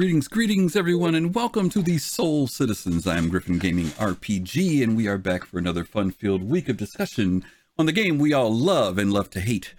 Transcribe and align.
Greetings, 0.00 0.28
greetings, 0.28 0.76
everyone, 0.76 1.14
and 1.14 1.34
welcome 1.34 1.68
to 1.68 1.82
the 1.82 1.98
Soul 1.98 2.46
Citizens. 2.46 3.06
I 3.06 3.18
am 3.18 3.28
Griffin 3.28 3.58
Gaming 3.58 3.88
RPG, 3.88 4.82
and 4.82 4.96
we 4.96 5.06
are 5.06 5.18
back 5.18 5.44
for 5.44 5.58
another 5.58 5.84
fun-filled 5.84 6.42
week 6.42 6.70
of 6.70 6.78
discussion 6.78 7.44
on 7.76 7.84
the 7.84 7.92
game 7.92 8.16
we 8.16 8.32
all 8.32 8.50
love 8.50 8.96
and 8.96 9.12
love 9.12 9.28
to 9.28 9.40
hate, 9.40 9.74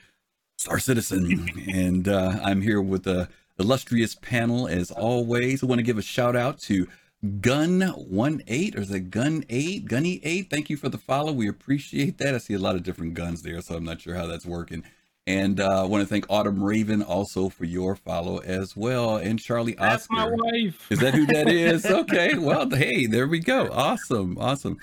Star 0.59 0.77
Citizen. 0.77 1.49
and 1.73 2.07
uh, 2.07 2.37
I'm 2.43 2.61
here 2.61 2.79
with 2.79 3.07
a 3.07 3.29
illustrious 3.57 4.13
panel 4.13 4.67
as 4.67 4.91
always. 4.91 5.63
I 5.63 5.65
want 5.65 5.79
to 5.79 5.83
give 5.83 5.97
a 5.97 6.03
shout 6.03 6.35
out 6.35 6.59
to 6.59 6.87
Gun18, 7.25 8.77
or 8.77 8.81
is 8.81 8.91
it 8.91 9.09
Gun 9.09 9.43
8? 9.49 9.85
Gunny 9.85 10.21
8, 10.23 10.51
thank 10.51 10.69
you 10.69 10.77
for 10.77 10.89
the 10.89 10.99
follow. 10.99 11.31
We 11.31 11.49
appreciate 11.49 12.19
that. 12.19 12.35
I 12.35 12.37
see 12.37 12.53
a 12.53 12.59
lot 12.59 12.75
of 12.75 12.83
different 12.83 13.15
guns 13.15 13.41
there, 13.41 13.59
so 13.61 13.73
I'm 13.73 13.85
not 13.85 14.01
sure 14.01 14.13
how 14.13 14.27
that's 14.27 14.45
working. 14.45 14.83
And 15.27 15.59
uh, 15.59 15.83
I 15.83 15.85
want 15.85 16.01
to 16.01 16.07
thank 16.07 16.25
Autumn 16.29 16.63
Raven 16.63 17.03
also 17.03 17.47
for 17.49 17.65
your 17.65 17.95
follow 17.95 18.39
as 18.39 18.75
well. 18.75 19.17
And 19.17 19.39
Charlie 19.39 19.75
That's 19.77 20.07
Oscar. 20.09 20.13
my 20.15 20.29
wife. 20.31 20.91
Is 20.91 20.99
that 20.99 21.13
who 21.13 21.25
that 21.27 21.47
is? 21.47 21.85
Okay. 21.91 22.37
Well, 22.37 22.69
hey, 22.69 23.05
there 23.05 23.27
we 23.27 23.39
go. 23.39 23.69
Awesome. 23.71 24.37
Awesome. 24.39 24.77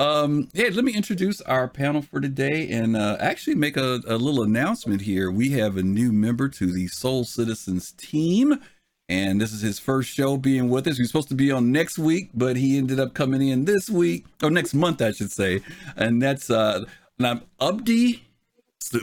Um, 0.00 0.48
hey, 0.54 0.70
let 0.70 0.84
me 0.84 0.92
introduce 0.94 1.40
our 1.40 1.66
panel 1.66 2.02
for 2.02 2.20
today 2.20 2.70
and 2.70 2.96
uh, 2.96 3.16
actually 3.18 3.56
make 3.56 3.76
a, 3.76 4.00
a 4.06 4.16
little 4.16 4.42
announcement 4.42 5.00
here. 5.00 5.30
We 5.30 5.50
have 5.52 5.76
a 5.76 5.82
new 5.82 6.12
member 6.12 6.48
to 6.50 6.72
the 6.72 6.86
Soul 6.88 7.24
Citizens 7.24 7.92
team, 7.92 8.60
and 9.08 9.40
this 9.40 9.52
is 9.52 9.60
his 9.62 9.80
first 9.80 10.10
show 10.10 10.36
being 10.36 10.68
with 10.68 10.86
us. 10.86 10.98
He 10.98 11.02
was 11.02 11.08
supposed 11.10 11.30
to 11.30 11.34
be 11.34 11.50
on 11.50 11.72
next 11.72 11.98
week, 11.98 12.30
but 12.32 12.56
he 12.56 12.78
ended 12.78 13.00
up 13.00 13.14
coming 13.14 13.48
in 13.48 13.64
this 13.64 13.90
week, 13.90 14.26
or 14.40 14.50
next 14.50 14.72
month, 14.74 15.02
I 15.02 15.10
should 15.10 15.32
say. 15.32 15.62
And 15.96 16.22
that's 16.22 16.48
uh, 16.48 16.84
now 17.18 17.40
Abdi. 17.60 18.22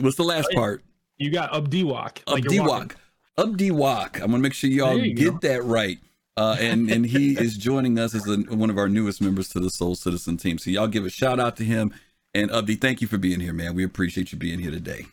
What's 0.00 0.16
the 0.16 0.24
last 0.24 0.50
part? 0.52 0.82
You 1.18 1.30
got 1.30 1.52
Abdiwak. 1.52 2.24
Abdiwak. 2.26 2.92
Abdiwak. 3.38 4.16
I'm 4.16 4.30
gonna 4.30 4.38
make 4.38 4.54
sure 4.54 4.70
y'all 4.70 4.98
get 4.98 5.32
go. 5.32 5.38
that 5.42 5.64
right. 5.64 5.98
Uh, 6.36 6.56
and 6.60 6.90
and 6.90 7.06
he 7.06 7.32
is 7.38 7.56
joining 7.56 7.98
us 7.98 8.14
as 8.14 8.26
a, 8.28 8.36
one 8.54 8.70
of 8.70 8.78
our 8.78 8.88
newest 8.88 9.20
members 9.20 9.48
to 9.50 9.60
the 9.60 9.70
Soul 9.70 9.94
Citizen 9.94 10.36
team. 10.36 10.58
So 10.58 10.70
y'all 10.70 10.88
give 10.88 11.06
a 11.06 11.10
shout 11.10 11.40
out 11.40 11.56
to 11.56 11.64
him. 11.64 11.94
And 12.34 12.50
Abdi, 12.50 12.74
thank 12.74 13.00
you 13.00 13.08
for 13.08 13.16
being 13.16 13.40
here, 13.40 13.54
man. 13.54 13.74
We 13.74 13.84
appreciate 13.84 14.32
you 14.32 14.38
being 14.38 14.58
here 14.58 14.70
today. 14.70 15.06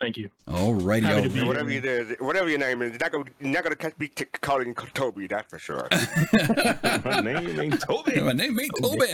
Thank 0.00 0.16
you. 0.16 0.30
All 0.48 0.72
righty, 0.72 1.04
Happy 1.04 1.22
to 1.22 1.28
all 1.28 1.34
be 1.34 1.40
right. 1.40 1.48
whatever 1.48 1.70
you 1.70 1.80
do, 1.82 2.16
whatever 2.20 2.48
your 2.48 2.58
name 2.58 2.80
is, 2.80 2.92
you're 2.92 2.98
not 2.98 3.12
gonna, 3.12 3.24
you're 3.38 3.52
not 3.52 3.64
gonna 3.64 3.76
catch 3.76 3.98
me 3.98 4.08
t- 4.08 4.24
calling 4.40 4.74
Toby. 4.94 5.26
That's 5.26 5.50
for 5.50 5.58
sure. 5.58 5.88
My 7.04 7.20
name 7.20 7.60
ain't 7.60 7.80
Toby. 7.82 8.18
My 8.18 8.32
name 8.32 8.58
ain't 8.58 8.72
Toby. 8.80 9.06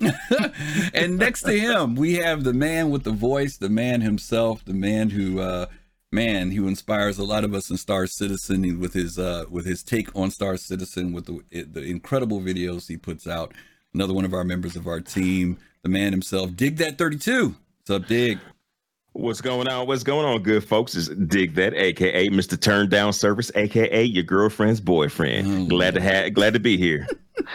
and 0.94 1.16
next 1.16 1.44
to 1.44 1.58
him, 1.58 1.94
we 1.94 2.16
have 2.16 2.44
the 2.44 2.52
man 2.52 2.90
with 2.90 3.04
the 3.04 3.10
voice, 3.10 3.56
the 3.56 3.70
man 3.70 4.02
himself, 4.02 4.62
the 4.66 4.74
man 4.74 5.08
who, 5.08 5.40
uh, 5.40 5.64
man, 6.12 6.50
who 6.50 6.68
inspires 6.68 7.18
a 7.18 7.24
lot 7.24 7.44
of 7.44 7.54
us 7.54 7.70
in 7.70 7.78
Star 7.78 8.06
Citizen 8.06 8.78
with 8.78 8.92
his, 8.92 9.18
uh, 9.18 9.46
with 9.48 9.64
his 9.64 9.82
take 9.82 10.14
on 10.14 10.30
Star 10.30 10.58
Citizen, 10.58 11.14
with 11.14 11.24
the 11.24 11.64
the 11.64 11.82
incredible 11.82 12.40
videos 12.42 12.86
he 12.86 12.98
puts 12.98 13.26
out. 13.26 13.54
Another 13.94 14.12
one 14.12 14.26
of 14.26 14.34
our 14.34 14.44
members 14.44 14.76
of 14.76 14.86
our 14.86 15.00
team, 15.00 15.56
the 15.82 15.88
man 15.88 16.12
himself, 16.12 16.54
Dig 16.54 16.76
That 16.76 16.98
Thirty 16.98 17.16
Two. 17.16 17.56
What's 17.86 18.02
up, 18.02 18.08
Dig? 18.08 18.38
What's 19.14 19.40
going 19.40 19.68
on? 19.68 19.86
What's 19.86 20.02
going 20.02 20.26
on, 20.26 20.42
good 20.42 20.64
folks? 20.64 20.96
Is 20.96 21.08
Dig 21.08 21.54
That, 21.54 21.72
aka 21.74 22.28
Mr. 22.30 22.60
Turn 22.60 22.88
Down 22.88 23.12
Service, 23.12 23.50
aka 23.54 24.02
your 24.02 24.24
girlfriend's 24.24 24.80
boyfriend. 24.80 25.46
Oh, 25.48 25.66
glad 25.68 25.94
to 25.94 26.00
have, 26.00 26.34
glad 26.34 26.52
to 26.54 26.60
be 26.60 26.76
here. 26.76 27.06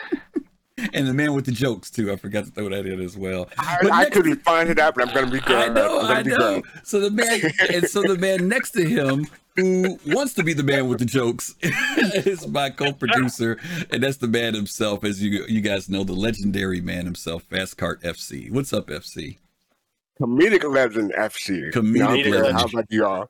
And 0.93 1.05
the 1.05 1.13
man 1.13 1.33
with 1.33 1.43
the 1.45 1.51
jokes 1.51 1.91
too. 1.91 2.09
I 2.09 2.15
forgot 2.15 2.45
to 2.45 2.51
throw 2.51 2.69
that 2.69 2.85
in 2.85 3.01
as 3.01 3.17
well. 3.17 3.49
I, 3.57 3.79
But 3.81 3.91
I 3.91 4.03
next- 4.03 4.13
couldn't 4.15 4.41
find 4.43 4.69
it 4.69 4.79
out, 4.79 4.95
but 4.95 5.09
I'm 5.09 5.13
gonna 5.13 5.29
be 5.29 5.41
good. 5.41 5.57
I 5.57 5.67
know, 5.73 5.99
I'm 5.99 6.05
gonna 6.07 6.19
I 6.19 6.23
be 6.23 6.29
know. 6.29 6.61
good. 6.61 6.63
So 6.87 7.01
the 7.01 7.11
man, 7.11 7.41
and 7.73 7.85
so 7.85 8.01
the 8.01 8.17
man 8.17 8.47
next 8.47 8.71
to 8.71 8.85
him, 8.85 9.27
who 9.57 9.99
wants 10.07 10.35
to 10.35 10.43
be 10.43 10.53
the 10.53 10.63
man 10.63 10.87
with 10.87 10.99
the 10.99 11.05
jokes, 11.05 11.53
is 11.61 12.47
my 12.47 12.69
co-producer, 12.69 13.57
and 13.91 14.01
that's 14.01 14.15
the 14.17 14.29
man 14.29 14.53
himself, 14.53 15.03
as 15.03 15.21
you 15.21 15.43
you 15.49 15.59
guys 15.59 15.89
know, 15.89 16.05
the 16.05 16.13
legendary 16.13 16.79
man 16.79 17.03
himself, 17.03 17.43
Fast 17.43 17.75
Cart 17.75 18.01
FC. 18.01 18.49
What's 18.49 18.71
up, 18.71 18.87
FC? 18.87 19.35
Comedic 20.21 20.69
legend 20.69 21.13
FC. 21.13 21.71
Comedic 21.71 21.97
Now, 21.97 22.39
legend. 22.39 22.57
How 22.57 22.65
about 22.65 22.85
you 22.89 23.05
all? 23.05 23.29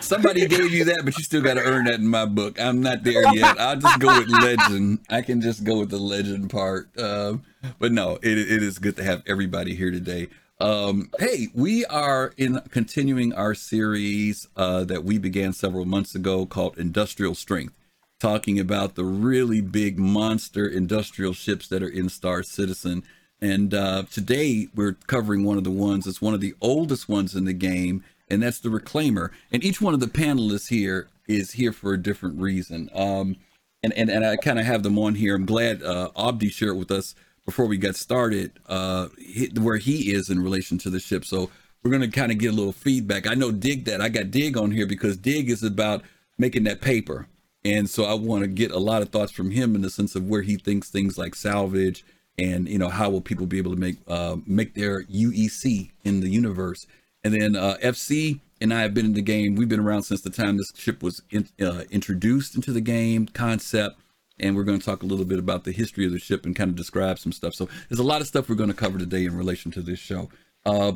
Somebody 0.00 0.46
gave 0.46 0.72
you 0.72 0.84
that, 0.84 1.02
but 1.04 1.16
you 1.16 1.24
still 1.24 1.42
got 1.42 1.54
to 1.54 1.62
earn 1.62 1.84
that 1.86 1.94
in 1.94 2.08
my 2.08 2.26
book. 2.26 2.60
I'm 2.60 2.80
not 2.80 3.04
there 3.04 3.22
yet. 3.34 3.58
I'll 3.58 3.76
just 3.76 4.00
go 4.00 4.18
with 4.18 4.30
legend. 4.30 5.00
I 5.10 5.22
can 5.22 5.40
just 5.40 5.64
go 5.64 5.78
with 5.80 5.90
the 5.90 5.98
legend 5.98 6.50
part. 6.50 6.88
Um, 6.98 7.42
but 7.78 7.92
no, 7.92 8.18
it, 8.22 8.38
it 8.38 8.62
is 8.62 8.78
good 8.78 8.96
to 8.96 9.04
have 9.04 9.22
everybody 9.26 9.74
here 9.74 9.90
today. 9.90 10.28
Um, 10.58 11.10
hey, 11.18 11.48
we 11.54 11.84
are 11.86 12.32
in 12.38 12.60
continuing 12.70 13.34
our 13.34 13.54
series 13.54 14.48
uh, 14.56 14.84
that 14.84 15.04
we 15.04 15.18
began 15.18 15.52
several 15.52 15.84
months 15.84 16.14
ago 16.14 16.46
called 16.46 16.78
Industrial 16.78 17.34
Strength, 17.34 17.74
talking 18.20 18.58
about 18.58 18.94
the 18.94 19.04
really 19.04 19.60
big 19.60 19.98
monster 19.98 20.66
industrial 20.66 21.34
ships 21.34 21.68
that 21.68 21.82
are 21.82 21.88
in 21.88 22.08
Star 22.08 22.42
Citizen. 22.42 23.02
And 23.40 23.74
uh, 23.74 24.04
today 24.10 24.68
we're 24.74 24.96
covering 25.06 25.44
one 25.44 25.58
of 25.58 25.64
the 25.64 25.70
ones 25.70 26.04
that's 26.04 26.22
one 26.22 26.34
of 26.34 26.40
the 26.40 26.54
oldest 26.60 27.08
ones 27.08 27.34
in 27.34 27.44
the 27.44 27.52
game, 27.52 28.02
and 28.28 28.42
that's 28.42 28.60
the 28.60 28.70
Reclaimer. 28.70 29.30
And 29.52 29.62
each 29.62 29.80
one 29.80 29.94
of 29.94 30.00
the 30.00 30.06
panelists 30.06 30.68
here 30.68 31.08
is 31.28 31.52
here 31.52 31.72
for 31.72 31.92
a 31.92 32.02
different 32.02 32.40
reason. 32.40 32.88
Um, 32.94 33.36
and, 33.82 33.92
and, 33.92 34.10
and 34.10 34.24
I 34.24 34.36
kind 34.36 34.58
of 34.58 34.64
have 34.64 34.82
them 34.82 34.98
on 34.98 35.14
here. 35.14 35.36
I'm 35.36 35.46
glad 35.46 35.82
uh, 35.82 36.10
Abdi 36.16 36.48
shared 36.48 36.76
with 36.76 36.90
us 36.90 37.14
before 37.44 37.66
we 37.66 37.76
got 37.76 37.94
started 37.94 38.52
uh, 38.66 39.08
he- 39.18 39.50
where 39.54 39.76
he 39.76 40.12
is 40.12 40.30
in 40.30 40.40
relation 40.40 40.78
to 40.78 40.90
the 40.90 40.98
ship. 40.98 41.24
So 41.24 41.50
we're 41.82 41.90
going 41.90 42.10
to 42.10 42.20
kind 42.20 42.32
of 42.32 42.38
get 42.38 42.52
a 42.52 42.56
little 42.56 42.72
feedback. 42.72 43.26
I 43.26 43.34
know 43.34 43.52
Dig 43.52 43.84
that. 43.84 44.00
I 44.00 44.08
got 44.08 44.30
Dig 44.30 44.56
on 44.56 44.70
here 44.70 44.86
because 44.86 45.16
Dig 45.16 45.50
is 45.50 45.62
about 45.62 46.02
making 46.38 46.64
that 46.64 46.80
paper. 46.80 47.28
And 47.64 47.88
so 47.90 48.04
I 48.04 48.14
want 48.14 48.42
to 48.42 48.48
get 48.48 48.70
a 48.70 48.78
lot 48.78 49.02
of 49.02 49.10
thoughts 49.10 49.32
from 49.32 49.50
him 49.50 49.74
in 49.74 49.82
the 49.82 49.90
sense 49.90 50.14
of 50.14 50.28
where 50.28 50.42
he 50.42 50.56
thinks 50.56 50.88
things 50.88 51.18
like 51.18 51.34
salvage 51.34 52.04
and 52.38 52.68
you 52.68 52.78
know 52.78 52.88
how 52.88 53.10
will 53.10 53.20
people 53.20 53.46
be 53.46 53.58
able 53.58 53.72
to 53.72 53.80
make 53.80 53.96
uh, 54.08 54.36
make 54.46 54.74
their 54.74 55.04
UEC 55.04 55.90
in 56.04 56.20
the 56.20 56.28
universe. 56.28 56.86
And 57.24 57.34
then 57.34 57.56
uh, 57.56 57.76
FC 57.82 58.40
and 58.60 58.72
I 58.72 58.82
have 58.82 58.94
been 58.94 59.06
in 59.06 59.14
the 59.14 59.22
game. 59.22 59.56
We've 59.56 59.68
been 59.68 59.80
around 59.80 60.04
since 60.04 60.22
the 60.22 60.30
time 60.30 60.56
this 60.56 60.72
ship 60.76 61.02
was 61.02 61.22
in, 61.30 61.48
uh, 61.60 61.82
introduced 61.90 62.54
into 62.54 62.72
the 62.72 62.80
game 62.80 63.26
concept. 63.26 63.98
And 64.38 64.54
we're 64.54 64.64
going 64.64 64.78
to 64.78 64.84
talk 64.84 65.02
a 65.02 65.06
little 65.06 65.24
bit 65.24 65.38
about 65.38 65.64
the 65.64 65.72
history 65.72 66.04
of 66.04 66.12
the 66.12 66.18
ship 66.18 66.44
and 66.44 66.54
kind 66.54 66.68
of 66.68 66.76
describe 66.76 67.18
some 67.18 67.32
stuff. 67.32 67.54
So 67.54 67.68
there's 67.88 67.98
a 67.98 68.04
lot 68.04 68.20
of 68.20 68.26
stuff 68.26 68.50
we're 68.50 68.54
going 68.54 68.68
to 68.68 68.76
cover 68.76 68.98
today 68.98 69.24
in 69.24 69.34
relation 69.34 69.70
to 69.72 69.80
this 69.80 69.98
show. 69.98 70.28
Uh, 70.64 70.92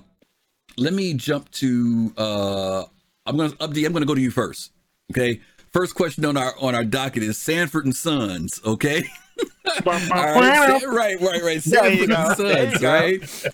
let 0.76 0.92
me 0.92 1.14
jump 1.14 1.50
to 1.52 2.12
uh, 2.18 2.84
I'm 3.26 3.36
going 3.36 3.52
to 3.52 3.62
Abdi. 3.62 3.84
I'm 3.84 3.92
going 3.92 4.02
to 4.02 4.06
go 4.06 4.14
to 4.14 4.20
you 4.20 4.30
first. 4.30 4.72
Okay. 5.12 5.40
First 5.72 5.94
question 5.94 6.24
on 6.24 6.36
our 6.36 6.54
on 6.60 6.74
our 6.74 6.84
docket 6.84 7.22
is 7.22 7.38
Sanford 7.38 7.84
and 7.84 7.94
Sons. 7.94 8.60
Okay. 8.64 9.04
All 9.86 9.92
right, 9.92 10.80
Sa- 10.80 10.88
right, 10.90 11.20
right, 11.20 11.42
right. 11.42 11.62
There 11.62 11.90
you 11.90 12.06
Sanford 12.06 12.10
and 12.10 12.36
go. 12.38 12.44
There 12.44 12.64
you 12.64 12.78
Sons, 12.78 12.82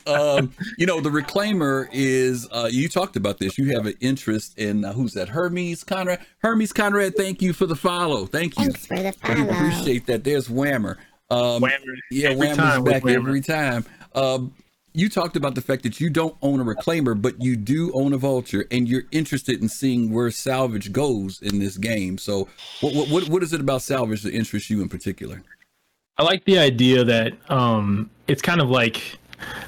right? 0.06 0.18
Um, 0.18 0.52
you 0.78 0.86
know, 0.86 1.00
the 1.00 1.10
reclaimer 1.10 1.88
is. 1.92 2.48
Uh, 2.50 2.68
you 2.70 2.88
talked 2.88 3.16
about 3.16 3.38
this. 3.38 3.58
You 3.58 3.74
have 3.76 3.86
an 3.86 3.94
interest 4.00 4.58
in 4.58 4.84
uh, 4.84 4.92
who's 4.92 5.12
that? 5.14 5.28
Hermes 5.28 5.84
Conrad. 5.84 6.20
Hermes 6.38 6.72
Conrad. 6.72 7.16
Thank 7.16 7.42
you 7.42 7.52
for 7.52 7.66
the 7.66 7.76
follow. 7.76 8.26
Thank 8.26 8.58
you. 8.58 8.70
Thanks 8.70 8.86
for 8.86 8.96
the 8.96 9.14
I 9.22 9.44
appreciate 9.44 10.06
that. 10.06 10.24
There's 10.24 10.48
Whammer. 10.48 10.96
Um, 11.30 11.62
Whammer. 11.62 11.70
yeah, 12.10 12.30
Every 12.30 12.48
Whammer's 12.48 12.56
time 12.56 12.84
back 12.84 13.02
Whammer. 13.02 13.14
every 13.14 13.40
time. 13.40 13.84
Um, 14.14 14.54
you 14.94 15.10
talked 15.10 15.36
about 15.36 15.54
the 15.54 15.60
fact 15.60 15.82
that 15.82 16.00
you 16.00 16.08
don't 16.08 16.34
own 16.40 16.58
a 16.58 16.64
reclaimer, 16.64 17.20
but 17.20 17.42
you 17.42 17.54
do 17.54 17.92
own 17.92 18.14
a 18.14 18.16
vulture, 18.16 18.64
and 18.70 18.88
you're 18.88 19.02
interested 19.12 19.60
in 19.60 19.68
seeing 19.68 20.10
where 20.10 20.30
salvage 20.30 20.90
goes 20.90 21.42
in 21.42 21.58
this 21.58 21.76
game. 21.76 22.16
So, 22.16 22.48
what 22.80 22.94
what 22.94 23.08
what, 23.10 23.28
what 23.28 23.42
is 23.42 23.52
it 23.52 23.60
about 23.60 23.82
salvage 23.82 24.22
that 24.22 24.32
interests 24.32 24.70
you 24.70 24.80
in 24.80 24.88
particular? 24.88 25.42
I 26.18 26.22
like 26.22 26.44
the 26.44 26.58
idea 26.58 27.04
that 27.04 27.34
um, 27.50 28.10
it's 28.26 28.40
kind 28.40 28.60
of 28.60 28.70
like 28.70 29.18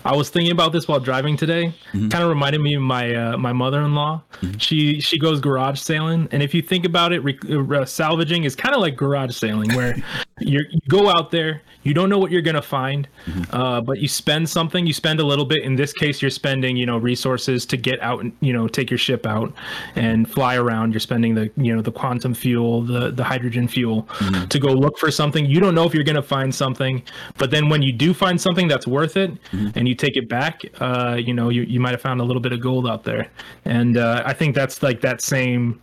I 0.05 0.15
was 0.17 0.31
thinking 0.31 0.53
about 0.53 0.73
this 0.73 0.89
while 0.89 1.01
driving 1.01 1.37
today. 1.37 1.75
Mhm. 1.93 2.11
Kind 2.11 2.23
of 2.25 2.29
reminded 2.31 2.61
me 2.61 2.75
of 2.75 2.83
my 2.83 3.15
uh, 3.15 3.37
my 3.37 3.53
mother-in-law. 3.53 4.23
Mhm. 4.43 4.61
She 4.61 5.01
she 5.01 5.19
goes 5.19 5.41
garage 5.41 5.81
sailing, 5.81 6.29
and 6.33 6.43
if 6.43 6.55
you 6.55 6.63
think 6.63 6.85
about 6.85 7.13
it, 7.13 7.21
rec- 7.21 7.45
uh, 7.51 7.85
salvaging 7.85 8.45
is 8.45 8.55
kind 8.57 8.75
of 8.75 8.81
like 8.81 8.97
garage 8.97 9.35
sailing, 9.35 9.75
where 9.75 9.97
you're, 10.41 10.65
you 10.71 10.79
go 10.89 11.09
out 11.09 11.31
there, 11.31 11.63
you 11.83 11.95
don't 11.95 12.09
know 12.09 12.19
what 12.19 12.31
you're 12.31 12.43
gonna 12.43 12.63
find, 12.63 13.09
uh, 13.53 13.81
but 13.81 13.99
you 14.01 14.09
spend 14.09 14.49
something. 14.49 14.87
You 14.87 14.93
spend 14.93 15.21
a 15.21 15.25
little 15.25 15.45
bit. 15.45 15.63
In 15.63 15.77
this 15.77 15.93
case, 15.93 16.21
you're 16.23 16.31
spending 16.31 16.77
you 16.77 16.87
know 16.87 16.99
resources 16.99 17.67
to 17.67 17.77
get 17.77 18.01
out 18.01 18.21
and 18.21 18.33
you 18.41 18.53
know 18.53 18.69
take 18.69 18.91
your 18.91 18.99
ship 18.99 19.27
out 19.27 19.53
and 19.97 20.31
fly 20.31 20.57
around. 20.57 20.93
You're 20.93 21.01
spending 21.01 21.35
the 21.35 21.51
you 21.57 21.75
know 21.75 21.83
the 21.83 21.93
quantum 21.93 22.35
fuel, 22.35 22.83
the 22.83 23.11
the 23.11 23.25
hydrogen 23.25 23.69
fuel 23.69 24.09
to 24.49 24.59
go 24.59 24.69
look 24.69 24.99
for 24.99 25.11
something. 25.11 25.47
You 25.47 25.61
don't 25.61 25.75
know 25.75 25.85
if 25.85 25.95
you're 25.95 26.05
gonna 26.05 26.23
find 26.23 26.55
something, 26.55 27.03
but 27.37 27.51
then 27.51 27.69
when 27.69 27.83
you 27.83 27.93
do 27.93 28.13
find 28.15 28.41
something 28.41 28.69
that's 28.69 28.87
worth 28.87 29.17
it, 29.17 29.33
and 29.75 29.89
you 29.89 29.95
take 29.95 30.17
it 30.17 30.29
back, 30.29 30.63
uh, 30.81 31.17
you 31.21 31.33
know 31.35 31.49
you 31.49 31.63
you 31.63 31.81
might 31.81 31.91
have 31.93 32.01
found 32.01 32.21
a 32.21 32.25
little 32.25 32.41
bit 32.43 32.53
of 32.53 32.61
gold 32.61 32.87
out 32.89 33.05
there, 33.05 33.29
and 33.65 33.97
uh, 33.97 34.23
I 34.25 34.33
think 34.33 34.55
that's 34.55 34.83
like 34.83 35.01
that 35.03 35.21
same. 35.21 35.81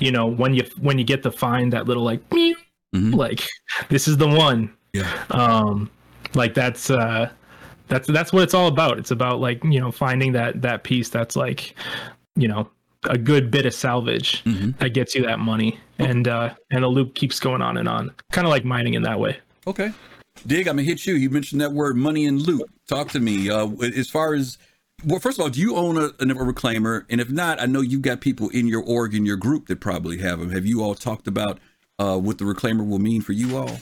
You 0.00 0.12
know 0.12 0.26
when 0.26 0.54
you 0.54 0.64
when 0.80 0.98
you 0.98 1.04
get 1.04 1.22
to 1.24 1.30
find 1.32 1.72
that 1.72 1.86
little 1.86 2.04
like 2.04 2.20
Mhm. 2.30 3.14
like 3.14 3.46
this 3.90 4.08
is 4.08 4.16
the 4.16 4.28
one 4.28 4.72
Yeah. 4.94 5.10
um 5.30 5.90
like 6.34 6.54
that's 6.54 6.88
uh 6.90 7.28
that's 7.88 8.06
that's 8.08 8.32
what 8.32 8.42
it's 8.44 8.54
all 8.54 8.68
about 8.68 8.98
it's 8.98 9.10
about 9.10 9.40
like 9.40 9.62
you 9.64 9.78
know 9.80 9.90
finding 9.90 10.32
that 10.32 10.62
that 10.62 10.84
piece 10.84 11.08
that's 11.10 11.36
like 11.36 11.74
you 12.36 12.48
know 12.48 12.68
a 13.04 13.18
good 13.18 13.50
bit 13.50 13.66
of 13.66 13.74
salvage 13.74 14.42
Mhm. 14.44 14.76
that 14.78 14.90
gets 14.94 15.14
you 15.14 15.22
that 15.26 15.38
money, 15.38 15.78
and 15.98 16.26
uh, 16.28 16.54
and 16.70 16.82
the 16.82 16.88
loop 16.88 17.14
keeps 17.14 17.38
going 17.40 17.62
on 17.62 17.76
and 17.76 17.88
on, 17.88 18.10
kind 18.32 18.46
of 18.46 18.50
like 18.50 18.64
mining 18.64 18.94
in 18.94 19.02
that 19.02 19.18
way. 19.20 19.36
Okay. 19.66 19.92
Dig, 20.46 20.66
I'm 20.66 20.76
gonna 20.76 20.82
hit 20.82 21.06
you. 21.06 21.14
You 21.14 21.30
mentioned 21.30 21.60
that 21.60 21.72
word 21.72 21.96
money 21.96 22.26
and 22.26 22.40
loot. 22.40 22.68
Talk 22.86 23.10
to 23.10 23.20
me. 23.20 23.50
Uh, 23.50 23.68
as 23.80 24.08
far 24.08 24.34
as 24.34 24.58
well, 25.04 25.20
first 25.20 25.38
of 25.38 25.42
all, 25.42 25.50
do 25.50 25.60
you 25.60 25.76
own 25.76 25.96
a, 25.96 26.06
a 26.06 26.26
reclaimer? 26.34 27.04
And 27.10 27.20
if 27.20 27.30
not, 27.30 27.60
I 27.60 27.66
know 27.66 27.80
you've 27.80 28.02
got 28.02 28.20
people 28.20 28.48
in 28.50 28.66
your 28.66 28.82
org 28.82 29.14
in 29.14 29.24
your 29.26 29.36
group 29.36 29.66
that 29.68 29.80
probably 29.80 30.18
have 30.18 30.40
them. 30.40 30.50
Have 30.50 30.66
you 30.66 30.82
all 30.82 30.94
talked 30.94 31.28
about 31.28 31.58
uh, 31.98 32.18
what 32.18 32.38
the 32.38 32.44
reclaimer 32.44 32.86
will 32.86 32.98
mean 32.98 33.20
for 33.20 33.32
you 33.32 33.56
all? 33.56 33.78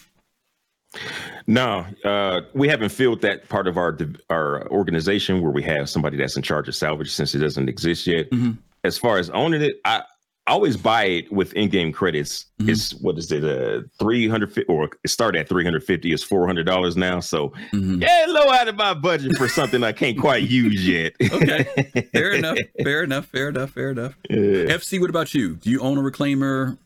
No, 1.47 1.85
uh, 2.05 2.41
we 2.55 2.69
haven't 2.69 2.89
filled 2.89 3.21
that 3.23 3.49
part 3.49 3.69
of 3.69 3.77
our 3.77 3.97
our 4.31 4.69
organization 4.71 5.43
where 5.43 5.53
we 5.53 5.63
have 5.63 5.89
somebody 5.89 6.17
that's 6.17 6.37
in 6.37 6.43
charge 6.43 6.69
of 6.69 6.75
salvage 6.75 7.13
since 7.13 7.35
it 7.35 7.39
doesn't 7.39 7.69
exist 7.69 8.07
yet. 8.07 8.31
Mhm. 8.31 8.59
As 8.85 8.99
far 8.99 9.19
as 9.19 9.31
owning 9.31 9.63
it, 9.63 9.81
I 9.85 10.03
I 10.49 10.53
always 10.53 10.77
buy 10.77 11.05
it 11.07 11.33
with 11.33 11.53
in-game 11.55 11.93
credits. 11.93 12.47
Mhm. 12.61 12.69
It's 12.69 12.93
what 12.95 13.19
is 13.19 13.33
it? 13.33 13.43
Uh, 13.45 13.83
three 13.99 14.29
hundred 14.29 14.57
or 14.69 14.85
it 15.03 15.09
started 15.11 15.41
at 15.41 15.49
three 15.49 15.65
hundred 15.65 15.83
fifty. 15.83 16.13
It's 16.13 16.23
four 16.23 16.47
hundred 16.47 16.67
dollars 16.67 16.97
now. 16.97 17.19
So 17.19 17.53
Mhm. 17.73 18.01
yeah, 18.01 18.27
low 18.29 18.51
out 18.53 18.69
of 18.69 18.77
my 18.77 18.95
budget 18.95 19.37
for 19.37 19.49
something 19.49 19.83
I 19.83 19.91
can't 19.93 20.17
quite 20.19 20.45
use 20.45 20.87
yet. 20.87 21.15
Okay. 21.33 21.65
Fair 22.13 22.31
enough. 22.39 22.59
Fair 22.83 23.03
enough. 23.03 23.27
Fair 23.27 23.49
enough. 23.49 23.71
Fair 23.71 23.91
enough. 23.91 24.15
Yeah. 24.31 24.67
FC, 24.77 25.01
what 25.01 25.11
about 25.11 25.35
you? 25.35 25.57
Do 25.57 25.69
you 25.69 25.81
own 25.81 25.99
a 25.99 26.01
reclaimer? 26.03 26.79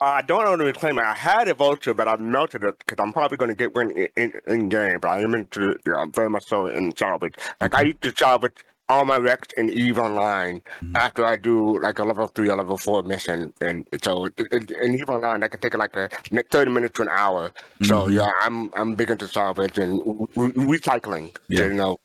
I 0.00 0.22
don't 0.22 0.44
own 0.46 0.60
a 0.60 0.64
reclaimer. 0.64 1.02
I 1.04 1.14
had 1.14 1.48
a 1.48 1.54
vulture, 1.54 1.94
but 1.94 2.08
I 2.08 2.16
melted 2.16 2.64
it 2.64 2.78
because 2.80 3.02
I'm 3.02 3.12
probably 3.12 3.36
going 3.38 3.48
to 3.48 3.54
get 3.54 3.74
one 3.74 3.90
in, 3.92 4.08
in, 4.16 4.32
in 4.46 4.68
game. 4.68 4.98
But 5.00 5.08
I 5.08 5.20
am 5.22 5.34
into 5.34 5.76
yeah, 5.86 5.94
I'm 5.96 6.12
very 6.12 6.28
much 6.28 6.44
so 6.46 6.66
in 6.66 6.94
salvage. 6.96 7.36
Like 7.60 7.74
I 7.74 7.82
used 7.82 8.02
to 8.02 8.12
salvage 8.14 8.56
all 8.88 9.04
my 9.04 9.16
wrecks 9.16 9.48
in 9.56 9.70
Eve 9.70 9.98
Online 9.98 10.60
Mhm. 10.82 10.94
after 10.96 11.24
I 11.24 11.36
do 11.36 11.80
like 11.80 11.98
a 11.98 12.04
level 12.04 12.26
three 12.28 12.50
or 12.50 12.56
level 12.56 12.76
four 12.76 13.02
mission, 13.02 13.52
and 13.60 13.86
so 14.02 14.26
in, 14.26 14.46
in- 14.52 14.68
in 14.82 14.94
Eve 14.94 15.08
Online 15.08 15.42
I 15.42 15.48
can 15.48 15.60
take 15.60 15.74
like 15.76 15.96
a 15.96 16.08
thirty 16.50 16.70
minutes 16.70 16.94
to 16.96 17.02
an 17.02 17.08
hour. 17.08 17.52
So 17.82 18.06
Mhm. 18.06 18.12
yeah, 18.14 18.30
I'm 18.42 18.70
I'm 18.74 18.94
big 18.94 19.10
into 19.10 19.26
salvage 19.28 19.78
and 19.78 20.00
re- 20.36 20.52
re- 20.54 20.78
recycling. 20.78 21.34
Yeah. 21.48 21.66
You 21.66 21.74
know, 21.74 22.00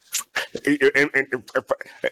in, 0.65 0.77
in, 0.95 1.09
in, 1.15 1.27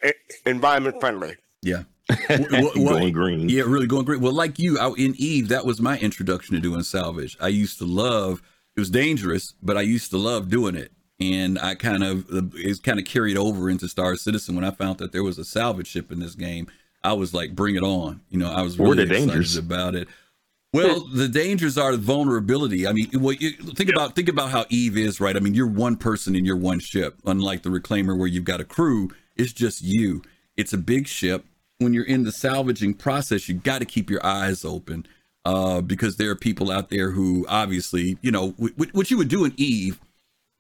in- 0.03 0.13
environment 0.45 0.97
friendly. 0.99 1.35
Yeah. 1.61 1.83
What- 2.29 2.77
what- 2.77 2.99
Going 2.99 3.13
green. 3.13 3.49
Yeah, 3.49 3.63
really 3.63 3.87
going 3.87 4.05
great. 4.05 4.21
Well, 4.21 4.33
like 4.33 4.59
you 4.59 4.77
out 4.79 4.97
in 4.97 5.13
Eve, 5.17 5.47
that 5.49 5.65
was 5.65 5.81
my 5.81 5.97
introduction 5.99 6.55
to 6.55 6.61
doing 6.61 6.83
salvage. 6.83 7.37
I 7.39 7.47
used 7.49 7.77
to 7.79 7.85
love 7.85 8.41
it 8.75 8.79
was 8.79 8.89
dangerous, 8.91 9.55
but 9.63 9.75
I 9.75 9.81
used 9.81 10.11
to 10.11 10.17
love 10.17 10.49
doing 10.49 10.75
it. 10.75 10.91
And 11.19 11.57
I 11.57 11.73
kind 11.75 12.03
of 12.03 12.25
it's 12.55 12.79
kind 12.79 12.99
of 12.99 13.05
carried 13.05 13.37
over 13.37 13.69
into 13.69 13.87
Star 13.87 14.15
Citizen 14.15 14.55
when 14.55 14.63
I 14.63 14.71
found 14.71 14.99
that 14.99 15.11
there 15.11 15.23
was 15.23 15.39
a 15.39 15.45
salvage 15.45 15.87
ship 15.87 16.11
in 16.11 16.19
this 16.19 16.35
game. 16.35 16.67
I 17.03 17.13
was 17.13 17.33
like, 17.33 17.55
bring 17.55 17.75
it 17.75 17.83
on. 17.83 18.21
You 18.29 18.37
know, 18.39 18.51
I 18.51 18.61
was 18.61 18.77
What 18.77 18.89
were 18.89 18.95
really 18.95 19.05
the 19.05 19.13
excited 19.15 19.29
dangers? 19.31 19.57
about 19.57 19.95
it. 19.95 20.07
Well, 20.73 21.07
the 21.07 21.27
dangers 21.29 21.77
are 21.77 21.95
vulnerability. 21.95 22.85
I 22.85 22.91
mean, 22.91 23.09
well, 23.13 23.33
you, 23.33 23.51
think 23.51 23.89
about 23.89 24.15
think 24.15 24.29
about 24.29 24.51
how 24.51 24.65
Eve 24.69 24.97
is, 24.97 25.19
right? 25.19 25.35
I 25.35 25.39
mean, 25.39 25.53
you're 25.55 25.65
one 25.65 25.95
person 25.95 26.35
in 26.35 26.45
your 26.45 26.57
one 26.57 26.79
ship, 26.79 27.15
unlike 27.25 27.63
the 27.63 27.69
Reclaimer 27.69 28.15
where 28.17 28.27
you've 28.27 28.43
got 28.43 28.59
a 28.59 28.65
crew. 28.65 29.09
It's 29.35 29.53
just 29.53 29.81
you. 29.81 30.21
It's 30.55 30.73
a 30.73 30.77
big 30.77 31.07
ship. 31.07 31.45
When 31.79 31.93
you're 31.93 32.03
in 32.05 32.23
the 32.23 32.31
salvaging 32.31 32.95
process, 32.95 33.47
you 33.47 33.55
got 33.55 33.79
to 33.79 33.85
keep 33.85 34.09
your 34.09 34.23
eyes 34.25 34.65
open 34.65 35.07
uh, 35.45 35.81
because 35.81 36.17
there 36.17 36.29
are 36.31 36.35
people 36.35 36.69
out 36.71 36.89
there 36.89 37.11
who 37.11 37.45
obviously, 37.47 38.17
you 38.21 38.31
know, 38.31 38.51
w- 38.51 38.73
w- 38.73 38.91
what 38.93 39.09
you 39.09 39.17
would 39.17 39.29
do 39.29 39.45
in 39.45 39.53
Eve 39.57 39.99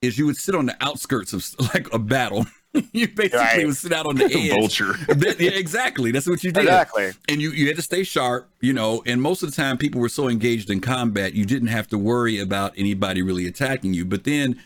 is 0.01 0.17
you 0.17 0.25
would 0.25 0.37
sit 0.37 0.55
on 0.55 0.65
the 0.67 0.75
outskirts 0.81 1.33
of 1.33 1.45
like 1.73 1.91
a 1.93 1.99
battle. 1.99 2.45
you 2.91 3.07
basically 3.07 3.39
Right. 3.39 3.65
would 3.65 3.75
sit 3.75 3.91
out 3.93 4.05
on 4.05 4.15
the 4.17 4.25
edge. 4.25 4.49
Vulture. 4.49 4.93
That- 5.07 5.37
yeah, 5.39 5.51
exactly. 5.51 6.11
That's 6.11 6.27
what 6.27 6.43
you 6.43 6.51
did 6.51 6.63
Exactly. 6.63 7.11
and 7.29 7.41
you 7.41 7.51
you 7.51 7.67
had 7.67 7.75
to 7.77 7.81
stay 7.81 8.03
sharp, 8.03 8.49
you 8.61 8.73
know. 8.73 9.01
And 9.05 9.21
most 9.21 9.41
of 9.41 9.49
the 9.49 9.55
time, 9.55 9.77
people 9.77 9.99
were 10.01 10.09
so 10.09 10.27
engaged 10.27 10.69
in 10.69 10.81
combat, 10.81 11.33
you 11.33 11.45
didn't 11.45 11.69
have 11.69 11.87
to 11.87 11.97
worry 11.97 12.39
about 12.39 12.73
anybody 12.77 13.21
really 13.21 13.47
attacking 13.47 13.93
you. 13.93 14.05
But 14.05 14.25
then, 14.25 14.61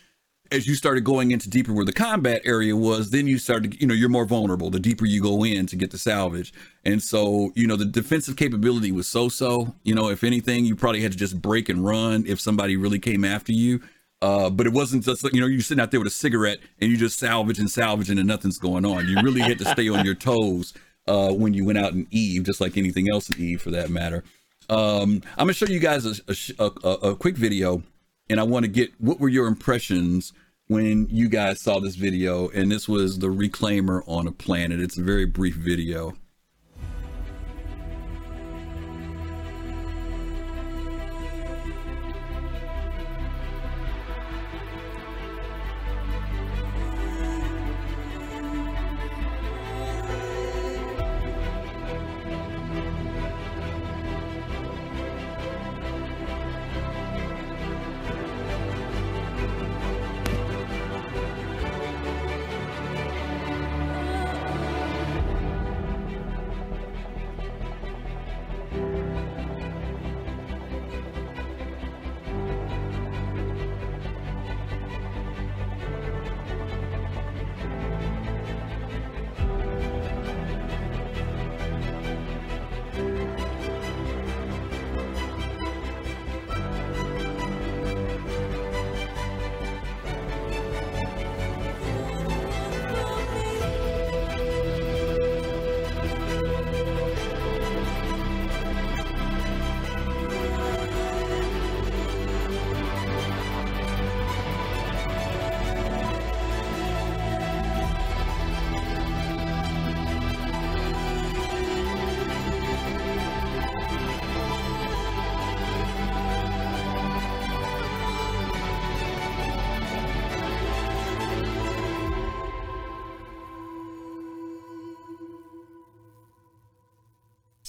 as 0.51 0.67
you 0.67 0.75
started 0.75 1.05
going 1.05 1.31
into 1.31 1.49
deeper 1.49 1.71
where 1.71 1.85
the 1.85 1.93
combat 1.93 2.41
area 2.43 2.75
was, 2.75 3.11
then 3.11 3.25
you 3.25 3.37
started, 3.37 3.79
you 3.79 3.87
know, 3.87 3.93
you're 3.93 4.09
more 4.09 4.25
vulnerable 4.25 4.69
the 4.69 4.81
deeper 4.81 5.05
you 5.05 5.21
go 5.21 5.45
in 5.45 5.65
to 5.67 5.77
get 5.77 5.91
the 5.91 5.97
salvage. 5.97 6.53
And 6.83 7.01
so, 7.01 7.53
you 7.55 7.67
know, 7.67 7.77
the 7.77 7.85
defensive 7.85 8.35
capability 8.35 8.91
was 8.91 9.07
so 9.07 9.29
so. 9.29 9.75
You 9.83 9.95
know, 9.95 10.09
if 10.09 10.25
anything, 10.25 10.65
you 10.65 10.75
probably 10.75 11.01
had 11.01 11.13
to 11.13 11.17
just 11.17 11.41
break 11.41 11.69
and 11.69 11.85
run 11.85 12.25
if 12.27 12.41
somebody 12.41 12.75
really 12.75 12.99
came 12.99 13.23
after 13.23 13.53
you. 13.53 13.79
Uh, 14.21 14.49
but 14.49 14.67
it 14.67 14.73
wasn't 14.73 15.03
just 15.03 15.23
you 15.33 15.41
know, 15.41 15.47
you're 15.47 15.61
sitting 15.61 15.81
out 15.81 15.89
there 15.91 15.99
with 15.99 16.07
a 16.07 16.11
cigarette 16.11 16.59
and 16.79 16.91
you 16.91 16.97
just 16.97 17.17
salvage 17.17 17.57
and 17.57 17.71
salvaging 17.71 18.19
and 18.19 18.27
nothing's 18.27 18.59
going 18.59 18.85
on. 18.85 19.07
You 19.07 19.19
really 19.21 19.41
had 19.41 19.57
to 19.59 19.65
stay 19.65 19.89
on 19.89 20.05
your 20.05 20.13
toes 20.13 20.73
uh, 21.07 21.31
when 21.31 21.53
you 21.53 21.65
went 21.65 21.79
out 21.79 21.93
in 21.93 22.07
Eve, 22.11 22.43
just 22.43 22.61
like 22.61 22.77
anything 22.77 23.09
else 23.11 23.29
in 23.29 23.41
Eve 23.41 23.61
for 23.61 23.71
that 23.71 23.89
matter. 23.89 24.23
Um, 24.69 25.21
I'm 25.37 25.47
gonna 25.47 25.53
show 25.53 25.65
you 25.65 25.79
guys 25.79 26.05
a, 26.05 26.35
a, 26.59 26.71
a 26.83 26.89
a 27.11 27.15
quick 27.15 27.35
video, 27.35 27.83
and 28.29 28.39
I 28.39 28.43
want 28.43 28.63
to 28.63 28.71
get 28.71 28.91
what 28.99 29.19
were 29.19 29.29
your 29.29 29.47
impressions 29.47 30.33
when 30.71 31.05
you 31.09 31.27
guys 31.27 31.61
saw 31.61 31.79
this 31.79 31.95
video? 31.95 32.47
And 32.49 32.71
this 32.71 32.87
was 32.87 33.19
the 33.19 33.27
Reclaimer 33.27 34.03
on 34.07 34.27
a 34.27 34.31
planet. 34.31 34.79
It's 34.79 34.97
a 34.97 35.03
very 35.03 35.25
brief 35.25 35.55
video. 35.55 36.13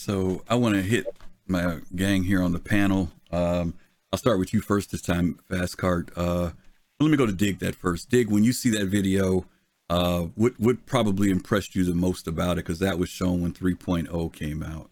So 0.02 0.42
I 0.48 0.56
want 0.56 0.74
to 0.74 0.82
hit 0.82 1.06
my 1.46 1.78
gang 1.94 2.24
here 2.24 2.42
on 2.42 2.52
the 2.52 2.58
panel. 2.58 3.12
Um, 3.30 3.74
I'll 4.12 4.18
start 4.18 4.40
with 4.40 4.52
you 4.52 4.60
first 4.60 4.90
this 4.90 5.00
time, 5.00 5.38
Fast 5.48 5.78
Cart. 5.78 6.10
Uh, 6.16 6.50
let 6.98 7.08
me 7.08 7.16
go 7.16 7.24
to 7.24 7.32
Dig 7.32 7.60
that 7.60 7.76
first. 7.76 8.10
Dig, 8.10 8.28
when 8.28 8.42
you 8.42 8.52
see 8.52 8.68
that 8.70 8.86
video, 8.86 9.44
uh, 9.90 10.22
what 10.34 10.54
what 10.58 10.86
probably 10.86 11.30
impressed 11.30 11.76
you 11.76 11.84
the 11.84 11.94
most 11.94 12.26
about 12.26 12.52
it? 12.58 12.64
Because 12.66 12.80
that 12.80 12.98
was 12.98 13.10
shown 13.10 13.42
when 13.42 13.52
3.0 13.52 14.32
came 14.32 14.64
out. 14.64 14.90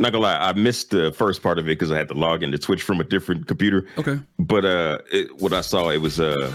Not 0.00 0.10
gonna 0.12 0.24
lie, 0.24 0.36
I 0.48 0.52
missed 0.54 0.90
the 0.90 1.12
first 1.12 1.40
part 1.40 1.60
of 1.60 1.66
it 1.66 1.78
because 1.78 1.92
I 1.92 1.96
had 1.96 2.08
to 2.08 2.14
log 2.14 2.42
into 2.42 2.58
Twitch 2.58 2.82
from 2.82 3.00
a 3.00 3.04
different 3.04 3.46
computer. 3.46 3.86
Okay. 3.98 4.18
But 4.40 4.64
uh, 4.64 4.98
it, 5.12 5.36
what 5.40 5.52
I 5.52 5.60
saw, 5.60 5.90
it 5.90 5.98
was 5.98 6.18
uh, 6.18 6.52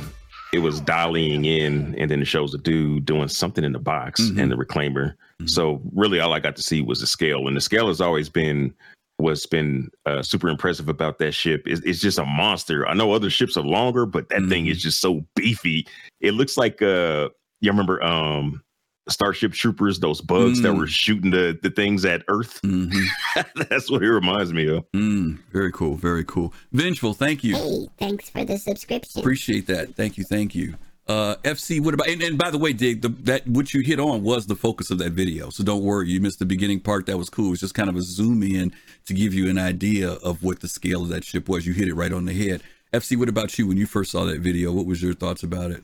it 0.51 0.60
was 0.60 0.81
dialing 0.81 1.45
in, 1.45 1.95
and 1.98 2.12
then 2.12 2.22
it 2.22 2.25
shows 2.25 2.53
a 2.53 2.57
dude 2.57 3.05
doing 3.05 3.29
something 3.29 3.63
in 3.63 3.72
the 3.72 3.79
box 3.79 4.19
Mhm. 4.19 4.41
and 4.41 4.51
the 4.51 4.57
reclaimer. 4.57 5.13
Mhm. 5.41 5.49
So 5.49 5.81
really, 5.93 6.19
all 6.19 6.33
I 6.33 6.39
got 6.39 6.55
to 6.55 6.61
see 6.63 6.81
was 6.81 6.99
the 7.01 7.07
scale, 7.07 7.47
and 7.47 7.55
the 7.55 7.61
scale 7.61 7.87
has 7.87 8.01
always 8.01 8.29
been 8.29 8.73
what's 9.17 9.45
been 9.45 9.89
uh, 10.05 10.21
super 10.21 10.49
impressive 10.49 10.89
about 10.89 11.19
that 11.19 11.31
ship. 11.33 11.63
It's, 11.65 11.81
it's 11.81 11.99
just 12.01 12.19
a 12.19 12.25
monster. 12.25 12.85
I 12.87 12.93
know 12.93 13.13
other 13.13 13.29
ships 13.29 13.55
are 13.55 13.63
longer, 13.63 14.05
but 14.05 14.27
that 14.29 14.45
thing 14.49 14.65
Mhm. 14.65 14.71
is 14.71 14.81
just 14.81 14.99
so 14.99 15.25
beefy. 15.35 15.87
It 16.19 16.31
looks 16.33 16.57
like 16.57 16.81
uh, 16.81 17.29
you 17.61 17.71
remember 17.71 18.03
um, 18.03 18.61
Starship 19.07 19.53
Troopers, 19.53 19.99
those 19.99 20.19
bugs 20.19 20.61
that 20.63 20.73
Mm. 20.73 20.77
were 20.79 20.87
shooting 20.87 21.31
the, 21.31 21.57
the 21.61 21.69
things 21.69 22.03
at 22.05 22.23
Earth. 22.27 22.59
hmm 22.61 22.89
That's 23.69 23.89
what 23.89 24.03
it 24.03 24.09
reminds 24.11 24.51
me 24.51 24.67
of. 24.67 24.83
Mm, 24.93 25.37
very 25.53 25.71
cool. 25.71 25.95
Very 25.95 26.23
cool. 26.25 26.53
Vengeful, 26.73 27.13
thank 27.13 27.43
you. 27.43 27.55
Hey, 27.55 27.87
thanks 27.99 28.29
for 28.29 28.43
the 28.43 28.57
subscription. 28.57 29.19
Appreciate 29.21 29.67
that. 29.67 29.95
Thank 29.95 30.17
you. 30.17 30.23
Thank 30.25 30.55
you. 30.55 30.75
Uh, 31.07 31.35
FC, 31.43 31.79
what 31.79 31.93
about? 31.93 32.07
And, 32.07 32.21
and 32.24 32.38
by 32.38 32.50
the 32.50 32.57
way, 32.57 32.74
Dig, 32.74 33.01
the, 33.01 33.09
that 33.09 33.47
what 33.47 33.74
you 33.74 33.81
hit 33.81 34.00
on 34.00 34.24
was 34.24 34.47
the 34.47 34.55
focus 34.55 34.89
of 34.89 34.97
that 34.97 35.12
video. 35.12 35.51
So 35.51 35.63
don't 35.63 35.83
worry, 35.83 36.09
you 36.09 36.19
missed 36.19 36.39
the 36.39 36.45
beginning 36.45 36.79
part. 36.79 37.05
That 37.05 37.17
was 37.17 37.29
cool. 37.29 37.51
It's 37.51 37.62
just 37.62 37.75
kind 37.75 37.89
of 37.89 37.95
a 37.95 38.01
zoom 38.01 38.41
in 38.41 38.74
to 39.05 39.13
give 39.13 39.33
you 39.33 39.50
an 39.50 39.59
idea 39.59 40.13
of 40.13 40.43
what 40.43 40.62
the 40.62 40.67
scale 40.67 41.03
of 41.03 41.09
that 41.09 41.24
ship 41.24 41.47
was. 41.47 41.67
You 41.67 41.74
hit 41.74 41.88
it 41.88 41.93
right 41.93 42.12
on 42.12 42.25
the 42.25 42.33
head. 42.33 42.63
FC, 42.91 43.17
what 43.17 43.29
about 43.29 43.57
you? 43.59 43.67
When 43.67 43.77
you 43.77 43.85
first 43.85 44.12
saw 44.12 44.25
that 44.25 44.39
video, 44.39 44.71
what 44.71 44.88
was 44.88 45.03
your 45.03 45.13
thoughts 45.13 45.43
about 45.43 45.71
it? 45.71 45.83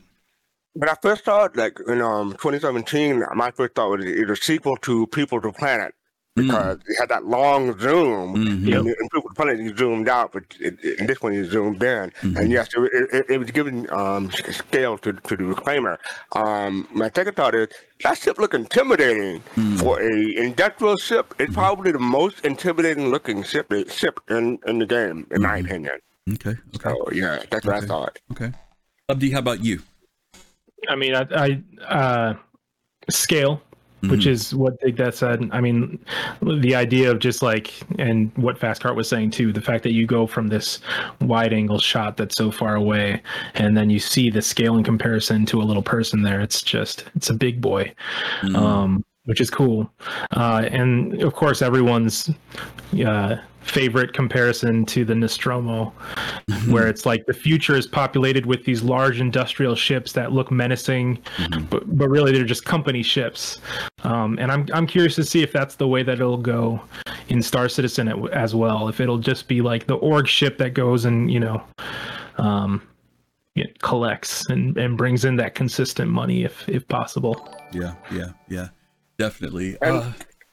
When 0.72 0.88
I 0.88 0.94
first 1.00 1.24
saw 1.24 1.44
it, 1.44 1.56
like 1.56 1.78
in 1.86 2.00
um 2.00 2.32
2017, 2.32 3.22
my 3.34 3.52
first 3.52 3.74
thought 3.74 3.90
was 3.90 4.04
it 4.04 4.26
was 4.26 4.38
a 4.38 4.42
sequel 4.42 4.76
to 4.78 5.06
People 5.08 5.40
to 5.42 5.52
Planet 5.52 5.94
Mm, 6.34 6.46
because 6.46 6.78
it 6.86 6.96
had 6.98 7.10
that 7.10 7.26
long 7.26 7.78
zoom. 7.78 8.34
mhm, 8.36 8.66
Yep. 8.66 8.78
And, 8.80 8.86
and 8.88 9.10
People 9.12 9.28
to 9.28 9.34
Planet 9.34 9.58
you 9.58 9.76
zoomed 9.76 10.08
out, 10.08 10.32
but 10.32 10.44
it, 10.60 10.78
it, 10.82 10.98
in 11.00 11.06
this 11.06 11.20
one 11.20 11.34
you 11.34 11.44
zoomed 11.44 11.82
in. 11.82 12.10
mhm. 12.22 12.36
And 12.38 12.50
yes, 12.50 12.68
it, 12.74 13.08
it, 13.12 13.26
it 13.28 13.38
was 13.38 13.50
given 13.50 13.86
um 13.92 14.30
scale 14.32 14.96
to 14.98 15.12
to 15.12 15.36
the 15.36 15.44
reclaimer. 15.44 15.98
Um, 16.34 16.88
my 16.90 17.10
second 17.14 17.36
thought 17.36 17.54
is 17.54 17.68
that 18.02 18.16
ship 18.16 18.38
looked 18.38 18.54
intimidating 18.54 19.42
Mm. 19.56 19.78
for 19.78 20.00
a 20.00 20.36
industrial 20.36 20.96
ship. 20.96 21.34
It's 21.38 21.52
probably 21.52 21.92
the 21.92 21.98
most 21.98 22.44
intimidating 22.46 23.08
looking 23.10 23.42
ship 23.42 23.70
ship 23.90 24.18
in 24.30 24.58
in 24.66 24.78
the 24.78 24.86
game, 24.86 25.26
in 25.32 25.42
my 25.42 25.60
Mhm. 25.60 25.64
opinion. 25.66 25.98
Okay. 26.32 26.56
Okay. 26.76 26.90
So 26.90 27.08
yeah, 27.12 27.42
that's 27.50 27.66
what 27.66 27.76
Okay. 27.76 27.84
I 27.84 27.86
thought. 27.86 28.18
Okay. 28.32 28.52
Abdi, 29.10 29.30
how 29.32 29.40
about 29.40 29.62
you? 29.62 29.82
I 30.88 30.96
mean, 30.96 31.14
I, 31.14 31.26
I 31.30 31.62
uh, 31.94 32.34
scale, 33.10 33.60
which 34.08 34.22
Mhm. 34.24 34.30
is 34.30 34.54
what 34.54 34.78
Dig 34.80 34.96
That 34.96 35.14
said. 35.14 35.48
I 35.52 35.60
mean, 35.60 35.98
the 36.42 36.74
idea 36.74 37.10
of 37.10 37.18
just 37.20 37.42
like, 37.42 37.72
and 37.98 38.30
what 38.36 38.58
Fastcart 38.58 38.96
was 38.96 39.08
saying 39.08 39.30
too, 39.30 39.52
the 39.52 39.60
fact 39.60 39.82
that 39.84 39.92
you 39.92 40.06
go 40.06 40.26
from 40.26 40.48
this 40.48 40.80
wide 41.20 41.52
angle 41.52 41.78
shot 41.78 42.16
that's 42.16 42.34
so 42.36 42.50
far 42.50 42.74
away, 42.74 43.22
and 43.54 43.76
then 43.76 43.90
you 43.90 43.98
see 44.00 44.28
the 44.30 44.42
scale 44.42 44.76
in 44.76 44.82
comparison 44.84 45.46
to 45.46 45.60
a 45.60 45.64
little 45.64 45.82
person 45.82 46.22
there. 46.22 46.40
It's 46.40 46.62
just, 46.62 47.04
it's 47.14 47.30
a 47.30 47.34
big 47.34 47.60
boy, 47.60 47.92
Mhm. 48.42 48.56
um, 48.56 49.04
which 49.24 49.40
is 49.40 49.50
cool. 49.50 49.90
Uh, 50.32 50.68
and 50.70 51.22
of 51.22 51.34
course, 51.34 51.62
everyone's 51.62 52.28
uh, 53.06 53.36
favorite 53.62 54.12
comparison 54.12 54.84
to 54.86 55.04
the 55.04 55.14
Nostromo 55.14 55.92
Mm-hmm. 56.50 56.72
where 56.72 56.88
it's 56.88 57.06
like 57.06 57.24
the 57.26 57.32
future 57.34 57.76
is 57.76 57.86
populated 57.86 58.46
with 58.46 58.64
these 58.64 58.82
large 58.82 59.20
industrial 59.20 59.74
ships 59.76 60.12
that 60.12 60.32
look 60.32 60.50
menacing, 60.50 61.18
Mhm. 61.38 61.70
but 61.70 61.96
but 61.96 62.08
really 62.08 62.32
they're 62.32 62.44
just 62.44 62.64
company 62.64 63.02
ships. 63.02 63.60
Um, 64.02 64.38
and 64.40 64.50
I'm 64.50 64.66
I'm 64.74 64.86
curious 64.86 65.14
to 65.16 65.24
see 65.24 65.42
if 65.42 65.52
that's 65.52 65.76
the 65.76 65.86
way 65.86 66.02
that 66.02 66.14
it'll 66.14 66.36
go 66.36 66.80
in 67.28 67.42
Star 67.42 67.68
Citizen 67.68 68.08
as 68.32 68.54
well. 68.54 68.88
If 68.88 69.00
it'll 69.00 69.18
just 69.18 69.46
be 69.48 69.60
like 69.62 69.86
the 69.86 69.94
org 69.96 70.26
ship 70.28 70.58
that 70.58 70.74
goes 70.74 71.04
and 71.04 71.30
you 71.32 71.40
know. 71.40 71.62
Um, 72.38 72.82
it 73.54 73.78
collects 73.82 74.48
and, 74.48 74.76
and 74.78 74.96
brings 74.96 75.26
in 75.26 75.36
that 75.36 75.54
consistent 75.54 76.10
money 76.10 76.42
if 76.44 76.66
if 76.68 76.86
possible. 76.88 77.48
Yeah, 77.72 77.94
yeah, 78.10 78.30
yeah, 78.48 78.68
definitely. 79.18 79.76
And- 79.82 79.96
Uh, 79.96 80.12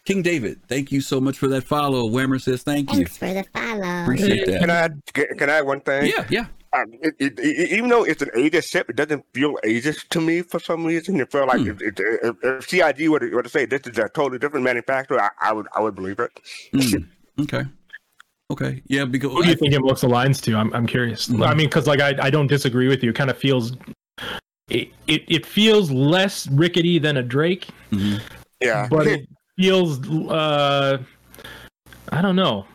King 0.10 0.24
David, 0.24 0.60
thank 0.68 0.92
you 0.92 1.02
so 1.02 1.22
much 1.22 1.38
for 1.38 1.48
that 1.50 1.64
follow. 1.64 2.10
Whammer 2.10 2.42
says 2.42 2.64
thank 2.64 2.90
you. 2.94 3.06
Thanks 3.06 3.18
for 3.18 3.32
the 3.32 3.46
follow. 3.54 4.02
Appreciate 4.02 4.48
that. 4.48 4.60
Can. 4.62 4.70
I 4.72 4.76
add, 4.76 5.02
can 5.14 5.38
can 5.38 5.50
I 5.52 5.58
add 5.60 5.68
one 5.68 5.82
thing? 5.82 6.12
Yeah, 6.12 6.26
yeah. 6.32 6.46
Um, 6.74 6.94
it, 6.94 7.14
it, 7.20 7.40
it, 7.40 7.70
even 7.74 7.90
though 7.92 8.06
it's 8.06 8.24
an 8.24 8.32
Aegis 8.36 8.68
ship, 8.68 8.90
it 8.90 8.96
doesn't 8.96 9.24
feel 9.36 9.60
Aegis 9.64 10.06
to 10.06 10.20
me 10.20 10.42
for 10.42 10.60
some 10.60 10.84
reason. 10.84 11.20
It 11.20 11.32
felt 11.32 11.48
like 11.50 11.60
Hmm. 11.62 11.70
if, 11.70 11.82
if, 11.84 11.94
if, 12.00 12.36
if 12.44 12.68
CIG 12.68 13.08
were 13.08 13.20
to, 13.20 13.30
were 13.36 13.44
to 13.44 13.50
say 13.50 13.66
this 13.68 13.82
is 13.86 14.00
a 14.00 14.10
totally 14.10 14.40
different 14.40 14.64
manufacturer, 14.64 15.22
I, 15.22 15.30
I 15.40 15.54
would 15.54 15.68
I 15.76 15.80
would 15.82 15.94
believe 15.94 16.20
it. 16.20 16.32
Mm, 16.74 17.08
okay. 17.42 17.66
Okay. 18.50 18.82
Yeah, 18.88 19.06
because 19.06 19.32
Who 19.32 19.44
do 19.44 19.50
you 19.50 19.56
think 19.56 19.76
it 19.76 19.82
looks 19.84 20.02
aligns 20.02 20.42
to? 20.42 20.56
I'm 20.56 20.74
I'm 20.74 20.88
curious. 20.88 21.28
Mhm. 21.28 21.46
I 21.48 21.54
mean, 21.54 21.68
because 21.68 21.86
like 21.86 22.02
I 22.02 22.16
I 22.20 22.32
don't 22.32 22.48
disagree 22.48 22.88
with 22.88 23.04
you. 23.04 23.12
It 23.12 23.16
kind 23.16 23.30
of 23.30 23.38
feels. 23.38 23.74
It, 24.70 24.90
it, 25.06 25.22
it 25.28 25.46
feels 25.46 25.92
less 25.92 26.48
rickety 26.48 26.98
than 26.98 27.18
a 27.18 27.22
Drake, 27.24 27.68
Mhm. 27.92 28.20
Yeah, 28.60 28.88
but 28.90 29.06
it 29.14 29.30
feels 29.60 30.00
uh 30.30 30.98
i 32.14 32.22
don't 32.22 32.36
know 32.38 32.66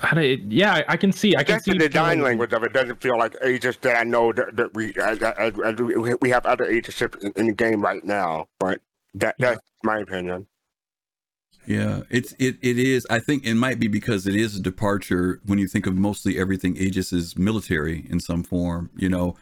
how 0.00 0.14
do 0.14 0.20
it, 0.22 0.40
yeah 0.48 0.74
I, 0.74 0.84
I 0.88 0.96
can 0.96 1.12
see 1.12 1.36
i 1.36 1.42
can 1.44 1.56
just 1.56 1.66
see 1.66 1.72
the 1.76 1.84
it 1.84 1.88
design 1.92 2.16
feeling- 2.16 2.22
language 2.22 2.52
of 2.54 2.62
it 2.64 2.72
doesn't 2.72 3.00
feel 3.02 3.18
like 3.18 3.34
Aegis 3.44 3.76
that 3.78 3.98
I 4.00 4.04
know 4.04 4.32
that, 4.32 4.56
that 4.56 4.74
we 4.74 4.94
as, 4.96 5.22
as, 5.22 5.52
as 5.64 5.76
we- 5.78 6.14
we 6.22 6.30
have 6.30 6.44
other 6.46 6.70
Aegis 6.70 6.94
ships 6.94 7.22
in, 7.22 7.32
in 7.36 7.46
the 7.48 7.52
game 7.52 7.80
right 7.82 8.02
now. 8.04 8.48
But 8.58 8.80
that 9.14 9.34
that's 9.38 9.60
my 9.82 9.98
opinion. 9.98 10.46
Yeah, 11.66 12.02
it's 12.10 12.34
it 12.38 12.56
it 12.60 12.78
is. 12.78 13.06
I 13.08 13.20
think 13.20 13.46
it 13.46 13.54
might 13.54 13.78
be 13.80 13.88
because 13.88 14.26
it 14.26 14.34
is 14.36 14.56
a 14.56 14.60
departure 14.60 15.40
when 15.46 15.58
you 15.58 15.66
think 15.66 15.86
of 15.86 15.94
mostly 15.94 16.38
everything 16.38 16.76
Aegis 16.76 17.10
is 17.12 17.38
military 17.38 18.06
in 18.10 18.20
some 18.20 18.42
form. 18.42 18.90
You 18.96 19.08
know, 19.08 19.36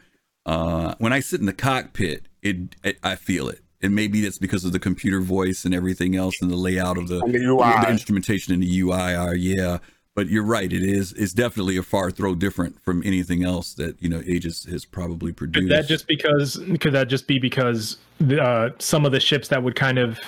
uh, 0.46 0.94
when 0.98 1.12
I 1.12 1.18
sit 1.20 1.40
in 1.40 1.46
the 1.46 1.52
cockpit, 1.52 2.26
it, 2.42 2.76
it 2.84 2.98
I 3.02 3.16
feel 3.16 3.48
it, 3.48 3.61
and 3.82 3.94
maybe 3.94 4.20
that's 4.20 4.38
because 4.38 4.64
of 4.64 4.72
the 4.72 4.78
computer 4.78 5.20
voice 5.20 5.64
and 5.64 5.74
everything 5.74 6.16
else 6.16 6.40
and 6.40 6.50
the 6.50 6.56
layout 6.56 6.96
of 6.98 7.08
the 7.08 7.20
And 7.20 7.34
the 7.34 7.38
the 7.40 7.90
instrumentation 7.90 8.54
and 8.54 8.62
the 8.62 8.80
UI 8.80 9.14
are 9.14 9.34
yeah. 9.34 9.78
But 10.14 10.28
you're 10.28 10.44
right. 10.44 10.70
It 10.70 10.82
is. 10.82 11.14
It's 11.14 11.32
definitely 11.32 11.78
a 11.78 11.82
far 11.82 12.10
throw 12.10 12.34
different 12.34 12.78
from 12.84 13.02
anything 13.02 13.42
else 13.44 13.72
that 13.74 14.00
you 14.02 14.10
know 14.10 14.20
Aegis 14.26 14.64
has 14.66 14.84
probably 14.84 15.30
could 15.32 15.36
produced. 15.38 15.70
that 15.70 15.86
just 15.86 16.06
because 16.06 16.60
could 16.80 16.92
that 16.92 17.08
just 17.08 17.26
be 17.26 17.38
because 17.38 17.96
uh, 18.38 18.68
some 18.78 19.06
of 19.06 19.12
the 19.12 19.20
ships 19.20 19.48
that 19.48 19.62
would 19.62 19.74
kind 19.74 19.98
of 19.98 20.18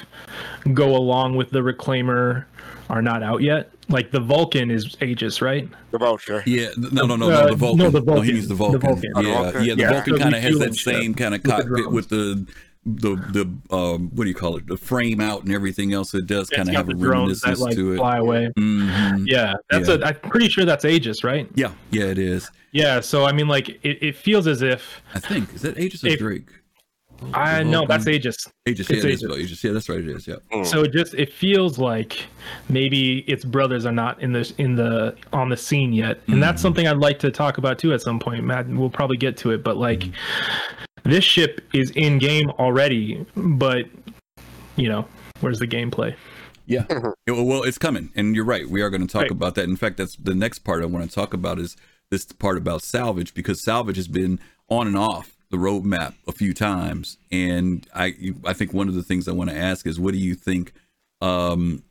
go 0.72 0.96
along 0.96 1.36
with 1.36 1.50
the 1.50 1.60
reclaimer 1.60 2.46
are 2.88 3.02
not 3.02 3.22
out 3.22 3.42
yet 3.42 3.70
like 3.88 4.10
the 4.10 4.20
vulcan 4.20 4.70
is 4.70 4.96
aegis 5.02 5.40
right 5.42 5.68
The 5.90 5.98
vulture. 5.98 6.42
Yeah, 6.46 6.68
th- 6.74 6.92
no, 6.92 7.04
no, 7.06 7.16
no, 7.16 7.26
Uh, 7.26 7.42
no, 7.42 7.48
the 7.50 7.54
Vulcan. 7.56 7.78
no, 7.78 7.90
the 7.90 8.00
he 8.00 8.04
Vulcan. 8.06 8.26
means 8.34 8.48
the 8.48 8.48
The 8.48 8.54
Vulcan. 8.56 8.80
Vulcan. 8.80 9.12
The 9.14 9.22
Yeah, 9.22 9.42
Vulcan? 9.42 9.64
yeah, 9.64 9.74
the 9.74 9.80
Yeah. 9.82 9.92
Vulcan 9.92 10.12
The 10.14 10.18
kind 10.20 10.34
of 10.34 10.42
has 10.42 10.58
that 10.60 10.76
ship 10.76 10.94
same 10.94 11.14
kind 11.14 11.34
of 11.34 11.42
with 11.42 11.44
the 11.44 11.50
cockpit 11.50 11.90
with 11.92 12.08
the 12.08 12.46
the 12.86 13.16
the 13.16 13.74
um 13.74 14.10
what 14.14 14.24
do 14.24 14.28
you 14.28 14.34
call 14.34 14.56
it? 14.56 14.66
The 14.66 14.76
frame 14.76 15.20
out 15.20 15.42
and 15.44 15.52
everything 15.52 15.92
else. 15.94 16.12
It 16.14 16.26
does 16.26 16.48
It's 16.48 16.56
kind 16.56 16.68
of 16.68 16.74
have 16.74 16.86
the 16.86 16.92
a 16.92 16.96
drones 16.96 17.40
that 17.40 17.58
like 17.58 17.74
to 17.76 17.92
it. 17.94 17.96
fly 17.96 18.18
away 18.18 18.50
Mhm. 18.58 19.24
yeah 19.26 19.54
that's 19.70 19.88
Yeah. 19.88 19.94
a 19.96 20.04
i'm 20.06 20.14
pretty 20.30 20.48
sure 20.48 20.64
that's 20.64 20.84
aegis 20.84 21.24
right 21.24 21.48
Yeah, 21.54 21.72
yeah, 21.90 22.04
it 22.04 22.18
is. 22.18 22.50
yeah 22.72 23.00
so 23.00 23.24
i 23.24 23.32
mean 23.32 23.48
like 23.48 23.68
it, 23.82 23.98
it 24.02 24.16
feels 24.16 24.46
as 24.46 24.60
if 24.62 25.00
I 25.14 25.18
think 25.20 25.54
is 25.54 25.62
that 25.62 25.78
Aegis 25.78 26.04
or 26.04 26.08
If- 26.08 26.18
Drake? 26.18 26.48
i 27.32 27.62
know 27.62 27.86
that's 27.86 28.04
Vulcan? 28.04 28.14
aegis 28.20 28.48
Aegis. 28.66 28.90
Yeah, 28.90 28.96
it's 28.96 29.04
it 29.04 29.10
is 29.12 29.22
Aegis. 29.24 29.38
Aegis. 29.38 29.64
Yeah, 29.64 29.72
that's 29.72 29.88
right. 29.88 29.98
It 30.00 30.08
is. 30.08 30.26
Yeah. 30.26 30.34
Mm. 30.52 30.66
So 30.66 30.82
it 30.82 30.92
just 30.92 31.14
it 31.14 31.32
feels 31.32 31.78
like 31.78 32.26
maybe 32.68 33.20
its 33.20 33.44
brothers 33.44 33.86
are 33.86 33.92
not 33.92 34.20
in 34.20 34.32
the 34.32 34.52
in 34.58 34.74
the 34.74 35.14
on 35.32 35.48
the 35.48 35.56
scene 35.56 35.92
yet, 35.92 36.20
and 36.26 36.42
that's 36.42 36.60
Mhm. 36.60 36.62
something 36.62 36.86
I'd 36.88 36.98
like 36.98 37.18
to 37.20 37.30
talk 37.30 37.56
about 37.56 37.78
too 37.78 37.94
at 37.94 38.02
some 38.02 38.18
point. 38.18 38.44
Matt, 38.44 38.68
we'll 38.68 38.90
probably 38.90 39.16
get 39.16 39.36
to 39.38 39.52
it, 39.52 39.62
but 39.64 39.76
like 39.78 40.00
Mm-hmm. 40.00 40.93
This 41.04 41.24
ship 41.24 41.60
is 41.72 41.90
in 41.90 42.18
game 42.18 42.50
already, 42.50 43.24
but 43.36 43.86
you 44.76 44.88
know 44.88 45.06
where's 45.40 45.58
the 45.58 45.66
gameplay? 45.66 46.14
Yeah. 46.66 46.84
Yeah, 46.88 47.34
well, 47.34 47.44
well, 47.44 47.62
it's 47.62 47.76
coming, 47.78 48.10
and 48.14 48.34
you're 48.34 48.44
right. 48.44 48.68
We 48.68 48.80
are 48.80 48.88
going 48.90 49.06
to 49.06 49.12
talk 49.12 49.22
Right. 49.22 49.30
about 49.30 49.54
that. 49.56 49.64
In 49.64 49.76
fact, 49.76 49.98
that's 49.98 50.16
the 50.16 50.34
next 50.34 50.60
part 50.60 50.82
I 50.82 50.86
want 50.86 51.08
to 51.08 51.14
talk 51.14 51.34
about 51.34 51.58
is 51.58 51.76
this 52.10 52.24
part 52.24 52.56
about 52.56 52.82
salvage 52.82 53.34
because 53.34 53.62
salvage 53.62 53.96
has 53.96 54.08
been 54.08 54.38
on 54.68 54.86
and 54.86 54.96
off 54.96 55.36
the 55.50 55.56
roadmap 55.58 56.14
a 56.26 56.32
few 56.32 56.54
times, 56.54 57.18
and 57.30 57.86
I 57.94 58.14
I 58.44 58.54
think 58.54 58.72
one 58.72 58.88
of 58.88 58.94
the 58.94 59.02
things 59.02 59.28
I 59.28 59.32
want 59.32 59.50
to 59.50 59.56
ask 59.56 59.86
is, 59.86 60.00
what 60.00 60.12
do 60.14 60.18
you 60.18 60.34
think? 60.34 60.72
Um, 61.20 61.82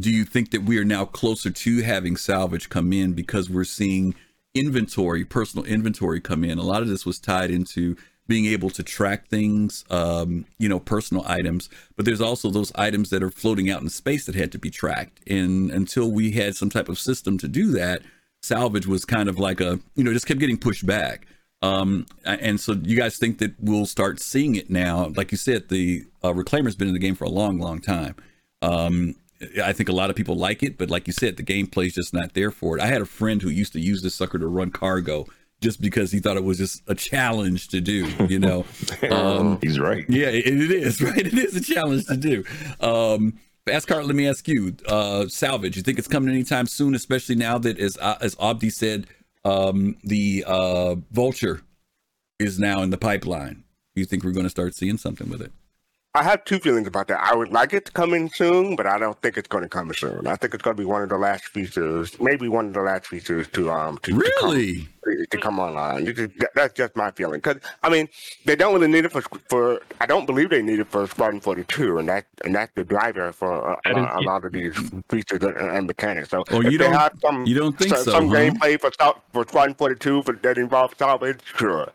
do 0.00 0.10
you 0.10 0.24
think 0.24 0.50
that 0.52 0.62
we 0.62 0.78
are 0.78 0.84
now 0.84 1.04
closer 1.04 1.50
to 1.50 1.82
having 1.82 2.16
salvage 2.16 2.70
come 2.70 2.92
in 2.94 3.12
because 3.12 3.50
we're 3.50 3.64
seeing 3.64 4.14
inventory, 4.54 5.24
personal 5.26 5.66
inventory 5.66 6.20
come 6.20 6.42
in? 6.44 6.58
A 6.58 6.62
lot 6.62 6.80
of 6.82 6.88
this 6.88 7.04
was 7.04 7.18
tied 7.18 7.50
into 7.50 7.96
being 8.28 8.46
able 8.46 8.70
to 8.70 8.82
track 8.82 9.28
things, 9.28 9.84
um, 9.90 10.46
you 10.58 10.68
know, 10.68 10.78
personal 10.78 11.24
items, 11.26 11.68
but 11.96 12.04
there's 12.04 12.20
also 12.20 12.50
those 12.50 12.72
items 12.74 13.10
that 13.10 13.22
are 13.22 13.30
floating 13.30 13.68
out 13.68 13.82
in 13.82 13.88
space 13.88 14.26
that 14.26 14.34
had 14.34 14.52
to 14.52 14.58
be 14.58 14.70
tracked. 14.70 15.20
And 15.28 15.70
until 15.70 16.10
we 16.10 16.30
had 16.32 16.54
some 16.54 16.70
type 16.70 16.88
of 16.88 16.98
system 16.98 17.36
to 17.38 17.48
do 17.48 17.72
that, 17.72 18.02
salvage 18.42 18.86
was 18.86 19.04
kind 19.04 19.28
of 19.28 19.38
like 19.38 19.60
a, 19.60 19.80
you 19.96 20.04
know, 20.04 20.12
just 20.12 20.26
kept 20.26 20.40
getting 20.40 20.58
pushed 20.58 20.86
back. 20.86 21.26
Um, 21.62 22.06
and 22.24 22.58
so 22.58 22.72
you 22.72 22.96
guys 22.96 23.18
think 23.18 23.38
that 23.38 23.54
we'll 23.60 23.86
start 23.86 24.20
seeing 24.20 24.56
it 24.56 24.68
now? 24.68 25.12
Like 25.16 25.30
you 25.30 25.38
said, 25.38 25.68
the 25.68 26.04
uh, 26.24 26.34
Reclaimer's 26.34 26.74
been 26.74 26.88
in 26.88 26.94
the 26.94 27.00
game 27.00 27.14
for 27.14 27.24
a 27.24 27.30
long, 27.30 27.58
long 27.58 27.80
time. 27.80 28.16
Um, 28.62 29.14
I 29.62 29.72
think 29.72 29.88
a 29.88 29.92
lot 29.92 30.10
of 30.10 30.16
people 30.16 30.36
like 30.36 30.62
it, 30.62 30.78
but 30.78 30.90
like 30.90 31.06
you 31.06 31.12
said, 31.12 31.36
the 31.36 31.42
gameplay's 31.42 31.94
just 31.94 32.14
not 32.14 32.34
there 32.34 32.50
for 32.50 32.76
it. 32.76 32.82
I 32.82 32.86
had 32.86 33.00
a 33.02 33.06
friend 33.06 33.42
who 33.42 33.48
used 33.48 33.72
to 33.72 33.80
use 33.80 34.02
this 34.02 34.14
sucker 34.14 34.38
to 34.38 34.46
run 34.46 34.70
cargo 34.70 35.26
just 35.62 35.80
because 35.80 36.12
he 36.12 36.20
thought 36.20 36.36
it 36.36 36.44
was 36.44 36.58
just 36.58 36.82
a 36.88 36.94
challenge 36.94 37.68
to 37.68 37.80
do, 37.80 38.06
you 38.28 38.38
know. 38.38 38.66
um, 39.10 39.58
He's 39.62 39.78
right. 39.78 40.04
yeah, 40.08 40.26
it, 40.26 40.46
it 40.46 40.70
is 40.70 41.00
right. 41.02 41.26
It 41.26 41.32
is 41.32 41.56
a 41.56 41.60
challenge 41.60 42.06
to 42.06 42.16
do. 42.16 42.44
Um, 42.80 43.38
Fast 43.64 43.86
Cart, 43.86 44.04
let 44.06 44.16
me 44.16 44.28
ask 44.28 44.46
you, 44.48 44.76
uh, 44.88 45.28
salvage. 45.28 45.76
You 45.76 45.82
think 45.82 45.98
it's 45.98 46.08
coming 46.08 46.34
anytime 46.34 46.66
soon, 46.66 46.94
especially 46.94 47.36
now 47.36 47.58
that, 47.58 47.78
as 47.78 47.96
uh, 47.98 48.18
as 48.20 48.36
Abdi 48.40 48.70
said, 48.70 49.06
um, 49.44 49.96
the 50.02 50.44
uh, 50.46 50.96
vulture 51.12 51.62
is 52.40 52.58
now 52.58 52.82
in 52.82 52.90
the 52.90 52.98
pipeline. 52.98 53.62
You 53.94 54.04
think 54.04 54.24
we're 54.24 54.32
going 54.32 54.46
to 54.46 54.50
start 54.50 54.74
seeing 54.74 54.98
something 54.98 55.30
with 55.30 55.40
it? 55.40 55.52
I 56.14 56.22
have 56.24 56.44
two 56.44 56.58
feelings 56.58 56.86
about 56.86 57.08
that. 57.08 57.20
I 57.22 57.34
would 57.34 57.52
like 57.52 57.72
it 57.72 57.86
to 57.86 57.92
come 57.92 58.12
in 58.12 58.28
soon, 58.28 58.76
but 58.76 58.86
I 58.86 58.98
don't 58.98 59.18
think 59.22 59.38
it's 59.38 59.48
going 59.48 59.62
to 59.62 59.68
come 59.68 59.94
soon. 59.94 60.26
I 60.26 60.36
think 60.36 60.52
it's 60.52 60.62
going 60.62 60.76
to 60.76 60.80
be 60.82 60.84
one 60.84 61.00
of 61.02 61.08
the 61.08 61.16
last 61.16 61.44
features, 61.46 62.20
maybe 62.20 62.48
one 62.48 62.66
of 62.66 62.74
the 62.74 62.82
last 62.82 63.06
features 63.06 63.48
to 63.48 63.70
um 63.70 63.96
to, 64.02 64.10
to 64.10 64.10
come- 64.10 64.18
Really? 64.20 64.88
to 65.30 65.38
come 65.38 65.58
online. 65.58 66.04
Just- 66.04 66.32
That's 66.54 66.74
just 66.74 66.94
my 66.96 67.12
feeling. 67.12 67.40
Because 67.40 67.62
I 67.82 67.88
mean, 67.88 68.08
they 68.44 68.54
don't 68.56 68.74
really 68.74 68.88
need 68.88 69.06
it 69.06 69.12
for 69.12 69.22
for. 69.48 69.80
I 70.02 70.06
don't 70.06 70.26
believe 70.26 70.50
they 70.50 70.60
need 70.60 70.80
it 70.80 70.88
for 70.88 71.06
Squadron 71.06 71.40
Forty 71.40 71.64
Two, 71.64 71.96
and 71.98 72.06
that 72.10 72.26
and 72.44 72.54
that's 72.54 72.72
the 72.74 72.84
driver 72.84 73.32
for 73.32 73.72
uh, 73.72 73.80
a, 73.86 74.20
lot 74.20 74.44
of 74.44 74.52
these 74.52 74.76
features 75.08 75.42
and, 75.42 75.56
and 75.56 75.86
mechanics. 75.86 76.28
So 76.28 76.44
Oh, 76.50 76.60
you 76.60 76.72
they 76.72 76.84
don't- 76.84 76.92
have 76.92 77.18
some 77.22 77.46
you 77.46 77.54
don't 77.58 77.78
think 77.78 77.94
some, 77.96 78.04
so, 78.04 78.10
some 78.10 78.28
huh? 78.28 78.34
gameplay 78.36 78.78
for 78.78 78.90
for 79.32 79.44
Squadron 79.48 79.74
Forty 79.76 79.94
Two 79.94 80.22
for 80.24 80.34
that 80.34 80.58
involves 80.58 80.94
salvage, 80.98 81.40
sure. 81.56 81.90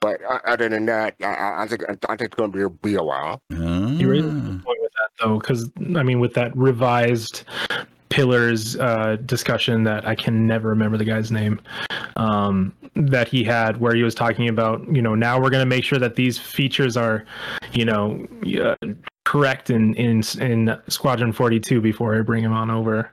But 0.00 0.20
uh, 0.24 0.38
other 0.46 0.68
than 0.68 0.86
that, 0.86 1.14
I- 1.22 1.26
I, 1.26 1.62
I 1.62 1.66
think 1.66 1.82
I 1.88 1.94
think 2.16 2.20
it's 2.22 2.34
going 2.34 2.52
to 2.52 2.68
be 2.70 2.90
be 2.90 2.94
a 2.96 3.02
while. 3.02 3.40
You 3.50 4.10
raise 4.10 4.24
a 4.24 4.28
good 4.28 4.64
point 4.64 4.78
with 4.80 4.92
that 4.92 5.10
though, 5.22 5.38
because 5.38 5.70
I 5.96 6.02
mean, 6.02 6.20
with 6.20 6.34
that 6.34 6.56
revised 6.56 7.44
pillars 8.08 8.76
uh, 8.76 9.16
discussion 9.26 9.84
that 9.84 10.06
I 10.06 10.14
can 10.16 10.46
never 10.46 10.68
remember 10.70 10.96
the 10.96 11.04
guy's 11.04 11.30
name 11.30 11.60
um, 12.16 12.74
that 12.96 13.28
he 13.28 13.44
had, 13.44 13.78
where 13.80 13.94
he 13.94 14.02
was 14.02 14.16
talking 14.16 14.48
about, 14.48 14.84
you 14.92 15.00
know, 15.00 15.14
now 15.14 15.40
we're 15.40 15.50
going 15.50 15.62
to 15.62 15.66
make 15.68 15.84
sure 15.84 15.98
that 16.00 16.16
these 16.16 16.36
features 16.38 16.96
are, 16.96 17.24
you 17.72 17.84
know, 17.84 18.26
uh, 18.60 18.74
correct 19.24 19.70
in 19.70 19.94
in 19.94 20.22
in 20.40 20.76
Squadron 20.88 21.32
Forty 21.32 21.60
Two 21.60 21.80
before 21.80 22.18
I 22.18 22.22
bring 22.22 22.42
him 22.42 22.52
on 22.52 22.70
over. 22.70 23.12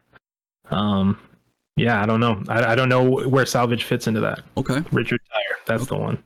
Um, 0.72 1.20
yeah, 1.76 2.02
I 2.02 2.06
don't 2.08 2.20
know. 2.20 2.42
I, 2.50 2.72
I 2.72 2.76
don't 2.76 2.90
know 2.90 3.04
where 3.28 3.46
salvage 3.46 3.84
fits 3.84 4.08
into 4.08 4.20
that. 4.22 4.40
Okay. 4.58 4.82
Richard 4.92 5.20
Tyrer, 5.32 5.66
that's 5.68 5.86
the 5.86 5.96
one. 5.98 6.24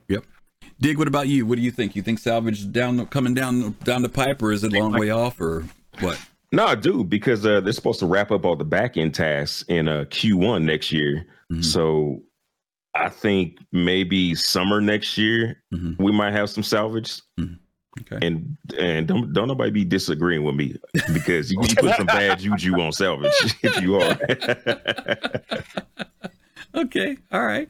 Dig, 0.82 0.98
what 0.98 1.06
about 1.06 1.28
you? 1.28 1.46
What 1.46 1.54
do 1.56 1.62
you 1.62 1.70
think? 1.70 1.94
You 1.94 2.02
think 2.02 2.18
salvage 2.18 2.70
down 2.72 3.06
coming 3.06 3.34
down 3.34 3.76
down 3.84 4.02
the 4.02 4.08
pipe, 4.08 4.42
or 4.42 4.50
is 4.50 4.64
it 4.64 4.72
a 4.74 4.78
long 4.80 4.92
way 4.98 5.10
off, 5.10 5.40
or 5.40 5.64
what? 6.00 6.20
No, 6.50 6.66
I 6.66 6.74
do 6.74 7.04
because 7.04 7.46
uh, 7.46 7.60
they're 7.60 7.72
supposed 7.72 8.00
to 8.00 8.06
wrap 8.06 8.32
up 8.32 8.44
all 8.44 8.56
the 8.56 8.64
back 8.64 8.96
end 8.96 9.14
tasks 9.14 9.64
in 9.68 9.86
uh, 9.86 10.06
Q1 10.10 10.64
next 10.64 10.90
year. 10.90 11.24
Mhm. 11.52 11.64
So 11.64 12.22
I 12.96 13.08
think 13.10 13.58
maybe 13.70 14.34
summer 14.34 14.80
next 14.80 15.16
year 15.16 15.62
Mhm. 15.72 15.98
we 16.00 16.10
might 16.10 16.32
have 16.32 16.50
some 16.50 16.64
salvage. 16.64 17.20
Okay. 18.00 18.26
And 18.26 18.56
and 18.76 19.06
don't 19.06 19.32
don't 19.32 19.46
nobody 19.46 19.70
be 19.70 19.84
disagreeing 19.84 20.42
with 20.42 20.56
me 20.56 20.74
because 21.14 21.52
you 21.52 21.60
can 21.60 21.76
put 21.76 21.94
some 21.96 22.06
bad 22.06 22.40
juju 22.40 22.80
on 22.80 22.90
salvage 22.90 23.32
if 23.62 23.80
you 23.80 24.00
are. 24.00 24.18
Okay. 26.74 27.18
All 27.30 27.44
right. 27.44 27.68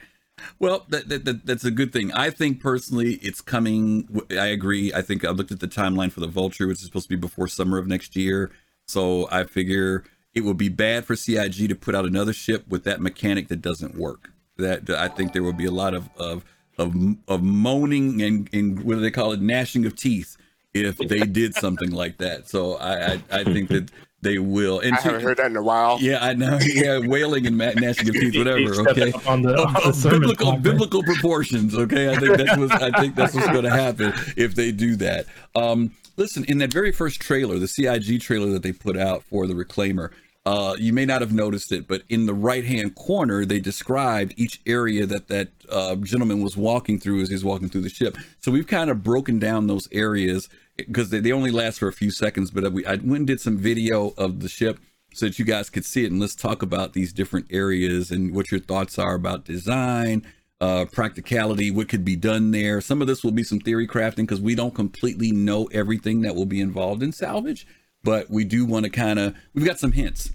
Well, 0.59 0.87
that, 0.89 1.09
that, 1.09 1.25
that 1.25 1.47
that's 1.47 1.65
a 1.65 1.71
good 1.71 1.93
thing. 1.93 2.13
I 2.13 2.31
think 2.31 2.61
personally, 2.61 3.15
it's 3.15 3.41
coming. 3.41 4.23
I 4.31 4.47
agree. 4.47 4.93
I 4.93 5.03
think 5.03 5.25
I 5.25 5.31
looked 5.31 5.53
at 5.53 5.61
the 5.61 5.69
timeline 5.69 6.13
for 6.13 6.21
the 6.21 6.27
Vulture, 6.27 6.67
which 6.67 6.79
is 6.79 6.87
supposed 6.87 7.07
to 7.07 7.17
be 7.17 7.21
before 7.21 7.49
summer 7.49 7.79
of 7.79 7.87
next 7.87 8.17
year. 8.17 8.51
So 8.87 9.29
I 9.31 9.45
figure 9.45 10.05
it 10.35 10.43
would 10.43 10.57
be 10.57 10.69
bad 10.69 11.05
for 11.05 11.17
CIG 11.17 11.69
to 11.69 11.75
put 11.75 11.95
out 11.95 12.05
another 12.05 12.33
ship 12.33 12.67
with 12.69 12.85
that 12.85 13.01
mechanic 13.01 13.49
that 13.49 13.63
doesn't 13.63 13.97
work. 13.97 14.33
That 14.57 14.89
I 14.91 15.09
think 15.09 15.33
there 15.33 15.43
will 15.43 15.53
be 15.53 15.67
a 15.67 15.71
lot 15.71 15.95
of 15.95 16.09
of 16.17 16.45
of, 16.79 16.95
of 17.29 17.43
moaning 17.43 18.23
and, 18.23 18.49
and 18.53 18.83
what 18.83 18.95
do 18.95 19.01
they 19.01 19.11
call 19.11 19.33
it, 19.33 19.41
gnashing 19.41 19.85
of 19.87 19.95
teeth 19.95 20.37
if 20.73 20.97
they 20.97 21.21
did 21.21 21.55
something 21.55 21.91
like 21.91 22.19
that. 22.19 22.49
So 22.49 22.77
I 22.77 23.13
I, 23.13 23.23
I 23.31 23.45
think 23.45 23.69
that 23.69 23.91
they 24.23 24.39
will. 24.39 24.81
And 24.81 24.95
I 24.97 25.01
haven't 25.01 25.23
heard 25.23 25.37
that 25.39 25.47
in 25.47 25.57
a 25.57 25.63
while. 25.63 25.99
yeah, 26.01 26.25
I 26.25 26.33
know. 26.35 26.59
Yeah, 26.63 26.99
wailing 26.99 27.47
and 27.47 27.59
ma- 27.59 27.73
gnashing 27.77 28.09
of 28.09 28.15
teeth, 28.15 28.37
whatever. 28.37 28.89
Okay, 28.91 29.13
on 29.27 29.43
the, 29.43 29.57
on 29.59 29.73
the 29.75 30.09
biblical 30.11 30.47
platform. 30.47 30.63
biblical 30.63 31.03
proportions. 31.03 31.75
Okay, 31.75 32.11
I 32.11 32.17
think 32.19 32.37
that's 32.37 32.57
what's, 32.57 32.73
I 32.73 32.91
think 33.01 33.15
that's 33.17 33.35
what's 33.35 33.49
going 33.49 33.65
to 33.65 33.71
happen 33.71 34.13
if 34.37 34.55
they 34.55 34.73
do 34.73 34.97
that. 34.97 35.27
Um, 35.55 35.91
listen, 36.17 36.45
in 36.45 36.59
that 36.59 36.73
very 36.73 36.93
first 36.93 37.21
trailer, 37.21 37.59
the 37.59 37.69
CIG 37.69 38.21
trailer 38.21 38.51
that 38.51 38.63
they 38.63 38.73
put 38.73 38.97
out 38.97 39.23
for 39.25 39.47
the 39.47 39.55
Reclaimer, 39.55 40.11
uh, 40.45 40.75
you 40.79 40.93
may 40.93 41.05
not 41.05 41.21
have 41.21 41.33
noticed 41.33 41.71
it, 41.71 41.87
but 41.87 42.03
in 42.09 42.27
the 42.27 42.35
right 42.35 42.65
hand 42.65 42.95
corner, 42.97 43.45
they 43.45 43.61
described 43.61 44.35
each 44.37 44.61
area 44.67 45.07
that 45.07 45.29
that 45.29 45.49
uh, 45.69 45.95
gentleman 45.97 46.43
was 46.43 46.57
walking 46.57 46.99
through 46.99 47.21
as 47.21 47.29
he 47.29 47.35
was 47.35 47.45
walking 47.45 47.69
through 47.69 47.83
the 47.83 47.89
ship. 47.89 48.17
So 48.41 48.51
we've 48.51 48.67
kind 48.67 48.91
of 48.91 49.03
broken 49.03 49.39
down 49.39 49.69
those 49.69 49.89
areas 49.93 50.49
because 50.77 51.11
they, 51.11 51.21
they 51.21 51.33
only 51.33 51.53
last 51.53 51.79
for 51.79 51.89
a 51.89 51.93
few 51.93 52.11
seconds. 52.11 52.51
But 52.51 52.73
we, 52.73 52.85
I 52.85 52.95
went 52.95 53.19
and 53.19 53.27
did 53.27 53.41
some 53.41 53.57
video 53.57 54.15
of 54.19 54.41
the 54.41 54.49
ship 54.49 54.81
so 55.15 55.27
that 55.27 55.39
you 55.39 55.45
guys 55.45 55.71
could 55.71 55.85
see 55.85 56.05
it. 56.05 56.11
And 56.11 56.21
let's 56.21 56.35
talk 56.35 56.63
about 56.63 56.93
these 56.93 57.13
different 57.13 57.47
areas 57.51 58.11
and 58.11 58.35
what 58.35 58.51
your 58.51 58.61
thoughts 58.61 58.99
are 58.99 59.15
about 59.15 59.45
design, 59.45 60.27
uh, 60.61 60.87
practicality, 60.87 61.71
what 61.71 61.89
could 61.89 62.05
be 62.05 62.17
done 62.17 62.51
there. 62.51 62.81
Some 62.81 63.01
of 63.01 63.07
this 63.07 63.23
will 63.23 63.31
be 63.31 63.43
some 63.45 63.61
theory 63.61 63.87
crafting 63.87 64.17
because 64.17 64.41
we 64.41 64.55
don't 64.55 64.75
completely 64.75 65.31
know 65.31 65.67
everything 65.67 66.23
that 66.23 66.35
will 66.35 66.47
be 66.47 66.61
involved 66.61 67.03
in 67.03 67.13
salvage, 67.13 67.67
but 68.03 68.31
we 68.31 68.45
do 68.45 68.65
want 68.65 68.85
to 68.85 68.91
kind 68.91 69.19
of, 69.19 69.37
we've 69.55 69.67
got 69.67 69.79
some 69.79 69.93
hints 69.93 70.31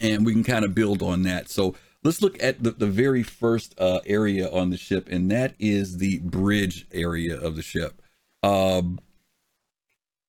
and 0.00 0.24
we 0.24 0.32
can 0.32 0.44
kind 0.44 0.64
of 0.64 0.74
build 0.74 1.02
on 1.02 1.22
that. 1.22 1.48
So 1.48 1.74
let's 2.02 2.22
look 2.22 2.42
at 2.42 2.62
the, 2.62 2.70
the 2.72 2.86
very 2.86 3.22
first 3.22 3.74
uh, 3.78 4.00
area 4.06 4.50
on 4.50 4.70
the 4.70 4.76
ship, 4.76 5.08
and 5.10 5.30
that 5.30 5.54
is 5.58 5.98
the 5.98 6.18
bridge 6.20 6.86
area 6.92 7.38
of 7.38 7.56
the 7.56 7.62
ship. 7.62 8.00
Um, 8.42 8.98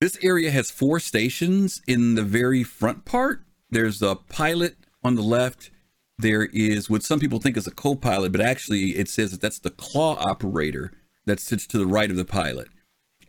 this 0.00 0.18
area 0.22 0.50
has 0.50 0.70
four 0.70 1.00
stations 1.00 1.80
in 1.86 2.14
the 2.16 2.24
very 2.24 2.64
front 2.64 3.04
part. 3.04 3.42
There's 3.70 4.02
a 4.02 4.16
pilot 4.16 4.76
on 5.02 5.14
the 5.14 5.22
left. 5.22 5.70
There 6.18 6.44
is 6.52 6.90
what 6.90 7.02
some 7.02 7.20
people 7.20 7.38
think 7.38 7.56
is 7.56 7.66
a 7.66 7.70
co-pilot, 7.70 8.32
but 8.32 8.40
actually 8.40 8.90
it 8.98 9.08
says 9.08 9.30
that 9.30 9.40
that's 9.40 9.58
the 9.58 9.70
claw 9.70 10.16
operator 10.18 10.92
that 11.24 11.40
sits 11.40 11.66
to 11.68 11.78
the 11.78 11.86
right 11.86 12.10
of 12.10 12.16
the 12.16 12.24
pilot. 12.24 12.68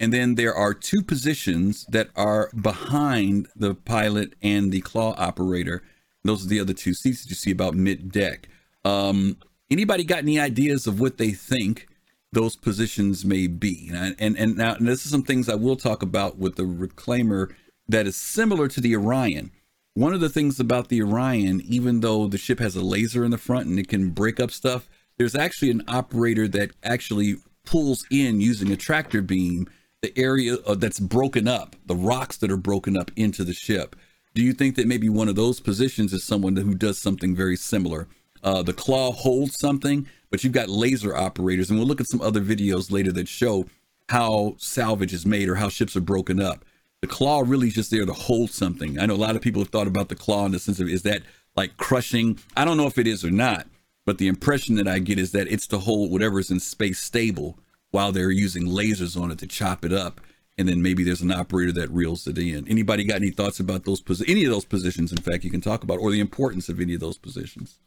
And 0.04 0.12
then 0.12 0.36
there 0.36 0.54
are 0.54 0.74
two 0.74 1.02
positions 1.02 1.86
that 1.88 2.10
are 2.14 2.50
behind 2.62 3.48
the 3.56 3.74
pilot 3.74 4.36
and 4.42 4.70
the 4.70 4.82
claw 4.82 5.16
operator. 5.18 5.82
Those 6.26 6.46
are 6.46 6.50
the 6.50 6.60
other 6.60 6.74
two 6.74 6.94
seats 6.94 7.24
that 7.24 7.30
you 7.30 7.38
see 7.38 7.52
about 7.52 7.74
mid 7.74 8.12
deck. 8.12 8.50
Um, 8.84 9.38
anybody 9.72 10.04
got 10.04 10.20
any 10.20 10.38
ideas 10.38 10.88
of 10.88 11.00
what 11.00 11.20
they 11.20 11.32
think 11.32 11.88
those 12.34 12.58
positions 12.58 13.24
may 13.24 13.48
be? 13.48 13.92
And 13.94 14.14
and, 14.20 14.38
and 14.38 14.58
now 14.58 14.76
and 14.76 14.86
this 14.86 15.06
is 15.06 15.12
some 15.12 15.24
things 15.24 15.48
I 15.48 15.56
will 15.56 15.78
talk 15.78 16.04
about 16.04 16.38
with 16.38 16.58
the 16.58 16.64
reclaimer 16.64 17.54
that 17.88 18.06
is 18.06 18.18
similar 18.18 18.68
to 18.68 18.82
the 18.82 18.98
Orion. 18.98 19.52
One 19.94 20.14
of 20.14 20.20
the 20.20 20.28
things 20.28 20.60
about 20.60 20.90
the 20.90 21.02
Orion, 21.02 21.62
even 21.62 22.02
though 22.02 22.28
the 22.28 22.38
ship 22.38 22.60
has 22.60 22.76
a 22.76 22.84
laser 22.84 23.24
in 23.24 23.32
the 23.32 23.38
front 23.38 23.68
and 23.68 23.80
it 23.80 23.88
can 23.88 24.10
break 24.10 24.42
up 24.42 24.52
stuff, 24.52 24.90
there's 25.18 25.34
actually 25.36 25.72
an 25.72 25.84
operator 25.88 26.50
that 26.50 26.72
actually 26.84 27.38
pulls 27.66 28.06
in 28.12 28.42
using 28.42 28.70
a 28.70 28.76
tractor 28.76 29.22
beam 29.22 29.66
the 30.04 30.16
area 30.20 30.58
uh, 30.68 30.76
that's 30.76 31.00
broken 31.00 31.48
up, 31.48 31.76
the 31.86 31.96
rocks 31.96 32.38
that 32.38 32.52
are 32.52 32.58
broken 32.58 32.96
up 32.96 33.10
into 33.16 33.44
the 33.44 33.54
ship. 33.54 33.96
Do 34.36 34.44
you 34.44 34.54
think 34.54 34.76
that 34.76 34.86
maybe 34.86 35.08
one 35.08 35.30
of 35.30 35.36
those 35.36 35.62
positions 35.62 36.12
is 36.12 36.26
someone 36.26 36.56
who 36.58 36.76
does 36.76 36.98
something 37.00 37.36
very 37.36 37.56
similar? 37.56 38.08
Uh, 38.44 38.62
the 38.62 38.74
claw 38.74 39.14
holds 39.14 39.58
something, 39.58 40.06
but 40.30 40.44
you've 40.44 40.52
got 40.54 40.68
laser 40.68 41.16
operators, 41.16 41.70
and 41.70 41.80
we'll 41.80 41.88
look 41.88 42.02
at 42.02 42.10
some 42.10 42.22
other 42.22 42.42
videos 42.42 42.92
later 42.92 43.14
that 43.14 43.30
show 43.30 43.66
how 44.10 44.56
salvage 44.58 45.14
is 45.14 45.26
made 45.26 45.48
or 45.48 45.56
how 45.56 45.70
ships 45.70 45.96
are 45.96 46.02
broken 46.02 46.42
up. 46.42 46.66
The 47.00 47.08
claw 47.08 47.42
really 47.46 47.70
is 47.70 47.76
just 47.76 47.92
there 47.92 48.06
to 48.06 48.14
hold 48.14 48.50
something. 48.50 49.00
I 49.00 49.06
know 49.06 49.14
a 49.14 49.16
lot 49.16 49.38
of 49.38 49.42
people 49.42 49.62
have 49.62 49.70
thought 49.70 49.88
about 49.88 50.10
the 50.10 50.16
claw 50.16 50.46
in 50.46 50.52
the 50.52 50.60
sense 50.60 50.82
of 50.82 50.90
is 50.90 51.04
that 51.04 51.22
like 51.56 51.78
crushing? 51.78 52.40
I 52.58 52.66
don't 52.66 52.78
know 52.78 52.88
if 52.88 52.98
it 52.98 53.08
is 53.08 53.24
or 53.24 53.32
not, 53.32 53.68
but 54.06 54.18
the 54.18 54.28
impression 54.28 54.76
that 54.76 54.88
I 54.88 55.00
get 55.00 55.18
is 55.18 55.32
that 55.32 55.48
it's 55.48 55.68
to 55.68 55.78
hold 55.78 56.12
whatever 56.12 56.40
is 56.40 56.52
in 56.52 56.60
space 56.60 57.00
stable 57.00 57.58
while 57.94 58.12
they're 58.12 58.32
using 58.32 58.66
lasers 58.68 59.20
on 59.22 59.30
it 59.32 59.38
to 59.38 59.46
chop 59.48 59.86
it 59.86 59.94
up. 59.94 60.20
And 60.58 60.68
then 60.68 60.82
maybe 60.82 61.04
there's 61.04 61.22
an 61.22 61.32
operator 61.32 61.72
that 61.74 61.90
reels 61.92 62.28
it 62.28 62.38
in. 62.38 62.68
Anybody 62.68 63.04
got 63.06 63.18
any 63.18 63.30
thoughts 63.32 63.60
about 63.60 63.86
those 63.86 64.02
posi- 64.02 64.28
any 64.30 64.44
of 64.46 64.52
those 64.52 64.66
positions? 64.66 65.12
In 65.12 65.18
fact, 65.20 65.44
you 65.44 65.50
can 65.52 65.62
talk 65.62 65.84
about 65.84 66.00
or 66.00 66.12
the 66.12 66.20
importance 66.20 66.70
of 66.70 66.80
any 66.80 66.96
of 66.96 67.00
those 67.00 67.18
positions. 67.18 67.80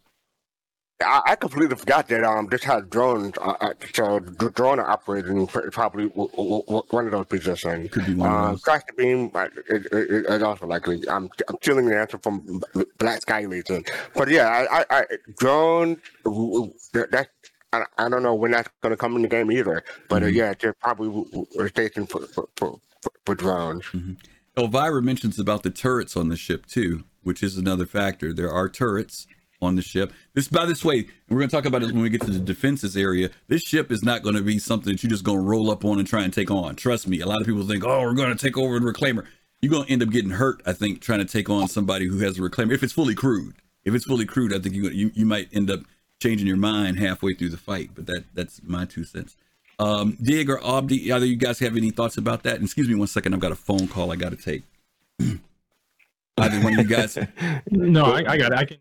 I, 1.03 1.21
I 1.27 1.37
completely 1.37 1.77
forgot 1.77 2.09
that 2.09 2.25
um 2.25 2.47
this 2.51 2.65
has 2.65 2.83
drones. 2.89 3.35
Uh, 3.39 3.55
uh, 3.61 3.75
so 3.93 4.19
drone 4.21 4.81
operating 4.81 5.47
pr- 5.47 5.69
probably 5.71 6.09
w- 6.09 6.31
w- 6.31 6.63
w- 6.63 6.83
one 6.91 7.05
of 7.07 7.13
those 7.13 7.27
positions. 7.27 7.91
Could 7.91 8.07
be 8.07 8.15
one 8.15 8.31
of 8.33 8.35
Uh, 8.37 8.51
those. 8.53 8.63
crash 8.63 8.83
the 8.89 8.95
beam 8.95 9.31
it, 9.35 9.87
it, 9.93 10.27
is 10.27 10.43
also 10.43 10.67
likely. 10.67 11.07
I'm 11.09 11.29
I'm 11.49 11.57
stealing 11.63 11.87
the 11.87 11.99
answer 11.99 12.19
from 12.19 12.63
Black 12.99 13.21
Sky 13.23 13.45
Legion. 13.45 13.85
But 14.15 14.29
yeah, 14.29 14.49
I, 14.49 14.79
I, 14.81 14.85
I 14.91 15.05
drone 15.39 16.01
w- 16.25 16.73
w- 16.73 16.75
that. 17.11 17.29
I, 17.99 18.07
I 18.07 18.09
don't 18.09 18.23
know 18.23 18.35
when 18.35 18.51
that's 18.53 18.69
going 18.83 18.91
to 18.93 18.97
come 18.97 19.17
in 19.17 19.23
the 19.23 19.29
game 19.29 19.51
either, 19.53 19.85
but 20.09 20.23
uh, 20.23 20.27
Mhm. 20.27 20.35
yeah, 20.35 20.55
there's 20.59 20.75
probably 20.81 21.09
w- 21.09 21.31
w- 21.31 21.47
a 21.61 21.69
station 21.69 22.07
for 22.07 22.21
for, 22.27 22.49
for, 22.57 22.79
for, 23.25 23.35
drones. 23.35 23.85
Elvira 24.57 25.03
mentions 25.03 25.39
about 25.39 25.63
the 25.63 25.71
turrets 25.71 26.17
on 26.17 26.29
the 26.29 26.37
ship 26.37 26.67
too, 26.67 27.05
which 27.23 27.43
is 27.43 27.57
another 27.57 27.87
factor. 27.87 28.33
There 28.33 28.51
are 28.51 28.69
turrets 28.69 29.27
on 29.61 29.77
the 29.77 29.83
ship. 29.83 30.13
This, 30.35 30.49
by 30.49 30.65
this 30.67 30.85
way, 30.85 31.07
we're 31.29 31.39
going 31.39 31.49
to 31.49 31.55
talk 31.57 31.65
about 31.67 31.83
it 31.83 31.93
when 31.93 32.03
we 32.03 32.09
get 32.11 32.21
to 32.23 32.31
the 32.31 32.39
defenses 32.39 32.97
area. 32.97 33.31
This 33.49 33.63
ship 33.63 33.91
is 33.91 34.03
not 34.03 34.23
going 34.23 34.35
to 34.37 34.43
be 34.43 34.59
something 34.59 34.93
that 34.93 35.03
you're 35.03 35.11
just 35.11 35.25
going 35.25 35.39
to 35.39 35.45
roll 35.45 35.71
up 35.71 35.85
on 35.85 35.99
and 35.99 36.07
try 36.07 36.23
and 36.25 36.33
take 36.33 36.51
on. 36.51 36.77
Trust 36.77 37.07
me. 37.09 37.21
A 37.21 37.27
lot 37.27 37.41
of 37.41 37.47
people 37.47 37.67
think, 37.67 37.85
oh, 37.85 38.01
we're 38.03 38.15
going 38.15 38.35
to 38.35 38.43
take 38.43 38.57
over 38.59 38.79
the 38.79 38.87
reclaimer. 38.87 39.25
You're 39.63 39.73
going 39.73 39.87
to 39.87 39.93
end 39.93 40.03
up 40.03 40.11
getting 40.11 40.31
hurt. 40.33 40.61
I 40.67 40.73
think 40.75 41.01
trying 41.01 41.21
to 41.21 41.25
take 41.25 41.49
on 41.51 41.69
somebody 41.69 42.07
who 42.07 42.19
has 42.19 42.39
a 42.39 42.43
reclaimer. 42.43 42.73
If 42.73 42.83
it's 42.83 42.93
fully 42.93 43.15
crewed, 43.15 43.57
if 43.85 43.95
it's 43.95 44.05
fully 44.05 44.27
crewed, 44.27 44.55
I 44.55 44.59
think 44.59 44.75
you 44.75 44.89
you, 44.91 45.11
you 45.15 45.25
might 45.27 45.49
end 45.55 45.71
up 45.71 45.81
changing 46.21 46.47
your 46.47 46.57
mind 46.57 46.99
halfway 46.99 47.35
through 47.35 47.51
the 47.51 47.57
fight. 47.57 47.91
But 47.95 48.07
that 48.07 48.25
that's 48.35 48.61
my 48.63 48.85
two 48.85 49.05
cents. 49.05 49.37
Um, 49.79 50.17
Dig 50.23 50.49
or 50.49 50.65
Abdi, 50.65 51.13
either 51.13 51.27
you 51.27 51.37
guys 51.37 51.59
have 51.59 51.77
any 51.77 51.91
thoughts 51.91 52.17
about 52.17 52.43
that? 52.45 52.55
And 52.57 52.65
excuse 52.65 52.89
me 52.89 52.95
one 52.95 53.09
second, 53.09 53.35
I've 53.35 53.41
got 53.41 53.53
a 53.53 53.57
phone 53.57 53.89
call 53.89 54.11
I 54.11 54.17
got 54.17 54.31
to 54.31 54.37
take. 54.37 54.63
either 56.39 56.61
one 56.61 56.79
of 56.79 56.81
you 56.81 56.85
guys. 56.85 57.19
No, 57.71 58.05
I, 58.05 58.19
I 58.33 58.39
got 58.39 58.53
it. 58.53 58.59
I 58.59 58.65
can. 58.65 58.79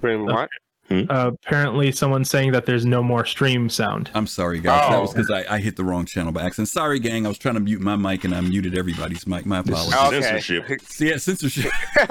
Bring 0.00 0.24
what? 0.26 0.48
Uh, 0.92 1.30
apparently, 1.46 1.92
someone's 1.92 2.28
saying 2.28 2.50
that 2.50 2.66
there's 2.66 2.84
no 2.84 3.00
more 3.00 3.24
stream 3.24 3.68
sound. 3.68 4.10
I'm 4.12 4.26
sorry, 4.26 4.58
guys. 4.58 4.90
That 4.90 5.00
was 5.00 5.10
Oh. 5.10 5.12
because 5.12 5.30
I, 5.30 5.54
I 5.54 5.58
hit 5.60 5.76
the 5.76 5.84
wrong 5.84 6.04
channel 6.04 6.32
by 6.32 6.42
accident. 6.42 6.66
Sorry, 6.66 6.98
gang. 6.98 7.26
I 7.26 7.28
was 7.28 7.38
trying 7.38 7.54
to 7.54 7.60
mute 7.60 7.80
my 7.80 7.94
mic 7.94 8.24
and 8.24 8.34
I 8.34 8.40
muted 8.40 8.76
everybody's 8.76 9.24
mic. 9.24 9.46
My 9.46 9.62
This 9.62 9.86
apologies. 9.86 10.18
Okay. 10.26 10.40
censorship. 10.40 10.80
See, 10.88 11.08
yeah, 11.10 11.16
censorship. 11.18 11.70
Go 11.96 12.04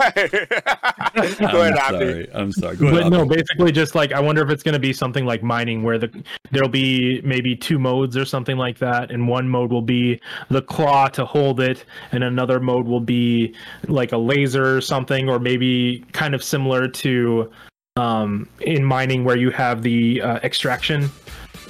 I'm 1.42 1.56
ahead, 1.56 1.74
Abdi. 1.78 1.98
sorry. 1.98 2.28
I'm 2.34 2.52
sorry. 2.54 2.78
Go 2.78 2.88
ahead. 2.88 3.04
But 3.04 3.10
no, 3.10 3.26
basically, 3.26 3.74
just 3.74 3.96
like 3.96 4.14
I 4.14 4.22
wonder 4.22 4.42
if 4.44 4.50
it's 4.50 4.64
going 4.64 4.74
to 4.74 4.80
be 4.80 4.94
something 4.94 5.26
like 5.26 5.44
mining, 5.44 5.84
where 5.84 5.98
the 5.98 6.24
there'll 6.52 6.70
be 6.70 7.22
maybe 7.26 7.58
two 7.58 7.80
modes 7.80 8.16
or 8.16 8.24
something 8.24 8.56
like 8.56 8.78
that, 8.80 9.12
and 9.12 9.28
one 9.28 9.50
mode 9.50 9.72
will 9.72 9.82
be 9.82 10.22
the 10.50 10.62
claw 10.62 11.08
to 11.10 11.26
hold 11.26 11.60
it, 11.60 11.84
and 12.14 12.24
another 12.24 12.62
mode 12.62 12.88
will 12.88 13.02
be 13.02 13.54
like 13.90 14.14
a 14.14 14.18
laser 14.18 14.78
or 14.78 14.80
something, 14.80 15.28
or 15.30 15.38
maybe 15.38 16.06
kind 16.14 16.34
of 16.34 16.42
similar 16.42 16.88
to 16.88 17.52
um, 17.96 18.48
in 18.62 18.84
mining 18.84 19.24
where 19.24 19.38
you 19.38 19.50
have 19.52 19.82
the 19.82 20.22
uh, 20.22 20.36
extraction 20.44 21.10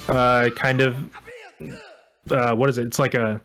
uh, 0.08 0.50
kind 0.56 0.80
of 0.80 0.96
uh, 2.30 2.54
what 2.54 2.68
is 2.68 2.78
it? 2.78 2.86
It's 2.86 2.98
like 2.98 3.14
a 3.14 3.40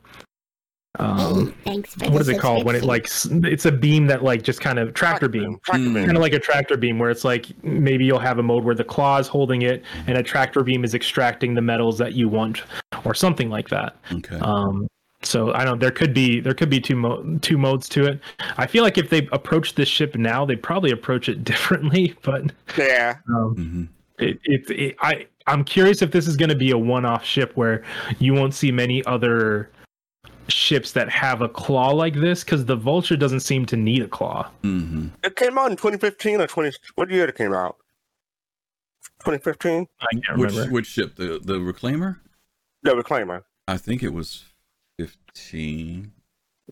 um, 1.00 1.48
Hey, 1.48 1.54
thanks 1.66 1.94
for 1.96 2.06
what 2.06 2.14
the 2.14 2.20
is 2.20 2.30
it 2.30 2.40
called 2.40 2.64
when 2.66 2.76
it 2.76 2.84
like 2.84 3.08
it's 3.26 3.66
a 3.66 3.72
beam 3.72 4.08
that 4.08 4.24
like 4.24 4.44
just 4.44 4.62
kind 4.62 4.80
of 4.80 4.94
tractor 4.94 5.28
beam 5.28 5.60
Tractor 5.66 5.90
Mm. 5.90 5.94
beam. 5.94 6.06
kind 6.06 6.18
of 6.18 6.22
like 6.22 6.34
a 6.34 6.40
tractor 6.40 6.78
beam 6.78 7.00
where 7.00 7.10
it's 7.10 7.26
like 7.26 7.48
maybe 7.64 8.06
you'll 8.06 8.20
have 8.20 8.40
a 8.40 8.44
mode 8.44 8.64
where 8.64 8.76
the 8.76 8.84
claw 8.84 9.18
is 9.18 9.28
holding 9.28 9.64
it 9.64 9.84
and 10.08 10.18
a 10.18 10.24
tractor 10.24 10.64
beam 10.64 10.84
is 10.86 10.94
extracting 10.96 11.54
the 11.54 11.62
metals 11.62 11.98
that 11.98 12.14
you 12.14 12.30
want 12.30 12.64
or 13.04 13.14
something 13.14 13.50
like 13.50 13.68
that 13.70 13.98
Okay. 14.14 14.38
um 14.40 14.88
so 15.26 15.54
i 15.54 15.64
don't 15.66 15.80
there 15.80 15.92
could 15.92 16.14
be 16.14 16.40
there 16.40 16.54
could 16.54 16.70
be 16.70 16.80
two 16.80 16.96
mo- 16.96 17.38
two 17.42 17.58
modes 17.58 17.88
to 17.90 18.06
it 18.06 18.20
i 18.58 18.66
feel 18.68 18.84
like 18.84 18.98
if 18.98 19.10
they 19.10 19.28
approach 19.32 19.76
this 19.76 19.90
ship 19.90 20.16
now 20.16 20.46
they'd 20.46 20.62
probably 20.64 20.92
approach 20.92 21.28
it 21.30 21.44
differently 21.52 22.16
but 22.24 22.52
Yeah. 22.78 23.16
um 23.30 23.56
Mhm. 23.58 23.88
it, 24.20 24.40
it, 24.44 24.70
it 24.70 24.96
i 25.02 25.26
i'm 25.48 25.64
curious 25.64 26.02
if 26.02 26.12
this 26.12 26.28
is 26.28 26.36
going 26.38 26.50
to 26.50 26.56
be 26.56 26.72
a 26.72 26.78
one-off 26.78 27.24
ship 27.26 27.52
where 27.56 27.84
you 28.20 28.34
won't 28.34 28.54
see 28.54 28.72
many 28.72 29.04
other 29.06 29.70
ships 30.48 30.92
that 30.92 31.10
have 31.10 31.42
a 31.42 31.50
claw 31.50 31.90
like 31.90 32.14
this 32.14 32.44
because 32.44 32.66
the 32.66 32.76
vulture 32.76 33.18
doesn't 33.18 33.40
seem 33.40 33.66
to 33.66 33.76
need 33.76 34.02
a 34.04 34.08
claw 34.08 34.50
Mhm. 34.64 35.10
It 35.24 35.36
came 35.36 35.58
out 35.58 35.72
in 35.72 35.78
2015 35.78 36.40
or 36.42 36.48
20. 36.48 36.72
What 36.96 37.10
year 37.10 37.26
did 37.26 37.34
it 37.36 37.38
came 37.38 37.54
out? 37.54 37.78
2015. 39.22 39.88
i 40.02 40.06
can't 40.26 40.38
Which 40.38 40.52
remember 40.52 40.72
which 40.74 40.86
ship? 40.88 41.16
The 41.16 41.40
the 41.44 41.56
reclaimer? 41.56 42.18
The 42.84 42.92
Reclaimer. 42.92 43.42
I 43.68 43.78
think 43.78 44.04
it 44.04 44.14
was 44.14 44.44
15. 45.36 46.12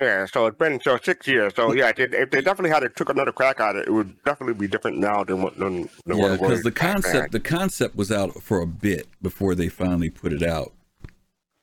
Yeah, 0.02 0.26
so 0.26 0.48
it's 0.48 0.58
been 0.58 0.82
so 0.82 0.98
six 1.04 1.28
years. 1.28 1.54
So 1.56 1.74
yeah, 1.74 1.90
if 1.90 1.96
they, 1.98 2.18
if 2.18 2.32
they 2.32 2.42
definitely 2.42 2.72
had 2.72 2.82
it, 2.82 2.96
took 2.96 3.10
another 3.10 3.32
crack 3.32 3.60
at 3.60 3.76
it, 3.76 3.88
it 3.88 3.92
would 3.92 4.22
definitely 4.24 4.56
be 4.56 4.68
different 4.68 4.98
now 4.98 5.24
than 5.24 5.44
what 5.44 5.56
than, 5.58 5.88
than 6.08 6.18
what 6.18 6.32
Yeah, 6.32 6.38
because 6.38 6.64
the 6.64 6.72
concept 6.72 7.32
then. 7.32 7.42
the 7.44 7.48
concept 7.48 7.96
was 7.96 8.12
out 8.12 8.42
for 8.42 8.60
a 8.62 8.66
bit 8.66 9.08
before 9.22 9.54
they 9.54 9.70
finally 9.70 10.10
put 10.10 10.34
it 10.34 10.42
out 10.42 10.74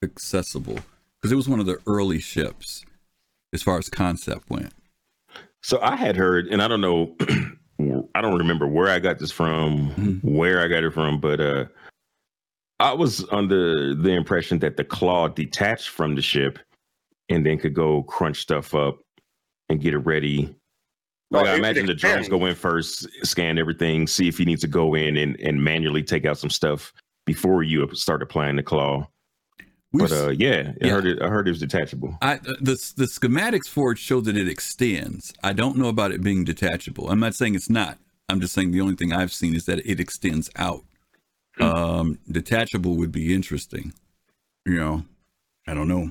accessible. 0.03 0.79
Because 1.21 1.33
it 1.33 1.37
was 1.37 1.49
one 1.49 1.59
of 1.61 1.67
the 1.67 1.79
early 1.89 2.21
ships 2.21 2.85
as 3.53 3.63
far 3.63 3.79
as 3.79 3.89
concept 3.89 4.49
went. 4.49 4.73
So 5.63 5.81
I 5.83 5.97
had 5.97 6.17
heard, 6.17 6.47
and 6.47 6.63
I 6.63 6.69
don't 6.69 6.81
know, 6.81 7.17
I 8.15 8.21
don't 8.23 8.39
remember 8.39 8.67
where 8.69 8.89
I 8.89 9.01
got 9.01 9.19
this 9.19 9.33
from, 9.33 9.91
Mhm. 9.97 10.21
where 10.25 10.63
I 10.63 10.69
got 10.69 10.85
it 10.85 10.95
from, 10.95 11.21
but 11.21 11.41
uh, 11.41 11.65
I 12.79 12.93
was 12.95 13.27
under 13.33 13.93
the 13.95 14.11
impression 14.13 14.61
that 14.61 14.77
the 14.77 14.85
claw 14.85 15.27
detached 15.29 15.89
from 15.91 16.15
the 16.15 16.23
ship 16.23 16.59
and 17.31 17.47
then 17.47 17.59
could 17.59 17.75
go 17.75 18.03
crunch 18.03 18.39
stuff 18.39 18.75
up 18.75 18.99
and 19.69 19.81
get 19.81 19.95
it 19.95 19.99
ready. 19.99 20.55
Like 21.31 21.47
Oh, 21.47 21.51
I 21.51 21.55
imagine 21.55 21.87
the 21.87 21.95
drones 21.95 22.29
go 22.29 22.45
in 22.47 22.55
first, 22.57 23.07
scan 23.25 23.57
everything, 23.57 24.07
see 24.07 24.27
if 24.29 24.37
he 24.37 24.45
needs 24.45 24.61
to 24.63 24.67
go 24.69 24.95
in 24.95 25.17
and, 25.17 25.39
and 25.41 25.63
manually 25.63 26.03
take 26.03 26.27
out 26.27 26.39
some 26.39 26.51
stuff 26.51 26.93
before 27.25 27.63
you 27.63 27.89
start 27.95 28.21
applying 28.23 28.57
the 28.57 28.63
claw. 28.65 29.09
We've 29.93 30.09
But 30.09 30.13
uh, 30.13 30.29
yeah, 30.31 30.73
I 30.83 30.87
Yeah. 30.87 30.93
heard 30.93 31.07
it. 31.07 31.23
I 31.23 31.29
heard 31.29 31.47
it 31.49 31.53
was 31.53 31.61
detachable. 31.61 32.17
I 32.21 32.37
the 32.39 32.75
the 32.97 33.07
schematics 33.07 33.69
for 33.69 33.93
it 33.93 33.99
show 33.99 34.21
that 34.21 34.37
it 34.37 34.49
extends. 34.49 35.33
I 35.43 35.53
don't 35.53 35.77
know 35.79 35.89
about 35.89 36.13
it 36.13 36.23
being 36.23 36.45
detachable. 36.45 37.09
I'm 37.11 37.21
not 37.21 37.35
saying 37.35 37.55
it's 37.55 37.71
not. 37.71 37.99
I'm 38.29 38.41
just 38.41 38.53
saying 38.55 38.71
the 38.73 38.81
only 38.81 38.95
thing 38.95 39.13
I've 39.13 39.33
seen 39.33 39.55
is 39.55 39.65
that 39.67 39.81
it 39.85 39.99
extends 39.99 40.49
out. 40.57 40.83
Um, 41.61 42.19
detachable 42.31 42.97
would 42.97 43.11
be 43.13 43.35
interesting. 43.35 43.93
You 44.65 44.77
know, 44.77 45.05
I 45.67 45.75
don't 45.75 45.89
know. 45.89 46.11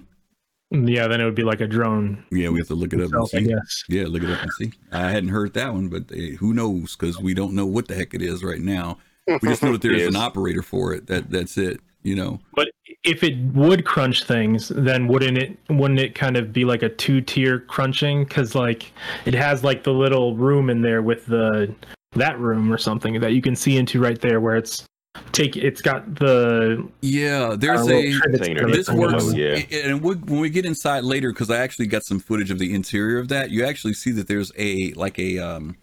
Yeah, 0.72 1.08
then 1.08 1.20
it 1.20 1.26
would 1.26 1.36
be 1.36 1.44
like 1.44 1.62
a 1.62 1.68
drone. 1.68 2.24
Yeah, 2.32 2.50
we 2.50 2.60
have 2.60 2.68
to 2.68 2.76
look 2.76 2.94
it 2.94 2.98
up 3.02 3.12
and 3.12 3.24
itself, 3.24 3.32
I 3.34 3.40
see. 3.40 3.98
Yeah, 3.98 4.06
look 4.08 4.22
it 4.22 4.30
up 4.30 4.42
and 4.42 4.52
see. 4.60 4.72
I 4.92 5.10
hadn't 5.10 5.30
heard 5.30 5.54
that 5.56 5.74
one, 5.74 5.90
but 5.90 6.12
eh, 6.14 6.36
who 6.36 6.54
knows? 6.54 6.96
Because 6.96 7.20
we 7.20 7.34
don't 7.34 7.54
know 7.54 7.66
what 7.66 7.88
the 7.88 7.96
heck 7.96 8.14
it 8.14 8.22
is 8.22 8.44
right 8.44 8.62
now. 8.62 9.00
We 9.28 9.50
just 9.50 9.64
know 9.64 9.72
that 9.72 9.82
there 9.82 9.94
is 9.94 10.08
an 10.08 10.16
operator 10.16 10.62
for 10.62 10.94
it. 10.94 11.08
That 11.08 11.32
that's 11.32 11.58
it. 11.58 11.82
You 12.04 12.16
know. 12.16 12.40
But 12.54 12.70
if 13.04 13.24
it 13.24 13.38
would 13.54 13.86
crunch 13.86 14.24
things, 14.26 14.70
then 14.70 15.08
wouldn't 15.08 15.38
it 15.38 15.58
wouldn't 15.70 16.00
it 16.00 16.14
kind 16.14 16.38
of 16.38 16.54
be 16.54 16.66
like 16.66 16.84
a 16.84 16.90
two 16.90 17.22
tier 17.22 17.60
crunching? 17.60 18.24
Because 18.24 18.54
like 18.54 18.92
it 19.26 19.34
has 19.34 19.64
like 19.64 19.84
the 19.84 19.94
little 19.94 20.36
room 20.36 20.70
in 20.70 20.82
there 20.82 21.02
with 21.02 21.26
the 21.26 21.74
that 22.14 22.40
room 22.40 22.72
or 22.72 22.78
something 22.78 23.20
that 23.20 23.34
you 23.34 23.42
can 23.42 23.56
see 23.56 23.78
into 23.78 24.00
right 24.00 24.20
there 24.20 24.42
where 24.42 24.56
it's 24.56 24.86
take 25.32 25.58
it's 25.58 25.82
got 25.82 26.16
the 26.16 26.88
Yeah, 27.02 27.56
there's 27.58 27.86
little 27.86 28.00
a. 28.00 28.12
trivets 28.12 28.38
Container. 28.48 28.60
kind 28.62 28.72
of 28.72 28.78
this 28.78 28.90
works 28.90 29.24
on 29.30 29.36
yeah. 29.36 29.60
and 29.72 30.02
we, 30.02 30.16
when 30.16 30.40
we 30.40 30.50
get 30.50 30.66
inside 30.66 31.04
later 31.04 31.32
because 31.32 31.50
i 31.50 31.58
actually 31.58 31.88
got 31.88 32.04
some 32.04 32.20
footage 32.20 32.52
of 32.52 32.60
the 32.60 32.74
interior 32.74 33.20
of 33.20 33.28
that 33.30 33.50
you 33.50 33.66
actually 33.66 33.94
see 33.94 34.12
that 34.12 34.28
there's 34.28 34.52
a 34.58 34.94
like 34.94 35.18
a 35.20 35.40
um 35.40 35.76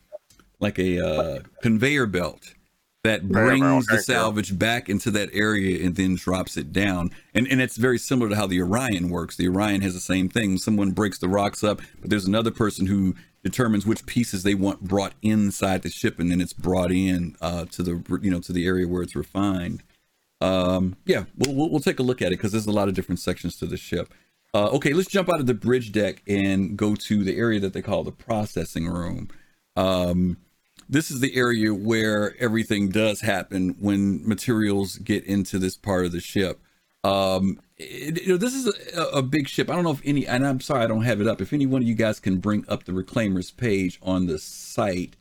like 0.60 0.78
a 0.78 1.04
uh 1.04 1.40
conveyor 1.62 2.06
belt 2.06 2.54
that 3.02 3.20
Conveyor 3.20 3.46
belt, 3.46 3.58
brings 3.60 3.86
the 3.86 3.96
thank 3.96 4.08
you. 4.08 4.14
salvage 4.14 4.58
back 4.58 4.88
into 4.88 5.10
that 5.12 5.28
area 5.32 5.84
and 5.84 5.94
then 5.96 6.14
drops 6.14 6.56
it 6.56 6.72
down 6.72 7.10
and 7.34 7.46
and 7.48 7.60
it's 7.60 7.76
very 7.76 7.98
similar 7.98 8.28
to 8.30 8.36
how 8.36 8.46
the 8.46 8.60
orion 8.62 9.10
works 9.10 9.36
the 9.36 9.48
orion 9.48 9.80
has 9.80 9.94
the 9.94 10.00
same 10.00 10.28
thing 10.28 10.56
someone 10.56 10.92
breaks 10.92 11.18
the 11.18 11.28
rocks 11.28 11.62
up 11.64 11.80
but 12.00 12.10
there's 12.10 12.26
another 12.26 12.50
person 12.50 12.86
who 12.86 13.14
determines 13.46 13.87
which 13.87 14.04
pieces 14.06 14.42
they 14.42 14.54
want 14.54 14.80
brought 14.80 15.12
inside 15.22 15.82
the 15.82 15.88
ship 15.88 16.18
and 16.18 16.30
then 16.32 16.40
it's 16.40 16.52
brought 16.52 16.90
in 16.90 17.37
uh 17.40 17.64
to 17.66 17.80
the 17.80 18.20
you 18.20 18.30
know 18.30 18.40
to 18.40 18.52
the 18.52 18.66
area 18.66 18.88
where 18.88 19.02
it's 19.02 19.14
refined. 19.14 19.85
Um 20.40 20.96
yeah 21.06 21.24
we'll, 21.38 21.54
we'll, 21.54 21.70
we'll 21.70 21.80
take 21.80 22.00
a 22.00 22.02
look 22.02 22.20
at 22.20 22.28
it 22.28 22.38
because 22.38 22.50
there's 22.50 22.66
a 22.66 22.72
lot 22.72 22.88
of 22.88 22.94
different 22.94 23.20
sections 23.20 23.56
to 23.59 23.66
the 23.66 23.76
ship. 23.76 24.12
Uh 24.52 24.68
okay 24.70 24.92
let's 24.92 25.09
jump 25.09 25.28
out 25.32 25.38
of 25.38 25.46
the 25.46 25.54
bridge 25.54 25.92
deck 25.92 26.22
and 26.26 26.76
go 26.76 26.96
to 26.96 27.22
the 27.22 27.37
area 27.37 27.61
that 27.61 27.72
they 27.72 27.82
call 27.82 28.02
the 28.02 28.11
processing 28.11 28.88
room. 28.88 29.28
Um 29.76 30.38
this 30.88 31.11
is 31.11 31.20
the 31.20 31.37
area 31.37 31.72
where 31.72 32.35
everything 32.40 32.88
does 32.88 33.20
happen 33.20 33.76
when 33.78 34.26
materials 34.26 34.98
get 34.98 35.24
into 35.24 35.59
this 35.61 35.76
part 35.76 36.04
of 36.04 36.11
the 36.11 36.20
ship. 36.20 36.61
Um 37.04 37.61
it, 37.78 38.22
you 38.22 38.28
know 38.28 38.36
this 38.36 38.54
is 38.54 38.66
a, 38.96 39.02
a 39.18 39.22
big 39.22 39.48
ship. 39.48 39.68
I 39.70 39.74
don't 39.74 39.84
know 39.84 39.90
if 39.92 40.00
any 40.04 40.26
and 40.26 40.46
i'm 40.46 40.60
sorry 40.60 40.84
i 40.84 40.86
don't 40.86 41.02
have 41.02 41.20
it 41.20 41.26
up. 41.26 41.40
If 41.40 41.52
any 41.52 41.66
one 41.66 41.82
of 41.82 41.88
you 41.88 41.94
guys 41.94 42.20
can 42.20 42.38
bring 42.38 42.64
up 42.68 42.84
the 42.84 42.92
reclaimers 42.92 43.54
page 43.56 43.98
on 44.02 44.26
the 44.26 44.38
site 44.38 45.16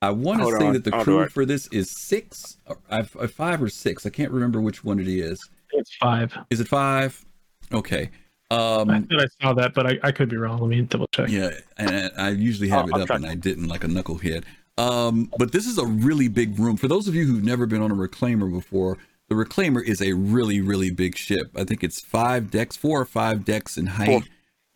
i 0.00 0.10
want 0.10 0.40
to 0.40 0.56
say 0.58 0.66
on, 0.66 0.72
that 0.74 0.84
the 0.84 0.94
I'll 0.94 1.02
crew 1.04 1.26
for 1.28 1.44
this 1.44 1.66
is 1.68 1.90
six 1.90 2.56
or, 2.66 2.78
uh, 2.88 3.02
five 3.26 3.60
or 3.62 3.68
six. 3.68 4.06
I 4.06 4.10
can't 4.10 4.30
remember 4.30 4.60
which 4.60 4.84
one 4.84 5.00
it 5.00 5.08
is. 5.08 5.40
It's 5.72 5.94
five. 5.96 6.36
is 6.50 6.60
it 6.60 6.68
five? 6.68 7.24
Okay. 7.72 8.10
I 8.50 8.54
um 8.54 8.88
thought 9.08 9.22
I 9.22 9.26
saw 9.42 9.52
that, 9.54 9.74
but 9.74 9.86
I, 9.86 9.98
I 10.04 10.12
could 10.12 10.28
be 10.30 10.36
wrong. 10.36 10.58
Let 10.60 10.68
me 10.70 10.80
double 10.82 11.08
check. 11.12 11.28
yeah 11.28 11.50
and 11.78 12.10
i 12.16 12.30
usually 12.30 12.68
have 12.68 12.84
Oh, 12.84 12.88
it 12.88 12.94
I'm 12.94 13.00
up 13.02 13.06
trying- 13.08 13.24
and 13.24 13.32
i 13.32 13.34
didn't 13.34 13.66
like 13.68 13.82
a 13.84 13.88
knucklehead. 13.88 14.44
Um 14.78 15.30
but 15.36 15.50
this 15.50 15.66
is 15.66 15.76
a 15.78 15.84
really 15.84 16.28
big 16.28 16.58
room. 16.60 16.76
For 16.76 16.86
those 16.86 17.08
of 17.08 17.14
you 17.16 17.24
who've 17.26 17.42
never 17.44 17.66
been 17.66 17.82
on 17.82 17.90
a 17.90 17.94
reclaimer 17.96 18.48
before 18.50 18.96
the 19.28 19.34
reclaimer 19.34 19.82
is 19.82 20.00
a 20.00 20.12
really 20.12 20.60
really 20.60 20.90
big 20.90 21.16
ship 21.16 21.50
i 21.56 21.64
think 21.64 21.84
it's 21.84 22.00
five 22.00 22.50
decks 22.50 22.76
four 22.76 23.00
or 23.00 23.06
five 23.06 23.44
decks 23.44 23.76
in 23.76 23.86
height 23.86 24.24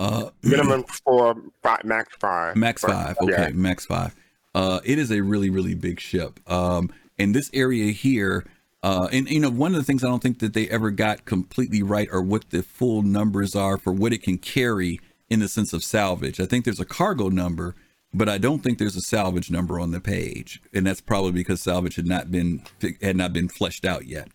uh 0.03 0.31
minimum 0.43 0.85
for 0.85 1.37
fi- 1.62 1.81
max 1.85 2.15
five. 2.21 2.57
Max 2.57 2.83
five. 2.83 3.17
Okay, 3.23 3.31
yeah. 3.31 3.51
max 3.51 3.87
five. 3.87 4.15
Uh, 4.55 4.81
it 4.85 4.99
is 4.99 5.11
a 5.11 5.21
really, 5.21 5.49
really 5.49 5.75
big 5.75 6.01
ship. 6.01 6.41
Um, 6.51 6.91
and 7.19 7.35
this 7.35 7.49
area 7.55 7.93
here, 7.93 8.45
uh, 8.83 9.09
and 9.12 9.31
you 9.31 9.41
know, 9.41 9.51
one 9.51 9.73
of 9.73 9.81
the 9.81 9.85
things 9.85 10.03
I 10.03 10.09
don't 10.09 10.23
think 10.23 10.41
that 10.41 10.55
they 10.55 10.69
ever 10.69 10.91
got 10.91 11.25
completely 11.25 11.83
right 11.83 12.09
are 12.11 12.21
what 12.21 12.51
the 12.51 12.62
full 12.62 13.03
numbers 13.03 13.55
are 13.55 13.79
for 13.79 13.93
what 13.93 14.12
it 14.12 14.23
can 14.23 14.38
carry 14.38 14.99
in 15.31 15.41
the 15.41 15.49
sense 15.49 15.73
of 15.73 15.85
salvage. 15.85 16.41
I 16.41 16.47
think 16.47 16.65
there's 16.65 16.81
a 16.81 16.85
cargo 16.85 17.29
number, 17.29 17.77
but 18.12 18.29
I 18.29 18.38
don't 18.38 18.62
think 18.62 18.79
there's 18.79 18.97
a 18.97 19.03
salvage 19.03 19.51
number 19.51 19.79
on 19.79 19.93
the 19.93 20.01
page, 20.01 20.61
and 20.75 20.87
that's 20.87 21.01
probably 21.01 21.33
because 21.33 21.62
salvage 21.62 21.95
had 21.95 22.07
not 22.07 22.31
been 22.31 22.62
had 23.01 23.17
not 23.17 23.33
been 23.33 23.49
fleshed 23.49 23.85
out 23.85 24.07
yet. 24.07 24.29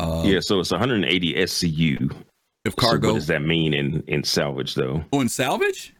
Uh, 0.00 0.22
yeah, 0.24 0.40
so 0.40 0.60
it's 0.60 0.70
180 0.70 1.34
SCU. 1.34 2.10
If 2.64 2.72
So 2.74 2.76
cargo, 2.80 3.08
what 3.08 3.14
does 3.14 3.26
that 3.28 3.42
mean 3.42 3.74
in 3.74 4.02
in 4.06 4.24
salvage 4.24 4.74
though? 4.74 5.04
oh, 5.12 5.20
in 5.20 5.28
salvage, 5.28 5.94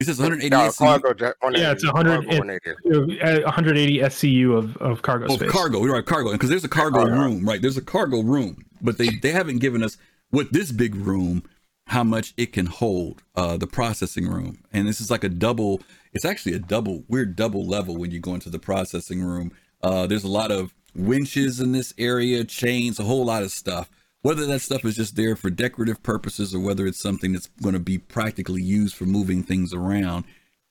it 0.00 0.06
says 0.06 0.18
180 0.18 0.50
No, 0.50 0.68
SCU. 0.68 0.78
cargo, 0.78 1.14
just 1.14 1.34
Yeah, 1.54 1.72
it's 1.72 1.84
180, 1.84 1.86
100 1.86 2.26
cargo 2.26 2.38
180. 2.38 3.20
Uh, 3.20 3.44
180 3.44 3.98
SCU 4.00 4.56
of, 4.56 4.76
of 4.78 5.02
cargo 5.02 5.26
Oh, 5.30 5.36
space. 5.36 5.50
cargo, 5.50 5.84
right? 5.84 6.04
Cargo, 6.04 6.32
because 6.32 6.48
there's 6.50 6.64
a 6.64 6.68
cargo 6.68 7.00
Oh, 7.02 7.06
room, 7.10 7.46
right? 7.46 7.60
There's 7.62 7.76
a 7.76 7.82
cargo 7.82 8.22
room, 8.22 8.64
but 8.80 8.98
they 8.98 9.08
they 9.22 9.32
haven't 9.32 9.58
given 9.58 9.82
us 9.82 9.96
with 10.30 10.50
this 10.50 10.72
big 10.72 10.94
room 10.94 11.42
how 11.88 12.04
much 12.04 12.32
it 12.36 12.52
can 12.52 12.66
hold, 12.66 13.22
uh, 13.34 13.56
the 13.56 13.66
processing 13.66 14.26
room, 14.28 14.62
and 14.72 14.88
this 14.88 15.00
is 15.00 15.10
like 15.10 15.24
a 15.24 15.28
double. 15.28 15.82
It's 16.14 16.24
actually 16.24 16.54
a 16.54 16.58
double 16.58 17.04
weird 17.08 17.36
double 17.36 17.66
level 17.66 17.96
when 17.96 18.10
you 18.10 18.20
go 18.20 18.34
into 18.34 18.50
the 18.50 18.58
processing 18.58 19.22
room. 19.22 19.52
Uh, 19.82 20.06
there's 20.06 20.24
a 20.24 20.28
lot 20.28 20.50
of 20.50 20.72
winches 20.94 21.60
in 21.60 21.72
this 21.72 21.92
area, 21.98 22.44
chains, 22.44 22.98
a 22.98 23.04
whole 23.04 23.24
lot 23.24 23.42
of 23.42 23.50
stuff. 23.50 23.90
Whether 24.22 24.46
that 24.46 24.60
stuff 24.60 24.84
is 24.84 24.94
just 24.96 25.16
there 25.16 25.34
for 25.34 25.50
decorative 25.50 26.02
purposes 26.02 26.54
or 26.54 26.60
whether 26.60 26.86
it's 26.86 27.00
something 27.00 27.32
that's 27.32 27.48
going 27.60 27.74
to 27.74 27.80
be 27.80 27.98
practically 27.98 28.62
used 28.62 28.94
for 28.94 29.04
moving 29.04 29.42
things 29.42 29.74
around, 29.74 30.24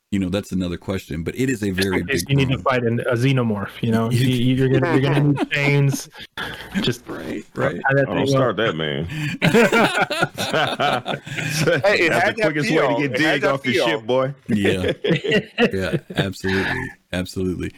you 0.10 0.20
know, 0.20 0.30
that's 0.30 0.52
another 0.54 0.78
question. 0.78 1.24
But 1.24 1.36
it 1.38 1.50
is 1.50 1.62
a 1.64 1.72
very 1.72 2.04
case 2.06 2.24
big. 2.24 2.30
you 2.30 2.36
need 2.46 2.50
to 2.56 2.60
fight 2.60 2.84
an, 2.84 3.00
a 3.02 3.14
xenomorph. 3.14 3.72
You 3.82 3.92
know, 3.92 4.10
you, 4.12 4.28
you're 4.28 4.68
gonna 4.70 4.92
you're 4.94 5.02
gonna 5.02 5.24
need 5.34 5.52
chains. 5.52 6.10
Just 6.82 7.06
Right, 7.08 7.44
right. 7.56 7.76
tie 7.76 7.94
that 7.94 8.06
Oh, 8.08 8.16
don't 8.16 8.28
start 8.28 8.52
up. 8.52 8.66
that, 8.66 8.76
man. 8.76 9.06
Hey, 11.84 12.06
it 12.06 12.10
That's 12.10 12.26
had 12.26 12.36
the 12.38 12.42
quickest 12.42 12.70
feel. 12.70 12.88
way 12.88 12.96
to 12.96 13.02
get 13.10 13.12
had 13.22 13.32
dig 13.34 13.42
that 13.42 13.52
off 13.54 13.64
the 13.64 13.74
feel. 13.74 13.86
ship, 13.88 14.04
boy. 14.04 14.34
yeah 14.48 14.92
yeah 15.74 15.98
absolutely 16.16 16.92
absolutely 17.14 17.72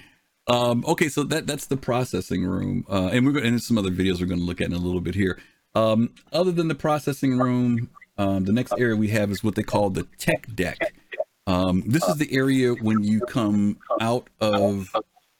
um 0.48 0.84
okay 0.88 1.08
so 1.08 1.24
that 1.24 1.48
that's 1.48 1.68
the 1.68 1.78
processing 1.78 2.44
room 2.46 2.86
uh 2.90 3.10
and 3.12 3.26
we're 3.26 3.44
and 3.44 3.62
some 3.62 3.78
other 3.78 3.92
videos 3.92 4.20
we're 4.20 4.28
going 4.28 4.40
to 4.40 4.46
look 4.46 4.62
at 4.62 4.68
in 4.68 4.74
a 4.74 4.78
little 4.78 5.02
bit 5.02 5.16
here 5.16 5.40
um 5.76 6.14
other 6.32 6.52
than 6.52 6.68
the 6.68 6.76
processing 6.76 7.38
room 7.38 7.90
um 8.18 8.44
the 8.46 8.52
next 8.52 8.74
area 8.78 8.96
we 8.96 9.08
have 9.08 9.32
is 9.32 9.44
what 9.44 9.56
they 9.56 9.64
call 9.64 9.90
the 9.90 10.04
tech 10.18 10.46
deck 10.54 10.94
um 11.48 11.84
this 11.86 12.08
is 12.08 12.18
the 12.18 12.34
area 12.34 12.74
when 12.74 13.04
you 13.04 13.22
come 13.22 13.78
out 14.02 14.30
of 14.42 14.92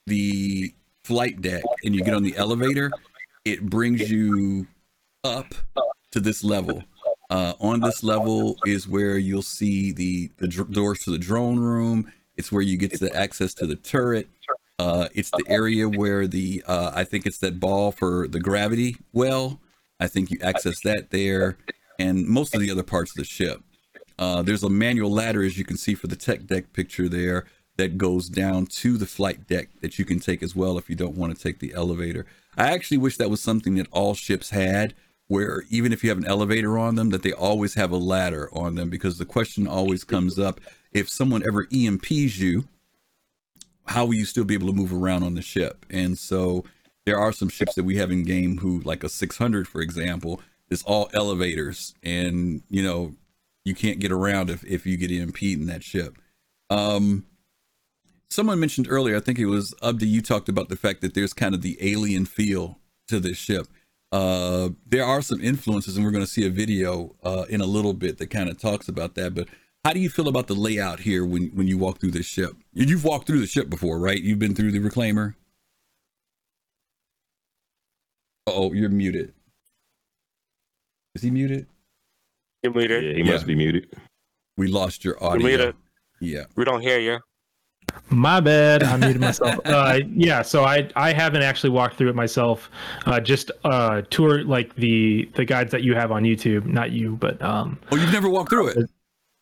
the 0.06 0.72
flight 1.04 1.40
deck 1.42 1.64
and 1.84 1.94
you 1.94 2.02
get 2.02 2.14
on 2.14 2.22
the 2.22 2.36
elevator 2.36 2.90
it 3.44 3.62
brings 3.68 4.10
you 4.10 4.66
up 5.22 5.54
to 6.10 6.20
this 6.20 6.42
level 6.42 6.82
uh, 7.30 7.54
on 7.60 7.80
this 7.80 8.02
level 8.02 8.56
is 8.64 8.86
where 8.86 9.16
you'll 9.16 9.42
see 9.42 9.92
the 9.92 10.30
the 10.38 10.48
dr- 10.48 10.70
doors 10.72 11.00
to 11.00 11.10
the 11.10 11.18
drone 11.18 11.58
room. 11.58 12.12
It's 12.36 12.52
where 12.52 12.62
you 12.62 12.76
get 12.76 13.00
the 13.00 13.14
access 13.14 13.54
to 13.54 13.66
the 13.66 13.76
turret. 13.76 14.28
Uh, 14.78 15.08
it's 15.14 15.30
the 15.30 15.44
area 15.46 15.88
where 15.88 16.26
the 16.26 16.62
uh, 16.66 16.90
I 16.94 17.04
think 17.04 17.26
it's 17.26 17.38
that 17.38 17.60
ball 17.60 17.92
for 17.92 18.26
the 18.26 18.40
gravity 18.40 18.96
well. 19.12 19.60
I 20.00 20.08
think 20.08 20.30
you 20.30 20.38
access 20.42 20.80
that 20.82 21.10
there, 21.10 21.56
and 21.98 22.26
most 22.26 22.54
of 22.54 22.60
the 22.60 22.70
other 22.70 22.82
parts 22.82 23.12
of 23.12 23.16
the 23.16 23.24
ship. 23.24 23.62
Uh, 24.18 24.42
there's 24.42 24.62
a 24.62 24.70
manual 24.70 25.10
ladder, 25.10 25.42
as 25.42 25.58
you 25.58 25.64
can 25.64 25.76
see 25.76 25.94
for 25.94 26.06
the 26.06 26.16
tech 26.16 26.46
deck 26.46 26.72
picture 26.72 27.08
there, 27.08 27.46
that 27.76 27.98
goes 27.98 28.28
down 28.28 28.66
to 28.66 28.96
the 28.96 29.06
flight 29.06 29.46
deck 29.48 29.68
that 29.80 29.98
you 29.98 30.04
can 30.04 30.20
take 30.20 30.42
as 30.42 30.54
well 30.54 30.78
if 30.78 30.88
you 30.88 30.96
don't 30.96 31.16
want 31.16 31.36
to 31.36 31.42
take 31.42 31.58
the 31.58 31.74
elevator. 31.74 32.26
I 32.56 32.72
actually 32.72 32.98
wish 32.98 33.16
that 33.16 33.30
was 33.30 33.40
something 33.40 33.74
that 33.76 33.88
all 33.90 34.14
ships 34.14 34.50
had, 34.50 34.94
where 35.26 35.64
even 35.70 35.92
if 35.92 36.04
you 36.04 36.10
have 36.10 36.18
an 36.18 36.26
elevator 36.26 36.78
on 36.78 36.94
them, 36.94 37.10
that 37.10 37.22
they 37.22 37.32
always 37.32 37.74
have 37.74 37.90
a 37.90 37.96
ladder 37.96 38.48
on 38.52 38.74
them, 38.74 38.90
because 38.90 39.18
the 39.18 39.24
question 39.24 39.66
always 39.66 40.04
comes 40.04 40.38
up: 40.38 40.60
if 40.92 41.08
someone 41.08 41.44
ever 41.46 41.66
EMPs 41.66 42.38
you, 42.38 42.68
how 43.86 44.06
will 44.06 44.14
you 44.14 44.24
still 44.24 44.44
be 44.44 44.54
able 44.54 44.68
to 44.68 44.72
move 44.72 44.92
around 44.92 45.22
on 45.22 45.34
the 45.34 45.42
ship? 45.42 45.84
And 45.90 46.18
so 46.18 46.64
there 47.04 47.18
are 47.18 47.32
some 47.32 47.48
ships 47.48 47.74
that 47.74 47.84
we 47.84 47.96
have 47.96 48.10
in 48.10 48.24
game 48.24 48.58
who, 48.58 48.80
like 48.80 49.04
a 49.04 49.08
600, 49.08 49.68
for 49.68 49.80
example, 49.80 50.40
is 50.70 50.82
all 50.82 51.10
elevators, 51.12 51.94
and 52.02 52.62
you 52.70 52.82
know 52.82 53.14
you 53.64 53.74
can't 53.74 53.98
get 53.98 54.12
around 54.12 54.50
if 54.50 54.64
if 54.64 54.86
you 54.86 54.96
get 54.96 55.10
EMP'd 55.10 55.60
in 55.60 55.66
that 55.66 55.84
ship. 55.84 56.16
Um, 56.70 57.26
someone 58.30 58.60
mentioned 58.60 58.86
earlier, 58.90 59.16
I 59.16 59.20
think 59.20 59.38
it 59.38 59.46
was 59.46 59.74
Abdi, 59.82 60.06
you 60.06 60.22
talked 60.22 60.48
about 60.48 60.68
the 60.68 60.76
fact 60.76 61.00
that 61.02 61.14
there's 61.14 61.32
kind 61.32 61.54
of 61.54 61.62
the 61.62 61.78
alien 61.80 62.24
feel 62.24 62.78
to 63.08 63.20
this 63.20 63.36
ship. 63.36 63.66
Uh, 64.12 64.70
there 64.86 65.04
are 65.04 65.22
some 65.22 65.40
influences, 65.40 65.96
and 65.96 66.04
we're 66.04 66.12
going 66.12 66.24
to 66.24 66.30
see 66.30 66.46
a 66.46 66.50
video 66.50 67.14
uh, 67.24 67.44
in 67.48 67.60
a 67.60 67.66
little 67.66 67.94
bit 67.94 68.18
that 68.18 68.30
kind 68.30 68.48
of 68.48 68.58
talks 68.58 68.88
about 68.88 69.14
that. 69.16 69.34
But 69.34 69.48
how 69.84 69.92
do 69.92 70.00
you 70.00 70.08
feel 70.08 70.28
about 70.28 70.46
the 70.46 70.54
layout 70.54 71.00
here 71.00 71.24
when 71.24 71.48
when 71.54 71.66
you 71.68 71.76
walk 71.78 71.98
through 71.98 72.12
this 72.12 72.26
ship? 72.26 72.54
You've 72.72 73.04
walked 73.04 73.26
through 73.26 73.40
the 73.40 73.46
ship 73.46 73.68
before, 73.68 73.98
right? 73.98 74.20
You've 74.20 74.38
been 74.38 74.54
through 74.54 74.72
the 74.72 74.78
reclaimer. 74.80 75.34
Oh, 78.46 78.72
you're 78.72 78.88
muted. 78.90 79.32
Is 81.14 81.22
he 81.22 81.30
muted? 81.30 81.66
You 82.62 82.70
muted. 82.72 83.04
Yeah, 83.04 83.12
he 83.12 83.22
Yeah. 83.22 83.32
must 83.32 83.46
be 83.46 83.54
muted. 83.54 83.88
We 84.56 84.66
lost 84.68 85.04
your 85.04 85.16
You 85.20 85.26
audio. 85.26 85.46
muted. 85.46 85.74
Yeah. 86.20 86.44
We 86.56 86.64
don't 86.64 86.80
hear 86.80 86.98
you. 86.98 87.18
My 88.08 88.40
bad. 88.40 88.82
I 88.82 88.96
muted 88.96 89.20
myself. 89.20 89.54
Uh, 89.64 90.00
yeah, 90.14 90.42
so 90.42 90.64
I 90.64 90.88
I 90.96 91.12
haven't 91.12 91.42
actually 91.42 91.70
walked 91.70 91.96
through 91.96 92.08
it 92.10 92.14
myself. 92.16 92.70
Uh, 93.06 93.20
just 93.20 93.50
uh, 93.64 94.02
tour 94.10 94.42
like 94.44 94.74
the 94.76 95.28
the 95.34 95.44
guides 95.44 95.70
that 95.72 95.82
you 95.82 95.94
have 95.94 96.10
on 96.10 96.22
YouTube. 96.22 96.66
Not 96.66 96.90
you, 96.92 97.16
but 97.16 97.40
um, 97.42 97.78
Oh, 97.92 97.96
you've 97.96 98.12
never 98.12 98.28
walked 98.28 98.50
through 98.50 98.68
it. 98.68 98.90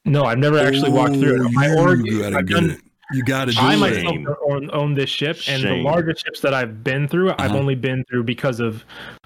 No, 0.05 0.25
I've 0.25 0.39
never 0.39 0.59
actually 0.59 0.91
walked 0.91 1.15
through 1.17 1.43
Oh, 1.43 1.47
it. 1.47 1.53
My 1.53 1.67
you 1.69 1.79
org, 1.79 2.05
gotta 2.07 2.37
I've 2.39 2.47
get 2.47 2.55
done, 2.55 2.71
it. 2.71 2.81
You 3.13 3.23
gotta 3.25 3.53
do 3.53 3.59
it. 3.59 3.63
I 3.63 3.77
myself 3.77 4.15
Shame. 4.15 4.27
own, 4.49 4.71
own 4.73 4.95
this 4.95 5.11
ship, 5.11 5.37
and 5.47 5.63
the 5.63 5.69
Shame. 5.69 5.85
largest 5.85 6.25
ships 6.25 6.41
that 6.41 6.55
I've 6.55 6.83
been 6.83 7.07
through, 7.09 7.31
I've 7.33 7.51
Uh-huh. 7.51 7.59
only 7.59 7.75
been 7.75 8.05
through 8.11 8.25
because 8.25 8.59
of 8.61 8.85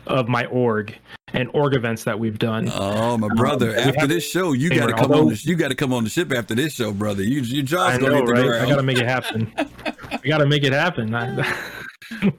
of 0.09 0.29
my 0.29 0.45
org 0.47 0.95
and 1.33 1.49
org 1.53 1.75
events 1.75 2.05
that 2.05 2.19
we've 2.19 2.39
done. 2.39 2.71
Oh, 2.73 3.19
my 3.19 3.29
brother! 3.35 3.69
we 3.71 3.75
after 3.75 4.07
this 4.07 4.29
show, 4.29 4.53
you 4.53 4.71
got 4.71 4.87
to 4.87 4.93
come 4.95 5.11
on. 5.13 5.29
The, 5.29 5.41
you 5.45 5.57
got 5.57 5.69
to 5.69 5.75
come 5.75 5.93
on 5.93 6.05
the 6.05 6.11
ship 6.11 6.33
after 6.33 6.55
this 6.55 6.75
show, 6.75 6.93
brother. 6.93 7.23
You, 7.25 7.41
your 7.43 7.65
job's 7.65 7.97
I 7.97 8.01
gonna 8.01 8.17
hit 8.17 8.27
the 8.27 8.33
right? 8.33 8.45
ground. 8.45 8.63
I 8.67 8.69
gotta 8.71 8.83
make 8.83 8.99
it 8.99 9.07
happen. 9.07 9.53
I 9.57 10.19
gotta 10.29 10.47
make 10.47 10.65
it 10.65 10.73
happen. 10.73 11.15
I, 11.15 11.55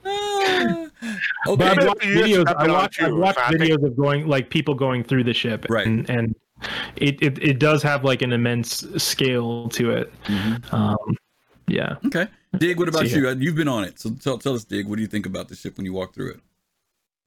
Ah, 0.05 1.55
But 1.55 1.61
I've 1.79 1.87
watched 1.87 2.01
videos. 2.01 2.47
I 2.55 2.67
watched, 2.69 3.01
I've 3.01 3.13
watched 3.13 3.37
so 3.37 3.43
I 3.45 3.49
think- 3.49 3.61
videos 3.63 3.85
of 3.85 3.95
going 3.97 4.27
like 4.27 4.49
people 4.49 4.73
going 4.73 5.03
through 5.03 5.23
the 5.25 5.33
ship, 5.33 5.65
Right. 5.69 5.85
And 5.85 6.09
and 6.09 6.35
it, 6.95 7.21
it 7.21 7.41
it 7.41 7.59
does 7.59 7.83
have 7.83 8.03
like 8.03 8.21
an 8.21 8.33
immense 8.33 8.85
scale 8.97 9.69
to 9.69 9.91
it. 9.91 10.13
Mhm. 10.25 10.73
Um, 10.73 11.17
yeah. 11.67 11.95
okay. 12.05 12.27
Dig, 12.57 12.79
what 12.79 12.87
about 12.87 13.07
See 13.07 13.17
you? 13.17 13.29
You've 13.35 13.55
been 13.55 13.67
on 13.67 13.83
it, 13.83 13.99
so 13.99 14.09
tell, 14.11 14.37
tell 14.37 14.55
us, 14.55 14.63
Dig. 14.63 14.87
What 14.87 14.95
do 14.95 15.01
you 15.01 15.07
think 15.07 15.25
about 15.25 15.49
the 15.49 15.55
ship 15.55 15.77
when 15.77 15.85
you 15.85 15.93
walk 15.93 16.13
through 16.13 16.31
it? 16.31 16.39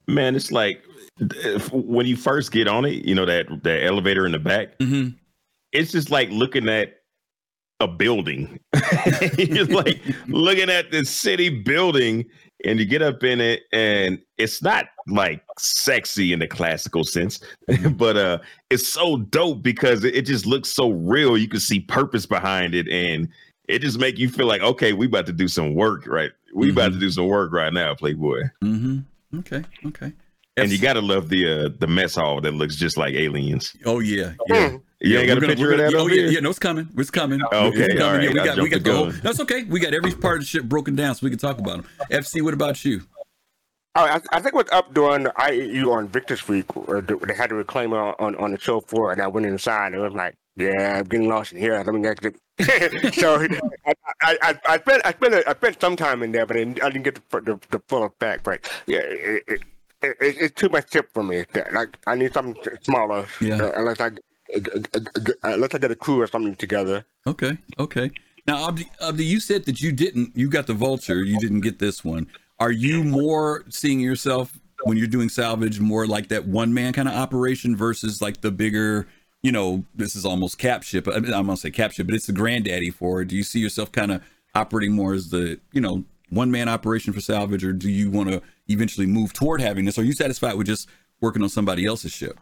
Man, 0.07 0.35
it's 0.35 0.51
like 0.51 0.83
if, 1.19 1.71
when 1.71 2.05
you 2.05 2.17
first 2.17 2.51
get 2.51 2.67
on 2.67 2.85
it, 2.85 3.05
you 3.05 3.15
know 3.15 3.25
that 3.25 3.63
that 3.63 3.85
elevator 3.85 4.25
in 4.25 4.31
the 4.31 4.39
back. 4.39 4.77
Mm-hmm. 4.79 5.15
It's 5.71 5.91
just 5.91 6.09
like 6.09 6.29
looking 6.31 6.67
at 6.67 7.01
a 7.79 7.87
building. 7.87 8.59
You're 9.37 9.65
like 9.65 10.01
looking 10.27 10.69
at 10.69 10.91
this 10.91 11.09
city 11.09 11.49
building, 11.61 12.25
and 12.65 12.79
you 12.79 12.85
get 12.85 13.01
up 13.01 13.23
in 13.23 13.39
it, 13.39 13.61
and 13.71 14.19
it's 14.37 14.61
not 14.61 14.85
like 15.11 15.43
sexy 15.57 16.33
in 16.33 16.39
the 16.39 16.47
classical 16.47 17.03
sense, 17.03 17.39
but 17.91 18.17
uh, 18.17 18.39
it's 18.69 18.87
so 18.87 19.17
dope 19.17 19.61
because 19.61 20.03
it, 20.03 20.15
it 20.15 20.25
just 20.25 20.45
looks 20.45 20.69
so 20.69 20.89
real. 20.91 21.37
You 21.37 21.47
can 21.47 21.59
see 21.59 21.79
purpose 21.81 22.25
behind 22.25 22.73
it, 22.75 22.87
and 22.89 23.27
it 23.67 23.79
just 23.79 23.99
make 23.99 24.17
you 24.17 24.29
feel 24.29 24.47
like, 24.47 24.61
okay, 24.61 24.93
we 24.93 25.05
about 25.05 25.25
to 25.27 25.33
do 25.33 25.47
some 25.47 25.75
work, 25.75 26.05
right? 26.07 26.31
We 26.53 26.71
about 26.71 26.91
to 26.93 26.99
do 26.99 27.09
some 27.09 27.27
work 27.27 27.53
right 27.53 27.71
now, 27.71 27.95
Playboy. 27.95 28.41
Mm-hmm. 28.63 29.39
Okay. 29.39 29.63
Okay. 29.85 30.11
And 30.57 30.69
you 30.69 30.77
gotta 30.77 30.99
love 30.99 31.29
the 31.29 31.47
uh, 31.65 31.69
the 31.79 31.87
mess 31.87 32.15
hall 32.15 32.41
that 32.41 32.53
looks 32.53 32.75
just 32.75 32.97
like 32.97 33.13
aliens. 33.13 33.73
Oh 33.85 33.99
yeah. 33.99 34.33
Yeah. 34.49 34.69
Mm. 34.69 34.81
You 35.03 35.17
ain't 35.17 35.27
got 35.27 35.33
we're 35.33 35.37
a 35.37 35.41
gonna- 35.41 35.47
picture 35.55 35.71
of 35.71 35.77
that 35.79 35.95
Oh 35.95 36.07
yeah, 36.07 36.15
here? 36.15 36.27
yeah, 36.31 36.39
no, 36.41 36.49
it's 36.49 36.59
coming. 36.59 36.87
It's 36.97 37.09
coming. 37.09 37.39
Oh, 37.53 37.67
okay, 37.67 37.85
It's 37.85 37.93
coming. 37.97 38.01
all 38.03 38.11
right. 38.13 38.23
Yeah, 38.23 38.29
we 38.29 38.35
got, 38.35 38.57
we 38.59 38.69
got 38.69 38.83
the 38.83 38.91
the 38.91 38.95
whole. 38.97 39.11
That's 39.11 39.39
okay. 39.39 39.63
We 39.63 39.79
got 39.79 39.93
every 39.93 40.11
part 40.11 40.35
of 40.35 40.41
the 40.41 40.45
ship 40.47 40.65
broken 40.65 40.95
down, 40.95 41.15
so 41.15 41.21
we 41.23 41.29
can 41.29 41.39
talk 41.39 41.57
about 41.57 41.77
them. 41.83 41.85
FC, 42.11 42.41
what 42.43 42.53
about 42.53 42.83
you? 42.83 43.01
Oh, 43.93 44.05
I, 44.05 44.21
I 44.31 44.39
think 44.39 44.55
what's 44.55 44.71
up 44.71 44.93
during 44.93 45.23
the 45.23 45.31
IAE 45.31 45.85
on 45.85 46.07
Victor's 46.07 46.47
Week, 46.47 46.65
uh, 46.87 47.01
they 47.01 47.33
had 47.33 47.49
to 47.49 47.55
reclaim 47.55 47.91
on, 47.91 48.15
on, 48.19 48.35
on 48.37 48.51
the 48.51 48.59
show 48.59 48.79
floor, 48.79 49.11
and 49.11 49.21
I 49.21 49.27
went 49.27 49.45
inside. 49.45 49.87
And 49.87 49.95
it 49.95 49.99
was 49.99 50.13
like, 50.13 50.35
yeah, 50.55 50.99
I'm 50.99 51.05
getting 51.05 51.27
lost 51.27 51.51
in 51.51 51.59
here. 51.59 51.73
Let 51.73 51.93
me 51.93 52.07
exit. 52.07 52.37
so 53.15 53.45
I, 53.85 53.93
I, 54.21 54.37
I, 54.41 54.59
I 54.69 54.77
spent 54.79 55.05
I 55.05 55.11
spent 55.11 55.47
I 55.47 55.53
spent 55.53 55.81
some 55.81 55.95
time 55.97 56.23
in 56.23 56.31
there, 56.31 56.45
but 56.45 56.55
I 56.55 56.63
didn't, 56.63 57.03
get 57.03 57.15
the, 57.15 57.41
the, 57.41 57.59
the 57.69 57.81
full 57.87 58.03
effect. 58.03 58.43
But 58.43 58.71
yeah, 58.85 58.99
it, 58.99 59.43
it, 59.47 59.61
it, 60.01 60.15
it's 60.21 60.55
too 60.55 60.69
much 60.69 60.91
ship 60.91 61.09
for 61.13 61.23
me. 61.23 61.45
Like 61.73 61.97
I 62.07 62.15
need 62.15 62.33
something 62.33 62.55
smaller. 62.83 63.25
Yeah. 63.41 63.61
uh, 63.61 63.71
unless 63.75 63.99
I 63.99 64.11
unless 65.43 65.73
I 65.73 65.77
get 65.79 65.91
a 65.91 65.95
crew 65.95 66.21
or 66.21 66.27
something 66.27 66.55
together. 66.55 67.05
Okay. 67.27 67.57
Okay. 67.79 68.11
Now, 68.47 68.67
Abdi, 68.67 68.89
Abdi, 69.01 69.25
you 69.25 69.39
said 69.39 69.65
that 69.65 69.81
you 69.81 69.91
didn't. 69.91 70.35
You 70.35 70.49
got 70.49 70.67
the 70.67 70.73
vulture. 70.73 71.23
You 71.23 71.39
didn't 71.39 71.61
get 71.61 71.79
this 71.79 72.03
one. 72.03 72.27
Are 72.61 72.71
you 72.71 73.03
more 73.03 73.65
seeing 73.69 73.99
yourself 73.99 74.57
when 74.83 74.95
you're 74.95 75.07
doing 75.07 75.29
salvage 75.29 75.79
more 75.79 76.05
like 76.05 76.29
that 76.29 76.47
one 76.47 76.73
man 76.73 76.93
kind 76.93 77.07
of 77.07 77.15
operation 77.15 77.75
versus 77.75 78.21
like 78.21 78.41
the 78.41 78.51
bigger 78.51 79.07
you 79.41 79.51
know, 79.51 79.83
this 79.95 80.15
is 80.15 80.23
almost 80.23 80.59
cap 80.59 80.83
ship. 80.83 81.07
I 81.07 81.19
mean, 81.19 81.33
I'm 81.33 81.47
gonna 81.47 81.57
say 81.57 81.71
cap 81.71 81.91
ship, 81.91 82.05
but 82.05 82.15
it's 82.15 82.27
the 82.27 82.33
granddaddy 82.33 82.91
for 82.91 83.21
it. 83.21 83.27
Do 83.27 83.35
you 83.35 83.43
see 83.43 83.59
yourself 83.59 83.91
kind 83.91 84.11
of 84.11 84.23
operating 84.53 84.93
more 84.93 85.13
as 85.13 85.29
the, 85.29 85.59
you 85.71 85.81
know, 85.81 86.03
one 86.29 86.51
man 86.51 86.69
operation 86.69 87.11
for 87.11 87.21
salvage, 87.21 87.63
or 87.63 87.73
do 87.73 87.89
you 87.89 88.11
want 88.11 88.29
to 88.29 88.41
eventually 88.67 89.07
move 89.07 89.33
toward 89.33 89.59
having 89.59 89.85
this? 89.85 89.97
Are 89.97 90.03
you 90.03 90.13
satisfied 90.13 90.53
with 90.55 90.67
just 90.67 90.87
working 91.21 91.41
on 91.41 91.49
somebody 91.49 91.85
else's 91.85 92.11
ship? 92.11 92.39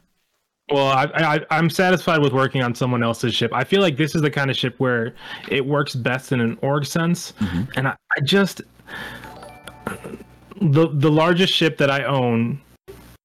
Well, 0.71 0.88
I, 0.88 1.05
I, 1.15 1.45
I'm 1.49 1.69
satisfied 1.69 2.21
with 2.21 2.34
working 2.34 2.62
on 2.62 2.75
someone 2.75 3.01
else's 3.01 3.34
ship. 3.34 3.51
I 3.53 3.63
feel 3.63 3.82
like 3.82 3.97
this 3.97 4.13
is 4.13 4.21
the 4.21 4.29
kind 4.29 4.51
of 4.51 4.58
ship 4.58 4.75
where 4.77 5.15
it 5.49 5.65
works 5.65 5.95
best 5.95 6.32
in 6.32 6.41
an 6.41 6.60
org 6.62 6.86
sense, 6.86 7.32
mm-hmm. 7.39 7.63
and 7.75 7.88
I, 7.88 7.95
I 8.15 8.21
just 8.21 8.62
the 10.62 10.89
the 10.93 11.12
largest 11.12 11.54
ship 11.54 11.78
that 11.78 11.89
I 11.89 12.04
own 12.04 12.60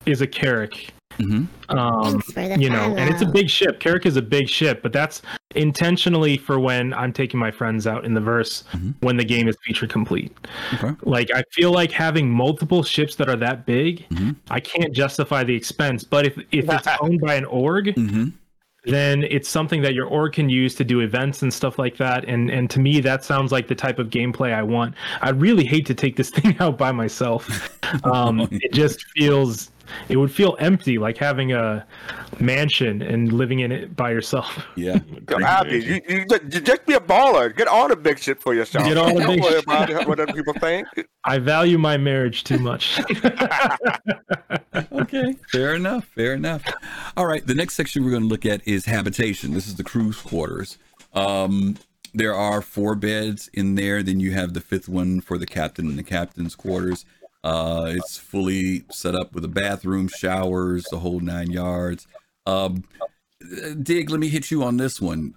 is 0.07 0.21
a 0.21 0.27
Carrack. 0.27 0.93
Mhm. 1.19 1.47
Um, 1.69 2.21
Thanks 2.21 2.33
for 2.33 2.41
the 2.57 2.61
you 2.61 2.69
know, 2.71 2.93
and 2.97 3.09
it's 3.09 3.23
a 3.23 3.27
big 3.27 3.49
ship. 3.49 3.79
Carrack 3.79 4.05
is 4.05 4.17
a 4.17 4.23
big 4.23 4.49
ship, 4.49 4.83
but 4.83 4.93
that's 4.93 5.23
intentionally 5.55 6.37
for 6.37 6.59
when 6.59 6.93
I'm 6.93 7.13
taking 7.13 7.39
my 7.39 7.53
friends 7.53 7.87
out 7.87 8.05
in 8.05 8.15
the 8.15 8.21
verse 8.21 8.65
Mhm. 8.73 8.95
when 9.01 9.17
the 9.17 9.25
game 9.25 9.47
is 9.47 9.57
feature 9.65 9.87
complete. 9.87 10.37
Okay. 10.75 10.91
Like 11.03 11.31
I 11.33 11.45
feel 11.53 11.71
like 11.73 11.93
having 11.93 12.29
multiple 12.29 12.83
ships 12.83 13.15
that 13.17 13.29
are 13.29 13.37
that 13.37 13.65
big, 13.65 14.09
Mhm. 14.11 14.35
I 14.51 14.59
can't 14.59 14.93
justify 14.93 15.45
the 15.45 15.55
expense. 15.55 16.03
But 16.03 16.27
if 16.27 16.37
if 16.51 16.69
it's 16.69 16.89
owned 17.01 17.21
by 17.21 17.35
an 17.37 17.45
org, 17.45 17.95
Mm-hmm. 17.95 18.31
Then 18.85 19.25
it's 19.25 19.49
something 19.49 19.83
that 19.83 19.95
your 19.95 20.07
org 20.07 20.33
can 20.35 20.49
use 20.49 20.75
to 20.77 20.85
do 20.85 21.01
events 21.01 21.43
and 21.43 21.53
stuff 21.53 21.79
like 21.79 21.97
that. 21.97 22.25
And 22.27 22.51
and 22.51 22.69
to 22.71 22.81
me, 22.81 23.01
that 23.01 23.25
sounds 23.25 23.53
like 23.53 23.69
the 23.69 23.75
type 23.75 23.99
of 23.99 24.09
gameplay 24.11 24.53
I 24.53 24.63
want. 24.63 24.95
I 25.21 25.31
really 25.31 25.65
hate 25.65 25.87
to 25.87 25.95
take 25.95 26.17
this 26.17 26.31
thing 26.37 26.57
out 26.61 26.79
by 26.79 26.93
myself. 26.93 27.71
Um, 28.03 28.49
it 28.51 28.73
just 28.73 29.05
feels 29.15 29.71
it 30.09 30.17
would 30.17 30.31
feel 30.33 30.57
empty, 30.61 30.99
like 30.99 31.17
having 31.17 31.53
a 31.53 31.87
mansion 32.41 33.03
and 33.03 33.33
living 33.33 33.61
in 33.61 33.73
it 33.73 33.95
by 33.97 34.11
yourself. 34.11 34.67
Yeah. 34.77 34.99
Yo, 35.31 35.39
Abby, 35.41 35.79
you, 35.79 36.01
you, 36.09 36.27
you 36.29 36.61
just 36.61 36.85
be 36.85 36.95
a 36.95 37.01
baller. 37.01 37.55
Get 37.57 37.69
all 37.69 37.89
the 37.89 37.97
big 37.97 38.19
shit 38.19 38.41
for 38.41 38.55
yourself. 38.55 38.85
Get 38.87 38.97
all 38.99 39.15
the 39.15 39.21
Don't 39.21 39.29
big 39.37 39.43
worry 39.43 39.55
shit. 39.55 39.65
about 39.65 40.09
what 40.09 40.19
other 40.21 40.33
people 40.33 40.53
think. 40.55 40.89
I 41.25 41.39
value 41.39 41.79
my 41.79 41.97
marriage 41.97 42.45
too 42.45 42.59
much. 42.59 43.01
okay 44.93 45.35
fair 45.51 45.75
enough 45.75 46.05
fair 46.15 46.35
enough 46.35 46.63
all 47.17 47.27
right 47.27 47.47
the 47.47 47.55
next 47.55 47.75
section 47.75 48.05
we're 48.05 48.11
going 48.11 48.23
to 48.23 48.29
look 48.29 48.45
at 48.47 48.67
is 48.67 48.85
habitation 48.87 49.53
this 49.55 49.67
is 49.67 49.77
the 49.77 49.85
cruise 49.85 50.21
quarters 50.21 50.79
um 51.15 51.77
there 52.13 52.35
are 52.35 52.61
four 52.61 52.95
beds 52.95 53.49
in 53.53 53.75
there 53.77 54.03
then 54.03 54.21
you 54.21 54.33
have 54.33 54.53
the 54.55 54.61
fifth 54.61 54.89
one 54.89 55.21
for 55.21 55.39
the 55.39 55.47
captain 55.47 55.87
and 55.89 55.99
the 55.99 56.03
captain's 56.03 56.55
quarters 56.55 57.05
uh 57.45 57.85
it's 57.95 58.19
fully 58.19 58.85
set 58.91 59.15
up 59.15 59.33
with 59.35 59.45
a 59.45 59.49
bathroom 59.49 60.09
showers 60.09 60.85
the 60.91 60.99
whole 60.99 61.21
nine 61.21 61.51
yards 61.53 62.07
um 62.47 62.83
dig 63.83 64.11
let 64.11 64.19
me 64.19 64.29
hit 64.29 64.51
you 64.51 64.63
on 64.65 64.77
this 64.79 65.01
one 65.01 65.35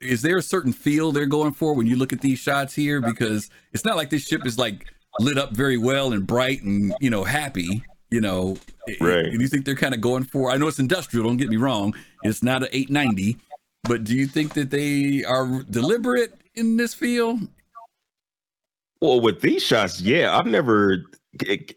is 0.00 0.22
there 0.22 0.36
a 0.36 0.42
certain 0.42 0.72
feel 0.72 1.10
they're 1.10 1.26
going 1.26 1.52
for 1.52 1.74
when 1.74 1.86
you 1.86 1.96
look 1.96 2.12
at 2.12 2.20
these 2.20 2.38
shots 2.38 2.74
here 2.74 3.00
because 3.00 3.50
it's 3.72 3.84
not 3.84 3.96
like 3.96 4.10
this 4.10 4.22
ship 4.24 4.46
is 4.46 4.56
like 4.58 4.84
lit 5.18 5.38
up 5.38 5.50
very 5.52 5.76
well 5.78 6.12
and 6.12 6.26
bright 6.26 6.62
and 6.62 6.94
you 7.00 7.10
know 7.10 7.24
happy 7.24 7.82
you 8.10 8.20
know 8.20 8.56
Right. 9.00 9.24
do 9.24 9.38
you 9.40 9.48
think 9.48 9.64
they're 9.66 9.74
kind 9.74 9.94
of 9.94 10.00
going 10.00 10.24
for 10.24 10.50
i 10.50 10.56
know 10.56 10.68
it's 10.68 10.78
industrial 10.78 11.26
don't 11.26 11.36
get 11.38 11.48
me 11.48 11.56
wrong 11.56 11.94
it's 12.22 12.42
not 12.42 12.62
an 12.62 12.68
890 12.72 13.36
but 13.84 14.04
do 14.04 14.14
you 14.14 14.26
think 14.26 14.54
that 14.54 14.70
they 14.70 15.24
are 15.24 15.62
deliberate 15.70 16.34
in 16.54 16.76
this 16.76 16.94
field 16.94 17.40
Well, 19.00 19.20
with 19.20 19.40
these 19.40 19.62
shots, 19.62 20.00
yeah, 20.00 20.36
I've 20.36 20.46
never. 20.46 21.04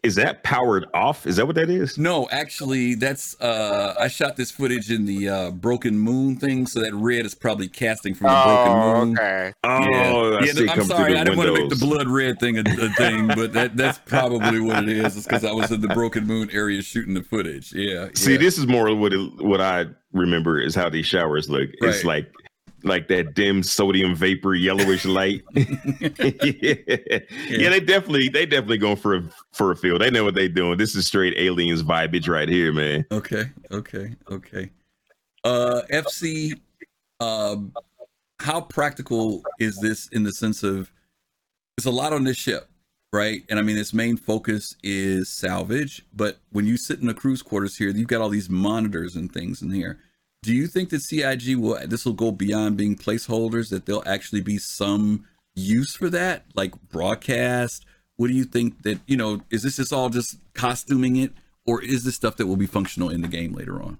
Is 0.02 0.14
that 0.14 0.42
powered 0.42 0.86
off? 0.94 1.26
Is 1.26 1.36
that 1.36 1.46
what 1.46 1.56
that 1.56 1.68
is? 1.68 1.98
no 1.98 2.28
actually 2.30 2.94
that's 2.94 3.38
uh 3.40 3.94
i 3.98 4.08
shot 4.08 4.36
this 4.36 4.50
footage 4.50 4.90
in 4.90 5.04
the 5.04 5.28
uh 5.28 5.50
broken 5.50 5.98
moon 5.98 6.36
thing 6.36 6.66
so 6.66 6.80
that 6.80 6.92
red 6.94 7.26
is 7.26 7.34
probably 7.34 7.68
casting 7.68 8.14
from 8.14 8.28
the 8.28 8.32
broken 8.32 8.72
Oh, 8.72 9.04
moon 9.04 9.18
okay. 9.18 9.52
Oh, 9.64 10.36
I 10.38 10.44
yeah, 10.44 10.52
see 10.52 10.68
I'm 10.68 10.84
sorry, 10.84 11.16
I 11.16 11.24
didn't 11.24 11.36
want 11.36 11.54
to 11.54 11.60
make 11.60 11.70
the 11.70 11.76
blood 11.76 12.08
red 12.08 12.40
thing 12.40 12.58
a, 12.58 12.60
a 12.60 12.88
thing, 12.90 13.28
but 13.28 13.52
that 13.52 13.76
that's 13.76 13.98
probably 14.06 14.60
what 14.60 14.84
it 14.84 14.88
is. 14.88 15.16
It's 15.16 15.26
because 15.26 15.44
I 15.44 15.52
was 15.52 15.70
in 15.70 15.80
the 15.80 15.88
Broken 15.88 16.26
Moon 16.26 16.50
area 16.50 16.82
shooting 16.82 17.14
the 17.14 17.22
footage. 17.22 17.72
Yeah. 17.72 18.08
See, 18.14 18.32
yeah. 18.32 18.38
this 18.38 18.58
is 18.58 18.66
more 18.66 18.94
what 18.94 19.12
it, 19.12 19.42
what 19.42 19.60
I 19.60 19.86
remember 20.12 20.60
is 20.60 20.74
how 20.74 20.88
these 20.88 21.06
showers 21.06 21.48
look. 21.48 21.70
It's 21.80 22.04
like 22.04 22.32
like 22.84 23.08
that 23.08 23.34
dim 23.34 23.62
sodium 23.62 24.14
vapor 24.14 24.54
yellowish 24.54 25.04
light. 25.04 25.42
yeah. 25.54 25.64
yeah, 27.48 27.70
they 27.70 27.80
definitely 27.80 28.28
they 28.28 28.46
definitely 28.46 28.78
going 28.78 28.96
for 28.96 29.16
a 29.16 29.22
for 29.52 29.72
a 29.72 29.76
feel. 29.76 29.98
They 29.98 30.10
know 30.10 30.24
what 30.24 30.34
they 30.34 30.48
doing. 30.48 30.78
This 30.78 30.94
is 30.94 31.06
straight 31.06 31.34
aliens 31.36 31.82
vibage 31.82 32.28
right 32.28 32.48
here, 32.48 32.72
man. 32.72 33.04
Okay. 33.10 33.44
Okay. 33.70 34.14
Okay. 34.30 34.70
Uh, 35.44 35.82
FC. 35.90 36.58
Um, 37.20 37.72
how 38.40 38.60
practical 38.60 39.42
is 39.60 39.78
this 39.78 40.08
in 40.08 40.24
the 40.24 40.32
sense 40.32 40.62
of 40.62 40.90
there's 41.76 41.86
a 41.86 41.90
lot 41.90 42.12
on 42.12 42.24
this 42.24 42.36
ship, 42.36 42.68
right? 43.12 43.42
And 43.48 43.58
I 43.58 43.62
mean, 43.62 43.78
its 43.78 43.94
main 43.94 44.16
focus 44.16 44.74
is 44.82 45.28
salvage, 45.28 46.04
but 46.12 46.38
when 46.50 46.66
you 46.66 46.76
sit 46.76 47.00
in 47.00 47.06
the 47.06 47.14
cruise 47.14 47.42
quarters 47.42 47.76
here, 47.76 47.90
you've 47.90 48.08
got 48.08 48.20
all 48.20 48.28
these 48.28 48.50
monitors 48.50 49.16
and 49.16 49.32
things 49.32 49.62
in 49.62 49.70
here. 49.70 50.00
Do 50.42 50.52
you 50.52 50.66
think 50.66 50.90
that 50.90 51.02
CIG 51.02 51.56
will 51.56 51.78
this 51.86 52.04
will 52.04 52.14
go 52.14 52.32
beyond 52.32 52.76
being 52.76 52.96
placeholders? 52.96 53.70
That 53.70 53.86
there'll 53.86 54.06
actually 54.06 54.40
be 54.40 54.58
some 54.58 55.24
use 55.54 55.94
for 55.94 56.10
that, 56.10 56.46
like 56.54 56.74
broadcast? 56.90 57.84
What 58.16 58.28
do 58.28 58.34
you 58.34 58.44
think 58.44 58.82
that 58.82 58.98
you 59.06 59.16
know? 59.16 59.42
Is 59.50 59.62
this 59.62 59.76
just 59.76 59.92
all 59.92 60.08
just 60.08 60.38
costuming 60.54 61.16
it, 61.16 61.32
or 61.64 61.82
is 61.82 62.04
this 62.04 62.16
stuff 62.16 62.36
that 62.36 62.46
will 62.46 62.56
be 62.56 62.66
functional 62.66 63.08
in 63.08 63.22
the 63.22 63.28
game 63.28 63.52
later 63.52 63.80
on? 63.80 63.98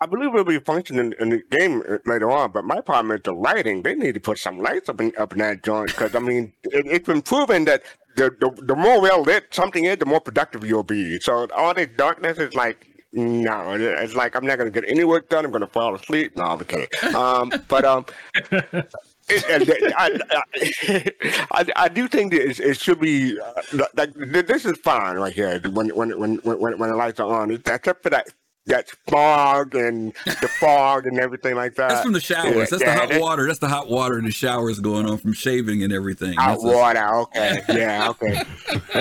I 0.00 0.06
believe 0.06 0.28
it'll 0.28 0.44
be 0.44 0.60
functioning 0.60 1.12
in 1.18 1.30
the 1.30 1.42
game 1.50 1.82
uh, 1.88 1.98
later 2.06 2.30
on, 2.30 2.52
but 2.52 2.64
my 2.64 2.80
problem 2.80 3.16
is 3.16 3.22
the 3.24 3.32
lighting. 3.32 3.82
They 3.82 3.94
need 3.94 4.14
to 4.14 4.20
put 4.20 4.38
some 4.38 4.60
lights 4.60 4.88
up 4.88 5.00
in 5.00 5.12
up 5.18 5.32
in 5.32 5.38
that 5.38 5.62
joint 5.64 5.88
because 5.88 6.14
I 6.14 6.20
mean 6.20 6.52
it, 6.64 6.86
it's 6.86 7.06
been 7.06 7.20
proven 7.20 7.66
that 7.66 7.82
the, 8.16 8.30
the 8.40 8.50
the 8.62 8.76
more 8.76 9.02
well 9.02 9.22
lit 9.22 9.46
something 9.50 9.84
is, 9.84 9.98
the 9.98 10.06
more 10.06 10.20
productive 10.20 10.64
you'll 10.64 10.82
be. 10.82 11.20
So 11.20 11.46
all 11.54 11.74
this 11.74 11.88
darkness 11.96 12.38
is 12.38 12.54
like 12.54 12.86
no, 13.12 13.74
it's 13.74 14.14
like 14.14 14.36
I'm 14.36 14.46
not 14.46 14.58
gonna 14.58 14.70
get 14.70 14.84
any 14.86 15.04
work 15.04 15.28
done. 15.28 15.44
I'm 15.44 15.50
gonna 15.50 15.66
fall 15.66 15.94
asleep. 15.94 16.36
No, 16.36 16.44
I'm 16.44 16.64
kidding. 16.64 17.14
Um, 17.14 17.52
but 17.68 17.84
um. 17.84 18.06
It, 19.30 19.44
and 19.50 19.92
I, 19.98 20.18
I, 20.30 21.12
I, 21.52 21.66
I 21.76 21.88
do 21.88 22.08
think 22.08 22.32
that 22.32 22.40
it, 22.48 22.60
it 22.60 22.80
should 22.80 22.98
be 22.98 23.38
uh, 23.38 23.84
like 23.94 24.14
this 24.14 24.64
is 24.64 24.78
fine 24.78 25.16
right 25.16 25.34
here 25.34 25.60
when 25.70 25.90
when 25.90 26.18
when 26.18 26.36
when, 26.36 26.78
when 26.78 26.88
the 26.90 26.96
lights 26.96 27.20
are 27.20 27.30
on, 27.30 27.50
except 27.50 28.02
for 28.02 28.08
that 28.08 28.28
that 28.68 28.88
fog 29.08 29.74
and 29.74 30.12
the 30.24 30.48
fog 30.60 31.06
and 31.06 31.18
everything 31.18 31.54
like 31.56 31.74
that. 31.76 31.88
That's 31.90 32.02
from 32.02 32.12
the 32.12 32.20
showers. 32.20 32.54
Yeah, 32.54 32.64
that's 32.70 32.82
yeah, 32.82 32.94
the 32.94 33.00
hot 33.00 33.08
that- 33.10 33.20
water. 33.20 33.46
That's 33.46 33.58
the 33.58 33.68
hot 33.68 33.88
water 33.88 34.18
in 34.18 34.24
the 34.24 34.30
showers 34.30 34.78
going 34.80 35.06
on 35.06 35.18
from 35.18 35.32
shaving 35.32 35.82
and 35.82 35.92
everything. 35.92 36.34
Hot 36.34 36.52
That's 36.52 36.64
a- 36.64 36.66
water, 36.66 37.14
okay, 37.16 37.60
yeah, 37.68 38.08
okay. 38.10 38.42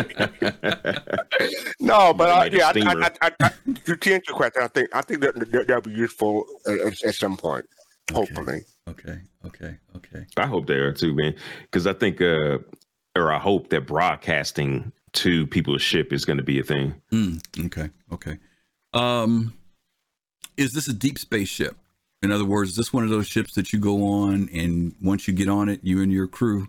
no, 1.79 2.13
but 2.13 2.29
uh, 2.29 2.49
yeah, 2.51 2.71
I. 2.75 3.11
I, 3.21 3.27
I, 3.27 3.31
I, 3.41 3.49
to 3.83 3.93
answer 3.93 4.21
your 4.27 4.35
question, 4.35 4.63
I 4.63 4.67
think 4.67 4.89
I 4.93 5.01
think 5.01 5.21
that 5.21 5.35
that- 5.35 5.67
that'll 5.67 5.81
be 5.81 5.91
useful 5.91 6.45
at, 6.67 7.03
at 7.03 7.15
some 7.15 7.37
point, 7.37 7.65
hopefully. 8.13 8.61
okay. 8.89 9.19
Okay. 9.45 9.77
Okay. 9.95 10.25
I 10.35 10.45
hope 10.45 10.67
they 10.67 10.73
are 10.75 10.91
too, 10.91 11.15
man. 11.15 11.33
Because 11.61 11.87
I 11.87 11.93
think, 11.93 12.19
uh, 12.21 12.57
or 13.15 13.31
I 13.31 13.39
hope 13.39 13.69
that 13.69 13.87
broadcasting 13.87 14.91
to 15.13 15.47
people's 15.47 15.81
ship 15.81 16.11
is 16.11 16.25
going 16.25 16.35
to 16.37 16.43
be 16.43 16.59
a 16.59 16.63
thing. 16.63 16.95
Mm, 17.13 17.65
okay. 17.67 17.89
Okay. 18.11 18.37
Um, 18.93 19.53
is 20.57 20.73
this 20.73 20.87
a 20.87 20.93
deep 20.93 21.17
space 21.17 21.47
ship? 21.47 21.77
In 22.23 22.31
other 22.31 22.45
words, 22.45 22.71
is 22.71 22.75
this 22.75 22.91
one 22.91 23.03
of 23.03 23.09
those 23.09 23.27
ships 23.27 23.53
that 23.53 23.71
you 23.71 23.79
go 23.79 24.03
on 24.07 24.49
and 24.53 24.95
once 25.01 25.27
you 25.27 25.33
get 25.33 25.47
on 25.47 25.69
it, 25.69 25.81
you 25.83 26.01
and 26.01 26.11
your 26.11 26.27
crew, 26.27 26.67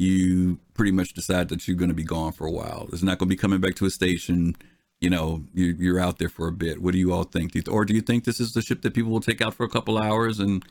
you 0.00 0.58
pretty 0.74 0.90
much 0.90 1.12
decide 1.12 1.48
that 1.48 1.68
you're 1.68 1.76
going 1.76 1.90
to 1.90 1.94
be 1.94 2.02
gone 2.02 2.32
for 2.32 2.46
a 2.46 2.50
while. 2.50 2.88
It's 2.92 3.02
not 3.02 3.18
going 3.18 3.28
to 3.28 3.34
be 3.34 3.40
coming 3.40 3.60
back 3.60 3.76
to 3.76 3.86
a 3.86 3.90
station. 3.90 4.56
You 5.00 5.10
know, 5.10 5.44
you're, 5.54 5.74
you're 5.74 6.00
out 6.00 6.18
there 6.18 6.28
for 6.28 6.48
a 6.48 6.52
bit. 6.52 6.82
What 6.82 6.92
do 6.92 6.98
you 6.98 7.12
all 7.12 7.22
think? 7.22 7.52
Or 7.68 7.84
do 7.84 7.94
you 7.94 8.00
think 8.00 8.24
this 8.24 8.40
is 8.40 8.52
the 8.52 8.62
ship 8.62 8.82
that 8.82 8.94
people 8.94 9.12
will 9.12 9.20
take 9.20 9.40
out 9.40 9.54
for 9.54 9.64
a 9.64 9.68
couple 9.68 9.96
hours 9.96 10.40
and 10.40 10.64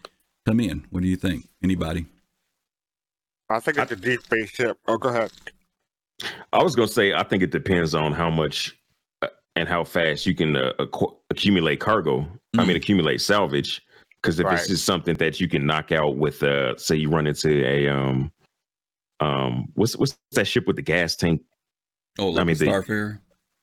come 0.45 0.60
in? 0.60 0.86
What 0.89 1.01
do 1.01 1.07
you 1.07 1.16
think? 1.16 1.47
Anybody? 1.64 2.05
I 3.49 3.60
think 3.60 3.78
it's 3.78 3.91
a 3.91 3.95
deep 3.95 4.22
space 4.24 4.49
ship. 4.49 4.78
Oh, 4.88 4.97
go 4.97 5.10
ahead. 5.10 5.32
I 6.51 6.62
was 6.62 6.76
going 6.76 6.88
to 6.88 6.93
say, 6.93 7.14
I 7.14 7.24
think 7.24 7.41
it 7.41 7.51
depends 7.51 7.95
on 7.95 8.12
how 8.12 8.30
much 8.30 8.78
uh, 9.22 9.28
and 9.55 9.70
how 9.70 9.84
fast 9.84 10.26
you 10.26 10.36
can 10.36 10.55
uh, 10.55 10.74
acqu- 10.80 11.16
accumulate 11.30 11.80
cargo. 11.80 12.28
I 12.58 12.66
mean, 12.66 12.76
accumulate 12.76 13.22
salvage. 13.22 13.82
Because 14.22 14.40
if 14.40 14.46
Right. 14.46 14.60
it's 14.60 14.68
just 14.68 14.86
something 14.86 15.16
that 15.16 15.40
you 15.40 15.48
can 15.48 15.66
knock 15.66 15.92
out 15.94 16.18
with, 16.18 16.44
uh, 16.44 16.76
say, 16.78 16.96
you 16.98 17.10
run 17.10 17.26
into 17.28 17.66
a 17.66 17.88
um, 17.88 18.32
um, 19.22 19.70
what's 19.76 19.96
what's 19.96 20.18
that 20.34 20.46
ship 20.46 20.68
with 20.68 20.76
the 20.76 20.82
gas 20.82 21.16
tank? 21.16 21.42
Oh, 22.18 22.30
like 22.30 22.42
I 22.42 22.44
mean, 22.46 22.58
the 22.58 22.66
they- 22.66 22.72
Starfarer. 22.72 23.20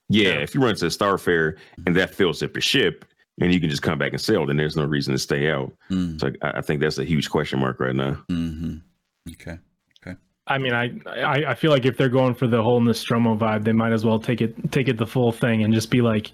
Yeah, 0.08 0.34
if 0.34 0.54
you 0.54 0.60
run 0.60 0.70
into 0.70 0.86
a 0.86 0.88
Starfare 0.88 1.56
and 1.84 1.96
that 1.96 2.14
fills 2.14 2.40
up 2.42 2.54
your 2.54 2.62
ship, 2.62 3.04
and 3.40 3.52
you 3.52 3.58
can 3.60 3.68
just 3.68 3.82
come 3.82 3.98
back 3.98 4.12
and 4.12 4.20
sell, 4.20 4.46
then 4.46 4.56
there's 4.56 4.76
no 4.76 4.84
reason 4.84 5.12
to 5.12 5.18
stay 5.18 5.50
out. 5.50 5.72
Mm, 5.90 6.20
So 6.20 6.30
I, 6.42 6.58
I 6.58 6.60
think 6.60 6.80
that's 6.80 6.98
a 6.98 7.04
huge 7.04 7.28
question 7.28 7.58
mark 7.58 7.80
right 7.80 7.94
now. 7.94 8.12
hmm 8.28 8.76
Okay. 9.28 9.58
I 10.48 10.58
mean, 10.58 10.72
I, 10.72 10.92
I 11.06 11.50
I 11.50 11.54
feel 11.54 11.70
like 11.70 11.84
if 11.84 11.96
they're 11.96 12.08
going 12.08 12.34
for 12.34 12.46
the 12.46 12.62
whole 12.62 12.80
Nostromo 12.80 13.36
vibe, 13.36 13.64
they 13.64 13.72
might 13.72 13.92
as 13.92 14.04
well 14.04 14.18
take 14.18 14.40
it 14.40 14.54
take 14.70 14.88
it 14.88 14.96
the 14.96 15.06
full 15.06 15.32
thing 15.32 15.64
and 15.64 15.74
just 15.74 15.90
be 15.90 16.02
like, 16.02 16.30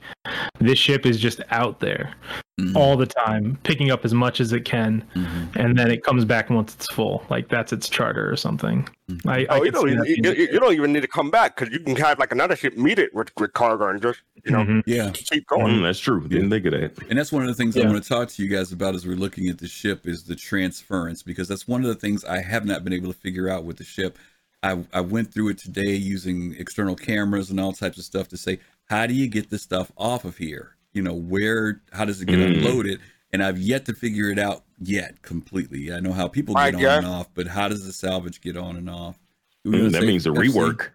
this 0.60 0.78
ship 0.78 1.06
is 1.06 1.18
just 1.18 1.40
out 1.50 1.80
there. 1.80 2.14
Mhm, 2.61 2.76
all 2.76 2.98
the 2.98 3.07
time, 3.07 3.57
picking 3.62 3.90
up 3.90 4.05
as 4.05 4.12
much 4.12 4.38
as 4.38 4.53
it 4.53 4.66
can, 4.66 5.03
mhm, 5.14 5.57
and 5.57 5.78
then 5.78 5.90
it 5.90 6.05
comes 6.05 6.26
back 6.26 6.50
once 6.50 6.74
it's 6.74 6.86
full. 6.92 7.24
Like 7.30 7.48
that's 7.48 7.72
its 7.72 7.88
charter 7.88 8.30
or 8.30 8.36
something. 8.36 8.86
mhm. 9.09 9.20
I, 9.26 9.46
I 9.55 9.59
Oh, 9.59 9.64
you 9.64 9.70
don't, 9.70 9.88
you, 9.88 10.05
you, 10.22 10.32
you 10.34 10.61
don't 10.61 10.74
even 10.74 10.92
need 10.92 11.00
to 11.00 11.09
come 11.09 11.30
back 11.30 11.57
because 11.57 11.72
you 11.72 11.80
can 11.80 11.96
have 11.96 12.18
like 12.18 12.30
another 12.30 12.55
ship 12.55 12.76
meet 12.76 12.98
it 12.98 13.14
with, 13.14 13.30
with 13.40 13.55
cargo 13.55 13.88
and 13.88 14.03
just 14.03 14.20
you 14.44 14.53
know 14.53 14.64
Mhm. 14.64 14.82
Yeah. 14.84 15.11
keep 15.14 15.46
going. 15.46 15.78
Mm, 15.78 15.82
that's 15.82 15.98
true. 15.98 16.28
Didn't 16.28 16.50
think 16.50 16.66
of 16.66 16.72
that. 16.72 16.92
And 17.09 17.18
that's 17.18 17.32
one 17.32 17.40
of 17.42 17.48
the 17.48 17.55
things 17.55 17.74
I 17.74 17.86
want 17.86 18.03
to 18.03 18.07
talk 18.09 18.28
to 18.28 18.42
you 18.42 18.50
guys 18.50 18.70
about 18.70 18.94
as 18.94 19.07
we're 19.07 19.16
looking 19.16 19.48
at 19.48 19.57
the 19.57 19.66
ship 19.68 20.07
is 20.07 20.24
the 20.24 20.36
transference 20.36 21.22
because 21.22 21.48
that's 21.48 21.66
one 21.66 21.80
of 21.80 21.86
the 21.88 21.94
things 21.94 22.22
I 22.22 22.42
have 22.42 22.66
not 22.66 22.84
been 22.84 22.92
able 22.92 23.11
to 23.11 23.18
figure 23.18 23.48
out 23.48 23.64
with 23.64 23.78
the 23.78 23.84
ship. 23.84 24.18
I, 24.62 24.84
I 24.92 25.00
went 25.00 25.32
through 25.32 25.48
it 25.48 25.59
today 25.59 25.94
using 25.94 26.55
external 26.59 26.96
cameras 26.96 27.50
and 27.50 27.59
all 27.59 27.72
types 27.72 27.96
of 27.96 28.05
stuff 28.05 28.28
to 28.28 28.36
say, 28.36 28.61
how 28.90 29.07
do 29.07 29.14
you 29.14 29.26
get 29.26 29.48
this 29.48 29.62
stuff 29.62 29.90
off 29.96 30.26
of 30.26 30.36
here? 30.36 30.76
You 30.93 31.03
know, 31.03 31.14
where, 31.14 31.80
how 31.93 32.05
does 32.05 32.20
it 32.20 32.26
get 32.26 32.38
Mm. 32.38 32.57
unloaded? 32.59 33.01
And 33.32 33.43
I've 33.43 33.59
yet 33.59 33.86
to 33.86 33.95
figure 33.95 34.28
it 34.30 34.38
out 34.38 34.64
yet 34.78 35.22
completely. 35.22 35.93
I 35.93 36.01
know 36.01 36.12
how 36.12 36.28
people 36.28 36.57
I 36.57 36.70
get 36.70 36.74
on 36.76 36.80
guess. 36.82 36.99
and 36.99 37.07
off, 37.07 37.28
but 37.34 37.47
how 37.47 37.68
does 37.68 37.86
the 37.86 37.93
salvage 37.93 38.40
get 38.43 38.57
on 38.59 38.76
and 38.76 38.90
off? 38.90 39.18
Mm, 39.66 39.93
that 39.93 40.01
say, 40.03 40.07
means 40.07 40.26
a 40.26 40.30
rework. 40.30 40.90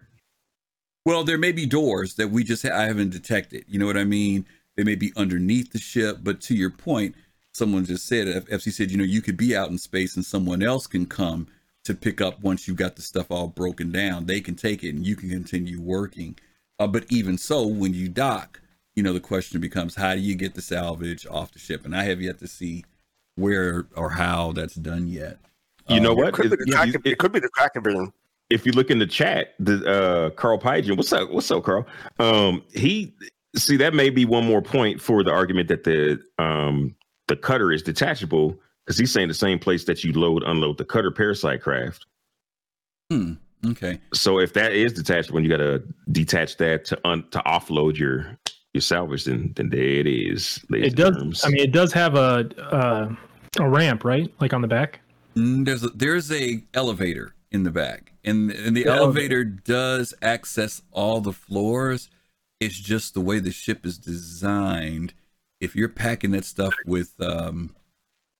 Well, 1.04 1.24
there 1.24 1.38
may 1.38 1.52
be 1.52 1.66
doors 1.66 2.14
that 2.14 2.28
we 2.30 2.44
just 2.44 2.62
ha- 2.62 2.76
I 2.78 2.84
haven't 2.84 3.10
detected. 3.10 3.64
You 3.66 3.78
know 3.78 3.86
what 3.86 3.96
I 3.96 4.04
mean? 4.04 4.46
They 4.76 4.84
may 4.84 4.94
be 4.94 5.12
underneath 5.16 5.72
the 5.72 5.78
ship, 5.80 6.18
but 6.22 6.40
to 6.42 6.54
your 6.54 6.70
point, 6.70 7.14
someone 7.52 7.84
just 7.84 8.06
said 8.06 8.28
F- 8.28 8.44
FC 8.46 8.70
said, 8.72 8.90
you 8.92 8.98
know, 8.98 9.04
you 9.04 9.22
could 9.22 9.36
be 9.36 9.56
out 9.56 9.70
in 9.70 9.78
space 9.78 10.14
and 10.14 10.24
someone 10.24 10.62
else 10.62 10.86
can 10.86 11.06
come 11.06 11.48
to 11.84 11.94
pick 11.94 12.20
up 12.20 12.40
once 12.42 12.68
you 12.68 12.74
got 12.74 12.94
the 12.94 13.02
stuff 13.02 13.30
all 13.30 13.48
broken 13.48 13.90
down. 13.90 14.26
They 14.26 14.40
can 14.40 14.54
take 14.54 14.84
it 14.84 14.90
and 14.94 15.04
you 15.06 15.16
can 15.16 15.30
continue 15.30 15.80
working. 15.80 16.38
Uh, 16.78 16.86
but 16.86 17.06
even 17.08 17.38
so, 17.38 17.66
when 17.66 17.94
you 17.94 18.08
dock, 18.08 18.60
you 18.98 19.04
know, 19.04 19.12
the 19.12 19.20
question 19.20 19.60
becomes, 19.60 19.94
how 19.94 20.12
do 20.12 20.20
you 20.20 20.34
get 20.34 20.54
the 20.54 20.60
salvage 20.60 21.24
off 21.30 21.52
the 21.52 21.58
ship? 21.60 21.84
And 21.84 21.94
I 21.96 22.02
have 22.02 22.20
yet 22.20 22.40
to 22.40 22.48
see 22.48 22.84
where 23.36 23.86
or 23.94 24.10
how 24.10 24.50
that's 24.50 24.74
done 24.74 25.06
yet. 25.06 25.38
You 25.88 26.00
know 26.00 26.10
Um, 26.10 26.16
what? 26.16 26.28
It 26.30 26.34
could, 26.34 26.42
be 26.50 26.56
the 26.56 26.62
If- 26.66 26.68
tracking, 26.74 26.94
if- 26.94 27.06
it 27.06 27.18
could 27.18 27.30
be 27.32 27.38
the 27.38 27.48
tracking 27.54 27.82
beam. 27.84 28.12
if 28.50 28.66
you 28.66 28.72
look 28.72 28.90
in 28.90 28.98
the 28.98 29.06
chat, 29.06 29.54
the 29.60 29.86
uh 29.88 30.30
Carl 30.30 30.58
Pigeon, 30.58 30.96
what's 30.96 31.12
up? 31.12 31.30
What's 31.30 31.48
up, 31.52 31.62
Carl? 31.62 31.86
Um, 32.18 32.64
he 32.74 33.14
see 33.54 33.76
that 33.76 33.94
may 33.94 34.10
be 34.10 34.24
one 34.24 34.44
more 34.44 34.60
point 34.62 35.00
for 35.00 35.22
the 35.22 35.30
argument 35.30 35.68
that 35.68 35.84
the 35.84 36.20
um 36.40 36.96
the 37.28 37.36
cutter 37.36 37.70
is 37.70 37.82
detachable 37.84 38.58
because 38.84 38.98
he's 38.98 39.12
saying 39.12 39.28
the 39.28 39.34
same 39.34 39.60
place 39.60 39.84
that 39.84 40.02
you 40.02 40.12
load 40.12 40.42
unload 40.44 40.76
the 40.76 40.84
cutter 40.84 41.12
parasite 41.12 41.62
craft. 41.62 42.06
Hmm. 43.12 43.34
Okay. 43.64 44.00
So 44.12 44.40
if 44.40 44.52
that 44.54 44.72
is 44.72 44.92
detachable, 44.92 45.38
and 45.38 45.46
you 45.46 45.50
got 45.50 45.62
to 45.62 45.82
detach 46.10 46.56
that 46.56 46.84
to 46.86 46.98
un 47.06 47.24
to 47.30 47.38
offload 47.46 47.96
your 47.96 48.36
your 48.74 48.80
salvage, 48.82 49.24
then 49.24 49.52
then 49.56 49.70
there 49.70 49.80
it 49.80 50.06
is. 50.06 50.64
It 50.70 50.96
does. 50.96 51.16
germs. 51.16 51.44
I 51.44 51.48
mean, 51.48 51.60
it 51.60 51.72
does 51.72 51.92
have 51.92 52.14
a 52.14 52.48
uh, 52.58 53.14
a 53.58 53.68
ramp, 53.68 54.04
right? 54.04 54.32
Like 54.40 54.52
on 54.52 54.62
the 54.62 54.68
back. 54.68 55.00
Mm, 55.36 55.64
There's 55.64 55.84
a, 55.84 55.88
there's 55.88 56.32
a 56.32 56.62
elevator 56.74 57.34
in 57.50 57.62
the 57.62 57.70
back, 57.70 58.12
and 58.24 58.50
and 58.50 58.76
the 58.76 58.84
The 58.84 58.90
elevator 58.90 59.44
does 59.44 60.14
access 60.22 60.82
all 60.92 61.20
the 61.20 61.32
floors. 61.32 62.10
It's 62.60 62.78
just 62.78 63.14
the 63.14 63.20
way 63.20 63.38
the 63.38 63.52
ship 63.52 63.86
is 63.86 63.98
designed. 63.98 65.14
If 65.60 65.74
you're 65.74 65.88
packing 65.88 66.32
that 66.32 66.44
stuff 66.44 66.74
with, 66.86 67.14
um, 67.20 67.74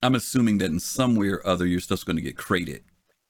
I'm 0.02 0.14
assuming 0.14 0.58
that 0.58 0.70
in 0.70 0.80
some 0.80 1.16
way 1.16 1.28
or 1.28 1.46
other 1.46 1.66
your 1.66 1.80
stuff's 1.80 2.04
going 2.04 2.16
to 2.16 2.22
get 2.22 2.36
crated. 2.36 2.84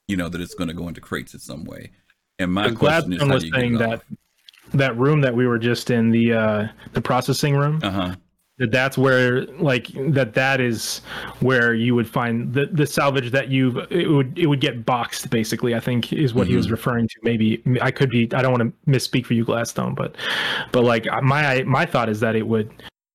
You 0.08 0.16
know 0.16 0.28
that 0.28 0.40
it's 0.40 0.54
going 0.54 0.68
to 0.68 0.74
go 0.74 0.88
into 0.88 1.00
crates 1.00 1.34
in 1.34 1.40
some 1.40 1.64
way. 1.64 1.90
And 2.38 2.52
my 2.52 2.64
Because 2.68 2.78
question 2.78 3.12
is, 3.14 3.22
how 3.22 3.28
was 3.34 3.42
do 3.42 3.46
you 3.48 3.52
get 3.52 3.60
saying 3.60 3.74
it 3.74 3.78
that 3.78 4.02
that 4.72 4.96
room 4.96 5.20
that 5.22 5.34
we 5.34 5.46
were 5.46 5.58
just 5.58 5.90
in 5.90 6.10
the 6.10 6.32
uh, 6.32 6.68
the 6.92 7.00
processing 7.00 7.56
room. 7.56 7.80
Uh 7.82 7.90
huh. 7.90 8.14
that 8.58 8.70
that's 8.72 8.98
where 8.98 9.46
like 9.58 9.88
that 10.12 10.34
that 10.34 10.60
is 10.60 11.00
where 11.40 11.74
you 11.74 11.94
would 11.94 12.08
find 12.08 12.52
the 12.52 12.66
the 12.66 12.86
salvage 12.86 13.30
that 13.30 13.48
you've 13.48 13.76
it 13.90 14.08
would 14.10 14.36
it 14.38 14.46
would 14.46 14.60
get 14.60 14.84
boxed 14.84 15.30
basically 15.30 15.74
i 15.76 15.80
think 15.80 16.12
is 16.12 16.34
what 16.34 16.46
he 16.48 16.56
was 16.56 16.68
referring 16.70 17.06
to 17.06 17.14
maybe 17.22 17.62
i 17.80 17.90
could 17.90 18.10
be 18.10 18.28
i 18.34 18.42
don't 18.42 18.50
want 18.50 18.62
to 18.62 18.90
misspeak 18.90 19.24
for 19.24 19.34
you 19.34 19.44
gladstone 19.44 19.94
but 19.94 20.16
but 20.72 20.82
like 20.82 21.06
my 21.22 21.62
my 21.62 21.86
thought 21.86 22.08
is 22.08 22.18
that 22.18 22.34
it 22.34 22.46
would 22.48 22.68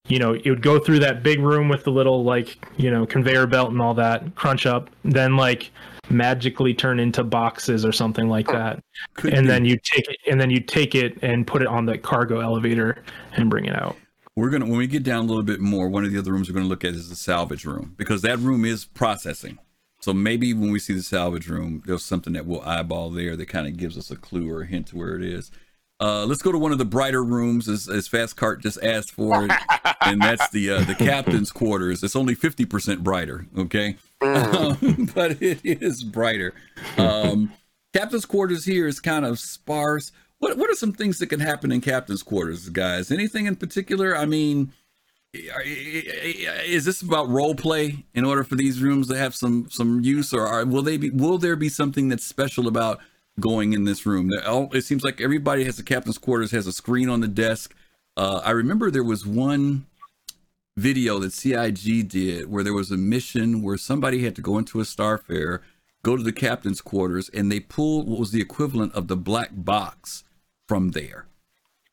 you 0.07 0.17
know 0.17 0.33
it 0.33 0.49
would 0.49 0.61
go 0.61 0.79
through 0.79 0.99
that 0.99 1.23
big 1.23 1.39
room 1.39 1.67
with 1.67 1.83
the 1.83 1.91
little 1.91 2.23
like 2.23 2.57
you 2.77 2.89
know 2.89 3.05
conveyor 3.05 3.45
belt 3.45 3.69
and 3.69 3.81
all 3.81 3.93
that 3.93 4.35
crunch 4.35 4.65
up 4.65 4.89
then 5.03 5.35
like 5.35 5.71
magically 6.13 6.73
turn 6.73 6.99
into 6.99 7.23
boxes 7.23 7.83
or 7.85 7.91
something 7.91 8.27
like 8.29 8.47
that 8.47 8.83
Could 9.15 9.33
and 9.33 9.43
be. 9.43 9.47
then 9.47 9.65
you 9.65 9.77
take 9.83 10.07
it 10.07 10.17
and 10.29 10.39
then 10.39 10.49
you 10.49 10.59
take 10.59 10.95
it 10.95 11.17
and 11.21 11.45
put 11.45 11.61
it 11.61 11.67
on 11.67 11.85
the 11.85 11.97
cargo 11.97 12.39
elevator 12.39 13.03
and 13.33 13.49
bring 13.49 13.65
it 13.65 13.75
out 13.75 13.95
We're 14.35 14.49
gonna 14.49 14.65
when 14.65 14.77
we 14.77 14.87
get 14.87 15.03
down 15.03 15.25
a 15.25 15.27
little 15.27 15.43
bit 15.43 15.59
more. 15.59 15.89
One 15.89 16.05
of 16.05 16.11
the 16.11 16.19
other 16.19 16.31
rooms 16.31 16.49
we're 16.49 16.55
gonna 16.55 16.67
look 16.67 16.83
at 16.85 16.93
is 16.93 17.09
the 17.09 17.15
salvage 17.15 17.65
room 17.65 17.95
because 17.97 18.21
that 18.21 18.39
room 18.39 18.65
is 18.65 18.85
processing. 18.85 19.59
So 20.01 20.13
maybe 20.13 20.53
when 20.53 20.71
we 20.71 20.79
see 20.79 20.93
the 20.93 21.01
salvage 21.01 21.47
room, 21.47 21.81
there's 21.85 22.03
something 22.03 22.33
that 22.33 22.45
we'll 22.45 22.61
eyeball 22.61 23.09
there 23.09 23.37
that 23.37 23.45
kind 23.47 23.67
of 23.67 23.77
gives 23.77 23.97
us 23.97 24.11
a 24.11 24.17
clue 24.17 24.49
or 24.51 24.63
a 24.63 24.65
hint 24.65 24.87
to 24.87 24.97
where 24.97 25.15
it 25.15 25.23
is. 25.23 25.49
Uh, 26.01 26.25
let's 26.25 26.41
go 26.41 26.51
to 26.51 26.57
one 26.57 26.73
of 26.73 26.77
the 26.77 26.83
brighter 26.83 27.23
rooms 27.23 27.69
as, 27.69 27.87
as 27.87 28.09
Fast 28.09 28.35
Cart 28.35 28.61
just 28.61 28.83
asked 28.83 29.11
for 29.11 29.45
it, 29.45 29.51
and 30.01 30.21
that's 30.21 30.49
the 30.49 30.69
uh, 30.71 30.83
the 30.83 30.95
captain's 30.99 31.49
quarters. 31.51 32.03
It's 32.03 32.15
only 32.17 32.35
fifty 32.35 32.65
percent 32.65 33.01
brighter, 33.03 33.45
okay, 33.57 33.95
um, 34.23 35.09
but 35.15 35.41
it 35.41 35.61
is 35.63 36.03
brighter. 36.03 36.53
Um, 36.97 37.53
captain's 37.93 38.25
quarters 38.25 38.65
here 38.65 38.87
is 38.87 38.99
kind 38.99 39.25
of 39.25 39.39
sparse. 39.39 40.11
What 40.39 40.57
what 40.57 40.69
are 40.69 40.75
some 40.75 40.93
things 40.93 41.19
that 41.19 41.27
can 41.27 41.39
happen 41.39 41.71
in 41.71 41.81
captain's 41.81 42.23
quarters, 42.23 42.69
guys? 42.69 43.11
Anything 43.11 43.45
in 43.45 43.55
particular? 43.55 44.17
I 44.17 44.25
mean, 44.25 44.73
is 45.33 46.85
this 46.85 47.01
about 47.01 47.29
role 47.29 47.55
play 47.55 48.05
in 48.13 48.25
order 48.25 48.43
for 48.43 48.55
these 48.55 48.81
rooms 48.81 49.07
to 49.07 49.17
have 49.17 49.35
some 49.35 49.67
some 49.69 50.01
use, 50.01 50.33
or 50.33 50.45
are, 50.45 50.65
will 50.65 50.83
they 50.83 50.97
be? 50.97 51.09
Will 51.09 51.37
there 51.37 51.55
be 51.55 51.69
something 51.69 52.09
that's 52.09 52.25
special 52.25 52.67
about 52.67 52.99
going 53.39 53.73
in 53.73 53.85
this 53.85 54.05
room? 54.05 54.29
It 54.73 54.83
seems 54.83 55.03
like 55.03 55.21
everybody 55.21 55.63
has 55.63 55.79
a 55.79 55.83
captain's 55.83 56.17
quarters 56.17 56.51
has 56.51 56.67
a 56.67 56.73
screen 56.73 57.09
on 57.09 57.21
the 57.21 57.27
desk. 57.27 57.73
Uh, 58.15 58.41
I 58.43 58.51
remember 58.51 58.91
there 58.91 59.03
was 59.03 59.25
one 59.25 59.87
video 60.75 61.19
that 61.19 61.33
CIG 61.33 62.07
did 62.07 62.49
where 62.49 62.63
there 62.63 62.73
was 62.73 62.91
a 62.91 62.97
mission 62.97 63.61
where 63.61 63.77
somebody 63.77 64.23
had 64.23 64.35
to 64.35 64.41
go 64.41 64.57
into 64.57 64.79
a 64.79 64.83
starfare, 64.83 65.59
go 66.03 66.17
to 66.17 66.23
the 66.23 66.31
captain's 66.31 66.81
quarters, 66.81 67.29
and 67.29 67.51
they 67.51 67.59
pulled 67.59 68.07
what 68.07 68.19
was 68.19 68.31
the 68.31 68.41
equivalent 68.41 68.93
of 68.93 69.07
the 69.07 69.17
black 69.17 69.49
box 69.53 70.23
from 70.67 70.91
there. 70.91 71.27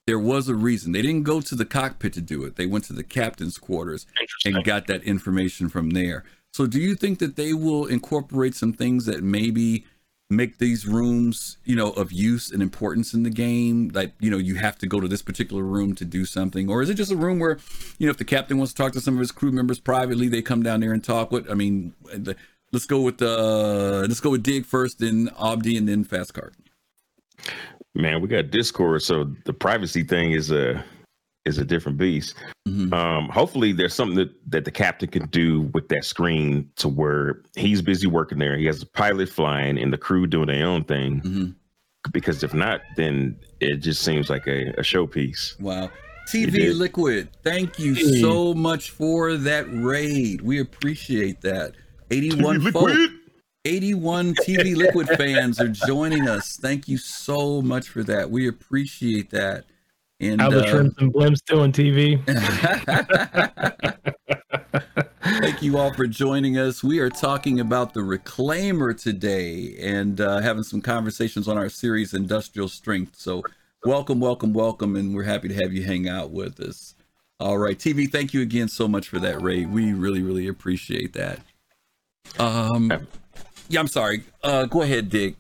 There 0.07 0.19
was 0.19 0.49
a 0.49 0.55
reason. 0.55 0.93
They 0.93 1.03
didn't 1.03 1.23
go 1.23 1.41
to 1.41 1.55
the 1.55 1.65
cockpit 1.65 2.13
to 2.15 2.21
do 2.21 2.43
it. 2.45 2.57
They 2.57 2.67
went 2.67 2.85
to 2.85 2.93
the 2.93 3.05
captain's 3.05 3.59
quarters 3.59 4.07
and 4.45 4.65
got 4.65 4.87
that 4.87 5.05
information 5.05 5.69
from 5.69 5.91
there. 5.91 6.25
So 6.53 6.67
do 6.67 6.81
you 6.81 6.97
think 6.97 7.21
that 7.21 7.37
they 7.37 7.53
will 7.53 7.87
incorporate 7.87 8.55
some 8.55 8.73
things 8.73 9.07
that 9.07 9.23
maybe 9.23 9.85
make 10.31 10.59
these 10.59 10.87
rooms, 10.87 11.59
you 11.65 11.75
know, 11.77 11.91
of 11.91 12.13
use 12.13 12.51
and 12.51 12.63
importance 12.63 13.13
in 13.13 13.25
the 13.25 13.31
game? 13.31 13.91
Like, 13.93 14.15
you 14.21 14.31
know, 14.31 14.39
you 14.39 14.55
have 14.55 14.79
to 14.79 14.87
go 14.87 15.01
to 15.01 15.09
this 15.09 15.23
particular 15.23 15.63
room 15.63 15.95
to 15.97 16.05
do 16.05 16.25
something, 16.25 16.71
or 16.71 16.83
is 16.83 16.89
it 16.89 16.95
just 16.95 17.13
a 17.13 17.17
room 17.17 17.39
where, 17.39 17.59
you 17.99 18.07
know, 18.07 18.11
if 18.11 18.17
the 18.17 18.25
captain 18.25 18.57
wants 18.57 18.73
to 18.73 18.83
talk 18.83 18.93
to 18.93 19.01
some 19.01 19.15
of 19.15 19.21
his 19.21 19.33
crew 19.33 19.53
members 19.53 19.81
privately, 19.81 20.29
they 20.29 20.41
come 20.41 20.63
down 20.63 20.81
there 20.81 20.93
and 20.93 21.05
talk? 21.05 21.31
What 21.31 21.51
I 21.51 21.55
mean, 21.55 21.95
the, 22.05 22.37
let's 22.73 22.87
go 22.87 23.01
with 23.01 23.19
the 23.19 24.07
let's 24.09 24.21
go 24.21 24.31
with 24.31 24.43
Dig 24.43 24.65
first, 24.65 25.01
then 25.01 25.31
Abdi, 25.41 25.77
and 25.77 25.89
then 25.89 26.05
Fast 26.05 26.35
Cart. 26.35 26.55
Man, 27.95 28.21
we 28.21 28.29
got 28.29 28.51
Discord, 28.51 29.03
so 29.03 29.35
the 29.45 29.53
privacy 29.53 30.05
thing 30.05 30.31
is 30.33 30.53
a 30.53 30.85
is 31.51 31.59
a 31.59 31.65
different 31.65 31.99
beast. 31.99 32.35
Mhm. 32.67 32.93
Um, 32.95 33.29
hopefully, 33.29 33.73
there's 33.73 33.93
something 33.95 34.17
that, 34.17 34.31
that 34.51 34.65
the 34.65 34.71
captain 34.71 35.09
can 35.09 35.27
do 35.29 35.63
with 35.75 35.89
that 35.89 36.05
screen 36.05 36.71
to 36.77 36.89
where 36.89 37.43
he's 37.57 37.83
busy 37.83 38.07
working 38.07 38.39
there. 38.39 38.57
He 38.57 38.65
has 38.67 38.83
a 38.83 38.87
pilot 38.87 39.29
flying 39.29 39.79
and 39.79 39.93
the 39.93 39.99
crew 39.99 40.27
doing 40.27 40.47
their 40.47 40.67
own 40.67 40.85
thing. 40.85 41.21
Mhm. 41.21 41.55
Because 42.13 42.43
if 42.43 42.55
not, 42.55 42.81
then 42.97 43.37
it 43.61 43.77
just 43.79 44.03
seems 44.03 44.31
like 44.31 44.47
a, 44.47 44.69
a 44.79 44.83
showpiece. 44.83 45.61
Wow. 45.61 45.91
TV. 46.33 46.73
Liquid, 46.75 47.29
thank 47.43 47.79
you 47.79 47.93
Hey. 47.95 48.21
so 48.21 48.55
much 48.55 48.91
for 48.91 49.37
that 49.37 49.67
raid. 49.71 50.41
We 50.41 50.61
appreciate 50.61 51.41
that. 51.43 51.75
81 52.11 52.61
folk, 52.73 52.85
Liquid! 52.85 53.11
81 53.67 54.35
TV 54.47 54.75
Liquid 54.77 55.09
fans 55.19 55.61
are 55.61 55.69
joining 55.69 56.29
us. 56.29 56.57
Thank 56.57 56.89
you 56.89 56.97
so 56.99 57.61
much 57.61 57.89
for 57.89 58.03
that. 58.05 58.31
We 58.31 58.49
appreciate 58.49 59.31
that. 59.31 59.65
And 60.21 60.41
how 60.41 60.51
the 60.51 60.61
uh, 60.61 60.71
trims 60.71 60.95
and 60.99 61.13
blims 61.13 61.43
doing 61.47 61.73
tv 61.73 62.21
Thank 65.23 65.63
you 65.63 65.79
all 65.79 65.93
for 65.95 66.07
joining 66.07 66.59
us. 66.59 66.83
We 66.83 66.99
are 66.99 67.09
talking 67.09 67.61
about 67.61 67.95
the 67.95 68.01
Reclaimer 68.01 69.01
today 69.01 69.75
and 69.81 70.21
uh, 70.21 70.41
having 70.41 70.63
some 70.63 70.81
conversations 70.83 71.49
on 71.49 71.57
our 71.57 71.69
series 71.69 72.13
Industrial 72.13 72.69
Strength. 72.69 73.17
So, 73.17 73.43
welcome, 73.85 74.21
welcome, 74.21 74.53
welcome, 74.53 74.97
and 74.97 75.15
we're 75.15 75.25
happy 75.25 75.49
to 75.49 75.55
have 75.55 75.73
you 75.73 75.85
hang 75.85 76.09
out 76.09 76.31
with 76.31 76.61
us. 76.61 76.95
All 77.39 77.59
right, 77.59 77.79
TV, 77.79 78.11
thank 78.11 78.35
you 78.35 78.43
again 78.43 78.69
so 78.69 78.87
much 78.87 79.09
for 79.09 79.19
that 79.19 79.41
Ray. 79.41 79.65
We 79.65 79.93
really, 79.93 80.23
really 80.23 80.47
appreciate 80.47 81.15
that. 81.15 81.41
Um, 82.39 82.91
yeah, 83.69 83.81
I'm 83.81 83.89
sorry. 83.89 84.25
Uh, 84.43 84.67
go 84.67 84.83
ahead, 84.83 85.09
Dig. 85.09 85.37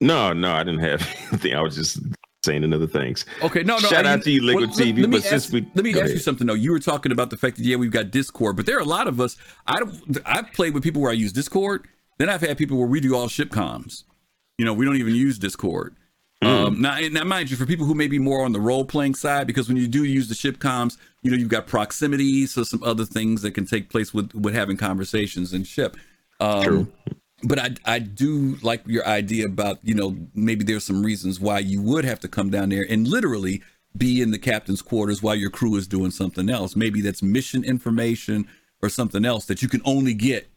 No, 0.00 0.32
no, 0.32 0.52
I 0.52 0.64
didn't 0.64 0.80
have 0.80 1.02
anything. 1.30 1.54
I 1.54 1.60
was 1.60 1.76
just 1.76 2.00
saying 2.44 2.64
another 2.64 2.86
things. 2.86 3.26
Okay, 3.42 3.62
no, 3.62 3.74
no. 3.74 3.88
Shout 3.88 4.06
I- 4.06 4.12
out 4.14 4.22
to 4.22 4.30
you, 4.30 4.42
Liquid 4.42 4.70
well, 4.70 4.78
let- 4.78 4.86
TV, 4.86 5.00
Let 5.02 5.10
me 5.10 5.16
but 5.18 5.22
since 5.22 5.44
ask, 5.46 5.52
we- 5.52 5.66
let 5.74 5.84
me 5.84 5.98
ask 6.00 6.10
you 6.12 6.18
something 6.18 6.46
though. 6.46 6.54
You 6.54 6.72
were 6.72 6.78
talking 6.78 7.12
about 7.12 7.30
the 7.30 7.36
fact 7.36 7.56
that 7.56 7.64
yeah, 7.64 7.76
we've 7.76 7.90
got 7.90 8.10
Discord, 8.10 8.56
but 8.56 8.66
there 8.66 8.76
are 8.76 8.80
a 8.80 8.84
lot 8.84 9.08
of 9.08 9.20
us. 9.20 9.36
I 9.66 9.78
don't. 9.78 10.18
I've 10.24 10.52
played 10.52 10.74
with 10.74 10.82
people 10.82 11.02
where 11.02 11.10
I 11.10 11.14
use 11.14 11.32
Discord. 11.32 11.86
Then 12.18 12.28
I've 12.28 12.40
had 12.40 12.58
people 12.58 12.76
where 12.78 12.86
we 12.86 13.00
do 13.00 13.14
all 13.14 13.28
ship 13.28 13.50
comms. 13.50 14.04
You 14.58 14.64
know, 14.64 14.74
we 14.74 14.84
don't 14.84 14.96
even 14.96 15.14
use 15.14 15.38
Discord. 15.38 15.96
Hmm. 16.42 16.48
Um, 16.48 16.80
now, 16.82 16.98
now, 17.10 17.24
mind 17.24 17.50
you, 17.50 17.56
for 17.58 17.66
people 17.66 17.84
who 17.84 17.94
may 17.94 18.08
be 18.08 18.18
more 18.18 18.44
on 18.44 18.52
the 18.52 18.60
role 18.60 18.84
playing 18.86 19.14
side, 19.14 19.46
because 19.46 19.68
when 19.68 19.76
you 19.76 19.86
do 19.86 20.04
use 20.04 20.28
the 20.28 20.34
ship 20.34 20.58
comms, 20.58 20.96
you 21.22 21.30
know, 21.30 21.36
you've 21.36 21.48
got 21.48 21.66
proximity, 21.66 22.46
so 22.46 22.62
some 22.62 22.82
other 22.82 23.04
things 23.04 23.42
that 23.42 23.50
can 23.52 23.66
take 23.66 23.90
place 23.90 24.14
with 24.14 24.34
with 24.34 24.54
having 24.54 24.78
conversations 24.78 25.52
in 25.52 25.64
ship. 25.64 25.96
Um, 26.40 26.62
True. 26.64 26.92
But 27.42 27.58
I 27.58 27.70
I 27.84 27.98
do 27.98 28.56
like 28.62 28.82
your 28.86 29.06
idea 29.06 29.46
about 29.46 29.78
you 29.82 29.94
know 29.94 30.16
maybe 30.34 30.64
there's 30.64 30.84
some 30.84 31.02
reasons 31.02 31.40
why 31.40 31.60
you 31.60 31.80
would 31.82 32.04
have 32.04 32.20
to 32.20 32.28
come 32.28 32.50
down 32.50 32.68
there 32.68 32.86
and 32.88 33.06
literally 33.06 33.62
be 33.96 34.22
in 34.22 34.30
the 34.30 34.38
captain's 34.38 34.82
quarters 34.82 35.22
while 35.22 35.34
your 35.34 35.50
crew 35.50 35.74
is 35.76 35.86
doing 35.86 36.10
something 36.10 36.48
else. 36.48 36.76
Maybe 36.76 37.00
that's 37.00 37.22
mission 37.22 37.64
information 37.64 38.46
or 38.82 38.88
something 38.88 39.24
else 39.24 39.46
that 39.46 39.62
you 39.62 39.68
can 39.68 39.82
only 39.84 40.14
get 40.14 40.48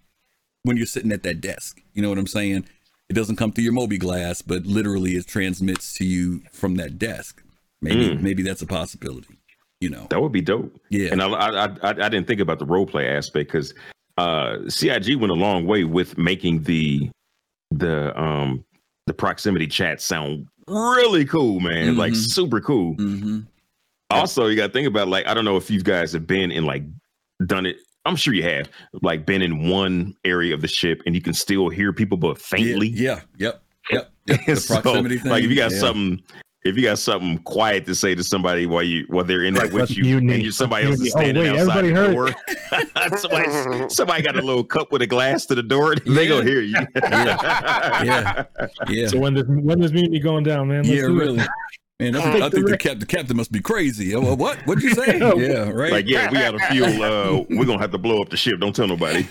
when 0.63 0.77
you're 0.77 0.86
sitting 0.86 1.11
at 1.11 1.23
that 1.23 1.41
desk. 1.41 1.81
You 1.93 2.01
know 2.01 2.09
what 2.09 2.17
I'm 2.17 2.27
saying? 2.27 2.65
It 3.09 3.13
doesn't 3.13 3.36
come 3.36 3.51
through 3.51 3.65
your 3.65 3.73
mobiGlas, 3.73 4.43
but 4.45 4.65
literally 4.65 5.11
it 5.11 5.27
transmits 5.27 5.93
to 5.95 6.05
you 6.05 6.41
from 6.51 6.75
that 6.75 6.97
desk. 6.97 7.43
Maybe 7.81 8.09
mm. 8.09 8.21
maybe 8.21 8.43
that's 8.43 8.61
a 8.61 8.65
possibility. 8.65 9.38
You 9.81 9.89
know? 9.89 10.07
That 10.09 10.21
would 10.21 10.31
be 10.31 10.41
dope. 10.41 10.79
Yeah. 10.89 11.09
And 11.11 11.21
I 11.21 11.27
I, 11.27 11.65
I, 11.65 11.89
I 11.89 11.93
didn't 11.93 12.27
think 12.27 12.39
about 12.39 12.59
the 12.59 12.65
role 12.65 12.86
play 12.86 13.09
aspect 13.09 13.51
because 13.51 13.73
uh, 14.18 14.57
CIG 14.70 15.16
went 15.16 15.32
a 15.32 15.36
long 15.36 15.66
way 15.66 15.84
with 15.84 16.18
making 16.18 16.64
the 16.64 17.09
the 17.72 18.18
um 18.20 18.64
the 19.07 19.14
proximity 19.14 19.68
chat 19.68 19.99
sound 20.01 20.47
really 20.68 21.26
cool, 21.26 21.59
man. 21.59 21.97
Like 21.97 22.14
Mhm. 22.14 22.32
super 22.32 22.61
cool. 22.61 22.93
hmm 22.95 23.39
Also, 24.09 24.45
you 24.47 24.55
got 24.55 24.68
to 24.68 24.74
think 24.74 24.88
about 24.88 25.07
like 25.07 25.26
I 25.28 25.34
don't 25.34 25.45
know 25.45 25.57
if 25.57 25.70
you 25.72 25.82
guys 25.82 26.14
have 26.14 26.28
been 26.28 26.51
in 26.51 26.66
like 26.66 26.84
done 27.45 27.66
it. 27.66 27.78
I'm 28.05 28.16
sure 28.16 28.34
you 28.34 28.43
have 28.43 28.70
like 29.01 29.26
been 29.26 29.41
in 29.41 29.70
one 29.70 30.14
area 30.26 30.53
of 30.53 30.61
the 30.61 30.68
ship 30.68 31.01
and 31.05 31.16
you 31.16 31.22
can 31.22 31.34
still 31.34 31.70
hear 31.70 31.91
people, 31.93 32.18
but 32.18 32.38
faintly. 32.39 32.89
Yeah. 32.89 33.22
Yep. 33.38 33.64
Yep. 33.91 34.11
yep. 34.28 34.39
The 34.45 34.55
So, 34.57 34.82
proximity 34.82 35.18
thing. 35.18 35.32
Like 35.32 35.43
if 35.43 35.49
you 35.49 35.55
got 35.55 35.72
yeah. 35.72 35.80
something, 35.80 36.22
if 36.66 36.78
you 36.78 36.84
got 36.84 36.97
something 36.97 37.38
quiet 37.39 37.86
to 37.88 37.95
say 37.95 38.16
to 38.16 38.24
somebody 38.24 38.66
while 38.66 38.84
you 38.84 39.05
while 39.09 39.24
they're 39.26 39.43
in 39.43 39.53
there 39.53 39.68
with 39.70 39.91
you, 39.95 40.03
mutiny. 40.03 40.34
and 40.36 40.43
you 40.43 40.51
somebody 40.51 40.86
else 40.86 40.97
That's 40.99 41.07
is 41.07 41.11
standing 41.14 41.45
Oh, 41.47 41.53
wait, 41.53 41.59
outside 41.61 41.84
the 41.86 41.89
everybody 41.93 42.14
door. 42.14 43.18
somebody, 43.18 43.89
somebody 43.89 44.24
got 44.24 44.38
a 44.38 44.41
little 44.41 44.64
cup 44.64 44.91
with 44.91 45.01
a 45.01 45.07
glass 45.07 45.45
to 45.47 45.55
the 45.55 45.64
door. 45.64 45.95
They 45.95 46.24
Yeah. 46.24 46.30
gonna 46.30 46.43
hear 46.45 46.61
you. 46.61 46.76
Yeah. 47.03 48.45
Yeah. 48.89 49.07
So 49.07 49.20
when 49.20 49.34
this 49.34 49.43
when 49.47 49.80
this 49.80 49.91
mutiny 49.91 50.20
going 50.20 50.43
down, 50.43 50.68
man? 50.70 50.84
Let's 50.84 50.89
yeah, 50.89 51.01
do 51.07 51.20
it. 51.20 51.26
really. 51.26 51.41
Man, 51.99 52.16
I 52.16 52.22
think, 52.22 52.36
I 52.36 52.49
the 52.49 52.55
think 52.55 52.66
the, 52.66 52.72
risk. 52.72 52.80
cap, 52.82 52.99
the 52.99 53.05
captain 53.05 53.38
must 53.38 53.51
be 53.51 53.61
crazy. 53.61 54.16
Oh, 54.16 54.34
what? 54.36 54.57
What'd 54.66 54.84
you 54.84 54.93
say? 54.95 55.20
Yeah. 55.20 55.34
yeah, 55.36 55.70
right. 55.70 55.91
Like, 55.91 56.07
yeah, 56.07 56.30
we 56.32 56.38
got 56.39 56.55
a 56.55 56.59
fuel. 56.72 57.03
Uh, 57.03 57.43
we're 57.51 57.66
gonna 57.66 57.80
have 57.80 57.91
to 57.91 57.97
blow 57.99 58.20
up 58.22 58.30
the 58.30 58.36
ship. 58.38 58.59
Don't 58.59 58.76
tell 58.76 58.88
nobody. 58.88 59.26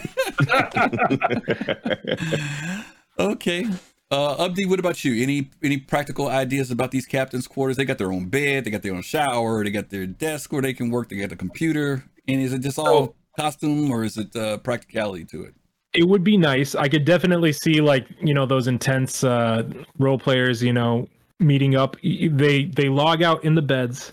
okay. 3.18 3.66
Uh, 4.12 4.44
Abdi, 4.44 4.66
what 4.66 4.78
about 4.78 5.04
you? 5.04 5.22
Any 5.22 5.50
any 5.62 5.78
practical 5.78 6.28
ideas 6.28 6.70
about 6.70 6.90
these 6.90 7.06
captains' 7.06 7.48
quarters? 7.48 7.78
They 7.78 7.86
got 7.86 7.96
their 7.96 8.12
own 8.12 8.26
bed, 8.26 8.64
they 8.64 8.70
got 8.70 8.82
their 8.82 8.94
own 8.94 9.02
shower, 9.02 9.64
they 9.64 9.70
got 9.70 9.88
their 9.88 10.06
desk 10.06 10.52
where 10.52 10.60
they 10.60 10.74
can 10.74 10.90
work, 10.90 11.08
they 11.08 11.16
got 11.16 11.32
a 11.32 11.36
computer. 11.36 12.04
And 12.28 12.40
is 12.40 12.52
it 12.52 12.60
just 12.60 12.78
all 12.78 13.16
costume 13.38 13.90
or 13.90 14.04
is 14.04 14.18
it 14.18 14.36
uh, 14.36 14.58
practicality 14.58 15.24
to 15.24 15.44
it? 15.44 15.54
it 15.94 16.08
would 16.08 16.24
be 16.24 16.36
nice. 16.36 16.74
I 16.74 16.88
could 16.88 17.04
definitely 17.04 17.52
see 17.52 17.80
like 17.80 18.06
you 18.20 18.34
know 18.34 18.46
those 18.46 18.66
intense 18.66 19.24
uh, 19.24 19.64
role 19.98 20.18
players, 20.18 20.62
you 20.62 20.72
know, 20.72 21.08
meeting 21.38 21.76
up. 21.76 21.96
They 22.02 22.64
they 22.64 22.88
log 22.88 23.22
out 23.22 23.44
in 23.44 23.54
the 23.54 23.62
beds, 23.62 24.12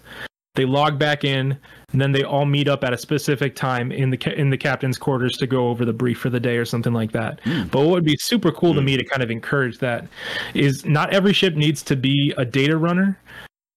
they 0.55 0.65
log 0.65 0.99
back 0.99 1.23
in, 1.23 1.57
and 1.91 2.01
then 2.01 2.11
they 2.11 2.23
all 2.23 2.45
meet 2.45 2.67
up 2.67 2.83
at 2.83 2.93
a 2.93 2.97
specific 2.97 3.55
time 3.55 3.91
in 3.91 4.09
the 4.09 4.39
in 4.39 4.49
the 4.49 4.57
captain's 4.57 4.97
quarters 4.97 5.37
to 5.37 5.47
go 5.47 5.69
over 5.69 5.85
the 5.85 5.93
brief 5.93 6.19
for 6.19 6.29
the 6.29 6.39
day 6.39 6.57
or 6.57 6.65
something 6.65 6.93
like 6.93 7.11
that. 7.11 7.39
Hmm. 7.43 7.63
But 7.63 7.81
what 7.81 7.89
would 7.89 8.03
be 8.03 8.17
super 8.17 8.51
cool 8.51 8.73
to 8.73 8.79
hmm. 8.79 8.85
me 8.85 8.97
to 8.97 9.05
kind 9.05 9.23
of 9.23 9.31
encourage 9.31 9.77
that 9.79 10.07
is 10.53 10.85
not 10.85 11.13
every 11.13 11.33
ship 11.33 11.55
needs 11.55 11.83
to 11.83 11.95
be 11.95 12.33
a 12.37 12.45
data 12.45 12.77
runner, 12.77 13.19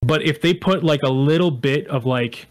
but 0.00 0.22
if 0.22 0.40
they 0.40 0.54
put 0.54 0.82
like 0.82 1.02
a 1.02 1.10
little 1.10 1.50
bit 1.50 1.86
of 1.88 2.06
like 2.06 2.46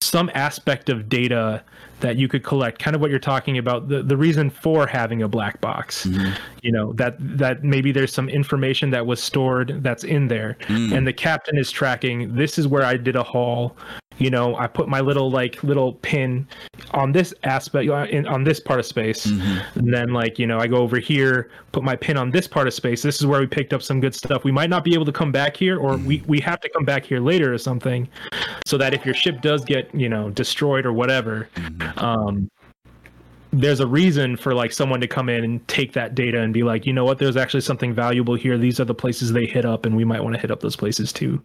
some 0.00 0.30
aspect 0.34 0.88
of 0.88 1.08
data 1.08 1.62
that 2.00 2.16
you 2.16 2.28
could 2.28 2.44
collect 2.44 2.78
kind 2.78 2.94
of 2.94 3.00
what 3.00 3.10
you're 3.10 3.18
talking 3.18 3.58
about 3.58 3.88
the, 3.88 4.02
the 4.02 4.16
reason 4.16 4.50
for 4.50 4.86
having 4.86 5.22
a 5.22 5.28
black 5.28 5.60
box. 5.60 6.06
Mm-hmm. 6.06 6.34
You 6.62 6.72
know 6.72 6.92
that 6.94 7.16
that 7.18 7.64
maybe 7.64 7.92
there's 7.92 8.12
some 8.12 8.28
information 8.28 8.90
that 8.90 9.06
was 9.06 9.22
stored 9.22 9.82
that's 9.82 10.04
in 10.04 10.28
there. 10.28 10.56
Mm. 10.68 10.96
And 10.96 11.06
the 11.06 11.12
captain 11.12 11.56
is 11.58 11.70
tracking 11.70 12.34
this 12.34 12.58
is 12.58 12.68
where 12.68 12.82
i 12.82 12.96
did 12.96 13.16
a 13.16 13.22
haul 13.22 13.76
you 14.18 14.30
know 14.30 14.56
i 14.56 14.66
put 14.66 14.88
my 14.88 15.00
little 15.00 15.30
like 15.30 15.62
little 15.62 15.94
pin 15.94 16.46
on 16.92 17.12
this 17.12 17.34
aspect 17.44 17.90
uh, 17.90 18.06
in, 18.10 18.26
on 18.26 18.44
this 18.44 18.60
part 18.60 18.78
of 18.80 18.86
space. 18.86 19.26
And 19.26 19.92
then 19.92 20.12
like 20.12 20.38
you 20.38 20.46
know 20.46 20.58
i 20.58 20.66
go 20.66 20.76
over 20.76 20.98
here 20.98 21.50
put 21.72 21.82
my 21.82 21.96
pin 21.96 22.16
on 22.16 22.30
this 22.30 22.48
part 22.48 22.66
of 22.66 22.74
space. 22.74 23.02
This 23.02 23.20
is 23.20 23.26
where 23.26 23.40
we 23.40 23.46
picked 23.46 23.74
up 23.74 23.82
some 23.82 24.00
good 24.00 24.14
stuff. 24.14 24.44
We 24.44 24.52
might 24.52 24.70
not 24.70 24.82
be 24.82 24.94
able 24.94 25.04
to 25.04 25.12
come 25.12 25.30
back 25.30 25.56
here 25.56 25.78
or 25.78 25.98
we, 25.98 26.22
we 26.26 26.40
have 26.40 26.60
to 26.60 26.68
come 26.70 26.84
back 26.84 27.04
here 27.04 27.20
later 27.20 27.52
or 27.52 27.58
something 27.58 28.08
so 28.64 28.78
that 28.78 28.94
if 28.94 29.04
your 29.04 29.14
ship 29.14 29.42
does 29.42 29.64
get 29.64 29.94
you 29.94 30.08
know 30.08 30.30
destroyed 30.30 30.86
or 30.86 30.92
whatever 30.92 31.48
um 31.98 32.50
there's 33.60 33.80
a 33.80 33.86
reason 33.86 34.36
for 34.36 34.54
like 34.54 34.72
someone 34.72 35.00
to 35.00 35.06
come 35.06 35.28
in 35.28 35.44
and 35.44 35.66
take 35.68 35.92
that 35.92 36.14
data 36.14 36.40
and 36.40 36.52
be 36.52 36.62
like 36.62 36.86
you 36.86 36.92
know 36.92 37.04
what 37.04 37.18
there's 37.18 37.36
actually 37.36 37.60
something 37.60 37.94
valuable 37.94 38.34
here 38.34 38.58
these 38.58 38.78
are 38.78 38.84
the 38.84 38.94
places 38.94 39.32
they 39.32 39.46
hit 39.46 39.64
up 39.64 39.86
and 39.86 39.96
we 39.96 40.04
might 40.04 40.22
want 40.22 40.34
to 40.34 40.40
hit 40.40 40.50
up 40.50 40.60
those 40.60 40.76
places 40.76 41.12
too 41.12 41.40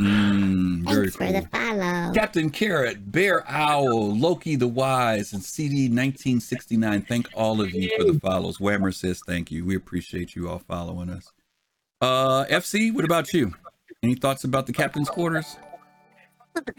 Mm, 0.82 0.90
very 0.90 1.10
Thanks 1.10 1.16
for 1.16 1.32
the 1.32 1.48
follow. 1.58 2.14
Captain 2.14 2.50
Carrot, 2.50 3.12
Bear 3.12 3.44
Owl, 3.48 4.18
Loki 4.18 4.56
the 4.56 4.68
Wise, 4.68 5.34
and 5.34 5.44
CD 5.44 5.84
1969. 5.84 7.04
Thank 7.04 7.30
all 7.36 7.62
of 7.62 7.72
you 7.72 7.90
for 7.98 8.12
the 8.12 8.20
follows. 8.20 8.58
Whammer 8.58 8.94
says 8.94 9.22
thank 9.26 9.52
you. 9.52 9.66
We 9.66 9.76
appreciate 9.76 10.36
you 10.36 10.50
all 10.50 10.60
following 10.60 11.10
us. 11.10 11.32
Uh, 12.02 12.46
FC, 12.46 12.94
what 12.94 13.06
about 13.06 13.34
you? 13.34 13.54
Any 14.04 14.16
thoughts 14.16 14.44
about 14.44 14.66
the 14.66 14.74
captain's 14.74 15.10
quarters? 15.10 15.58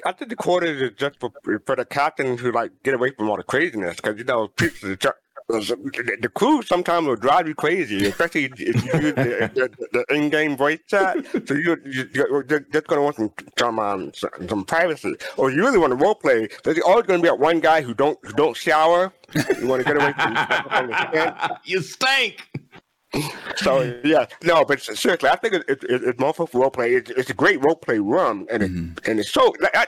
I 0.04 0.12
think 0.12 0.28
the 0.28 0.36
quarters 0.36 0.82
is 0.82 0.90
just 0.98 1.18
for 1.18 1.32
for 1.64 1.76
the 1.76 1.84
captain 1.84 2.36
to 2.36 2.52
like 2.52 2.72
get 2.82 2.94
away 2.94 3.12
from 3.12 3.30
all 3.30 3.36
the 3.36 3.42
craziness 3.42 3.96
because 3.96 4.18
you 4.18 4.24
know 4.24 4.48
people, 4.48 4.96
the, 5.48 5.60
the, 5.60 6.16
the 6.22 6.28
crew 6.28 6.62
sometimes 6.62 7.06
will 7.06 7.16
drive 7.16 7.46
you 7.48 7.54
crazy, 7.54 8.06
especially 8.06 8.44
if 8.44 8.58
you 8.58 8.66
use 8.66 8.74
the, 8.82 9.50
the, 9.54 9.88
the 9.92 10.14
in-game 10.14 10.56
voice 10.56 10.78
chat. 10.86 11.16
So 11.46 11.54
you, 11.54 11.76
you 11.84 12.08
you're 12.14 12.42
just 12.42 12.86
gonna 12.86 13.02
want 13.02 13.16
some 13.16 13.32
some 13.58 13.78
um, 13.78 14.12
some, 14.14 14.30
some 14.48 14.64
privacy, 14.64 15.14
or 15.36 15.50
you 15.50 15.62
really 15.64 15.78
want 15.78 15.90
to 15.90 15.96
role 15.96 16.14
play. 16.14 16.48
There's 16.64 16.78
always 16.80 17.06
gonna 17.06 17.22
be 17.22 17.28
that 17.28 17.38
one 17.38 17.60
guy 17.60 17.82
who 17.82 17.94
don't 17.94 18.18
who 18.22 18.32
don't 18.32 18.56
shower. 18.56 19.12
You 19.60 19.66
want 19.66 19.84
to 19.84 19.92
get 19.92 19.96
away 19.96 20.12
from. 20.12 21.58
you 21.64 21.80
stink. 21.82 22.48
So 23.56 24.00
yeah, 24.04 24.26
no, 24.42 24.64
but 24.64 24.80
seriously, 24.80 25.28
I 25.28 25.36
think 25.36 25.54
it, 25.54 25.64
it, 25.68 25.84
it, 25.84 26.02
it's 26.02 26.18
more 26.18 26.32
for 26.32 26.48
role 26.54 26.70
play. 26.70 26.94
It's, 26.94 27.10
it's 27.10 27.28
a 27.30 27.34
great 27.34 27.62
role 27.62 27.76
play 27.76 27.98
room, 27.98 28.46
and 28.50 28.62
it, 28.62 28.70
mm-hmm. 28.70 29.10
and 29.10 29.20
it's 29.20 29.30
so 29.30 29.52
like, 29.60 29.76
I, 29.76 29.86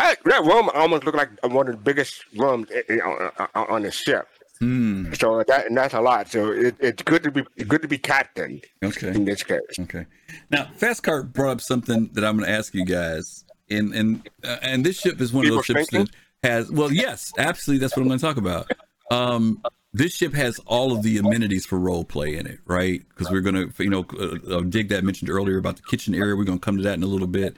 I, 0.00 0.16
that 0.24 0.44
room 0.44 0.68
almost 0.74 1.04
looked 1.04 1.16
like 1.16 1.30
one 1.46 1.68
of 1.68 1.74
the 1.74 1.80
biggest 1.80 2.24
rooms 2.36 2.66
i- 2.74 2.92
i- 2.92 2.98
on, 2.98 3.30
on, 3.54 3.70
on 3.70 3.82
the 3.82 3.92
ship. 3.92 4.26
Hmm. 4.58 5.12
So 5.12 5.42
that 5.46 5.66
and 5.66 5.76
that's 5.76 5.94
a 5.94 6.00
lot. 6.00 6.28
So 6.30 6.50
it, 6.50 6.76
it's 6.80 7.02
good 7.02 7.22
to 7.24 7.30
be 7.30 7.42
good 7.64 7.82
to 7.82 7.88
be 7.88 7.98
captain 7.98 8.60
Okay. 8.82 9.08
in 9.08 9.24
this 9.24 9.42
case. 9.42 9.60
Okay. 9.78 10.06
Now, 10.50 10.68
Fast 10.76 11.02
Cart 11.02 11.32
brought 11.32 11.50
up 11.50 11.60
something 11.60 12.08
that 12.14 12.24
I'm 12.24 12.38
going 12.38 12.48
to 12.48 12.52
ask 12.56 12.74
you 12.74 12.84
guys, 12.84 13.44
and 13.68 13.94
and 13.94 14.28
uh, 14.42 14.56
and 14.62 14.84
this 14.84 14.98
ship 14.98 15.20
is 15.20 15.32
one 15.32 15.46
of 15.46 15.52
those 15.52 15.66
ships 15.66 15.90
thinking? 15.90 16.08
that 16.42 16.50
has. 16.50 16.70
Well, 16.70 16.90
yes, 16.90 17.32
absolutely. 17.38 17.80
That's 17.80 17.96
what 17.96 18.02
I'm 18.02 18.08
going 18.08 18.18
to 18.18 18.24
talk 18.24 18.38
about. 18.38 18.72
Um, 19.10 19.62
this 19.92 20.14
ship 20.14 20.34
has 20.34 20.58
all 20.66 20.92
of 20.92 21.02
the 21.02 21.18
amenities 21.18 21.64
for 21.64 21.78
role 21.78 22.04
play 22.04 22.36
in 22.36 22.46
it, 22.46 22.58
right? 22.66 23.02
Because 23.08 23.30
we're 23.30 23.40
going 23.40 23.54
to, 23.54 23.82
you 23.82 23.88
know, 23.90 24.04
uh, 24.18 24.56
uh, 24.56 24.60
dig 24.60 24.88
that 24.88 25.04
mentioned 25.04 25.30
earlier 25.30 25.56
about 25.58 25.76
the 25.76 25.82
kitchen 25.82 26.14
area. 26.14 26.36
We're 26.36 26.44
going 26.44 26.58
to 26.58 26.64
come 26.64 26.76
to 26.76 26.82
that 26.82 26.94
in 26.94 27.02
a 27.02 27.06
little 27.06 27.26
bit. 27.26 27.56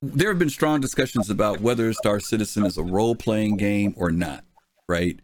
There 0.00 0.28
have 0.28 0.38
been 0.40 0.50
strong 0.50 0.80
discussions 0.80 1.30
about 1.30 1.60
whether 1.60 1.92
Star 1.92 2.18
Citizen 2.18 2.66
is 2.66 2.76
a 2.76 2.82
role 2.82 3.14
playing 3.14 3.56
game 3.56 3.94
or 3.96 4.10
not, 4.10 4.44
right? 4.88 5.18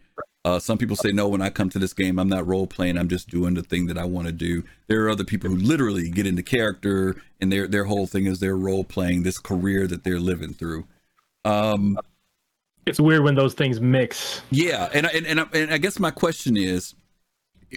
Uh, 0.44 0.58
some 0.58 0.78
people 0.78 0.96
say 0.96 1.10
no. 1.12 1.28
When 1.28 1.42
I 1.42 1.50
come 1.50 1.68
to 1.70 1.78
this 1.78 1.92
game, 1.92 2.18
I'm 2.18 2.28
not 2.28 2.46
role 2.46 2.66
playing. 2.66 2.96
I'm 2.96 3.08
just 3.08 3.28
doing 3.28 3.54
the 3.54 3.62
thing 3.62 3.86
that 3.86 3.98
I 3.98 4.04
want 4.04 4.28
to 4.28 4.32
do. 4.32 4.64
There 4.86 5.04
are 5.04 5.10
other 5.10 5.24
people 5.24 5.50
who 5.50 5.56
literally 5.56 6.08
get 6.10 6.26
into 6.26 6.42
character, 6.42 7.16
and 7.40 7.52
their 7.52 7.66
their 7.66 7.84
whole 7.84 8.06
thing 8.06 8.26
is 8.26 8.38
they're 8.40 8.56
role 8.56 8.84
playing 8.84 9.24
this 9.24 9.38
career 9.38 9.86
that 9.88 10.04
they're 10.04 10.20
living 10.20 10.54
through. 10.54 10.86
Um, 11.44 11.98
it's 12.86 13.00
weird 13.00 13.22
when 13.22 13.34
those 13.34 13.52
things 13.52 13.80
mix 13.80 14.40
yeah, 14.50 14.88
and 14.94 15.06
I- 15.06 15.10
and 15.10 15.26
and 15.26 15.40
I, 15.40 15.46
and 15.52 15.72
I 15.72 15.78
guess 15.78 15.98
my 15.98 16.10
question 16.10 16.56
is, 16.56 16.94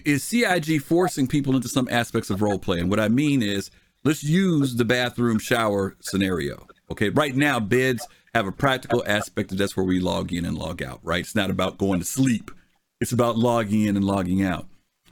is 0.05 0.23
CIG 0.23 0.81
forcing 0.81 1.27
people 1.27 1.55
into 1.55 1.67
some 1.67 1.89
aspects 1.91 2.29
of 2.29 2.41
role 2.41 2.59
play? 2.59 2.79
And 2.79 2.89
what 2.89 2.99
I 2.99 3.09
mean 3.09 3.41
is, 3.43 3.69
let's 4.05 4.23
use 4.23 4.75
the 4.75 4.85
bathroom 4.85 5.39
shower 5.39 5.97
scenario. 5.99 6.67
Okay, 6.89 7.09
right 7.09 7.35
now 7.35 7.59
beds 7.59 8.07
have 8.33 8.47
a 8.47 8.51
practical 8.51 9.03
aspect 9.05 9.51
of 9.51 9.57
that's 9.57 9.75
where 9.75 9.85
we 9.85 9.99
log 9.99 10.31
in 10.33 10.45
and 10.45 10.57
log 10.57 10.81
out. 10.81 10.99
Right, 11.03 11.21
it's 11.21 11.35
not 11.35 11.49
about 11.49 11.77
going 11.77 11.99
to 11.99 12.05
sleep; 12.05 12.51
it's 12.99 13.11
about 13.11 13.37
logging 13.37 13.83
in 13.83 13.95
and 13.95 14.05
logging 14.05 14.43
out. 14.43 14.67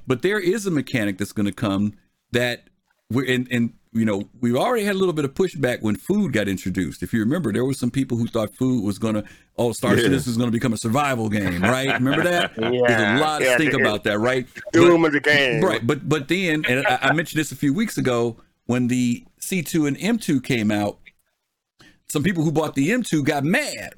But 0.08 0.22
there 0.22 0.40
is 0.40 0.66
a 0.66 0.72
mechanic 0.72 1.18
that's 1.18 1.34
going 1.34 1.46
to 1.46 1.52
come 1.52 1.94
that 2.32 2.70
we're 3.10 3.32
and, 3.32 3.48
and 3.52 3.74
you 3.92 4.06
know, 4.06 4.30
we've 4.40 4.56
already 4.56 4.84
had 4.84 4.96
a 4.96 4.98
little 5.00 5.14
bit 5.14 5.26
of 5.26 5.34
pushback 5.34 5.82
when 5.82 5.96
food 5.96 6.32
got 6.32 6.48
introduced. 6.48 7.02
If 7.02 7.12
you 7.12 7.22
remember, 7.22 7.52
there 7.52 7.66
were 7.66 7.74
some 7.74 7.90
people 7.90 8.18
who 8.18 8.28
thought 8.28 8.56
food 8.56 8.84
was 8.84 9.00
going 9.00 9.16
to, 9.16 9.24
oh, 9.58 9.72
Star 9.72 9.96
Yeah. 9.96 10.04
Citizen 10.04 10.36
going 10.38 10.48
to 10.48 10.52
become 10.52 10.74
a 10.74 10.78
survival 10.78 11.28
game, 11.28 11.62
right? 11.64 11.94
Remember 11.94 12.24
that? 12.24 12.52
yeah. 12.58 12.70
There's 12.70 13.20
a 13.20 13.24
lot 13.24 13.40
to 13.40 13.58
think 13.58 13.74
about 13.74 14.04
that, 14.04 14.20
right? 14.20 14.48
Doom 14.74 15.06
of 15.06 15.14
the 15.14 15.20
game. 15.20 15.64
Right, 15.64 15.86
but 15.86 16.08
but 16.08 16.28
then, 16.28 16.66
and 16.68 16.86
I, 16.86 17.00
I 17.02 17.14
mentioned 17.14 17.40
this 17.40 17.52
a 17.52 17.56
few 17.56 17.74
weeks 17.74 17.98
ago 17.98 18.38
when 18.68 18.88
the 18.88 19.26
C2 19.42 19.88
and 19.88 19.98
M2 19.98 20.44
came 20.44 20.70
out. 20.70 20.99
Some 22.10 22.24
people 22.24 22.44
who 22.44 22.52
bought 22.52 22.76
the 22.76 22.90
M2 22.90 23.24
got 23.24 23.44
mad 23.44 23.94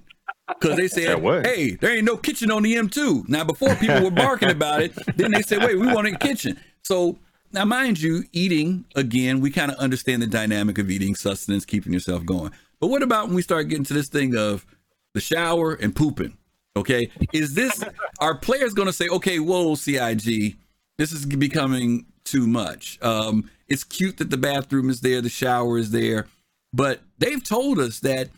because 0.47 0.76
they 0.78 0.88
said, 0.88 1.22
"Hey, 1.45 1.72
there 1.76 1.95
ain't 1.95 2.05
no 2.05 2.18
kitchen 2.18 2.51
on 2.51 2.64
the 2.64 2.76
M2." 2.76 3.28
Now, 3.30 3.43
before 3.43 3.76
people 3.76 4.01
were 4.03 4.12
barking 4.12 4.49
about 4.51 4.82
it, 4.82 4.93
then 5.18 5.32
they 5.32 5.41
said, 5.41 5.64
"Wait, 5.64 5.80
we 5.80 5.88
want 5.88 6.07
a 6.07 6.18
kitchen." 6.18 6.59
So 6.84 7.18
now, 7.53 7.66
mind 7.66 8.01
you, 8.01 8.24
eating 8.34 8.86
again, 8.95 9.39
we 9.39 9.49
kind 9.49 9.72
of 9.72 9.78
understand 9.78 10.22
the 10.22 10.28
dynamic 10.28 10.78
of 10.78 10.89
eating, 10.89 11.16
sustenance, 11.16 11.66
keeping 11.66 11.93
yourself 11.93 12.26
going. 12.26 12.51
But 12.80 12.88
what 12.88 13.03
about 13.03 13.28
when 13.28 13.36
we 13.36 13.41
start 13.41 13.70
getting 13.70 13.86
to 13.86 13.93
this 13.93 14.09
thing 14.09 14.36
of 14.36 14.66
the 15.14 15.22
shower 15.22 15.74
and 15.74 15.95
pooping? 15.95 16.38
Okay, 16.76 17.12
is 17.34 17.53
this 17.53 17.84
our 18.20 18.36
players 18.36 18.74
going 18.74 18.88
to 18.88 18.93
say, 18.93 19.07
"Okay, 19.07 19.39
whoa, 19.39 19.76
CIG, 19.76 20.57
this 20.97 21.12
is 21.12 21.26
becoming 21.26 22.05
too 22.26 22.47
much"? 22.47 22.97
Um, 23.01 23.49
it's 23.68 23.84
cute 23.86 24.18
that 24.18 24.30
the 24.30 24.38
bathroom 24.38 24.89
is 24.89 24.99
there, 24.99 25.22
the 25.22 25.30
shower 25.30 25.78
is 25.78 25.91
there, 25.91 26.28
but 26.74 27.01
they've 27.17 27.43
told 27.43 27.80
us 27.80 27.99
that 27.99 28.30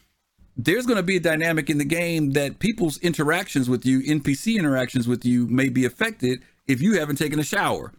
there's 0.55 0.85
going 0.85 0.97
to 0.97 1.03
be 1.03 1.17
a 1.17 1.19
dynamic 1.19 1.69
in 1.69 1.77
the 1.77 1.85
game 1.85 2.31
that 2.31 2.59
people's 2.59 2.97
interactions 2.99 3.69
with 3.69 3.85
you, 3.85 4.01
NPC 4.01 4.57
interactions 4.57 5.07
with 5.07 5.25
you, 5.25 5.47
may 5.47 5.69
be 5.69 5.85
affected 5.85 6.43
if 6.67 6.81
you 6.81 6.99
haven't 6.99 7.17
taken 7.17 7.39
a 7.39 7.43
shower. 7.43 7.91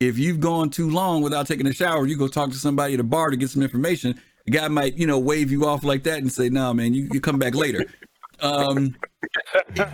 If 0.00 0.18
you've 0.18 0.40
gone 0.40 0.70
too 0.70 0.90
long 0.90 1.22
without 1.22 1.46
taking 1.46 1.66
a 1.66 1.72
shower, 1.72 2.06
you 2.06 2.16
go 2.16 2.26
talk 2.26 2.50
to 2.50 2.56
somebody 2.56 2.94
at 2.94 3.00
a 3.00 3.04
bar 3.04 3.30
to 3.30 3.36
get 3.36 3.50
some 3.50 3.62
information. 3.62 4.20
The 4.46 4.52
guy 4.52 4.68
might, 4.68 4.94
you 4.96 5.06
know, 5.06 5.18
wave 5.18 5.50
you 5.52 5.66
off 5.66 5.84
like 5.84 6.04
that 6.04 6.18
and 6.18 6.32
say, 6.32 6.48
"No, 6.48 6.72
man, 6.72 6.94
you, 6.94 7.08
you 7.12 7.20
come 7.20 7.38
back 7.38 7.54
later." 7.54 7.86
Um, 8.42 8.96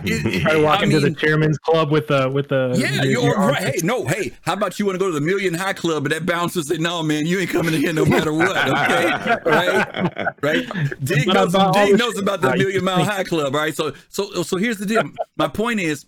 it- 0.03 0.41
Try 0.41 0.53
to 0.53 0.61
walk 0.61 0.79
I 0.79 0.83
into 0.83 0.99
the 0.99 1.11
chairman's 1.11 1.57
club 1.57 1.91
with 1.91 2.07
the 2.07 2.29
with 2.29 2.47
the 2.49 2.73
yeah, 2.77 2.93
your- 2.95 3.05
you're 3.05 3.21
your 3.23 3.35
right. 3.35 3.75
Hey, 3.75 3.79
no, 3.83 4.05
hey, 4.05 4.31
how 4.41 4.53
about 4.53 4.79
you 4.79 4.85
want 4.85 4.95
to 4.95 4.99
go 4.99 5.07
to 5.07 5.13
the 5.13 5.21
Million 5.25 5.53
High 5.53 5.73
Club 5.73 6.05
and 6.05 6.13
that 6.13 6.25
bouncer 6.25 6.61
say, 6.61 6.77
"No, 6.77 7.03
man, 7.03 7.25
you 7.25 7.39
ain't 7.39 7.49
coming 7.49 7.73
in 7.73 7.81
here 7.81 7.93
no 7.93 8.05
matter 8.05 8.33
what." 8.33 8.55
Okay, 8.57 9.35
right, 9.45 10.27
right. 10.41 10.67
Dig 11.03 11.27
knows, 11.27 11.53
about 11.53 11.73
Dig 11.73 11.91
the 11.91 11.97
knows 11.97 12.17
about 12.17 12.41
the 12.41 12.55
Million 12.55 12.83
Mile 12.83 13.03
High 13.03 13.23
Club, 13.23 13.53
right? 13.53 13.75
So, 13.75 13.93
so, 14.09 14.43
so 14.43 14.57
here's 14.57 14.77
the 14.77 14.85
deal. 14.85 15.03
My 15.35 15.47
point 15.47 15.79
is, 15.79 16.05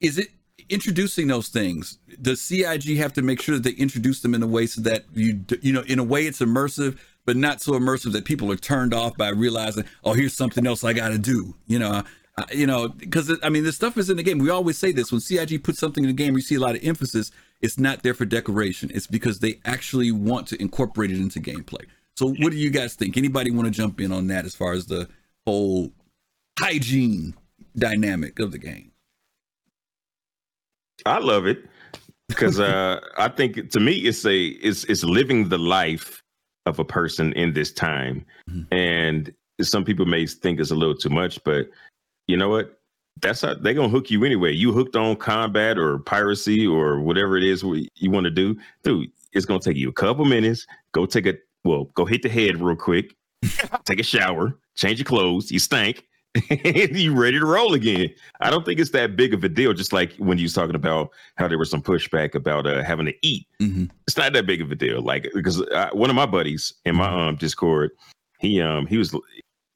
is 0.00 0.18
it 0.18 0.28
introducing 0.68 1.26
those 1.28 1.48
things? 1.48 1.98
Does 2.20 2.40
CIG 2.40 2.96
have 2.98 3.12
to 3.14 3.22
make 3.22 3.40
sure 3.40 3.56
that 3.56 3.64
they 3.64 3.72
introduce 3.72 4.20
them 4.20 4.34
in 4.34 4.42
a 4.42 4.46
way 4.46 4.66
so 4.66 4.80
that 4.82 5.04
you, 5.14 5.40
you 5.62 5.72
know, 5.72 5.82
in 5.82 5.98
a 5.98 6.04
way 6.04 6.26
it's 6.26 6.40
immersive, 6.40 6.98
but 7.30 7.36
not 7.36 7.62
so 7.62 7.74
immersive 7.74 8.10
that 8.10 8.24
people 8.24 8.50
are 8.50 8.56
turned 8.56 8.92
off 8.92 9.16
by 9.16 9.28
realizing, 9.28 9.84
oh, 10.02 10.14
here's 10.14 10.34
something 10.34 10.66
else 10.66 10.82
I 10.82 10.92
got 10.92 11.10
to 11.10 11.18
do. 11.18 11.54
You 11.68 11.78
know, 11.78 12.02
uh, 12.36 12.44
you 12.52 12.66
know, 12.66 12.88
because 12.88 13.32
I 13.44 13.48
mean, 13.48 13.62
this 13.62 13.76
stuff 13.76 13.96
is 13.96 14.10
in 14.10 14.16
the 14.16 14.24
game. 14.24 14.38
We 14.38 14.50
always 14.50 14.76
say 14.76 14.90
this 14.90 15.12
when 15.12 15.20
CIG 15.20 15.62
puts 15.62 15.78
something 15.78 16.02
in 16.02 16.08
the 16.08 16.14
game, 16.14 16.34
you 16.34 16.40
see 16.40 16.56
a 16.56 16.58
lot 16.58 16.74
of 16.74 16.84
emphasis. 16.84 17.30
It's 17.60 17.78
not 17.78 18.02
there 18.02 18.14
for 18.14 18.24
decoration. 18.24 18.90
It's 18.92 19.06
because 19.06 19.38
they 19.38 19.60
actually 19.64 20.10
want 20.10 20.48
to 20.48 20.60
incorporate 20.60 21.12
it 21.12 21.18
into 21.18 21.38
gameplay. 21.38 21.84
So, 22.16 22.30
what 22.30 22.50
do 22.50 22.56
you 22.56 22.70
guys 22.70 22.96
think? 22.96 23.16
Anybody 23.16 23.52
want 23.52 23.66
to 23.66 23.70
jump 23.70 24.00
in 24.00 24.10
on 24.10 24.26
that 24.26 24.44
as 24.44 24.56
far 24.56 24.72
as 24.72 24.86
the 24.86 25.08
whole 25.46 25.92
hygiene 26.58 27.34
dynamic 27.76 28.40
of 28.40 28.50
the 28.50 28.58
game? 28.58 28.90
I 31.06 31.20
love 31.20 31.46
it 31.46 31.64
because 32.26 32.58
uh, 32.70 32.98
I 33.16 33.28
think 33.28 33.70
to 33.70 33.78
me 33.78 33.98
it's 33.98 34.26
a 34.26 34.46
it's 34.46 34.82
it's 34.82 35.04
living 35.04 35.48
the 35.48 35.58
life 35.58 36.24
of 36.70 36.78
a 36.78 36.84
person 36.84 37.32
in 37.34 37.52
this 37.52 37.70
time, 37.72 38.24
Mhm. 38.48 38.66
and 38.72 39.34
some 39.60 39.84
people 39.84 40.06
may 40.06 40.24
think 40.26 40.58
it's 40.58 40.70
a 40.70 40.74
little 40.74 40.94
too 40.96 41.10
much, 41.10 41.42
but 41.44 41.68
you 42.28 42.36
know 42.38 42.48
what? 42.48 42.78
That's 43.20 43.42
how 43.42 43.54
they're 43.54 43.74
gonna 43.74 43.88
hook 43.90 44.10
you 44.10 44.24
anyway. 44.24 44.52
You 44.54 44.72
hooked 44.72 44.96
on 44.96 45.16
combat 45.16 45.76
or 45.76 45.98
piracy 45.98 46.66
or 46.66 47.00
whatever 47.00 47.36
it 47.36 47.42
is 47.44 47.62
you 47.62 48.10
want 48.10 48.24
to 48.24 48.30
do, 48.30 48.56
dude. 48.82 49.10
It's 49.32 49.44
gonna 49.44 49.60
take 49.60 49.76
you 49.76 49.88
a 49.90 49.92
couple 49.92 50.24
minutes. 50.24 50.66
Go 50.92 51.04
take 51.04 51.26
a 51.26 51.34
well, 51.64 51.84
go 51.94 52.06
hit 52.06 52.22
the 52.22 52.28
head 52.30 52.58
real 52.62 52.74
quick, 52.76 53.14
take 53.84 54.00
a 54.00 54.02
shower, 54.04 54.56
change 54.76 54.98
your 54.98 55.04
clothes. 55.04 55.50
You 55.52 55.58
stink. 55.58 56.06
And 56.34 56.96
you 56.96 57.14
ready 57.14 57.38
to 57.38 57.46
roll 57.46 57.74
again. 57.74 58.08
I 58.40 58.50
don't 58.50 58.64
think 58.64 58.78
it's 58.80 58.90
that 58.90 59.16
big 59.16 59.34
of 59.34 59.42
a 59.44 59.48
deal. 59.48 59.72
Just 59.72 59.92
like 59.92 60.14
when 60.16 60.38
you 60.38 60.44
was 60.44 60.52
talking 60.54 60.74
about 60.76 61.10
how 61.36 61.48
there 61.48 61.58
was 61.58 61.70
some 61.70 61.82
pushback 61.82 62.34
about 62.34 62.66
uh, 62.66 62.82
having 62.84 63.06
to 63.06 63.14
eat. 63.22 63.46
Mm-hmm. 63.60 63.86
It's 64.06 64.16
not 64.16 64.32
that 64.32 64.46
big 64.46 64.60
of 64.60 64.70
a 64.70 64.74
deal. 64.76 65.02
Like 65.02 65.28
because 65.34 65.60
uh, 65.60 65.90
one 65.92 66.10
of 66.10 66.16
my 66.16 66.26
buddies 66.26 66.72
in 66.84 66.96
my 66.96 67.28
um 67.28 67.36
Discord, 67.36 67.90
he 68.38 68.60
um 68.60 68.86
he 68.86 68.96
was 68.98 69.14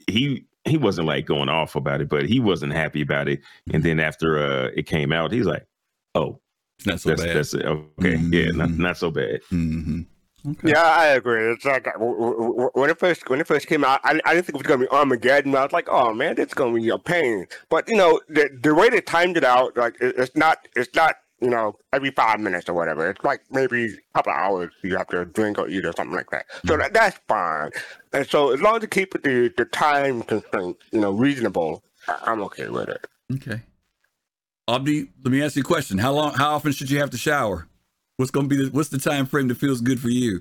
he 0.07 0.45
he 0.65 0.77
wasn't 0.79 1.07
like 1.07 1.27
going 1.27 1.49
off 1.49 1.75
about 1.77 2.01
it, 2.01 2.09
but 2.09 2.27
he 2.27 2.41
wasn't 2.41 2.73
happy 2.73 3.03
about 3.03 3.29
it. 3.29 3.41
And 3.73 3.83
then 3.83 3.99
after 4.01 4.39
uh 4.39 4.71
it 4.77 4.87
came 4.87 5.13
out, 5.13 5.33
he's 5.33 5.47
like, 5.47 5.67
"Oh, 6.15 6.41
It's 6.79 6.87
not 6.87 7.01
so 7.01 7.11
that's 7.11 7.23
bad. 7.23 7.37
that's 7.37 7.55
it. 7.55 7.65
Okay, 7.67 8.17
yeah, 8.17 8.51
not 8.53 8.69
Mhm. 8.71 8.79
not 8.79 8.97
so 8.97 9.11
bad." 9.11 9.41
mm-hmm. 9.53 10.03
Okay. 10.47 10.71
Yeah, 10.71 10.83
I 10.83 11.07
agree. 11.07 11.53
It's 11.53 11.65
like 11.65 11.89
when 11.99 12.91
it 12.91 12.99
first 12.99 13.29
when 13.31 13.41
it 13.41 13.47
first 13.47 13.67
came 13.67 13.83
out, 13.83 14.01
I, 14.05 14.21
I 14.27 14.35
didn't 14.35 14.47
think 14.47 14.57
it 14.57 14.63
was 14.63 14.67
gonna 14.67 14.85
be 14.85 14.89
Armageddon. 14.89 15.57
I 15.57 15.63
was 15.63 15.73
like, 15.73 15.89
oh 15.89 16.13
man, 16.13 16.35
it's 16.39 16.53
gonna 16.53 16.75
be 16.75 16.89
a 16.91 16.99
pain. 16.99 17.47
But 17.71 17.89
you 17.89 17.97
know, 17.97 18.21
the 18.29 18.51
the 18.61 18.75
way 18.75 18.91
they 18.91 19.01
timed 19.01 19.39
it 19.39 19.45
out, 19.45 19.77
like 19.77 19.95
it, 20.01 20.15
it's 20.19 20.37
not 20.37 20.69
it's 20.77 20.95
not 20.95 21.17
you 21.41 21.49
know 21.49 21.77
every 21.95 22.11
five 22.11 22.41
minutes 22.41 22.69
or 22.69 22.75
whatever. 22.75 23.09
It's 23.09 23.25
like 23.25 23.41
maybe 23.51 23.87
a 23.87 23.99
couple 24.15 24.33
of 24.33 24.39
hours 24.39 24.73
you 24.83 24.97
have 24.99 25.09
to 25.09 25.25
drink 25.25 25.59
or 25.59 25.67
eat 25.69 25.87
or 25.87 25.93
something 25.97 26.17
like 26.17 26.31
that. 26.31 26.45
So 26.67 26.75
hmm. 26.75 26.81
that, 26.81 26.93
that's 26.93 27.19
fine. 27.27 27.71
And 28.13 28.29
so 28.29 28.53
as 28.53 28.61
long 28.61 28.77
as 28.77 28.83
you 28.83 28.89
keep 28.89 29.15
the 29.23 29.51
the 29.57 29.65
time 29.65 30.23
constraint, 30.23 30.77
you 30.93 31.01
know, 31.01 31.13
reasonable, 31.13 31.83
I'm 32.07 32.43
okay 32.43 32.69
with 32.69 32.91
it. 32.91 33.07
Okay. 33.33 33.63
Abdi, 34.69 35.11
let 35.23 35.33
me 35.33 35.43
ask 35.43 35.57
you 35.57 35.63
a 35.63 35.65
question. 35.65 35.99
How 35.99 36.13
long? 36.13 36.35
How 36.35 36.55
often 36.55 36.73
should 36.73 36.91
you 36.91 36.99
have 36.99 37.11
to 37.11 37.19
shower? 37.19 37.69
What's 38.17 38.31
going 38.31 38.49
to 38.49 38.55
be 38.57 38.65
the 38.65 38.71
What's 38.71 38.89
the 38.91 38.99
time 38.99 39.27
frame 39.27 39.49
that 39.49 39.57
feels 39.57 39.81
good 39.81 39.99
for 40.01 40.09
you? 40.09 40.41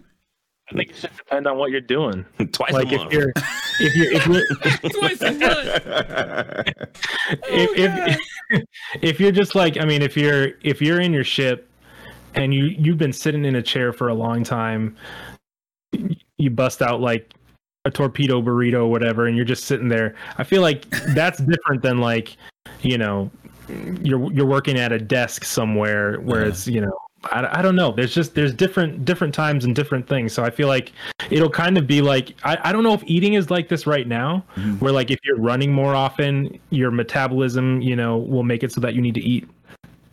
I 0.71 0.75
think 0.75 0.91
it 0.91 0.95
should 0.95 1.15
depend 1.17 1.45
on 1.47 1.57
what 1.57 1.71
you're 1.71 1.81
doing. 1.81 2.25
Twice 2.53 2.71
Like 2.71 2.91
a 2.91 2.95
if 2.95 2.99
month. 3.01 3.13
you're 3.13 3.33
if 3.79 3.95
you're 3.95 4.11
if 4.13 4.25
you're 4.27 4.91
Twice 4.99 5.21
a 5.21 5.31
month. 5.31 6.67
if, 7.49 8.17
if 8.51 8.63
if 9.01 9.19
you're 9.19 9.31
just 9.31 9.55
like 9.55 9.77
I 9.79 9.85
mean 9.85 10.01
if 10.01 10.15
you're 10.15 10.49
if 10.61 10.81
you're 10.81 11.01
in 11.01 11.11
your 11.13 11.23
ship 11.23 11.69
and 12.35 12.53
you 12.53 12.65
you've 12.65 12.97
been 12.97 13.13
sitting 13.13 13.45
in 13.45 13.55
a 13.55 13.61
chair 13.61 13.91
for 13.93 14.07
a 14.09 14.13
long 14.13 14.43
time 14.43 14.95
you 16.37 16.49
bust 16.49 16.81
out 16.81 17.01
like 17.01 17.33
a 17.85 17.91
torpedo 17.91 18.41
burrito 18.41 18.75
or 18.85 18.87
whatever 18.87 19.27
and 19.27 19.35
you're 19.35 19.45
just 19.45 19.65
sitting 19.65 19.89
there 19.89 20.15
I 20.37 20.43
feel 20.43 20.61
like 20.61 20.89
that's 21.13 21.39
different 21.39 21.81
than 21.81 21.97
like 21.99 22.37
you 22.81 22.97
know 22.97 23.29
you're 24.01 24.31
you're 24.31 24.45
working 24.45 24.77
at 24.77 24.91
a 24.91 24.99
desk 24.99 25.43
somewhere 25.43 26.17
where 26.21 26.41
Uh-huh. 26.41 26.49
it's 26.49 26.67
you 26.67 26.81
know 26.81 26.97
I, 27.25 27.59
I 27.59 27.61
don't 27.61 27.75
know 27.75 27.91
there's 27.91 28.13
just 28.13 28.35
there's 28.35 28.53
different 28.53 29.05
different 29.05 29.33
times 29.33 29.65
and 29.65 29.75
different 29.75 30.07
things 30.07 30.33
so 30.33 30.43
I 30.43 30.49
feel 30.49 30.67
like 30.67 30.91
it'll 31.29 31.49
kind 31.49 31.77
of 31.77 31.87
be 31.87 32.01
like 32.01 32.35
I, 32.43 32.57
I 32.63 32.73
don't 32.73 32.83
know 32.83 32.93
if 32.93 33.03
eating 33.05 33.33
is 33.35 33.49
like 33.49 33.69
this 33.69 33.87
right 33.87 34.07
now 34.07 34.43
Mhm. 34.55 34.81
where 34.81 34.91
like 34.91 35.09
if 35.11 35.19
you're 35.23 35.39
running 35.39 35.71
more 35.71 35.95
often 35.95 36.59
your 36.69 36.91
metabolism 36.91 37.81
you 37.81 37.95
know 37.95 38.17
will 38.17 38.43
make 38.43 38.63
it 38.63 38.71
so 38.71 38.81
that 38.81 38.93
you 38.93 39.01
need 39.01 39.13
to 39.15 39.21
eat 39.21 39.47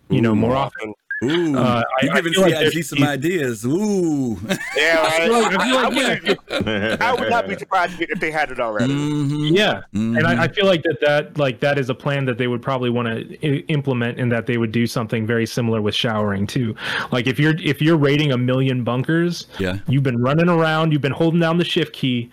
you 0.08 0.20
know 0.20 0.32
Ooh. 0.32 0.36
more 0.36 0.54
often 0.56 0.94
Ooh, 1.22 1.54
Uh, 1.56 1.82
I- 2.00 2.04
you're 2.06 2.14
giving 2.14 2.32
feel 2.32 2.42
like 2.42 2.54
CIG 2.54 2.72
there's- 2.72 2.88
some 2.88 3.02
ideas. 3.02 3.64
Ooh. 3.66 4.38
Yeah, 4.76 4.96
I 5.06 5.24
I 5.24 5.26
like, 5.28 5.54
I, 5.58 5.88
wouldn't- 5.88 7.02
I 7.02 7.14
would 7.14 7.28
not 7.30 7.46
be 7.46 7.56
surprised 7.58 8.00
if 8.00 8.18
they 8.20 8.30
had 8.30 8.50
it 8.50 8.58
already. 8.58 8.92
Mhm. 8.94 9.54
yeah 9.56 9.82
Mhm. 9.94 10.16
and 10.18 10.26
I, 10.26 10.44
I 10.44 10.48
feel 10.48 10.64
like 10.66 10.82
that 10.84 10.98
that 11.02 11.36
like 11.38 11.60
that 11.60 11.78
is 11.78 11.90
a 11.90 11.94
plan 11.94 12.24
that 12.24 12.38
they 12.38 12.46
would 12.46 12.62
probably 12.62 12.88
want 12.90 13.08
to 13.08 13.46
I- 13.46 13.64
implement 13.68 14.18
and 14.18 14.32
that 14.32 14.46
they 14.46 14.56
would 14.56 14.72
do 14.72 14.86
something 14.86 15.26
very 15.26 15.46
similar 15.46 15.82
with 15.82 15.94
showering 15.94 16.46
too 16.46 16.74
like 17.12 17.26
if 17.26 17.38
you're 17.38 17.54
if 17.62 17.82
you're 17.82 17.96
rating 17.98 18.32
a 18.32 18.38
million 18.38 18.82
bunkers 18.84 19.46
yeah. 19.58 19.78
you've 19.88 20.02
been 20.02 20.20
running 20.22 20.48
around 20.48 20.92
you've 20.92 21.02
been 21.02 21.12
holding 21.12 21.40
down 21.40 21.58
the 21.58 21.64
shift 21.64 21.92
key 21.92 22.30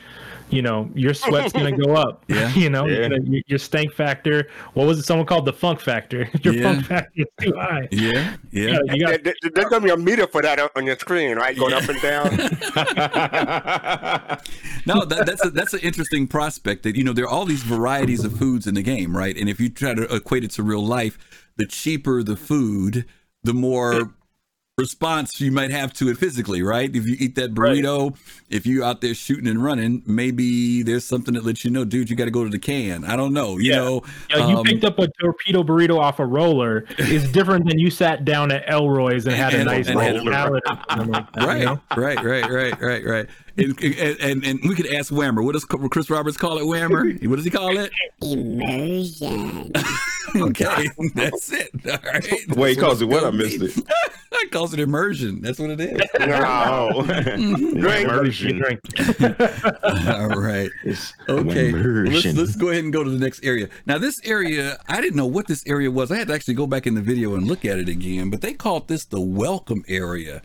you 0.49 0.61
know 0.61 0.89
your 0.95 1.13
sweat's 1.13 1.51
gonna 1.51 1.75
go 1.75 1.93
up 1.95 2.23
Yeah. 2.29 2.53
you 2.53 2.69
know 2.69 2.85
Yeah. 2.85 2.99
you're 2.99 3.09
gonna- 3.09 3.23
your, 3.29 3.41
your 3.47 3.59
stank 3.59 3.91
factor 3.93 4.47
what 4.75 4.87
was 4.87 4.97
it 4.99 5.03
someone 5.03 5.25
called 5.27 5.45
the 5.45 5.51
funk 5.53 5.79
factor 5.81 6.29
your 6.41 6.53
Yeah. 6.53 6.63
funk 6.73 6.85
factor 6.85 7.11
is 7.15 7.25
too 7.41 7.53
high 7.57 7.87
Yeah. 7.91 8.35
Yeah. 8.51 8.79
Yeah, 8.87 8.93
you 8.93 9.05
got 9.05 9.23
There- 9.23 9.33
there- 9.41 9.51
There's 9.53 9.69
gonna 9.69 9.83
be 9.85 9.91
a 9.91 9.97
meter 9.97 10.25
for 10.27 10.41
that 10.41 10.59
on 10.75 10.85
your 10.85 10.97
screen, 10.97 11.35
right? 11.37 11.57
Going 11.57 11.73
up 11.73 11.87
and 11.89 12.01
down. 12.01 12.29
No, 14.85 15.03
that, 15.05 15.23
that's 15.25 15.45
a, 15.45 15.49
that's 15.49 15.73
an 15.73 15.81
interesting 15.81 16.27
prospect. 16.27 16.83
That 16.83 16.95
you 16.95 17.03
know 17.03 17.13
there 17.13 17.25
are 17.25 17.29
all 17.29 17.45
these 17.45 17.63
varieties 17.63 18.23
of 18.23 18.37
foods 18.37 18.67
in 18.67 18.75
the 18.75 18.81
game, 18.81 19.15
right? 19.17 19.35
And 19.37 19.49
if 19.49 19.59
you 19.59 19.69
try 19.69 19.93
to 19.93 20.03
equate 20.15 20.43
it 20.45 20.51
to 20.51 20.63
real 20.63 20.85
life, 20.85 21.17
the 21.57 21.65
cheaper 21.65 22.23
the 22.23 22.37
food, 22.37 23.05
the 23.43 23.53
more 23.53 24.13
response 24.87 25.41
you 25.41 25.51
might 25.51 25.71
have 25.71 25.91
to 25.91 26.07
it 26.07 26.17
physically, 26.19 26.61
right? 26.61 26.95
If 26.95 27.07
you 27.07 27.15
eat 27.19 27.33
that 27.35 27.55
burrito, 27.55 28.15
if 28.51 28.67
you 28.67 28.83
out 28.83 29.01
there 29.01 29.15
shooting 29.15 29.47
and 29.47 29.63
running, 29.63 30.03
maybe 30.05 30.83
there's 30.83 31.03
something 31.03 31.33
that 31.33 31.43
lets 31.43 31.65
you 31.65 31.71
know, 31.71 31.83
dude, 31.83 32.11
you 32.11 32.15
got 32.15 32.25
to 32.25 32.31
go 32.31 32.43
to 32.43 32.49
the 32.51 32.59
can. 32.59 33.03
I 33.03 33.15
don't 33.15 33.33
know. 33.33 33.57
You 33.57 33.71
Yeah. 33.71 33.75
know, 33.77 34.03
Yeah, 34.29 34.47
you 34.49 34.57
um, 34.59 34.63
picked 34.63 34.83
up 34.83 34.99
a 34.99 35.07
torpedo 35.19 35.63
burrito 35.63 35.97
off 35.99 36.19
a 36.19 36.25
roller 36.27 36.85
is 36.99 37.27
different 37.31 37.67
than 37.67 37.79
you 37.79 37.89
sat 37.89 38.23
down 38.23 38.51
at 38.51 38.69
Elroy's 38.69 39.25
and 39.25 39.33
had 39.35 39.55
a 39.55 39.63
nice 39.63 39.87
and 39.87 39.95
a- 39.99 39.99
roll 39.99 40.31
salad. 40.31 40.61
like 40.67 40.87
that, 40.87 41.41
you 41.41 41.47
right, 41.47 41.63
know? 41.63 41.79
right, 41.97 42.23
right, 42.23 42.47
right, 42.47 42.79
right, 42.79 43.03
right. 43.03 43.25
And, 43.57 43.83
and, 43.83 44.19
and, 44.19 44.45
and 44.45 44.59
we 44.63 44.75
could 44.75 44.87
ask 44.93 45.11
Whammer. 45.11 45.43
What 45.43 45.53
does 45.53 45.65
Chris 45.65 46.09
Roberts 46.09 46.37
call 46.37 46.57
it? 46.57 46.63
Whammer? 46.63 47.17
What 47.27 47.35
does 47.37 47.45
he 47.45 47.51
call 47.51 47.77
it? 47.77 47.91
Immersion. 48.21 49.71
Okay, 50.35 50.89
that's 51.15 51.53
it. 51.53 51.69
All 51.89 51.97
right. 52.11 52.57
Wait, 52.57 52.75
he 52.75 52.81
calls 52.81 53.01
it 53.01 53.05
what? 53.05 53.23
I 53.23 53.31
missed 53.31 53.61
it. 53.61 53.75
be. 53.87 53.93
I 54.33 54.45
calls 54.51 54.73
it 54.73 54.79
immersion. 54.79 55.41
That's 55.41 55.57
what 55.57 55.69
it 55.69 55.79
is. 55.79 55.97
Drink. 57.73 58.09
immersion. 58.09 58.59
Drink. 58.59 58.79
All 59.83 60.27
right. 60.29 60.69
It's 60.83 61.13
Okay. 61.29 61.71
Let's, 61.71 62.25
let's 62.25 62.55
go 62.57 62.69
ahead 62.69 62.83
and 62.83 62.91
go 62.93 63.05
to 63.05 63.09
the 63.09 63.17
next 63.17 63.43
area. 63.43 63.69
Now, 63.85 63.97
this 63.97 64.19
area, 64.25 64.77
I 64.87 64.99
didn't 64.99 65.15
know 65.15 65.25
what 65.25 65.47
this 65.47 65.65
area 65.65 65.89
was. 65.89 66.11
I 66.11 66.17
had 66.17 66.27
to 66.27 66.33
actually 66.33 66.55
go 66.55 66.67
back 66.67 66.85
in 66.85 66.95
the 66.95 67.01
video 67.01 67.33
and 67.35 67.47
look 67.47 67.63
at 67.63 67.79
it 67.79 67.87
again, 67.87 68.29
but 68.29 68.41
they 68.41 68.53
called 68.53 68.89
this 68.89 69.05
the 69.05 69.21
welcome 69.21 69.83
area. 69.87 70.41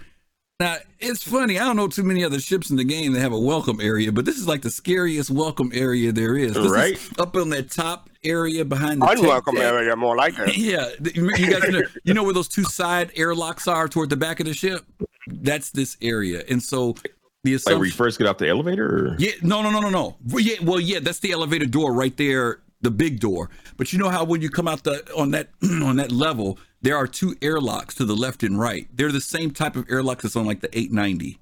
Now, 0.63 0.77
it's 1.01 1.25
funny. 1.25 1.59
I 1.59 1.65
don't 1.65 1.75
know 1.75 1.89
too 1.89 2.05
many 2.05 2.23
other 2.23 2.39
ships 2.39 2.71
in 2.71 2.77
the 2.77 2.85
game 2.85 3.15
that 3.15 3.21
have 3.21 3.33
a 3.33 3.39
welcome 3.39 3.81
area, 3.81 4.13
but 4.13 4.25
this 4.25 4.37
is 4.37 4.47
like 4.47 4.63
the 4.63 4.71
scariest 4.71 5.29
welcome 5.29 5.73
area 5.75 6.13
there 6.13 6.37
is. 6.37 6.55
This 6.55 6.67
is 6.67 6.71
Right. 6.71 7.01
up 7.19 7.35
on 7.35 7.49
that 7.49 7.69
top 7.69 8.09
area 8.23 8.65
behind 8.65 9.03
the 9.03 9.07
Unwelcome 9.07 9.57
area, 9.57 9.97
more 9.97 10.15
like 10.15 10.39
it. 10.39 10.57
Yeah, 10.57 10.89
you 11.17 11.31
you 11.37 11.51
guys 11.51 11.69
know, 11.69 11.83
you 12.05 12.15
know 12.15 12.23
where 12.23 12.33
those 12.33 12.47
two 12.47 12.63
side 12.63 13.11
airlocks 13.17 13.67
are 13.67 13.89
toward 13.89 14.11
the 14.11 14.17
back 14.17 14.39
of 14.39 14.47
the 14.47 14.55
ship? 14.55 14.85
That's 15.27 15.71
this 15.71 15.97
area. 16.01 16.45
And 16.49 16.63
so 16.63 16.93
the 16.93 17.01
like 17.03 17.11
where 17.43 17.51
you 17.51 17.57
assumption 17.57 17.97
first 17.97 18.19
get 18.19 18.29
off 18.29 18.39
the 18.39 18.49
elevator? 18.49 18.87
Or? 18.87 19.17
Yeah, 19.19 19.33
no, 19.43 19.63
no, 19.63 19.71
no, 19.73 19.81
no, 19.81 19.91
no. 19.91 20.17
Well, 20.29 20.45
yeah, 20.45 20.59
well, 20.63 20.79
yeah, 20.79 21.01
that's 21.01 21.19
the 21.19 21.33
elevator 21.33 21.67
door 21.67 21.93
right 21.93 22.17
there, 22.17 22.61
the 22.83 22.93
big 22.93 23.19
door. 23.19 23.51
But 23.79 23.93
you 23.93 23.99
know 23.99 24.11
how 24.11 24.23
when 24.23 24.41
you 24.41 24.49
come 24.49 24.69
out 24.69 24.85
the 24.85 25.13
on 25.17 25.33
that 25.33 25.49
on 25.83 25.97
that 25.97 26.13
level, 26.13 26.61
there 26.83 26.97
are 26.97 27.07
two 27.07 27.37
airlocks 27.41 27.95
to 27.95 28.05
the 28.05 28.17
left 28.17 28.43
and 28.43 28.59
right. 28.59 28.89
They're 28.93 29.13
the 29.13 29.21
same 29.21 29.53
type 29.53 29.77
of 29.77 29.89
airlocks 29.89 30.25
that's 30.25 30.37
on 30.37 30.47
like 30.47 30.61
the 30.61 30.77
890. 30.77 31.39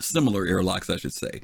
Similar 0.00 0.46
airlocks, 0.46 0.88
I 0.88 0.96
should 0.96 1.12
say. 1.12 1.42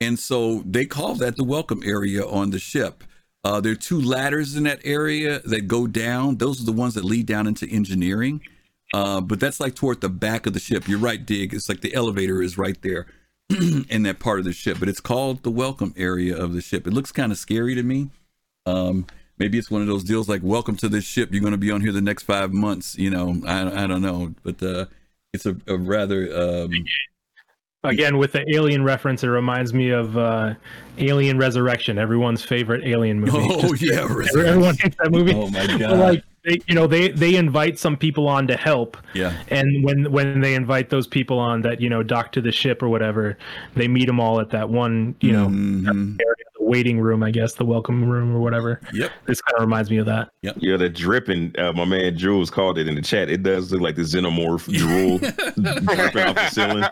And 0.00 0.18
so 0.18 0.62
they 0.64 0.86
call 0.86 1.14
that 1.16 1.36
the 1.36 1.44
welcome 1.44 1.82
area 1.84 2.26
on 2.26 2.50
the 2.50 2.58
ship. 2.58 3.04
Uh, 3.44 3.60
there 3.60 3.72
are 3.72 3.76
two 3.76 4.00
ladders 4.00 4.56
in 4.56 4.64
that 4.64 4.80
area 4.82 5.40
that 5.40 5.68
go 5.68 5.86
down. 5.86 6.36
Those 6.36 6.60
are 6.60 6.64
the 6.64 6.72
ones 6.72 6.94
that 6.94 7.04
lead 7.04 7.26
down 7.26 7.46
into 7.46 7.68
engineering. 7.68 8.40
Uh, 8.94 9.20
but 9.20 9.38
that's 9.38 9.60
like 9.60 9.74
toward 9.74 10.00
the 10.00 10.08
back 10.08 10.46
of 10.46 10.54
the 10.54 10.60
ship. 10.60 10.88
You're 10.88 10.98
right, 10.98 11.24
Dig. 11.24 11.52
It's 11.52 11.68
like 11.68 11.82
the 11.82 11.94
elevator 11.94 12.42
is 12.42 12.56
right 12.56 12.80
there 12.82 13.06
in 13.50 14.02
that 14.04 14.18
part 14.18 14.38
of 14.38 14.44
the 14.44 14.52
ship. 14.52 14.78
But 14.80 14.88
it's 14.88 15.00
called 15.00 15.42
the 15.42 15.50
welcome 15.50 15.92
area 15.96 16.36
of 16.36 16.54
the 16.54 16.62
ship. 16.62 16.86
It 16.86 16.92
looks 16.92 17.12
kind 17.12 17.30
of 17.30 17.38
scary 17.38 17.74
to 17.74 17.82
me. 17.82 18.08
Um, 18.64 19.06
maybe 19.38 19.58
it's 19.58 19.70
one 19.70 19.80
of 19.80 19.86
those 19.86 20.04
deals 20.04 20.28
like, 20.28 20.42
welcome 20.42 20.76
to 20.76 20.88
this 20.88 21.04
ship. 21.04 21.30
You're 21.32 21.40
going 21.40 21.52
to 21.52 21.58
be 21.58 21.70
on 21.70 21.80
here 21.80 21.92
the 21.92 22.00
next 22.00 22.24
five 22.24 22.52
months. 22.52 22.96
You 22.98 23.10
know, 23.10 23.40
I, 23.46 23.84
I 23.84 23.86
don't 23.86 24.02
know. 24.02 24.34
But 24.42 24.62
uh, 24.62 24.86
it's 25.32 25.46
a, 25.46 25.56
a 25.66 25.76
rather. 25.76 26.64
Um, 26.64 26.72
Again, 27.84 28.18
with 28.18 28.32
the 28.32 28.44
alien 28.52 28.82
reference, 28.82 29.22
it 29.22 29.28
reminds 29.28 29.72
me 29.72 29.90
of 29.90 30.18
uh, 30.18 30.54
Alien 30.98 31.38
Resurrection, 31.38 31.96
everyone's 31.96 32.42
favorite 32.44 32.84
alien 32.84 33.20
movie. 33.20 33.38
oh, 33.40 33.72
Just- 33.74 33.82
yeah. 33.82 34.00
everyone 34.00 34.74
hates 34.76 34.96
that 34.98 35.12
movie. 35.12 35.32
Oh, 35.32 35.48
my 35.48 35.64
God. 35.78 35.96
like 35.98 36.24
they, 36.44 36.58
you 36.66 36.74
know, 36.74 36.88
they 36.88 37.08
they 37.10 37.36
invite 37.36 37.78
some 37.78 37.96
people 37.96 38.26
on 38.28 38.48
to 38.48 38.56
help, 38.56 38.96
yeah. 39.14 39.32
and 39.48 39.84
when 39.84 40.10
when 40.10 40.40
they 40.40 40.54
invite 40.56 40.90
those 40.90 41.06
people 41.06 41.38
on 41.38 41.62
that 41.62 41.80
you 41.80 41.88
know 41.88 42.02
dock 42.02 42.32
to 42.32 42.40
the 42.40 42.50
ship 42.50 42.82
or 42.82 42.88
whatever, 42.88 43.38
they 43.76 43.86
meet 43.86 44.06
them 44.06 44.18
all 44.18 44.40
at 44.40 44.50
that 44.50 44.68
one 44.70 45.14
you 45.20 45.32
know 45.32 45.46
Mhm. 45.46 46.16
area, 46.20 46.44
waiting 46.68 47.00
room, 47.00 47.22
I 47.22 47.30
guess, 47.30 47.54
the 47.54 47.64
welcome 47.64 48.08
room 48.08 48.34
or 48.34 48.40
whatever. 48.40 48.80
Yep. 48.92 49.10
This 49.26 49.40
kind 49.40 49.56
of 49.56 49.60
reminds 49.62 49.90
me 49.90 49.96
of 49.98 50.06
that. 50.06 50.30
Yep. 50.42 50.56
Yeah, 50.60 50.76
the 50.76 50.88
dripping. 50.88 51.54
Uh, 51.58 51.72
my 51.72 51.84
man 51.84 52.16
Jules 52.16 52.50
called 52.50 52.78
it 52.78 52.86
in 52.88 52.94
the 52.94 53.02
chat. 53.02 53.28
It 53.30 53.42
does 53.42 53.72
look 53.72 53.80
like 53.80 53.96
the 53.96 54.02
xenomorph 54.02 54.70
drool 54.76 55.18
dripping 55.94 56.22
off 56.22 56.34
the 56.36 56.48
ceiling. 56.50 56.84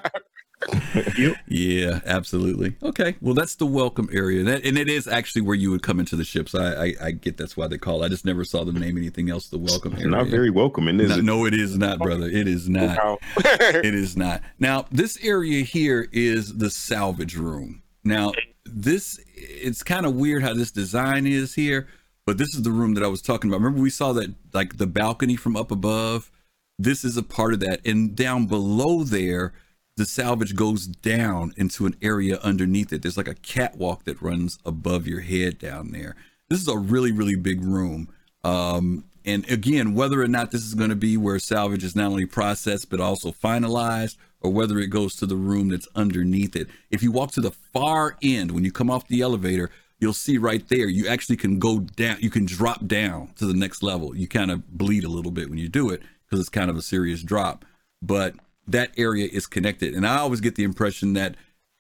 Yeah, 1.47 2.01
absolutely. 2.07 2.77
Okay, 2.83 3.17
well, 3.21 3.35
that's 3.35 3.57
the 3.57 3.67
welcome 3.67 4.09
area, 4.13 4.43
that, 4.45 4.65
and 4.65 4.79
it 4.79 4.89
is 4.89 5.07
actually 5.07 5.43
where 5.43 5.55
you 5.55 5.71
would 5.71 5.83
come 5.83 6.01
into 6.01 6.17
the 6.17 6.25
ships. 6.25 6.55
I, 6.55 6.85
I, 6.87 6.95
I 7.03 7.11
get 7.11 7.37
that's 7.37 7.57
why 7.57 7.67
they 7.69 7.77
call. 7.79 8.03
it. 8.03 8.07
I 8.07 8.09
just 8.09 8.25
never 8.25 8.45
saw 8.45 8.65
them 8.65 8.77
name 8.77 8.97
anything 8.97 9.31
else. 9.31 9.49
The 9.49 9.59
welcome 9.59 9.93
area. 9.95 10.07
Not 10.09 10.29
very 10.29 10.51
welcoming, 10.51 10.99
is 10.99 11.11
No, 11.11 11.17
it? 11.17 11.25
no, 11.25 11.45
it 11.47 11.55
is 11.55 11.77
not, 11.77 11.99
brother. 11.99 12.27
It 12.27 12.49
is 12.49 12.69
not. 12.69 13.19
It 13.37 13.95
is 13.95 14.17
not. 14.17 14.41
Now, 14.59 14.87
this 14.91 15.19
area 15.23 15.63
here 15.63 16.09
is 16.11 16.57
the 16.57 16.71
salvage 16.71 17.37
room. 17.37 17.83
Now, 18.03 18.33
this 18.69 19.21
it's 19.35 19.83
kind 19.83 20.07
of 20.07 20.15
weird 20.15 20.43
how 20.43 20.55
this 20.55 20.71
design 20.71 21.27
is 21.27 21.55
here, 21.55 21.87
but 22.27 22.39
this 22.39 22.55
is 22.55 22.63
the 22.63 22.71
room 22.71 22.95
that 22.95 23.05
I 23.05 23.09
was 23.09 23.23
talking 23.23 23.51
about. 23.51 23.61
Remember 23.61 23.81
we 23.81 23.91
saw 23.91 24.13
that 24.15 24.35
like 24.53 24.79
the 24.79 24.87
balcony 24.87 25.37
from 25.37 25.57
up 25.57 25.71
above? 25.71 26.31
This 26.79 27.05
is 27.05 27.17
a 27.17 27.23
part 27.23 27.55
of 27.55 27.61
that. 27.61 27.81
And 27.87 28.15
down 28.15 28.47
below 28.47 29.03
there, 29.03 29.53
the 29.97 30.05
salvage 30.05 30.55
goes 30.55 30.87
down 30.87 31.55
into 31.57 31.87
an 31.87 31.97
area 32.03 32.39
underneath 32.43 32.93
it. 32.93 33.03
There's 33.03 33.17
like 33.17 33.29
a 33.29 33.35
catwalk 33.35 34.05
that 34.05 34.21
runs 34.21 34.59
above 34.65 35.07
your 35.07 35.21
head 35.21 35.59
down 35.59 35.91
there. 35.91 36.17
This 36.49 36.61
is 36.61 36.69
a 36.69 36.77
really, 36.77 37.13
really 37.13 37.37
big 37.37 37.63
room. 37.63 38.09
Um, 38.45 39.05
and 39.25 39.49
again, 39.51 39.95
whether 39.95 40.23
or 40.23 40.29
not 40.29 40.51
this 40.51 40.63
is 40.63 40.75
going 40.75 40.91
to 40.91 40.97
be 40.97 41.17
where 41.17 41.39
salvage 41.39 41.83
is 41.83 41.97
not 41.97 42.11
only 42.11 42.27
processed 42.27 42.91
but 42.91 43.01
also 43.01 43.33
finalized, 43.33 44.17
or 44.47 44.53
whether 44.53 44.79
it 44.79 44.87
goes 44.87 45.17
to 45.17 45.27
the 45.27 45.37
room 45.37 45.69
that's 45.71 45.89
underneath 45.97 46.55
it. 46.55 46.69
If 46.89 47.03
you 47.03 47.11
walk 47.11 47.33
to 47.33 47.41
the 47.41 47.51
far 47.51 48.17
end 48.23 48.53
when 48.53 48.65
you 48.65 48.71
come 48.71 48.91
off 48.91 49.09
the 49.09 49.23
elevator, 49.23 49.71
you'll 49.99 50.13
see 50.13 50.39
right 50.39 50.67
there. 50.69 50.87
You 50.87 51.09
actually 51.09 51.37
can 51.37 51.59
go 51.59 51.81
down. 51.81 52.19
You 52.21 52.31
can 52.31 52.47
drop 52.47 52.87
down 52.87 53.33
to 53.37 53.47
the 53.47 53.55
next 53.55 53.83
level. 53.83 54.17
You 54.17 54.29
kind 54.29 54.53
of 54.53 54.69
bleed 54.71 55.03
a 55.03 55.09
little 55.09 55.33
bit 55.33 55.51
when 55.51 55.59
you 55.59 55.69
do 55.69 55.91
it 55.91 56.01
because 56.25 56.39
it's 56.39 56.49
kind 56.49 56.71
of 56.71 56.77
a 56.77 56.83
serious 56.83 57.23
drop. 57.23 57.65
But 58.01 58.35
that 58.69 58.91
area 58.97 59.29
is 59.31 59.47
connected, 59.47 59.95
and 59.95 60.07
I 60.07 60.19
always 60.19 60.41
get 60.41 60.55
the 60.55 60.65
impression 60.65 61.15
that 61.15 61.35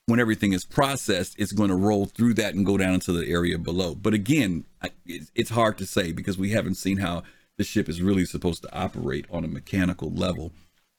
when 0.06 0.20
everything 0.20 0.52
is 0.52 0.64
processed, 0.64 1.34
it's 1.38 1.52
going 1.52 1.68
to 1.68 1.76
roll 1.76 2.06
through 2.06 2.34
that 2.34 2.54
and 2.54 2.64
go 2.64 2.76
down 2.76 2.94
into 2.94 3.12
the 3.12 3.28
area 3.28 3.58
below. 3.58 3.94
But 3.94 4.14
again, 4.14 4.64
it's 5.04 5.30
it's 5.34 5.50
hard 5.50 5.78
to 5.78 5.86
say 5.86 6.12
because 6.12 6.38
we 6.38 6.50
haven't 6.50 6.76
seen 6.76 6.98
how 6.98 7.22
the 7.58 7.64
ship 7.64 7.88
is 7.88 8.02
really 8.02 8.24
supposed 8.24 8.62
to 8.62 8.74
operate 8.74 9.26
on 9.30 9.44
a 9.44 9.48
mechanical 9.48 10.12
level. 10.12 10.52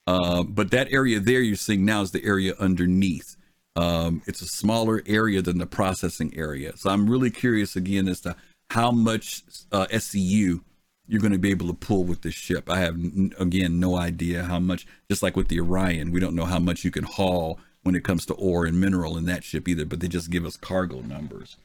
Uh, 0.08 0.42
but 0.42 0.70
that 0.70 0.90
area 0.90 1.20
there 1.20 1.42
you're 1.42 1.54
seeing 1.54 1.84
now 1.84 2.00
is 2.00 2.12
the 2.12 2.24
area 2.24 2.54
underneath. 2.58 3.36
Um, 3.76 4.22
it's 4.26 4.40
a 4.40 4.46
smaller 4.46 5.02
area 5.04 5.42
than 5.42 5.58
the 5.58 5.66
processing 5.66 6.32
area. 6.34 6.74
So 6.78 6.88
I'm 6.88 7.10
really 7.10 7.30
curious 7.30 7.76
again 7.76 8.08
as 8.08 8.22
to 8.22 8.34
how 8.70 8.90
much 8.90 9.42
uh, 9.70 9.84
SCU 9.90 10.62
you're 11.06 11.20
going 11.20 11.34
to 11.34 11.38
be 11.38 11.50
able 11.50 11.66
to 11.66 11.74
pull 11.74 12.04
with 12.04 12.22
this 12.22 12.32
ship. 12.32 12.70
I 12.70 12.78
have 12.78 12.96
again 13.38 13.80
no 13.80 13.96
idea 13.96 14.44
how 14.44 14.58
much. 14.58 14.86
Just 15.10 15.22
like 15.22 15.36
with 15.36 15.48
the 15.48 15.60
Orion, 15.60 16.10
we 16.10 16.20
don't 16.20 16.34
know 16.34 16.46
how 16.46 16.58
much 16.58 16.84
you 16.84 16.90
can 16.90 17.04
haul 17.04 17.60
when 17.82 17.94
it 17.94 18.02
comes 18.02 18.24
to 18.26 18.34
ore 18.34 18.64
and 18.64 18.80
mineral 18.80 19.18
in 19.18 19.26
that 19.26 19.44
ship 19.44 19.68
either. 19.68 19.84
But 19.84 20.00
they 20.00 20.08
just 20.08 20.30
give 20.30 20.46
us 20.46 20.56
cargo 20.56 21.02
numbers. 21.02 21.58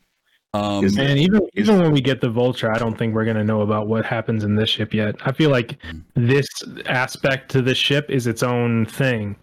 Um, 0.55 0.85
And 0.85 1.17
even 1.17 1.41
even 1.55 1.79
when 1.79 1.91
we 1.91 1.99
get 1.99 2.21
the 2.21 2.29
vulture, 2.29 2.71
I 2.71 2.77
don't 2.77 2.95
think 2.95 3.15
we're 3.15 3.25
gonna 3.25 3.43
know 3.43 3.61
about 3.61 3.87
what 3.87 4.05
happens 4.05 4.43
in 4.43 4.55
this 4.55 4.69
ship 4.69 4.93
yet. 4.93 5.15
I 5.25 5.31
feel 5.31 5.49
like 5.49 5.77
this 6.13 6.47
aspect 6.85 7.49
to 7.51 7.61
this 7.63 7.77
ship 7.77 8.09
is 8.09 8.27
its 8.27 8.43
own 8.43 8.85
thing, 8.85 9.35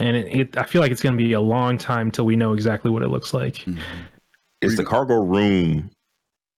and 0.00 0.16
it, 0.16 0.26
it 0.34 0.56
I 0.58 0.64
feel 0.64 0.80
like 0.80 0.90
it's 0.90 1.02
gonna 1.02 1.16
be 1.16 1.34
a 1.34 1.40
long 1.40 1.78
time 1.78 2.10
till 2.10 2.26
we 2.26 2.34
know 2.34 2.52
exactly 2.52 2.90
what 2.90 3.02
it 3.02 3.08
looks 3.08 3.32
like. 3.32 3.64
Is 4.60 4.76
the 4.76 4.84
cargo 4.84 5.22
room, 5.22 5.88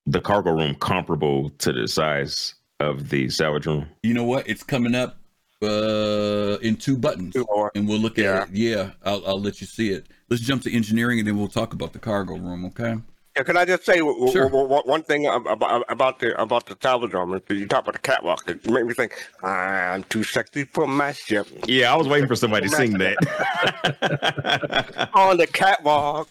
the 0.07 0.23
cargo 0.23 0.53
room, 0.53 0.75
comparable 0.77 1.51
to 1.59 1.73
the 1.73 1.87
size 1.87 2.55
of 2.81 3.11
the 3.11 3.29
salvage 3.29 3.67
room? 3.67 3.87
you 4.03 4.15
know 4.15 4.25
what? 4.25 4.49
It's 4.49 4.63
coming 4.63 4.95
up 4.95 5.19
uh, 5.63 6.57
in 6.63 6.77
two 6.77 6.97
buttons, 6.97 7.35
Two 7.35 7.47
and 7.75 7.87
we'll 7.87 7.99
look 8.01 8.19
at 8.19 8.25
Yeah. 8.25 8.43
it. 8.45 8.49
Yeah, 8.53 8.91
I'll, 9.05 9.25
I'll 9.27 9.41
let 9.41 9.61
you 9.61 9.67
see 9.67 9.91
it. 9.91 10.07
Let's 10.31 10.43
jump 10.43 10.63
to 10.63 10.75
engineering, 10.75 11.19
and 11.19 11.29
then 11.29 11.37
we'll 11.37 11.47
talk 11.47 11.75
about 11.75 11.93
the 11.93 11.99
cargo 11.99 12.37
room. 12.39 12.65
Okay. 12.65 12.97
Yeah, 13.37 13.45
can 13.45 13.57
I 13.57 13.65
just 13.65 13.87
say 13.87 13.97
w- 13.99 14.13
w- 14.15 14.31
Sure. 14.31 14.45
w- 14.45 14.65
w- 14.69 14.83
one 14.85 15.03
thing 15.03 15.25
ab- 15.27 15.47
ab- 15.49 15.85
about 15.89 16.19
the 16.19 16.39
about 16.39 16.67
the 16.67 16.77
salvage 16.83 17.15
room? 17.15 17.41
You 17.49 17.67
talk 17.67 17.81
about 17.85 17.95
the 17.95 17.99
catwalk, 18.01 18.47
it 18.47 18.69
made 18.69 18.85
me 18.85 18.93
think 18.93 19.15
I'm 19.43 20.05
too 20.05 20.23
sexy 20.23 20.65
for 20.65 20.87
my 20.87 21.13
ship. 21.13 21.47
Yeah, 21.67 21.95
I 21.95 21.97
was 21.97 22.09
waiting 22.09 22.29
for 22.29 22.37
somebody 22.37 22.69
to 22.69 22.77
sing 22.77 22.99
that. 22.99 23.17
On 25.15 25.39
the 25.39 25.47
catwalk, 25.47 26.29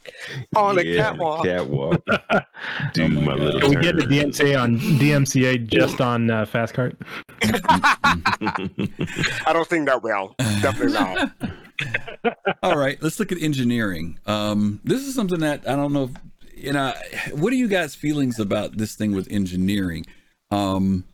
on 0.56 0.76
the 0.76 0.86
Yeah, 0.86 1.10
catwalk. 1.10 1.44
Catwalk. 1.46 2.04
Do 2.94 3.04
Oh 3.04 3.08
my 3.08 3.22
my, 3.22 3.34
little 3.34 3.62
Can 3.62 3.70
we 3.72 3.76
get 3.78 3.96
the 3.96 4.04
turn. 4.04 4.12
DMCA 4.32 4.62
on 4.62 4.78
DMCA 4.78 5.66
just 5.68 6.00
on 6.02 6.30
uh, 6.30 6.46
Fast 6.46 6.76
Cart? 6.76 6.96
I 7.44 9.52
don't 9.54 9.68
think 9.68 9.88
that 9.88 10.04
well. 10.04 10.36
Definitely 10.62 10.94
not. 10.94 11.32
All 12.62 12.78
right, 12.78 13.02
let's 13.02 13.20
look 13.20 13.32
at 13.32 13.42
engineering. 13.42 14.20
Um, 14.28 14.80
this 14.84 15.02
is 15.02 15.16
something 15.16 15.40
that 15.40 15.68
I 15.68 15.76
don't 15.76 15.94
know. 15.94 16.04
If, 16.04 16.12
you 16.62 16.74
know, 16.74 16.94
what 17.34 17.52
are 17.54 17.58
you 17.58 17.68
guys' 17.68 17.96
feelings 17.96 18.40
about 18.40 18.78
this 18.78 18.96
thing 18.96 19.14
with 19.14 19.28
engineering? 19.32 20.06
Um, 20.52 21.06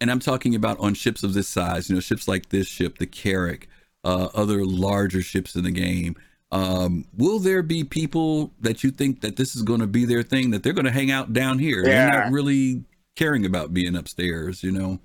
and 0.00 0.10
I'm 0.10 0.20
talking 0.20 0.54
about 0.54 0.78
on 0.78 0.94
ships 0.94 1.22
of 1.22 1.34
this 1.34 1.48
size, 1.48 1.88
you 1.88 1.94
know, 1.96 2.00
ships 2.00 2.26
like 2.28 2.48
this 2.50 2.66
ship, 2.66 2.98
the 2.98 3.06
Carrack, 3.06 3.68
uh, 4.04 4.28
other 4.34 4.64
larger 4.64 5.22
ships 5.22 5.54
in 5.56 5.64
the 5.64 5.70
game. 5.70 6.16
Um, 6.52 7.04
will 7.16 7.38
there 7.38 7.62
be 7.62 7.84
people 7.84 8.52
that 8.60 8.82
you 8.82 8.90
think 8.90 9.20
that 9.20 9.36
this 9.36 9.54
is 9.54 9.62
going 9.62 9.80
to 9.80 9.86
be 9.86 10.04
their 10.04 10.22
thing 10.22 10.50
that 10.50 10.62
they're 10.62 10.72
going 10.72 10.84
to 10.86 10.90
hang 10.90 11.10
out 11.10 11.32
down 11.32 11.58
here? 11.58 11.82
They're 11.84 11.92
Yeah. 11.92 12.20
not 12.24 12.32
really 12.32 12.84
caring 13.16 13.44
about 13.46 13.72
being 13.74 13.94
upstairs, 13.94 14.62
you 14.62 14.72
know. 14.72 14.98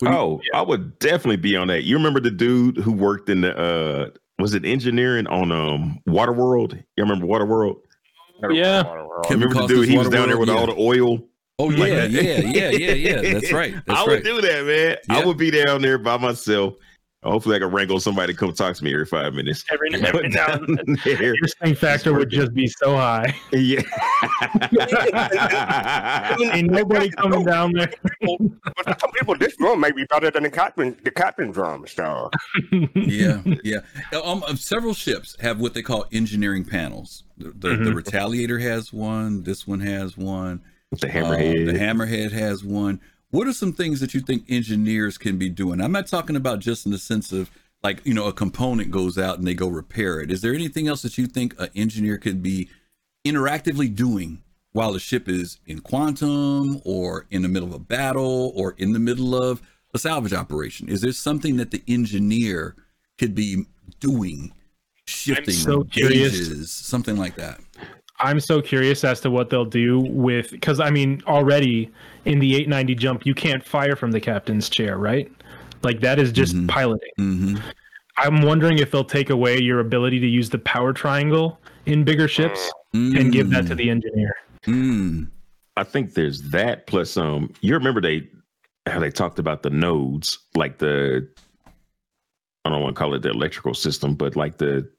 Do 0.00 0.06
you- 0.08 0.12
Oh, 0.14 0.40
I 0.54 0.62
would 0.62 0.98
definitely 1.00 1.36
be 1.36 1.56
on 1.56 1.68
that. 1.68 1.84
You 1.84 1.96
remember 1.96 2.20
the 2.20 2.30
dude 2.30 2.76
who 2.78 2.92
worked 2.92 3.28
in 3.28 3.40
the 3.42 3.56
uh 3.56 4.10
was 4.38 4.54
it 4.54 4.64
engineering 4.64 5.26
on 5.26 5.50
um 5.50 5.98
Waterworld? 6.08 6.74
You 6.96 7.02
remember 7.04 7.26
Waterworld? 7.26 7.80
Yeah. 8.50 8.82
Kevin 9.24 9.40
remember 9.48 9.48
the 9.48 9.60
Costner's 9.60 9.68
dude 9.68 9.88
he 9.88 9.98
was 9.98 10.08
down 10.08 10.28
there 10.28 10.38
with 10.38 10.48
Yeah. 10.48 10.56
all 10.56 10.66
the 10.66 10.76
oil? 10.78 11.18
Oh 11.60 11.70
yeah, 11.70 12.06
that. 12.06 12.10
yeah, 12.12 12.38
yeah, 12.38 12.70
yeah, 12.70 12.92
yeah. 13.20 13.32
That's 13.32 13.52
right. 13.60 13.74
That's 13.84 14.00
I 14.00 14.04
right. 14.04 14.08
would 14.08 14.24
do 14.24 14.40
that, 14.40 14.64
man. 14.64 14.96
I 15.10 15.24
would 15.24 15.36
be 15.36 15.50
down 15.50 15.82
there 15.82 15.98
by 15.98 16.16
myself. 16.16 16.74
Hopefully, 17.24 17.56
I 17.56 17.58
can 17.58 17.72
wrangle 17.72 17.98
somebody 17.98 18.32
to 18.32 18.38
come 18.38 18.52
talk 18.52 18.76
to 18.76 18.84
me 18.84 18.92
every 18.92 19.04
five 19.04 19.34
minutes. 19.34 19.64
Every, 19.72 19.92
every 20.06 20.28
now 20.28 20.52
and 20.52 20.78
then. 20.78 20.96
Your 21.20 21.34
swing 21.48 21.74
factor 21.74 22.14
would 22.14 22.30
just 22.30 22.54
be 22.54 22.68
so 22.68 22.94
high. 22.96 23.34
Yeah. 23.52 23.80
Ain't 26.52 26.70
nobody 26.70 27.10
coming 27.10 27.44
down 27.44 27.72
there. 27.72 27.92
But 28.84 29.00
some 29.00 29.10
people, 29.12 29.36
this 29.36 29.58
room 29.60 29.80
may 29.80 29.90
be 29.90 30.04
better 30.04 30.30
than 30.30 30.44
the 30.44 30.50
captain, 30.50 30.96
the 31.04 31.10
captain's 31.10 31.56
room. 31.56 31.86
So 31.88 32.30
yeah, 32.94 33.42
yeah. 33.64 33.78
Um, 34.22 34.44
uh, 34.46 34.54
several 34.54 34.94
ships 34.94 35.36
have 35.40 35.58
what 35.60 35.74
they 35.74 35.82
call 35.82 36.06
engineering 36.12 36.64
panels. 36.64 37.24
The, 37.36 37.50
the, 37.50 37.68
the 37.70 37.74
Mhm. 37.90 38.02
Retaliator 38.02 38.60
has 38.62 38.92
one. 38.92 39.42
This 39.42 39.66
one 39.66 39.80
has 39.80 40.16
one. 40.16 40.60
the 40.90 41.06
hammerhead. 41.08 41.66
the 41.66 41.78
Hammerhead 41.78 42.30
has 42.32 42.62
one. 42.64 43.00
What 43.30 43.46
are 43.46 43.52
some 43.52 43.72
things 43.72 44.00
that 44.00 44.14
you 44.14 44.20
think 44.20 44.44
engineers 44.48 45.18
can 45.18 45.38
be 45.38 45.50
doing? 45.50 45.80
I'm 45.80 45.92
not 45.92 46.06
talking 46.06 46.36
about 46.36 46.60
just 46.60 46.86
in 46.86 46.92
the 46.92 46.98
sense 46.98 47.32
of 47.32 47.50
like 47.82 48.04
you 48.04 48.14
know 48.14 48.26
a 48.26 48.32
component 48.32 48.90
goes 48.90 49.18
out 49.18 49.38
and 49.38 49.46
they 49.46 49.54
go 49.54 49.68
repair 49.68 50.20
it. 50.20 50.30
Is 50.30 50.40
there 50.40 50.54
anything 50.54 50.88
else 50.88 51.02
that 51.02 51.18
you 51.18 51.26
think 51.26 51.58
an 51.60 51.68
engineer 51.74 52.18
could 52.18 52.42
be 52.42 52.68
interactively 53.26 53.94
doing 53.94 54.42
while 54.72 54.92
the 54.92 54.98
ship 54.98 55.28
is 55.28 55.58
in 55.66 55.80
quantum 55.80 56.80
or 56.84 57.26
in 57.30 57.42
the 57.42 57.48
middle 57.48 57.68
of 57.68 57.74
a 57.74 57.78
battle 57.78 58.52
or 58.54 58.74
in 58.78 58.92
the 58.92 58.98
middle 58.98 59.34
of 59.34 59.62
a 59.94 59.98
salvage 59.98 60.32
operation? 60.32 60.88
Is 60.88 61.00
there 61.02 61.12
something 61.12 61.56
that 61.56 61.70
the 61.70 61.82
engineer 61.86 62.76
could 63.18 63.34
be 63.34 63.66
doing, 64.00 64.52
shifting 65.06 65.54
so 65.54 65.82
gauges, 65.82 66.72
something 66.72 67.16
like 67.16 67.36
that? 67.36 67.60
I'm 68.20 68.40
so 68.40 68.60
curious 68.60 69.04
as 69.04 69.20
to 69.20 69.30
what 69.30 69.48
they'll 69.50 69.64
do 69.64 70.00
with 70.00 70.50
because 70.50 70.80
I 70.80 70.90
mean 70.90 71.22
already 71.26 71.90
in 72.24 72.38
the 72.40 72.54
890 72.56 72.94
jump 72.96 73.26
you 73.26 73.34
can't 73.34 73.64
fire 73.64 73.94
from 73.96 74.10
the 74.10 74.20
captain's 74.20 74.68
chair, 74.68 74.98
right? 74.98 75.30
Like 75.82 76.00
that 76.00 76.18
is 76.18 76.32
just 76.32 76.54
Mhm. 76.56 76.68
piloting. 76.68 77.10
hmm 77.16 77.56
I'm 78.16 78.42
wondering 78.42 78.78
if 78.78 78.90
they'll 78.90 79.04
take 79.04 79.30
away 79.30 79.60
your 79.60 79.78
ability 79.78 80.18
to 80.18 80.26
use 80.26 80.50
the 80.50 80.58
power 80.58 80.92
triangle 80.92 81.60
in 81.86 82.02
bigger 82.02 82.26
ships 82.26 82.68
and 82.92 83.30
give 83.32 83.50
that 83.50 83.66
to 83.68 83.76
the 83.76 83.88
engineer. 83.90 84.34
Mm. 84.66 85.28
I 85.76 85.84
think 85.84 86.14
there's 86.14 86.42
that 86.50 86.88
plus 86.88 87.16
um 87.16 87.52
you 87.60 87.74
remember 87.74 88.00
they 88.00 88.28
how 88.86 88.98
they 88.98 89.10
talked 89.10 89.38
about 89.38 89.62
the 89.62 89.70
nodes, 89.70 90.38
like 90.56 90.78
the 90.78 91.28
I 92.64 92.70
don't 92.70 92.82
want 92.82 92.96
to 92.96 92.98
call 92.98 93.14
it 93.14 93.22
the 93.22 93.30
electrical 93.30 93.72
system, 93.74 94.14
but 94.14 94.34
like 94.34 94.58
the 94.58 94.90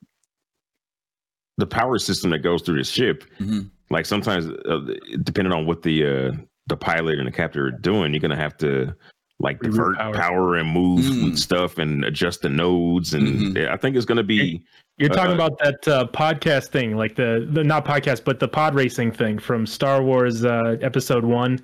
the 1.60 1.68
power 1.68 1.98
system 2.00 2.30
that 2.32 2.40
goes 2.40 2.62
through 2.64 2.78
the 2.78 2.84
ship. 2.84 3.24
Mhm. 3.40 3.70
Like 3.90 4.06
sometimes, 4.06 4.48
uh, 4.48 4.80
depending 5.24 5.54
on 5.54 5.66
what 5.66 5.82
the 5.84 6.06
uh, 6.06 6.32
the 6.68 6.78
pilot 6.78 7.18
and 7.20 7.28
the 7.28 7.32
captain 7.32 7.62
are 7.62 7.72
doing, 7.72 8.14
you're 8.14 8.20
gonna 8.22 8.36
have 8.36 8.58
to 8.60 8.94
like 9.42 9.58
Reroute 9.60 9.72
divert 9.72 9.98
power. 9.98 10.14
power. 10.14 10.56
and 10.58 10.70
move 10.70 11.00
Mm. 11.06 11.38
stuff 11.38 11.78
and 11.78 12.04
adjust 12.04 12.42
the 12.42 12.50
nodes. 12.50 13.14
And 13.14 13.56
Mhm. 13.56 13.70
I 13.70 13.78
think 13.78 13.96
it's 13.96 14.06
gonna 14.06 14.24
be 14.24 14.62
You're 15.02 15.08
talking 15.08 15.32
Uh, 15.32 15.36
about 15.36 15.58
that 15.60 15.88
uh, 15.88 16.08
podcast 16.12 16.68
thing, 16.72 16.98
like 16.98 17.16
the, 17.16 17.48
the 17.54 17.64
not 17.64 17.86
podcast, 17.86 18.26
but 18.26 18.38
the 18.42 18.50
pod 18.50 18.76
racing 18.76 19.14
thing 19.14 19.40
from 19.40 19.66
Star 19.66 20.04
Wars 20.04 20.44
uh, 20.44 20.76
Episode 20.82 21.24
One, 21.24 21.58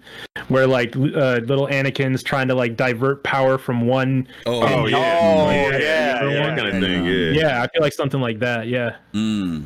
where 0.48 0.66
like 0.66 0.96
uh, 0.96 1.42
little 1.44 1.68
Anakin's 1.68 2.24
trying 2.24 2.48
to 2.48 2.56
like 2.56 2.78
divert 2.78 3.26
power 3.26 3.58
from 3.58 3.88
one. 3.88 4.26
Oh, 4.46 4.62
Oh, 4.64 4.86
yeah. 4.88 5.20
Oh, 5.22 5.50
Yeah, 5.52 5.72
yeah, 5.72 5.80
yeah, 5.80 6.24
yeah, 6.30 6.34
that 6.48 6.58
kind 6.58 6.68
of 6.70 6.74
yeah. 6.76 6.80
thing. 6.80 7.06
Yeah. 7.06 7.32
Yeah, 7.42 7.62
I 7.62 7.68
feel 7.68 7.82
like 7.82 7.92
something 7.92 8.22
like 8.22 8.40
that. 8.40 8.68
Yeah, 8.68 8.96
Mm. 9.14 9.66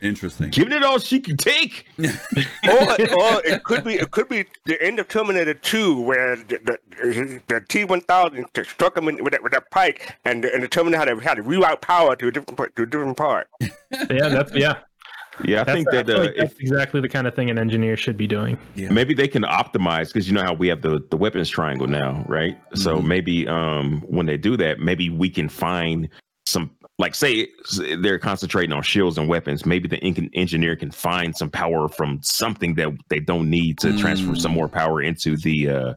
Interesting. 0.00 0.50
Giving 0.50 0.72
it 0.72 0.82
all 0.82 0.98
she 0.98 1.20
can 1.20 1.36
take. 1.36 1.86
or, 1.98 2.04
or 2.04 3.42
it 3.44 3.62
could 3.64 3.84
be 3.84 3.94
it 3.94 4.10
could 4.10 4.28
be 4.28 4.44
the 4.64 4.80
end 4.82 4.98
of 4.98 5.08
Terminator 5.08 5.54
Two, 5.54 6.00
where 6.00 6.36
the 6.36 6.78
the, 7.00 7.42
the 7.48 7.60
T 7.68 7.84
one 7.84 8.00
thousand 8.02 8.46
struck 8.64 8.96
him 8.96 9.08
in, 9.08 9.22
with 9.24 9.32
that 9.32 9.42
with 9.42 9.52
that 9.52 9.70
pike, 9.70 10.16
and 10.24 10.44
the, 10.44 10.54
and 10.54 10.62
the 10.62 10.68
Terminator 10.68 10.98
had 10.98 11.08
to 11.14 11.20
had 11.20 11.34
to 11.36 11.42
reroute 11.42 11.80
power 11.80 12.14
to 12.16 12.28
a 12.28 12.30
different 12.30 12.56
part- 12.56 12.76
to 12.76 12.82
a 12.82 12.86
different 12.86 13.16
part. 13.16 13.48
yeah, 13.60 14.28
that's 14.28 14.52
yeah. 14.54 14.78
Yeah, 15.44 15.60
I 15.60 15.64
That's, 15.64 15.76
think 15.76 15.88
I 15.92 15.96
that 15.98 16.06
feel 16.06 16.16
uh, 16.16 16.20
like 16.24 16.30
if 16.30 16.36
that's 16.36 16.60
exactly 16.60 17.00
the 17.00 17.08
kind 17.08 17.28
of 17.28 17.34
thing 17.36 17.48
an 17.48 17.58
engineer 17.60 17.96
should 17.96 18.16
be 18.16 18.26
doing. 18.26 18.58
Yeah. 18.74 18.90
maybe 18.90 19.14
they 19.14 19.28
can 19.28 19.44
optimize 19.44 20.08
because 20.12 20.26
you 20.28 20.34
know 20.34 20.42
how 20.42 20.52
we 20.52 20.66
have 20.66 20.82
the 20.82 21.00
the 21.10 21.16
weapons 21.16 21.48
triangle 21.48 21.86
now, 21.86 22.24
right? 22.26 22.58
So 22.74 22.96
Mhm. 22.98 23.04
maybe 23.06 23.46
um 23.46 24.00
when 24.08 24.26
they 24.26 24.36
do 24.36 24.56
that, 24.56 24.80
maybe 24.80 25.10
we 25.10 25.30
can 25.30 25.48
find 25.48 26.08
some 26.46 26.70
like 26.98 27.14
say 27.14 27.48
they're 28.00 28.18
concentrating 28.18 28.72
on 28.72 28.82
shields 28.82 29.18
and 29.18 29.28
weapons. 29.28 29.64
Maybe 29.64 29.88
the 29.88 29.98
en- 29.98 30.30
engineer 30.34 30.74
can 30.76 30.90
find 30.90 31.36
some 31.36 31.48
power 31.50 31.88
from 31.88 32.18
something 32.22 32.74
that 32.74 32.88
they 33.08 33.20
don't 33.20 33.48
need 33.48 33.78
to 33.78 33.96
transfer 33.98 34.34
some 34.34 34.52
Mm. 34.52 34.56
more 34.56 34.68
power 34.68 35.00
into 35.00 35.36
the 35.36 35.68
uh 35.68 35.94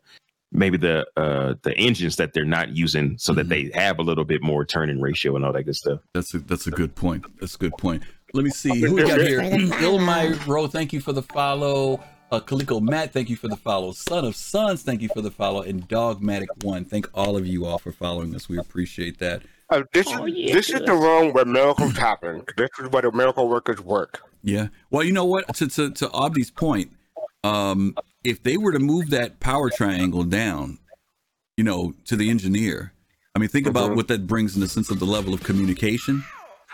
maybe 0.51 0.77
the 0.77 1.05
uh 1.17 1.55
the 1.63 1.75
engines 1.77 2.17
that 2.17 2.33
they're 2.33 2.45
not 2.45 2.75
using 2.75 3.17
so 3.17 3.33
that 3.33 3.47
Mhm. 3.47 3.49
they 3.49 3.71
have 3.79 3.97
a 3.99 4.03
little 4.03 4.25
bit 4.25 4.43
more 4.43 4.63
turning 4.65 4.99
ratio 5.01 5.35
and 5.35 5.43
all 5.45 5.53
that 5.53 5.63
good 5.63 5.75
stuff. 5.75 5.99
That's 6.13 6.33
a 6.35 6.39
that's 6.39 6.67
a 6.67 6.71
good 6.71 6.93
point. 6.95 7.25
That's 7.39 7.55
a 7.55 7.57
good 7.57 7.73
point. 7.77 8.03
Let 8.33 8.43
me 8.43 8.51
see 8.51 8.79
who 8.81 8.93
we 8.95 9.01
got 9.01 9.21
here. 9.21 9.41
Ilmyro, 9.41 10.71
thank 10.71 10.93
you 10.93 11.01
for 11.01 11.13
the 11.13 11.23
follow. 11.23 12.03
Uh, 12.31 12.39
Kaliko 12.39 12.79
Matt, 12.81 13.11
thank 13.11 13.29
you 13.29 13.35
for 13.35 13.49
the 13.49 13.57
follow. 13.57 13.91
Son 13.91 14.23
of 14.23 14.35
Sons, 14.37 14.83
thank 14.83 15.01
you 15.01 15.09
for 15.13 15.21
the 15.21 15.31
follow. 15.31 15.61
And 15.63 15.85
Dogmatic 15.89 16.47
One, 16.63 16.85
thank 16.85 17.09
all 17.13 17.35
of 17.35 17.45
you 17.45 17.65
all 17.65 17.77
for 17.77 17.91
following 17.91 18.33
us. 18.35 18.47
We 18.47 18.57
appreciate 18.57 19.17
that. 19.19 19.41
Uh, 19.71 19.83
this 19.93 20.05
Oh, 20.09 20.25
is 20.25 20.33
yeah, 20.35 20.53
this 20.53 20.69
is 20.69 20.81
the 20.81 20.93
room 20.93 21.31
where 21.33 21.45
miracles 21.45 21.95
happen. 21.97 22.43
This 22.57 22.69
is 22.79 22.89
where 22.89 23.01
the 23.03 23.11
miracle 23.11 23.47
workers 23.47 23.79
work. 23.81 24.21
Yeah. 24.43 24.67
Well, 24.89 25.03
you 25.03 25.13
know 25.13 25.25
what? 25.25 25.53
To 25.55 25.67
to, 25.67 25.89
to 25.91 26.07
Abdi's 26.09 26.51
point, 26.51 26.91
um, 27.43 27.95
if 28.23 28.43
they 28.43 28.57
were 28.57 28.73
to 28.73 28.79
move 28.79 29.09
that 29.11 29.39
power 29.39 29.69
triangle 29.69 30.23
down, 30.23 30.79
you 31.55 31.63
know, 31.63 31.93
to 32.05 32.15
the 32.17 32.29
engineer, 32.29 32.93
I 33.33 33.39
mean, 33.39 33.49
think 33.49 33.65
about 33.65 33.91
Mhm. 33.91 33.95
what 33.95 34.07
that 34.09 34.27
brings 34.27 34.55
in 34.55 34.61
the 34.61 34.67
sense 34.67 34.91
of 34.91 34.99
the 34.99 35.05
level 35.05 35.33
of 35.33 35.41
communication. 35.43 36.23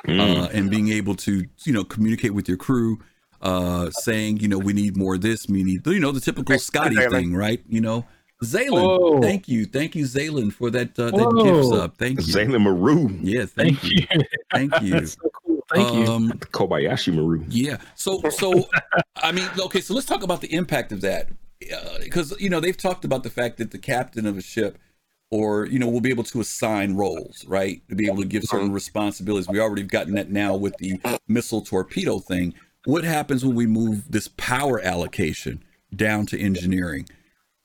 Mm. 0.05 0.19
uh, 0.19 0.47
and 0.53 0.69
being 0.69 0.89
able 0.89 1.15
to 1.15 1.45
you 1.65 1.73
know 1.73 1.83
communicate 1.83 2.31
with 2.35 2.47
your 2.47 2.55
crew 2.55 2.99
uh 3.41 3.89
saying 3.89 4.37
you 4.37 4.47
know 4.47 4.59
we 4.59 4.71
need 4.71 4.95
more 4.95 5.15
of 5.15 5.21
this 5.21 5.47
we 5.47 5.63
need 5.63 5.85
you 5.87 5.99
know 5.99 6.11
the 6.11 6.21
typical 6.21 6.57
scotty 6.59 6.95
thing 7.09 7.33
right 7.35 7.63
you 7.67 7.81
know 7.81 8.05
Zaylin, 8.43 8.71
Whoa. 8.71 9.21
thank 9.21 9.47
you 9.47 9.65
thank 9.65 9.95
you 9.95 10.05
Zaylin 10.05 10.53
for 10.53 10.69
that 10.69 10.97
uh, 10.99 11.05
that 11.09 11.13
Whoa. 11.13 11.43
gift 11.43 11.69
sub 11.69 11.97
thank 11.97 12.19
you 12.19 12.33
Zayla 12.33 12.61
Maru, 12.61 13.09
yeah 13.21 13.45
thank, 13.45 13.79
Thank 13.79 13.83
you 13.83 14.05
you. 14.11 14.21
thank 14.53 14.81
you 14.81 14.91
That's 14.91 15.13
so 15.13 15.29
cool. 15.43 15.63
Thank 15.73 15.93
you. 15.93 16.05
um 16.13 16.31
Kobayashi 16.51 17.13
Maru. 17.13 17.43
yeah 17.49 17.77
so 17.95 18.21
so 18.29 18.69
i 19.23 19.31
mean 19.31 19.49
okay 19.59 19.81
so 19.81 19.93
let's 19.95 20.05
talk 20.05 20.21
about 20.23 20.41
the 20.41 20.53
impact 20.53 20.91
of 20.91 21.01
that 21.01 21.29
because 21.99 22.39
you 22.39 22.49
know 22.49 22.59
they've 22.59 22.77
talked 22.77 23.03
about 23.05 23.23
the 23.23 23.29
fact 23.31 23.57
that 23.57 23.71
the 23.71 23.79
captain 23.79 24.27
of 24.27 24.37
a 24.37 24.41
ship 24.41 24.77
or 25.31 25.65
you 25.65 25.79
know 25.79 25.87
we'll 25.87 25.99
be 25.99 26.11
able 26.11 26.23
to 26.23 26.39
assign 26.39 26.93
roles 26.95 27.43
right 27.47 27.81
to 27.89 27.95
be 27.95 28.05
able 28.05 28.21
to 28.21 28.27
give 28.27 28.43
certain 28.43 28.71
responsibilities 28.71 29.47
we 29.49 29.59
already 29.59 29.81
have 29.81 29.89
gotten 29.91 30.13
that 30.13 30.29
now 30.29 30.55
with 30.55 30.77
the 30.77 30.99
missile 31.27 31.61
torpedo 31.61 32.19
thing 32.19 32.53
what 32.85 33.03
happens 33.03 33.43
when 33.43 33.55
we 33.55 33.65
move 33.65 34.09
this 34.11 34.29
power 34.37 34.79
allocation 34.81 35.63
down 35.95 36.25
to 36.27 36.39
engineering 36.39 37.05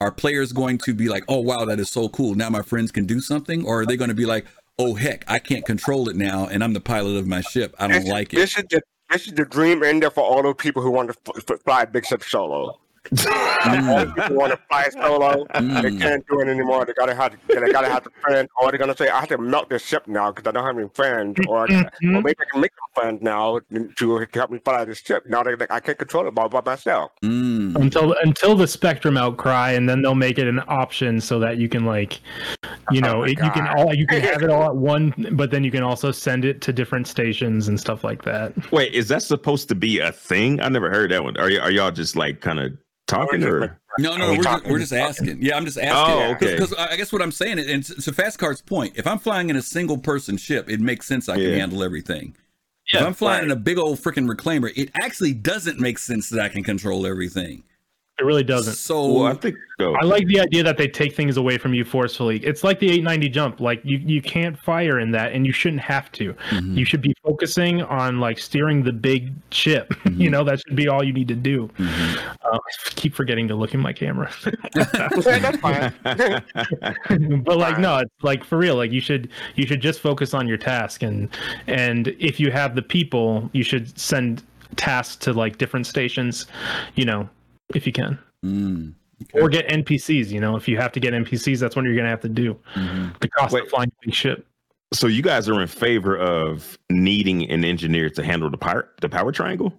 are 0.02 0.10
players 0.10 0.52
going 0.52 0.78
to 0.78 0.92
be 0.94 1.08
like 1.08 1.24
oh 1.28 1.40
wow 1.40 1.64
that 1.64 1.78
is 1.80 1.88
so 1.90 2.08
cool 2.08 2.34
now 2.34 2.50
my 2.50 2.62
friends 2.62 2.90
can 2.92 3.06
do 3.06 3.20
something 3.20 3.64
or 3.64 3.80
are 3.82 3.86
they 3.86 3.96
going 3.96 4.08
to 4.08 4.14
be 4.14 4.26
like 4.26 4.44
oh 4.78 4.94
heck 4.94 5.24
i 5.28 5.38
can't 5.38 5.64
control 5.64 6.08
it 6.08 6.16
now 6.16 6.46
and 6.50 6.62
i'm 6.64 6.72
the 6.72 6.80
pilot 6.80 7.16
of 7.16 7.26
my 7.26 7.40
ship 7.40 7.74
i 7.78 7.86
don't 7.86 8.02
This, 8.02 8.10
like 8.10 8.32
it 8.32 8.36
this 8.36 8.56
is 8.58 8.64
the 8.70 8.80
this 9.10 9.26
is 9.26 9.32
the 9.34 9.44
dream 9.44 9.82
ender 9.82 10.10
for 10.10 10.22
all 10.24 10.42
those 10.42 10.54
people 10.58 10.82
who 10.82 10.90
want 10.90 11.10
to 11.12 11.16
f- 11.34 11.44
f- 11.50 11.60
fly 11.62 11.84
big 11.84 12.04
ship 12.06 12.22
solo. 12.24 12.78
all 13.10 14.06
the 14.06 14.12
people 14.16 14.36
want 14.36 14.52
to 14.52 14.58
fly 14.68 14.88
solo. 14.90 15.44
They 15.52 15.60
Mm. 15.60 16.00
can't 16.00 16.24
do 16.28 16.40
it 16.40 16.48
anymore. 16.48 16.84
They 16.86 16.92
gotta 16.94 17.14
have 17.14 17.32
to, 17.32 17.38
they 17.60 17.70
gotta 17.72 17.88
have 17.90 18.04
to 18.04 18.10
friend, 18.22 18.48
or 18.60 18.70
they're 18.70 18.78
gonna 18.78 18.96
say, 18.96 19.08
"I 19.08 19.18
have 19.20 19.28
to 19.30 19.38
melt 19.38 19.68
this 19.70 19.84
ship 19.84 20.06
now 20.06 20.30
because 20.30 20.48
I 20.48 20.52
don't 20.52 20.64
have 20.64 20.78
any 20.78 20.88
friends," 20.94 21.36
or, 21.48 21.64
or 21.64 21.66
Mhm. 21.66 22.22
maybe 22.22 22.36
I 22.40 22.44
can 22.52 22.60
make 22.60 22.70
some 22.78 23.02
friends 23.02 23.20
now 23.20 23.58
to 23.98 24.26
help 24.32 24.50
me 24.52 24.60
fly 24.64 24.84
this 24.84 25.00
ship. 25.00 25.24
Now 25.26 25.42
they, 25.42 25.56
I 25.68 25.80
can't 25.80 25.98
control 25.98 26.28
it 26.28 26.34
by, 26.34 26.46
by 26.46 26.62
myself. 26.64 27.10
Mm. 27.24 27.51
Until 27.76 28.14
until 28.22 28.56
the 28.56 28.66
spectrum 28.66 29.16
outcry 29.16 29.72
and 29.72 29.88
then 29.88 30.02
they'll 30.02 30.14
make 30.14 30.38
it 30.38 30.46
an 30.46 30.60
option 30.68 31.20
so 31.20 31.38
that 31.38 31.58
you 31.58 31.68
can 31.68 31.84
like 31.84 32.20
you 32.90 33.00
Oh 33.04 33.08
know 33.08 33.18
my 33.20 33.26
it, 33.26 33.38
you 33.42 33.50
can 33.50 33.66
all 33.68 33.94
you 33.94 34.06
can 34.06 34.20
have 34.20 34.42
it 34.42 34.50
all 34.50 34.64
at 34.64 34.76
one 34.76 35.14
but 35.32 35.50
then 35.50 35.64
you 35.64 35.70
can 35.70 35.82
also 35.82 36.10
send 36.10 36.44
it 36.44 36.60
to 36.62 36.72
different 36.72 37.06
stations 37.06 37.68
and 37.68 37.78
stuff 37.78 38.04
like 38.04 38.22
that 38.24 38.52
Wait, 38.72 38.92
is 38.94 39.08
that 39.08 39.22
supposed 39.22 39.68
to 39.68 39.74
be 39.74 39.98
a 39.98 40.12
thing? 40.12 40.60
I 40.60 40.68
never 40.68 40.90
heard 40.90 41.10
that 41.10 41.22
one. 41.24 41.36
Are 41.36 41.48
y- 41.48 41.58
are 41.58 41.70
y'all 41.70 41.90
just 41.90 42.16
like 42.16 42.40
kind 42.40 42.58
of 42.60 42.72
talking 43.06 43.42
or? 43.44 43.78
No, 43.98 44.16
no, 44.16 44.30
we 44.30 44.38
we're, 44.38 44.42
just, 44.44 44.64
we're 44.66 44.78
just 44.78 44.92
asking. 44.92 45.42
Yeah, 45.42 45.56
I'm 45.56 45.66
just 45.66 45.76
oh, 45.76 45.82
asking. 45.82 46.14
Oh, 46.14 46.30
okay. 46.32 46.52
Because 46.54 46.72
I 46.74 46.96
guess 46.96 47.12
what 47.12 47.20
I'm 47.20 47.32
saying, 47.32 47.58
is- 47.58 47.68
and 47.68 47.84
to 48.04 48.12
Fast 48.12 48.38
Cart's 48.38 48.62
point, 48.62 48.94
if 48.96 49.06
I'm 49.06 49.18
flying 49.18 49.50
in 49.50 49.56
a 49.56 49.62
single 49.62 49.98
person 49.98 50.36
ship, 50.38 50.70
it 50.70 50.80
makes 50.80 51.06
sense 51.06 51.28
I 51.28 51.34
can 51.34 51.42
Yeah. 51.44 51.56
handle 51.56 51.82
everything. 51.82 52.34
If 53.00 53.06
I'm 53.06 53.14
flying 53.14 53.40
right. 53.40 53.44
in 53.44 53.50
a 53.50 53.56
big 53.56 53.78
old 53.78 53.98
freaking 53.98 54.30
reclaimer, 54.30 54.72
it 54.76 54.90
actually 55.00 55.32
doesn't 55.32 55.80
make 55.80 55.98
sense 55.98 56.28
that 56.30 56.40
I 56.40 56.48
can 56.48 56.62
control 56.62 57.06
everything. 57.06 57.64
It 58.18 58.24
really 58.24 58.44
doesn't. 58.44 58.74
So 58.74 59.10
Well, 59.12 59.24
I 59.26 59.34
think. 59.34 59.56
Oh, 59.80 59.94
I 59.94 60.04
like 60.04 60.26
the 60.26 60.38
idea 60.38 60.62
that 60.62 60.76
they 60.76 60.86
take 60.86 61.16
things 61.16 61.36
away 61.38 61.58
from 61.58 61.74
you 61.74 61.82
forcefully. 61.84 62.38
It's 62.44 62.62
like 62.62 62.78
the 62.78 62.86
890 62.88 63.28
jump. 63.30 63.58
Like 63.58 63.80
you, 63.84 63.98
you 63.98 64.20
can't 64.22 64.56
fire 64.56 65.00
in 65.00 65.10
that, 65.12 65.32
and 65.32 65.44
you 65.46 65.52
shouldn't 65.52 65.80
have 65.82 66.12
to. 66.12 66.34
Mhm. 66.50 66.76
You 66.76 66.84
should 66.84 67.00
be 67.00 67.14
focusing 67.24 67.82
on 67.82 68.20
like 68.20 68.38
steering 68.38 68.82
the 68.84 68.92
big 68.92 69.32
ship. 69.50 69.92
Mm-hmm. 70.02 70.20
you 70.20 70.30
know 70.30 70.42
that 70.44 70.60
should 70.60 70.76
be 70.76 70.88
all 70.88 71.02
you 71.04 71.12
need 71.12 71.28
to 71.28 71.34
do. 71.34 71.68
Mhm. 71.78 72.16
Uh, 72.44 72.58
I 72.58 72.58
keep 72.90 73.14
forgetting 73.14 73.48
to 73.48 73.54
look 73.54 73.72
in 73.72 73.80
my 73.80 73.92
camera, 73.92 74.30
That's 74.74 75.56
fine. 75.58 75.92
but 77.44 77.56
like 77.56 77.78
no, 77.78 77.98
it's 77.98 78.12
like 78.22 78.44
for 78.44 78.58
real. 78.58 78.76
Like 78.76 78.92
you 78.92 79.00
should 79.00 79.30
you 79.56 79.66
should 79.66 79.80
just 79.80 80.00
focus 80.00 80.34
on 80.34 80.46
your 80.46 80.58
task, 80.58 81.02
and 81.02 81.28
and 81.66 82.08
if 82.18 82.38
you 82.38 82.50
have 82.50 82.74
the 82.74 82.82
people, 82.82 83.48
you 83.52 83.62
should 83.62 83.96
send 83.98 84.42
tasks 84.76 85.16
to 85.24 85.32
like 85.32 85.58
different 85.58 85.86
stations. 85.86 86.46
You 86.94 87.04
know, 87.06 87.28
if 87.74 87.86
you 87.86 87.92
can. 87.92 88.18
Mm. 88.44 88.94
Or 89.34 89.48
get 89.48 89.68
NPCs, 89.68 90.28
you 90.30 90.40
know, 90.40 90.56
if 90.56 90.66
you 90.66 90.76
have 90.78 90.90
to 90.92 91.00
get 91.00 91.14
NPCs, 91.14 91.60
that's 91.60 91.76
what 91.76 91.84
you're 91.84 91.94
gonna 91.96 92.08
have 92.08 92.20
to 92.22 92.28
do. 92.28 92.58
Mhm. 92.74 93.18
The 93.20 93.28
cost 93.28 93.54
Wait. 93.54 93.62
of 93.64 93.68
flying 93.70 93.92
a 94.06 94.10
ship. 94.12 94.46
so 94.92 95.06
you 95.06 95.22
guys 95.22 95.48
are 95.48 95.58
in 95.62 95.68
favor 95.68 96.16
of 96.18 96.76
needing 96.90 97.48
an 97.50 97.64
engineer 97.64 98.10
to 98.10 98.22
handle 98.22 98.50
the 98.50 98.58
power 98.58 98.90
the 99.00 99.08
power 99.08 99.32
triangle? 99.32 99.72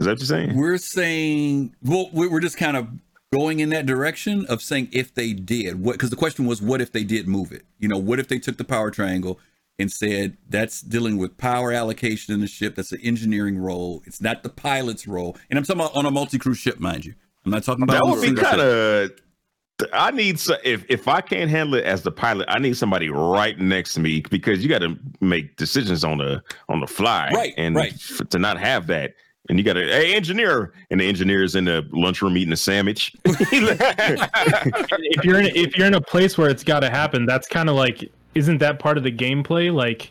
Is 0.00 0.06
that 0.06 0.12
what 0.12 0.18
you're 0.18 0.26
saying? 0.26 0.56
We're 0.56 0.78
saying, 0.78 1.74
well, 1.82 2.10
we- 2.12 2.26
we're 2.28 2.40
just 2.40 2.56
kind 2.56 2.76
of 2.76 2.88
going 3.32 3.60
in 3.60 3.68
that 3.70 3.86
direction 3.86 4.44
of 4.46 4.60
saying 4.62 4.88
if 4.92 5.14
they 5.14 5.32
did, 5.32 5.80
what? 5.80 5.92
Because 5.92 6.10
the 6.10 6.16
question 6.16 6.44
was, 6.46 6.60
what 6.60 6.80
if 6.80 6.90
they 6.92 7.04
did 7.04 7.28
move 7.28 7.52
it? 7.52 7.62
You 7.78 7.88
know, 7.88 7.98
what 7.98 8.18
if 8.18 8.26
they 8.28 8.38
took 8.40 8.56
the 8.56 8.64
power 8.64 8.90
triangle 8.90 9.38
and 9.78 9.90
said 9.92 10.36
that's 10.48 10.80
dealing 10.80 11.18
with 11.18 11.36
power 11.36 11.72
allocation 11.72 12.32
in 12.34 12.40
the 12.40 12.46
ship? 12.46 12.74
That's 12.76 12.92
an 12.92 13.00
engineering 13.02 13.58
role. 13.58 14.02
It's 14.06 14.20
not 14.20 14.42
the 14.42 14.48
pilot's 14.48 15.06
role. 15.06 15.36
And 15.50 15.58
I'm 15.58 15.64
talking 15.64 15.80
about 15.80 15.94
on 15.96 16.06
a 16.06 16.10
multi-crew 16.10 16.54
ship, 16.54 16.80
mind 16.80 17.04
you. 17.04 17.14
I'm 17.44 17.50
not 17.52 17.62
talking 17.64 17.82
about 17.84 17.94
That 17.94 18.06
would 18.06 18.22
be 18.22 18.34
kind 18.40 18.60
of. 18.60 19.10
I 19.92 20.10
need 20.10 20.40
so 20.40 20.56
if 20.64 20.86
if 20.88 21.06
I 21.06 21.20
can't 21.20 21.50
handle 21.50 21.74
it 21.74 21.84
as 21.84 22.00
the 22.02 22.10
pilot, 22.10 22.46
I 22.48 22.58
need 22.58 22.78
somebody 22.78 23.10
right 23.10 23.58
next 23.58 23.92
to 23.94 24.00
me 24.00 24.22
because 24.30 24.62
you 24.62 24.70
got 24.70 24.78
to 24.80 24.96
make 25.20 25.56
decisions 25.56 26.02
on 26.02 26.16
the 26.16 26.42
on 26.70 26.80
the 26.80 26.86
fly, 26.86 27.30
Right, 27.34 27.52
And 27.58 27.76
right. 27.76 27.92
f- 27.92 28.26
to 28.30 28.38
not 28.38 28.58
have 28.58 28.86
that, 28.86 29.12
and 29.50 29.58
you 29.58 29.64
got 29.64 29.74
to 29.74 29.82
hey 29.86 30.14
engineer, 30.14 30.72
and 30.90 30.98
the 30.98 31.06
engineer's 31.06 31.54
in 31.54 31.66
the 31.66 31.86
lunchroom 31.92 32.38
eating 32.38 32.54
a 32.54 32.56
sandwich. 32.56 33.14
if 33.26 35.24
you're 35.24 35.40
in 35.40 35.46
if 35.54 35.76
you're 35.76 35.86
in 35.86 35.94
a 35.94 36.00
place 36.00 36.38
where 36.38 36.48
it's 36.48 36.64
got 36.64 36.80
to 36.80 36.88
happen, 36.88 37.26
that's 37.26 37.46
kind 37.46 37.68
of 37.68 37.76
like 37.76 38.10
isn't 38.36 38.58
that 38.58 38.78
part 38.78 38.96
of 38.98 39.04
the 39.04 39.12
gameplay? 39.12 39.72
Like, 39.74 40.10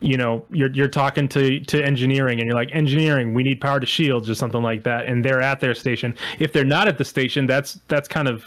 you 0.00 0.16
know, 0.16 0.44
you're 0.50 0.70
you're 0.72 0.88
talking 0.88 1.28
to 1.28 1.60
to 1.60 1.82
engineering, 1.84 2.40
and 2.40 2.46
you're 2.46 2.56
like, 2.56 2.70
engineering, 2.72 3.34
we 3.34 3.42
need 3.42 3.60
power 3.60 3.80
to 3.80 3.86
shields 3.86 4.28
or 4.30 4.34
something 4.34 4.62
like 4.62 4.82
that, 4.84 5.06
and 5.06 5.24
they're 5.24 5.42
at 5.42 5.60
their 5.60 5.74
station. 5.74 6.14
If 6.38 6.52
they're 6.52 6.64
not 6.64 6.88
at 6.88 6.98
the 6.98 7.04
station, 7.04 7.46
that's 7.46 7.80
that's 7.88 8.08
kind 8.08 8.28
of 8.28 8.44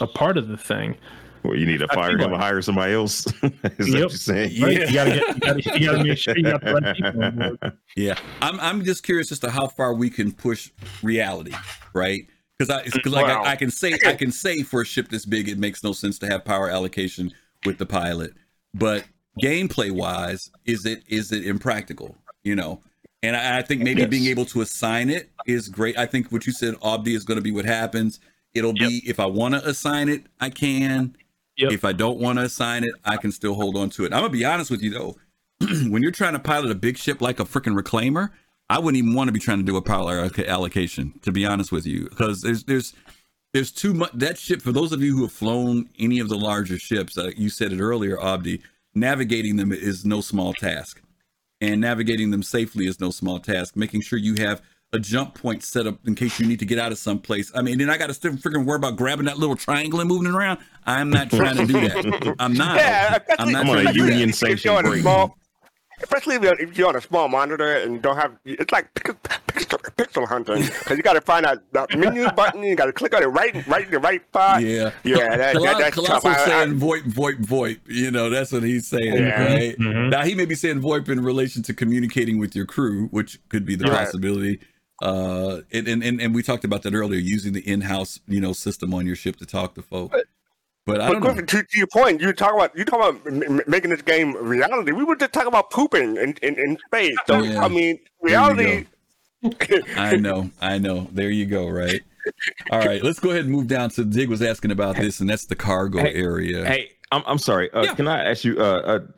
a 0.00 0.06
part 0.06 0.36
of 0.38 0.48
the 0.48 0.56
thing. 0.56 0.96
well, 1.42 1.56
you 1.56 1.64
need 1.66 1.78
to 1.80 1.88
fire 1.88 2.10
feel 2.16 2.26
him 2.26 2.30
or 2.32 2.34
like- 2.34 2.42
hire 2.42 2.62
somebody 2.62 2.92
else. 2.94 3.26
Is 3.42 3.42
that 3.42 3.62
what 3.62 3.92
you're 3.94 4.10
saying? 4.10 4.60
Right? 4.62 4.78
Yeah. 4.78 4.86
You 4.88 4.94
gotta 4.94 5.10
get 5.10 5.28
you 5.34 5.40
gotta, 5.40 5.78
you 5.80 5.86
gotta 5.86 6.04
make 6.04 6.18
sure 6.18 6.36
you 6.36 6.42
got 6.44 6.62
the 6.64 6.74
right 6.74 6.96
people 6.96 7.24
on 7.24 7.36
board. 7.36 7.72
Yeah, 7.96 8.18
I'm 8.42 8.58
I'm 8.60 8.84
just 8.84 9.02
curious 9.02 9.30
as 9.32 9.38
to 9.40 9.50
how 9.50 9.66
far 9.68 9.94
we 9.94 10.10
can 10.10 10.32
push 10.32 10.70
reality, 11.02 11.52
right? 11.94 12.26
Because 12.58 12.70
I, 12.70 12.82
because 12.84 13.12
like 13.12 13.26
Wow. 13.26 13.42
I, 13.42 13.52
I 13.52 13.56
can 13.56 13.70
say 13.70 13.98
I 14.06 14.14
can 14.14 14.30
say 14.32 14.62
for 14.62 14.82
a 14.82 14.84
ship 14.84 15.08
this 15.08 15.24
big, 15.24 15.48
it 15.48 15.58
makes 15.58 15.82
no 15.82 15.92
sense 15.92 16.18
to 16.20 16.26
have 16.26 16.44
power 16.44 16.68
allocation 16.70 17.32
with 17.64 17.78
the 17.78 17.86
pilot, 17.86 18.32
but 18.74 19.04
gameplay 19.40 19.90
wise, 19.90 20.50
is 20.64 20.84
it 20.86 21.02
is 21.08 21.32
it 21.32 21.44
impractical? 21.46 22.16
You 22.44 22.56
know, 22.56 22.82
and 23.22 23.36
I, 23.36 23.58
I 23.58 23.62
think 23.62 23.82
maybe 23.82 24.00
Yes. 24.02 24.10
being 24.10 24.26
able 24.26 24.44
to 24.46 24.60
assign 24.62 25.10
it 25.10 25.30
is 25.46 25.68
great. 25.68 25.98
I 25.98 26.06
think 26.06 26.30
what 26.32 26.46
you 26.46 26.52
said, 26.52 26.74
Abdi, 26.84 27.14
is 27.14 27.24
going 27.24 27.36
to 27.36 27.42
be 27.42 27.52
what 27.52 27.64
happens. 27.64 28.20
It'll 28.54 28.72
be 28.72 29.02
if 29.06 29.20
I 29.20 29.26
want 29.26 29.54
to 29.54 29.68
assign 29.68 30.08
it, 30.08 30.24
I 30.40 30.50
can. 30.50 31.16
Yep. 31.56 31.72
If 31.72 31.84
I 31.84 31.92
don't 31.92 32.18
want 32.18 32.38
to 32.38 32.44
assign 32.44 32.84
it, 32.84 32.92
I 33.04 33.16
can 33.18 33.30
still 33.32 33.54
hold 33.54 33.76
on 33.76 33.90
to 33.90 34.04
it. 34.04 34.12
I'm 34.14 34.20
gonna 34.20 34.30
be 34.30 34.44
honest 34.44 34.70
with 34.70 34.82
you 34.82 34.90
though. 34.90 35.16
when 35.90 36.02
you're 36.02 36.10
trying 36.10 36.32
to 36.32 36.38
pilot 36.38 36.70
a 36.70 36.74
big 36.74 36.96
ship 36.96 37.20
like 37.20 37.38
a 37.38 37.44
freaking 37.44 37.78
reclaimer, 37.78 38.30
I 38.70 38.78
wouldn't 38.78 38.96
even 38.96 39.12
want 39.14 39.28
to 39.28 39.32
be 39.32 39.40
trying 39.40 39.58
to 39.58 39.64
do 39.64 39.76
a 39.76 39.82
power 39.82 40.12
alloc- 40.22 40.46
allocation. 40.46 41.12
To 41.22 41.32
be 41.32 41.44
honest 41.44 41.70
with 41.70 41.86
you, 41.86 42.08
because 42.08 42.40
there's 42.40 42.64
there's 42.64 42.94
there's 43.52 43.72
too 43.72 43.94
much 43.94 44.10
that 44.14 44.38
ship. 44.38 44.62
For 44.62 44.72
those 44.72 44.92
of 44.92 45.02
you 45.02 45.16
who 45.16 45.22
have 45.22 45.32
flown 45.32 45.88
any 45.98 46.20
of 46.20 46.28
the 46.28 46.38
larger 46.38 46.78
ships, 46.78 47.18
uh, 47.18 47.30
you 47.36 47.48
said 47.48 47.72
it 47.72 47.80
earlier, 47.80 48.22
Abdi. 48.22 48.62
Navigating 48.94 49.56
them 49.56 49.70
is 49.70 50.04
no 50.04 50.20
small 50.20 50.52
task, 50.52 51.00
and 51.60 51.80
navigating 51.80 52.30
them 52.30 52.42
safely 52.42 52.86
is 52.86 52.98
no 52.98 53.10
small 53.10 53.38
task. 53.38 53.76
Making 53.76 54.00
sure 54.00 54.18
you 54.18 54.34
have 54.36 54.62
a 54.92 54.98
jump 54.98 55.34
point 55.34 55.62
set 55.62 55.86
up 55.86 55.98
in 56.06 56.16
case 56.16 56.40
you 56.40 56.46
need 56.46 56.58
to 56.58 56.64
get 56.64 56.78
out 56.78 56.90
of 56.90 56.98
some 56.98 57.20
place. 57.20 57.52
I 57.54 57.62
mean, 57.62 57.78
then 57.78 57.88
I 57.88 57.96
got 57.96 58.08
to 58.08 58.14
still 58.14 58.32
freaking 58.32 58.64
worry 58.64 58.76
about 58.76 58.96
grabbing 58.96 59.26
that 59.26 59.38
little 59.38 59.54
triangle 59.54 60.00
and 60.00 60.08
moving 60.08 60.26
it 60.26 60.34
around. 60.34 60.58
I'm 60.86 61.10
not 61.10 61.30
trying 61.30 61.56
to 61.56 61.66
do 61.66 61.74
that. 61.74 62.34
I'm 62.40 62.54
not. 62.54 62.76
Yeah, 62.76 63.18
I'm 63.38 63.52
not 63.52 63.62
I'm 63.62 63.70
on 63.70 63.74
trying 63.76 63.86
a 63.88 63.92
to 63.92 63.98
union 63.98 64.30
if 64.30 64.42
you're 64.42 64.48
sanctioned 64.50 64.76
on 64.76 64.86
a 64.86 64.88
break. 64.88 65.02
small, 65.02 65.36
especially 66.02 66.36
if 66.36 66.42
you're, 66.42 66.58
if 66.60 66.76
you're 66.78 66.88
on 66.88 66.96
a 66.96 67.00
small 67.00 67.28
monitor 67.28 67.76
and 67.76 68.00
don't 68.02 68.16
have, 68.16 68.36
it's 68.44 68.72
like 68.72 68.92
pixel, 68.94 69.16
pixel, 69.48 69.78
pixel 69.96 70.26
hunting 70.28 70.62
because 70.62 70.96
you 70.96 71.02
got 71.02 71.14
to 71.14 71.20
find 71.20 71.46
out 71.46 71.58
the 71.72 71.86
menu 71.96 72.30
button. 72.36 72.62
You 72.62 72.74
got 72.76 72.86
to 72.86 72.92
click 72.92 73.14
on 73.14 73.22
it 73.22 73.26
right, 73.26 73.66
right 73.66 73.84
in 73.84 73.90
the 73.90 73.98
right 73.98 74.22
spot. 74.28 74.62
Yeah. 74.62 74.90
yeah, 75.04 75.36
that, 75.36 75.36
that, 75.38 75.56
Coloss- 75.56 75.78
that's 75.78 75.96
tough. 75.96 76.22
Colossal's 76.22 76.24
I- 76.36 76.42
I- 76.42 76.46
saying 76.64 76.78
VoIP, 76.80 77.02
VoIP, 77.12 77.46
VoIP. 77.46 77.80
You 77.86 78.10
know, 78.10 78.30
that's 78.30 78.52
what 78.52 78.62
he's 78.62 78.86
saying, 78.86 79.14
Yeah. 79.14 79.44
right? 79.52 79.78
Mhm. 79.78 80.10
Now 80.10 80.22
he 80.24 80.34
may 80.34 80.44
be 80.46 80.54
saying 80.54 80.80
VoIP 80.80 81.08
in 81.08 81.22
relation 81.22 81.62
to 81.64 81.74
communicating 81.74 82.38
with 82.38 82.54
your 82.56 82.66
crew, 82.66 83.08
which 83.08 83.38
could 83.48 83.64
be 83.64 83.76
the 83.76 83.84
Right. 83.84 83.98
possibility. 84.04 84.60
Uh, 85.02 85.62
and, 85.72 85.88
and 85.88 86.02
and 86.04 86.20
and 86.20 86.34
we 86.34 86.42
talked 86.42 86.62
about 86.64 86.82
that 86.82 86.92
earlier, 86.94 87.18
using 87.18 87.54
the 87.54 87.60
in-house, 87.66 88.20
you 88.28 88.38
know, 88.38 88.52
system 88.52 88.92
on 88.92 89.06
your 89.06 89.16
ship 89.16 89.36
to 89.36 89.46
talk 89.46 89.74
to 89.74 89.80
folk. 89.80 90.14
But 90.86 91.00
I 91.00 91.08
But. 91.12 91.20
Griffin, 91.20 91.46
to, 91.46 91.62
to 91.62 91.78
your 91.78 91.86
point, 91.88 92.20
you 92.20 92.32
talk 92.32 92.54
about 92.54 92.76
you 92.76 92.84
talk 92.84 93.00
about 93.00 93.26
m- 93.26 93.42
m- 93.42 93.60
making 93.66 93.90
this 93.90 94.02
game 94.02 94.34
reality. 94.36 94.92
We 94.92 95.04
were 95.04 95.16
just 95.16 95.32
talking 95.32 95.48
about 95.48 95.70
pooping 95.70 96.16
in, 96.16 96.34
in, 96.42 96.58
in 96.58 96.78
space. 96.86 97.16
So 97.26 97.42
Yeah. 97.42 97.62
I 97.64 97.68
mean, 97.68 97.98
reality. 98.22 98.86
I 99.96 100.16
know, 100.16 100.50
I 100.60 100.78
know. 100.78 101.08
There 101.12 101.30
you 101.30 101.46
go, 101.46 101.68
right? 101.68 102.00
All 102.70 102.80
right, 102.80 103.02
let's 103.02 103.18
go 103.18 103.30
ahead 103.30 103.44
and 103.44 103.50
move 103.50 103.66
down 103.66 103.90
So 103.90 104.04
Dig 104.04 104.28
was 104.28 104.42
asking 104.42 104.70
about 104.70 104.96
this, 104.96 105.20
and 105.20 105.30
that's 105.30 105.46
the 105.46 105.56
cargo 105.56 106.00
Hey, 106.00 106.12
area. 106.14 106.66
Hey, 106.66 106.90
I'm 107.10 107.22
I'm 107.26 107.38
sorry. 107.38 107.70
Uh, 107.72 107.84
Yeah. 107.84 107.94
Can 107.94 108.06
I 108.08 108.30
ask 108.30 108.44
you? 108.44 108.58
Uh, 108.58 108.62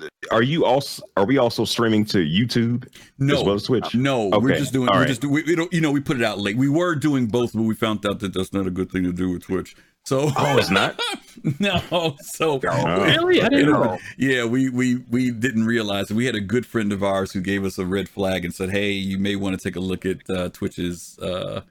uh, 0.01 0.07
are 0.31 0.43
you 0.43 0.65
also 0.65 1.03
are 1.17 1.25
we 1.27 1.39
also 1.39 1.65
streaming 1.65 2.05
to 2.07 2.19
YouTube 2.19 2.87
no, 3.19 3.39
as 3.39 3.45
well 3.45 3.55
as 3.57 3.65
Twitch? 3.65 3.95
No, 3.95 4.29
we're 4.29 4.57
just 4.57 4.73
doing. 4.73 4.89
all 4.89 4.95
We're 4.95 5.01
right. 5.01 5.09
just 5.09 5.21
do- 5.23 5.29
we, 5.31 5.43
we 5.43 5.57
don't. 5.57 5.73
You 5.73 5.81
know, 5.81 5.91
we 5.91 6.01
put 6.01 6.17
it 6.17 6.23
out 6.23 6.39
late. 6.39 6.57
We 6.57 6.69
were 6.69 6.95
doing 6.95 7.27
both, 7.27 7.53
but 7.53 7.63
we 7.63 7.75
found 7.75 8.07
out 8.07 8.21
that 8.21 8.33
that's 8.33 8.53
not 8.53 8.67
a 8.67 8.71
good 8.71 8.91
thing 8.93 9.03
to 9.05 9.13
do 9.13 9.31
with 9.31 9.43
Twitch. 9.45 9.75
So 10.05 10.31
Oh, 10.37 10.59
it's 10.59 10.71
not. 10.71 11.01
no. 11.61 12.17
So 12.23 12.61
Oh. 12.69 13.03
Really? 13.05 13.41
I 13.43 13.49
didn't 13.49 13.69
It'll- 13.69 13.85
know. 13.85 13.99
yeah, 14.19 14.45
we 14.45 14.69
we 14.69 14.97
we 15.11 15.31
didn't 15.31 15.65
realize. 15.65 16.11
We 16.11 16.27
had 16.27 16.35
a 16.35 16.41
good 16.41 16.67
friend 16.67 16.93
of 16.93 17.03
ours 17.03 17.33
who 17.33 17.41
gave 17.41 17.65
us 17.65 17.79
a 17.79 17.87
red 17.87 18.09
flag 18.09 18.45
and 18.45 18.53
said, 18.55 18.71
"Hey, 18.71 18.91
you 18.93 19.19
may 19.19 19.37
want 19.37 19.59
to 19.59 19.63
take 19.63 19.77
a 19.77 19.81
look 19.81 20.05
at 20.05 20.19
uh, 20.29 20.49
Twitch's 20.51 21.19
uh, 21.21 21.63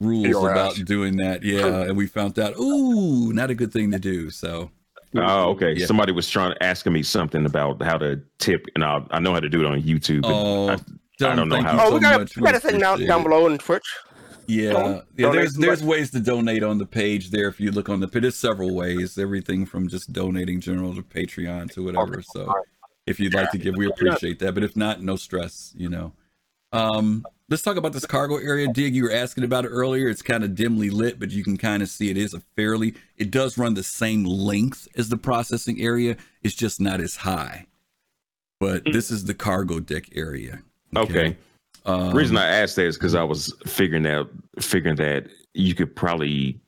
rules 0.00 0.26
POS. 0.26 0.50
about 0.50 0.74
doing 0.84 1.16
that." 1.18 1.42
Yeah, 1.44 1.82
and 1.82 1.96
we 1.96 2.06
found 2.08 2.38
out, 2.38 2.56
ooh, 2.58 3.32
not 3.32 3.50
a 3.50 3.54
good 3.54 3.72
thing 3.72 3.90
to 3.92 3.98
do. 3.98 4.30
So 4.30 4.70
Oh, 5.14 5.50
okay. 5.50 5.72
Yeah. 5.76 5.86
Somebody 5.86 6.12
was 6.12 6.28
trying 6.28 6.52
to 6.54 6.62
asking 6.62 6.92
me 6.92 7.02
something 7.02 7.46
about 7.46 7.80
how 7.82 7.96
to 7.98 8.20
tip, 8.38 8.66
and 8.74 8.82
I 8.84 9.00
I 9.12 9.20
know 9.20 9.32
how 9.32 9.40
to 9.40 9.48
do 9.48 9.60
it 9.60 9.66
on 9.66 9.80
YouTube. 9.80 10.22
Oh, 10.24 10.68
I, 10.70 10.74
I 10.74 11.34
don't 11.36 11.48
know 11.48 11.62
how- 11.62 11.78
Oh, 11.86 11.88
so 11.90 11.94
we 11.94 12.00
got 12.00 12.20
much. 12.20 12.36
we 12.36 12.42
got 12.42 12.54
a 12.56 12.60
thing 12.60 12.78
down, 12.80 13.00
down 13.06 13.22
below 13.22 13.46
in 13.46 13.56
Twitch. 13.58 13.86
Yeah, 14.48 14.72
Don't- 14.72 15.04
yeah. 15.16 15.30
There's 15.30 15.54
there's 15.54 15.82
ways 15.82 16.10
to 16.12 16.20
donate 16.20 16.62
on 16.62 16.78
the 16.78 16.86
page 16.86 17.30
there. 17.30 17.48
If 17.48 17.60
you 17.60 17.70
look 17.70 17.88
on 17.88 18.00
the 18.00 18.08
page, 18.08 18.22
there's 18.22 18.36
several 18.36 18.74
ways. 18.74 19.18
Everything 19.18 19.66
from 19.66 19.88
just 19.88 20.12
donating 20.12 20.60
general 20.60 20.94
to 20.94 21.02
Patreon 21.02 21.70
to 21.72 21.84
whatever. 21.84 22.22
So 22.22 22.52
if 23.06 23.20
you'd 23.20 23.34
like 23.34 23.50
to 23.52 23.58
give, 23.58 23.76
we 23.76 23.86
appreciate 23.86 24.38
that. 24.40 24.54
But 24.54 24.62
if 24.64 24.76
not, 24.76 25.02
no 25.02 25.16
stress. 25.16 25.72
You 25.76 25.88
know. 25.88 26.12
Um, 26.72 27.24
let's 27.48 27.62
talk 27.62 27.76
about 27.76 27.92
this 27.92 28.04
cargo 28.06 28.36
area. 28.36 28.66
Dig, 28.72 28.94
you 28.94 29.04
were 29.04 29.12
asking 29.12 29.44
about 29.44 29.64
it 29.64 29.68
earlier. 29.68 30.08
It's 30.08 30.20
kind 30.22 30.44
of 30.44 30.54
dimly 30.54 30.90
lit, 30.90 31.18
but 31.18 31.30
you 31.30 31.42
can 31.44 31.56
kind 31.56 31.82
of 31.82 31.88
see 31.88 32.10
it 32.10 32.16
is 32.16 32.34
a 32.34 32.40
fairly. 32.56 32.94
It 33.16 33.30
does 33.30 33.56
run 33.56 33.74
the 33.74 33.82
same 33.82 34.24
length 34.24 34.88
as 34.96 35.08
the 35.08 35.16
processing 35.16 35.80
area. 35.80 36.16
It's 36.42 36.54
just 36.54 36.80
not 36.80 37.00
as 37.00 37.16
high. 37.16 37.66
But 38.58 38.84
this 38.84 39.10
is 39.10 39.24
the 39.24 39.34
cargo 39.34 39.80
deck 39.80 40.08
area. 40.16 40.62
Okay. 40.94 41.36
Um, 41.86 42.10
The 42.10 42.16
reason 42.16 42.36
I 42.36 42.46
asked 42.46 42.76
that 42.76 42.86
is 42.86 42.96
because 42.96 43.14
I 43.14 43.22
was 43.22 43.52
figuring 43.66 44.06
out 44.06 44.28
figuring 44.60 44.96
that 44.96 45.26
you 45.54 45.74
could 45.74 45.94
probably 45.96 46.60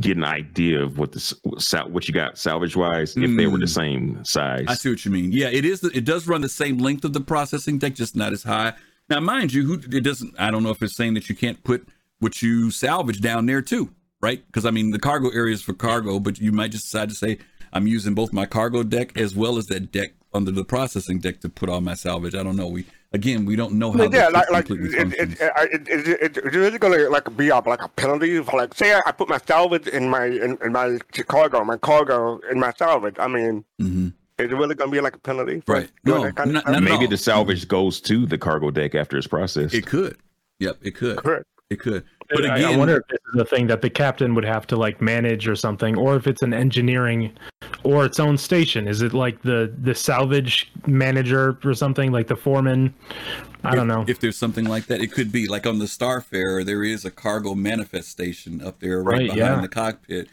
get 0.00 0.16
an 0.16 0.24
idea 0.24 0.82
of 0.82 0.98
what 0.98 1.12
the 1.12 1.88
what 1.90 2.06
you 2.06 2.12
got 2.14 2.36
salvage 2.38 2.76
wise 2.76 3.16
if 3.16 3.34
they 3.36 3.46
were 3.46 3.58
the 3.58 3.64
Mm. 3.64 3.68
same 3.68 4.24
size. 4.24 4.66
I 4.68 4.74
see 4.74 4.90
what 4.90 5.04
you 5.04 5.10
mean. 5.10 5.32
Yeah, 5.32 5.48
it 5.48 5.64
is. 5.64 5.82
It 5.82 6.04
does 6.04 6.28
run 6.28 6.42
the 6.42 6.48
same 6.50 6.78
length 6.78 7.04
of 7.04 7.12
the 7.14 7.20
processing 7.20 7.78
deck, 7.78 7.94
just 7.94 8.14
not 8.14 8.32
as 8.32 8.42
high. 8.42 8.74
Now, 9.08 9.20
mind 9.20 9.52
you, 9.54 9.64
who 9.64 9.74
it 9.96 10.02
doesn't. 10.02 10.34
I 10.38 10.50
don't 10.50 10.62
know 10.62 10.70
if 10.70 10.82
it's 10.82 10.96
saying 10.96 11.14
that 11.14 11.28
you 11.30 11.34
can't 11.34 11.62
put 11.64 11.88
what 12.18 12.42
you 12.42 12.70
salvage 12.70 13.20
down 13.20 13.46
there 13.46 13.62
too. 13.62 13.90
right? 14.22 14.44
Because 14.46 14.64
I 14.64 14.70
mean, 14.70 14.90
the 14.92 14.98
cargo 14.98 15.28
area 15.30 15.52
is 15.54 15.60
for 15.62 15.74
cargo, 15.74 16.18
but 16.18 16.40
you 16.40 16.50
might 16.50 16.72
just 16.72 16.84
decide 16.86 17.10
to 17.10 17.14
say, 17.14 17.36
I'm 17.72 17.86
using 17.86 18.14
both 18.14 18.32
my 18.32 18.46
cargo 18.46 18.82
deck 18.82 19.16
as 19.16 19.36
well 19.36 19.58
as 19.58 19.66
that 19.66 19.92
deck 19.92 20.14
under 20.32 20.50
the 20.50 20.64
processing 20.64 21.18
deck 21.20 21.40
to 21.42 21.48
put 21.50 21.68
all 21.68 21.82
my 21.82 21.94
salvage. 21.94 22.34
I 22.34 22.42
don't 22.42 22.56
know. 22.56 22.66
We 22.66 22.86
again, 23.16 23.44
we 23.44 23.56
don't 23.56 23.72
know 23.74 23.90
how. 23.90 23.98
But 23.98 24.12
yeah, 24.12 24.28
like 24.28 24.50
like 24.50 24.66
completely 24.66 24.96
it, 24.98 25.12
it, 25.12 25.38
functions. 25.38 25.40
it, 25.40 25.88
it, 25.88 26.08
it, 26.22 26.36
it, 26.36 26.54
it 26.54 26.54
is 26.54 26.78
gonna 26.78 27.08
like 27.10 27.36
be 27.36 27.48
a, 27.48 27.58
like 27.58 27.82
a 27.82 27.88
penalty. 27.88 28.40
For, 28.42 28.56
like 28.56 28.74
say 28.74 28.94
I, 28.94 29.00
I 29.06 29.12
put 29.12 29.28
my 29.28 29.38
salvage 29.46 29.86
in 29.88 30.08
my 30.08 30.26
in, 30.26 30.56
in 30.64 30.70
my 30.72 30.98
cargo, 31.26 31.64
my 31.64 31.76
cargo 31.78 32.38
in 32.50 32.60
my 32.60 32.72
salvage. 32.78 33.16
I 33.18 33.26
mean, 33.26 33.64
Mhm. 33.80 34.12
is 34.38 34.50
it 34.52 34.54
really 34.54 34.74
gonna 34.76 34.90
be 34.90 35.00
like 35.00 35.16
a 35.16 35.18
penalty? 35.18 35.62
For 35.66 35.74
Right. 35.74 35.90
No, 36.04 36.22
that 36.22 36.36
kind 36.36 36.50
of 36.50 36.54
not- 36.64 36.70
not 36.70 36.82
Maybe 36.82 37.06
the 37.06 37.16
salvage 37.16 37.66
goes 37.66 38.00
to 38.02 38.26
the 38.26 38.38
cargo 38.38 38.70
deck 38.70 38.94
after 38.94 39.16
it's 39.18 39.26
processed. 39.26 39.74
It 39.74 39.86
could. 39.86 40.16
Yep, 40.60 40.76
it 40.82 40.94
could. 40.94 41.16
Correct. 41.18 41.44
It 41.68 41.80
could. 41.80 42.04
But 42.30 42.46
I- 42.46 42.58
again, 42.58 42.74
I 42.74 42.76
wonder 42.76 42.96
if 42.98 43.08
this 43.08 43.18
is 43.34 43.40
a 43.40 43.44
thing 43.44 43.66
that 43.68 43.82
the 43.82 43.90
captain 43.90 44.34
would 44.34 44.44
have 44.44 44.66
to 44.68 44.76
like 44.76 45.00
manage 45.00 45.48
or 45.48 45.56
something, 45.56 45.96
or 45.96 46.16
if 46.16 46.26
it's 46.26 46.42
an 46.42 46.54
engineering 46.54 47.32
or 47.82 48.04
its 48.04 48.20
own 48.20 48.38
station. 48.38 48.86
Is 48.86 49.02
it 49.02 49.12
like 49.12 49.42
the 49.42 49.72
the 49.82 49.94
salvage 49.94 50.70
manager 50.86 51.58
or 51.64 51.74
something, 51.74 52.12
like 52.12 52.28
the 52.28 52.36
foreman? 52.36 52.94
I 53.64 53.74
don't 53.74 53.88
know. 53.88 54.04
If 54.06 54.20
there's 54.20 54.36
something 54.36 54.66
like 54.66 54.86
that, 54.86 55.00
it 55.00 55.10
could 55.12 55.32
be 55.32 55.48
like 55.48 55.66
on 55.66 55.78
the 55.80 55.86
Starfarer. 55.86 56.64
There 56.64 56.84
is 56.84 57.04
a 57.04 57.10
cargo 57.10 57.54
manifest 57.56 58.10
station 58.10 58.60
up 58.62 58.78
there, 58.78 59.02
right, 59.02 59.12
Right, 59.18 59.34
behind 59.34 59.56
yeah. 59.56 59.60
the 59.60 59.68
cockpit. 59.68 60.28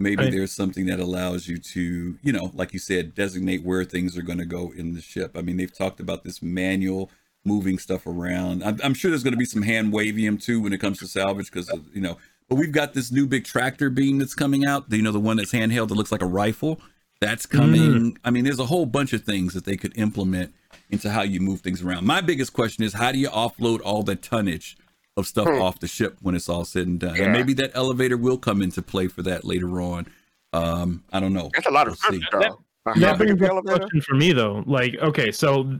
Maybe 0.00 0.22
Right. 0.22 0.32
there's 0.32 0.52
something 0.52 0.86
that 0.86 1.00
allows 1.00 1.48
you 1.48 1.58
to, 1.58 2.18
you 2.22 2.32
know, 2.32 2.50
like 2.54 2.72
you 2.72 2.78
said, 2.78 3.14
designate 3.14 3.62
where 3.64 3.84
things 3.84 4.16
are 4.16 4.22
going 4.22 4.38
to 4.38 4.46
go 4.46 4.72
in 4.74 4.94
the 4.94 5.00
ship. 5.02 5.36
I 5.36 5.42
mean, 5.42 5.56
they've 5.56 5.74
talked 5.76 5.98
about 6.00 6.22
this 6.24 6.40
manual 6.40 7.10
moving 7.48 7.78
stuff 7.78 8.06
around. 8.06 8.62
I'm, 8.62 8.78
I'm 8.84 8.94
sure 8.94 9.10
there's 9.10 9.24
going 9.24 9.32
to 9.32 9.38
be 9.38 9.44
some 9.44 9.62
hand 9.62 9.92
wavium 9.92 10.40
too 10.40 10.60
when 10.60 10.72
it 10.72 10.78
comes 10.78 10.98
to 11.00 11.06
salvage 11.08 11.50
because 11.50 11.70
you 11.92 12.00
know. 12.00 12.18
But 12.48 12.56
we've 12.56 12.72
got 12.72 12.94
this 12.94 13.10
new 13.10 13.26
big 13.26 13.44
tractor 13.44 13.90
beam 13.90 14.18
that's 14.18 14.34
coming 14.34 14.64
out. 14.64 14.84
You 14.90 15.02
know, 15.02 15.12
the 15.12 15.20
one 15.20 15.36
that's 15.38 15.52
handheld 15.52 15.88
that 15.88 15.94
looks 15.94 16.12
like 16.12 16.22
a 16.22 16.26
rifle. 16.26 16.80
That's 17.20 17.46
coming. 17.46 18.16
I 18.24 18.30
mean, 18.30 18.44
there's 18.44 18.60
a 18.60 18.66
whole 18.66 18.86
bunch 18.86 19.12
of 19.12 19.24
things 19.24 19.52
that 19.54 19.64
they 19.64 19.76
could 19.76 19.98
implement 19.98 20.54
into 20.88 21.10
how 21.10 21.22
you 21.22 21.40
move 21.40 21.60
things 21.62 21.82
around. 21.82 22.06
My 22.06 22.20
biggest 22.20 22.52
question 22.52 22.84
is 22.84 22.92
how 22.92 23.10
do 23.12 23.18
you 23.18 23.28
offload 23.28 23.80
all 23.84 24.02
the 24.04 24.14
tonnage 24.14 24.78
of 25.16 25.26
stuff 25.26 25.48
off 25.48 25.80
the 25.80 25.88
ship 25.88 26.16
when 26.22 26.36
it's 26.36 26.48
all 26.48 26.64
said 26.64 26.86
and 26.86 27.00
done? 27.00 27.16
Yeah. 27.16 27.24
And 27.24 27.32
maybe 27.32 27.54
that 27.54 27.72
elevator 27.74 28.16
will 28.16 28.38
come 28.38 28.62
into 28.62 28.82
play 28.82 29.08
for 29.08 29.22
that 29.22 29.44
later 29.44 29.80
on. 29.80 30.06
Um, 30.52 31.02
I 31.12 31.18
don't 31.20 31.32
know. 31.32 31.50
That's 31.54 31.66
a 31.66 31.72
lot 31.72 31.88
of 31.88 31.98
We'll 32.08 32.20
see. 32.20 32.26
stuff, 32.26 32.40
though. 32.40 32.64
That 32.94 33.02
how 33.02 33.16
big 33.16 33.36
brings 33.36 33.50
up 33.50 33.58
a 33.58 33.62
question 33.62 34.00
for 34.00 34.14
me 34.14 34.32
though. 34.32 34.62
Like, 34.66 34.94
okay, 35.02 35.30
so 35.32 35.78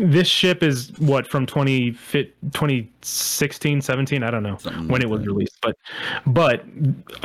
this 0.00 0.28
ship 0.28 0.62
is 0.62 0.92
what 0.98 1.26
from 1.26 1.46
20, 1.46 1.92
2016 1.92 3.80
17 3.80 4.22
i 4.22 4.30
don't 4.30 4.42
know 4.42 4.56
Something 4.58 4.88
when 4.88 5.00
like 5.00 5.02
it 5.02 5.08
was 5.08 5.20
that. 5.20 5.26
released 5.26 5.58
but 5.60 5.76
but 6.26 6.64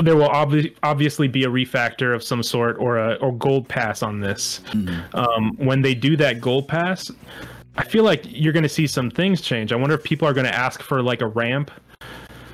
there 0.04 0.16
will 0.16 0.30
obvi- 0.30 0.76
obviously 0.84 1.28
be 1.28 1.44
a 1.44 1.48
refactor 1.50 2.16
of 2.16 2.24
some 2.24 2.44
sort 2.44 2.78
or 2.80 2.98
a 2.98 3.14
or 3.16 3.32
gold 3.34 3.68
pass 3.68 4.02
on 4.04 4.20
this 4.20 4.62
Mm-hmm. 4.72 5.16
um, 5.18 5.52
when 5.58 5.82
they 5.82 5.94
do 5.96 6.16
that 6.18 6.42
gold 6.42 6.68
pass 6.68 7.12
i 7.78 7.84
feel 7.84 8.04
like 8.04 8.22
you're 8.26 8.54
going 8.54 8.64
to 8.64 8.70
see 8.70 8.88
some 8.88 9.10
things 9.10 9.42
change 9.42 9.72
i 9.72 9.76
wonder 9.76 9.96
if 9.96 10.04
people 10.04 10.28
are 10.28 10.34
going 10.34 10.46
to 10.48 10.56
ask 10.56 10.82
for 10.82 11.02
like 11.02 11.22
a 11.22 11.28
ramp 11.28 11.72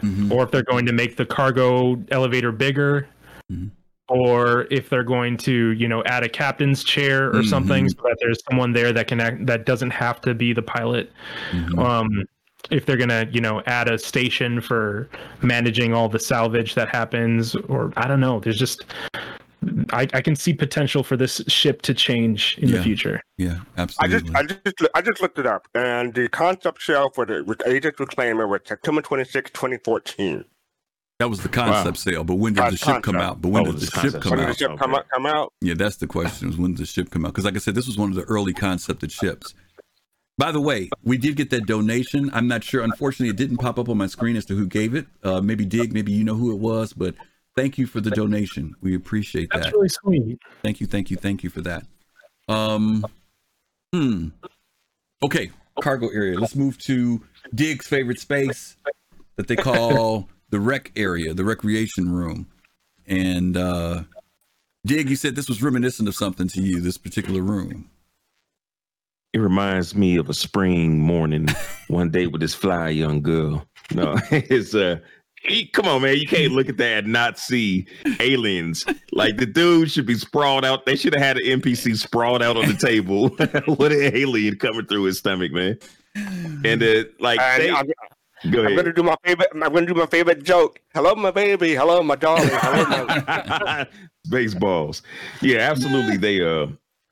Mhm. 0.02 0.32
or 0.32 0.44
if 0.44 0.52
they're 0.52 0.64
going 0.64 0.86
to 0.86 0.94
make 0.94 1.18
the 1.18 1.26
cargo 1.26 2.02
elevator 2.10 2.54
bigger 2.54 3.08
Mhm. 3.52 3.72
Or 4.10 4.66
if 4.72 4.90
they're 4.90 5.04
going 5.04 5.38
to 5.38 5.72
you 5.72 5.88
know 5.88 6.04
add 6.06 6.24
a 6.24 6.30
captain's 6.30 6.84
chair 6.84 7.32
or 7.36 7.44
something 7.44 7.86
Mhm. 7.86 7.90
so 7.96 8.02
that 8.04 8.18
there's 8.20 8.40
someone 8.50 8.74
there 8.74 8.92
that 8.94 9.08
can 9.08 9.20
act 9.20 9.46
that 9.46 9.66
doesn't 9.66 9.92
have 9.92 10.20
to 10.22 10.34
be 10.34 10.54
the 10.54 10.62
pilot 10.62 11.12
Mhm. 11.52 11.80
um 11.84 12.10
if 12.72 12.86
they're 12.86 12.98
gonna 12.98 13.28
you 13.32 13.40
know 13.42 13.62
add 13.68 13.88
a 13.90 13.98
station 13.98 14.60
for 14.62 15.10
managing 15.42 15.94
all 15.94 16.10
the 16.10 16.20
salvage 16.20 16.76
that 16.76 16.90
happens 16.90 17.56
or 17.56 17.94
i 17.98 18.08
don't 18.08 18.20
know 18.20 18.40
there's 18.40 18.58
just 18.60 18.84
I, 19.92 20.08
I 20.14 20.22
can 20.22 20.38
see 20.38 20.54
potential 20.54 21.04
for 21.04 21.18
this 21.18 21.42
ship 21.50 21.82
to 21.82 21.94
change 21.94 22.58
in 22.60 22.70
Yeah. 22.70 22.78
the 22.78 22.84
future. 22.84 23.22
Yeah, 23.38 23.58
absolutely. 23.78 24.34
I 24.34 24.44
just, 24.44 24.60
I 24.66 24.70
just, 24.72 24.92
I 24.96 25.02
just 25.02 25.22
looked 25.22 25.38
it 25.38 25.46
up, 25.46 25.68
and 25.76 26.14
the 26.14 26.30
concept 26.30 26.82
sale 26.82 27.10
for 27.14 27.26
the 27.26 27.40
Aegis 27.68 27.92
Reclaimer 28.00 28.48
was 28.48 28.62
September 28.66 29.02
26, 29.02 29.52
2014. 29.52 30.46
That 31.20 31.30
was 31.30 31.42
the 31.42 31.50
concept 31.50 31.98
sale, 31.98 32.24
but 32.24 32.36
when 32.36 32.54
did 32.54 32.72
the 32.72 32.78
ship 32.78 33.04
come 33.04 33.18
out? 33.18 33.42
But 33.42 33.50
when 33.50 33.68
Oh, 33.68 33.72
did 33.72 33.82
the 33.82 33.86
ship 33.88 33.94
concept. 33.94 34.24
come 34.24 34.32
When 34.32 34.40
Come 34.40 34.40
did 34.40 34.50
out? 34.50 34.58
the 34.58 34.58
ship 34.58 34.80
come 34.80 34.96
out? 34.96 35.06
Come 35.10 35.26
out? 35.26 35.54
Yeah, 35.62 35.74
that's 35.74 35.98
the 35.98 36.08
question. 36.08 36.50
Is 36.50 36.58
when 36.58 36.72
did 36.72 36.80
the 36.80 36.86
ship 36.86 37.10
come 37.12 37.26
out? 37.26 37.30
Because 37.34 37.44
like 37.46 37.56
I 37.56 37.60
said, 37.60 37.76
this 37.76 37.88
was 37.88 37.98
one 37.98 38.10
of 38.10 38.16
the 38.16 38.24
early 38.24 38.54
concepted 38.54 39.12
ships. 39.12 39.54
By 40.38 40.54
the 40.54 40.62
way, 40.62 40.90
we 41.04 41.18
did 41.18 41.36
get 41.36 41.50
that 41.50 41.66
donation. 41.66 42.30
I'm 42.34 42.48
not 42.48 42.64
sure. 42.64 42.82
Unfortunately, 42.82 43.30
it 43.30 43.36
didn't 43.36 43.58
pop 43.58 43.78
up 43.78 43.90
on 43.90 43.98
my 43.98 44.08
screen 44.08 44.38
as 44.38 44.46
to 44.46 44.56
who 44.56 44.66
gave 44.66 44.96
it. 44.96 45.08
Uh, 45.22 45.42
maybe 45.42 45.66
Dig, 45.66 45.92
maybe 45.94 46.14
you 46.14 46.24
know 46.24 46.36
who 46.36 46.54
it 46.54 46.60
was, 46.60 46.94
but 46.94 47.16
thank 47.58 47.78
you 47.78 47.86
for 47.86 48.00
the 48.00 48.12
donation. 48.12 48.74
We 48.82 48.96
appreciate 48.96 49.50
that. 49.50 49.64
That's 49.64 49.72
that. 49.72 49.76
really 49.76 49.90
sweet. 49.90 50.40
Thank 50.64 50.80
you, 50.80 50.88
thank 50.88 51.12
you, 51.12 51.18
thank 51.18 51.44
you 51.44 51.50
for 51.50 51.60
that. 51.62 51.84
Um, 52.48 53.06
hmm. 53.94 54.30
Okay, 55.22 55.52
cargo 55.82 56.08
area. 56.08 56.40
Let's 56.40 56.56
move 56.56 56.78
to 56.84 57.22
Dig's 57.54 57.86
favorite 57.88 58.22
space 58.22 58.78
that 59.36 59.50
they 59.50 59.58
call 59.58 60.30
the 60.50 60.60
rec 60.60 60.92
area, 60.96 61.34
the 61.34 61.44
recreation 61.44 62.12
room. 62.12 62.48
And 63.06 63.58
uh 63.58 64.04
Dig, 64.86 65.10
you 65.10 65.16
said 65.16 65.36
this 65.36 65.50
was 65.50 65.62
reminiscent 65.62 66.08
of 66.08 66.16
something 66.16 66.48
to 66.48 66.62
you, 66.62 66.80
this 66.80 66.98
particular 66.98 67.42
room. 67.42 67.90
It 69.34 69.40
reminds 69.40 69.94
me 69.94 70.16
of 70.18 70.30
a 70.30 70.34
spring 70.34 71.00
morning, 71.00 71.48
one 71.88 72.10
day 72.10 72.28
with 72.28 72.42
this 72.42 72.56
fly 72.56 72.90
young 72.90 73.22
girl. 73.22 73.66
No, 73.94 74.16
it's 74.32 74.74
uh 74.74 75.00
he- 75.42 75.68
come 75.68 75.88
on, 75.88 76.02
man. 76.02 76.18
You 76.18 76.28
can't 76.28 76.52
look 76.54 76.70
at 76.70 76.78
that 76.78 77.04
and 77.06 77.14
not 77.14 77.40
see 77.40 77.88
aliens. 78.20 78.86
Like 79.12 79.38
the 79.38 79.46
dude 79.46 79.90
should 79.92 80.06
be 80.06 80.16
sprawled 80.16 80.66
out. 80.66 80.86
They 80.86 80.96
should 80.96 81.14
have 81.14 81.24
had 81.24 81.38
an 81.38 81.62
NPC 81.62 81.96
sprawled 81.98 82.42
out 82.44 82.58
on 82.58 82.68
the 82.68 82.74
table 82.74 83.30
with 83.78 83.92
an 83.92 84.16
alien 84.16 84.58
coming 84.58 84.86
through 84.86 85.04
his 85.04 85.20
stomach, 85.20 85.52
man. 85.52 85.78
And 86.16 86.84
uh, 86.84 87.04
like, 87.20 87.40
And 87.40 87.64
they, 87.64 87.72
I'm, 87.72 87.88
go 88.52 88.66
I'm 88.66 88.76
gonna 88.76 88.94
do 88.94 89.04
my 89.04 89.16
favorite. 89.24 89.50
I'm 89.54 89.60
gonna 89.60 89.86
do 89.86 89.94
my 89.94 90.06
favorite 90.06 90.44
joke. 90.44 90.80
Hello, 90.94 91.16
my 91.16 91.32
baby. 91.32 91.76
Hello, 91.76 92.02
my 92.04 92.16
darling. 92.16 92.50
Hello, 92.52 93.06
my... 93.06 93.88
Baseballs. 94.30 95.02
Yeah, 95.42 95.60
absolutely. 95.60 96.18
They 96.18 96.42
uh 96.42 96.68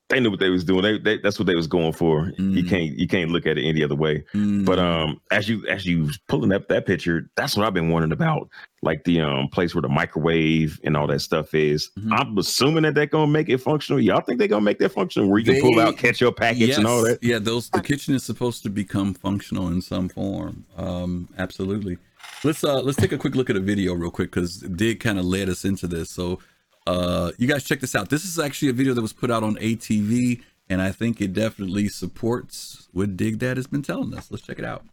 they 0.09 0.21
knew 0.21 0.31
what 0.31 0.39
they 0.39 0.49
was 0.49 0.63
doing. 0.63 0.84
They, 0.84 0.97
they 0.97 1.17
that's 1.17 1.38
what 1.38 1.47
they 1.47 1.55
was 1.55 1.67
going 1.67 1.91
for. 1.93 2.31
You 2.38 2.63
Mm. 2.63 2.69
can't 2.69 2.97
you 2.97 3.07
can't 3.07 3.29
look 3.31 3.45
at 3.45 3.57
it 3.57 3.65
any 3.67 3.84
other 3.84 3.95
way. 3.95 4.23
But 4.34 4.79
um 4.79 5.19
as 5.31 5.49
you 5.49 5.65
as 5.67 5.85
you 5.85 6.09
pulling 6.29 6.53
up 6.53 6.69
that 6.69 6.85
picture, 6.85 7.29
that's 7.35 7.57
what 7.57 7.65
I've 7.67 7.73
been 7.73 7.89
wondering 7.89 8.13
about. 8.13 8.49
Like 8.81 9.03
the 9.03 9.19
um 9.21 9.49
place 9.49 9.75
where 9.75 9.81
the 9.81 9.89
microwave 9.89 10.79
and 10.85 10.95
all 10.95 11.07
that 11.07 11.19
stuff 11.19 11.53
is. 11.53 11.89
Mhm. 11.99 12.17
I'm 12.17 12.38
assuming 12.38 12.84
that 12.84 12.95
they're 12.95 13.05
gonna 13.05 13.31
make 13.31 13.49
it 13.49 13.57
functional. 13.57 13.99
Y'all 13.99 14.21
think 14.21 14.39
they're 14.39 14.47
gonna 14.47 14.61
make 14.61 14.79
that 14.79 14.93
functional 14.93 15.29
where 15.29 15.39
you 15.39 15.45
can 15.51 15.61
pull 15.61 15.79
out, 15.79 15.97
catch 15.97 16.21
your 16.21 16.31
packets 16.31 16.77
and 16.77 16.88
all 16.88 17.03
that? 17.03 17.21
Yeah, 17.21 17.39
those 17.39 17.69
the 17.69 17.81
kitchen 17.81 18.15
is 18.15 18.23
supposed 18.23 18.63
to 18.63 18.69
become 18.69 19.13
functional 19.13 19.67
in 19.67 19.81
some 19.81 20.07
form. 20.07 20.63
Um, 20.77 21.27
absolutely. 21.38 21.97
Let's 22.43 22.63
uh 22.63 22.81
let's 22.81 22.97
take 22.97 23.11
a 23.11 23.17
quick 23.17 23.35
look 23.35 23.49
at 23.49 23.55
a 23.57 23.59
video 23.59 23.93
real 23.93 24.11
quick 24.11 24.31
because 24.31 24.59
Dig 24.59 24.99
kind 25.01 25.19
of 25.19 25.25
led 25.25 25.49
us 25.49 25.65
into 25.65 25.88
this. 25.88 26.09
So 26.11 26.39
uh 26.88 27.31
you 27.38 27.47
guys 27.47 27.64
check 27.64 27.80
this 27.81 27.95
out. 27.95 28.09
This 28.09 28.23
is 28.26 28.39
actually 28.39 28.69
a 28.69 28.73
video 28.73 28.93
that 28.93 29.01
was 29.01 29.14
put 29.14 29.30
out 29.30 29.43
on 29.43 29.55
ATV, 29.57 30.41
and 30.69 30.81
I 30.81 30.91
think 30.91 31.22
it 31.22 31.34
definitely 31.34 31.89
supports 31.89 32.88
what 32.93 33.18
Dig 33.18 33.39
That 33.39 33.57
has 33.57 33.68
been 33.68 33.81
telling 33.84 34.14
us. 34.14 34.31
Let's 34.31 34.43
check 34.43 34.59
it 34.59 34.65
out. 34.65 34.84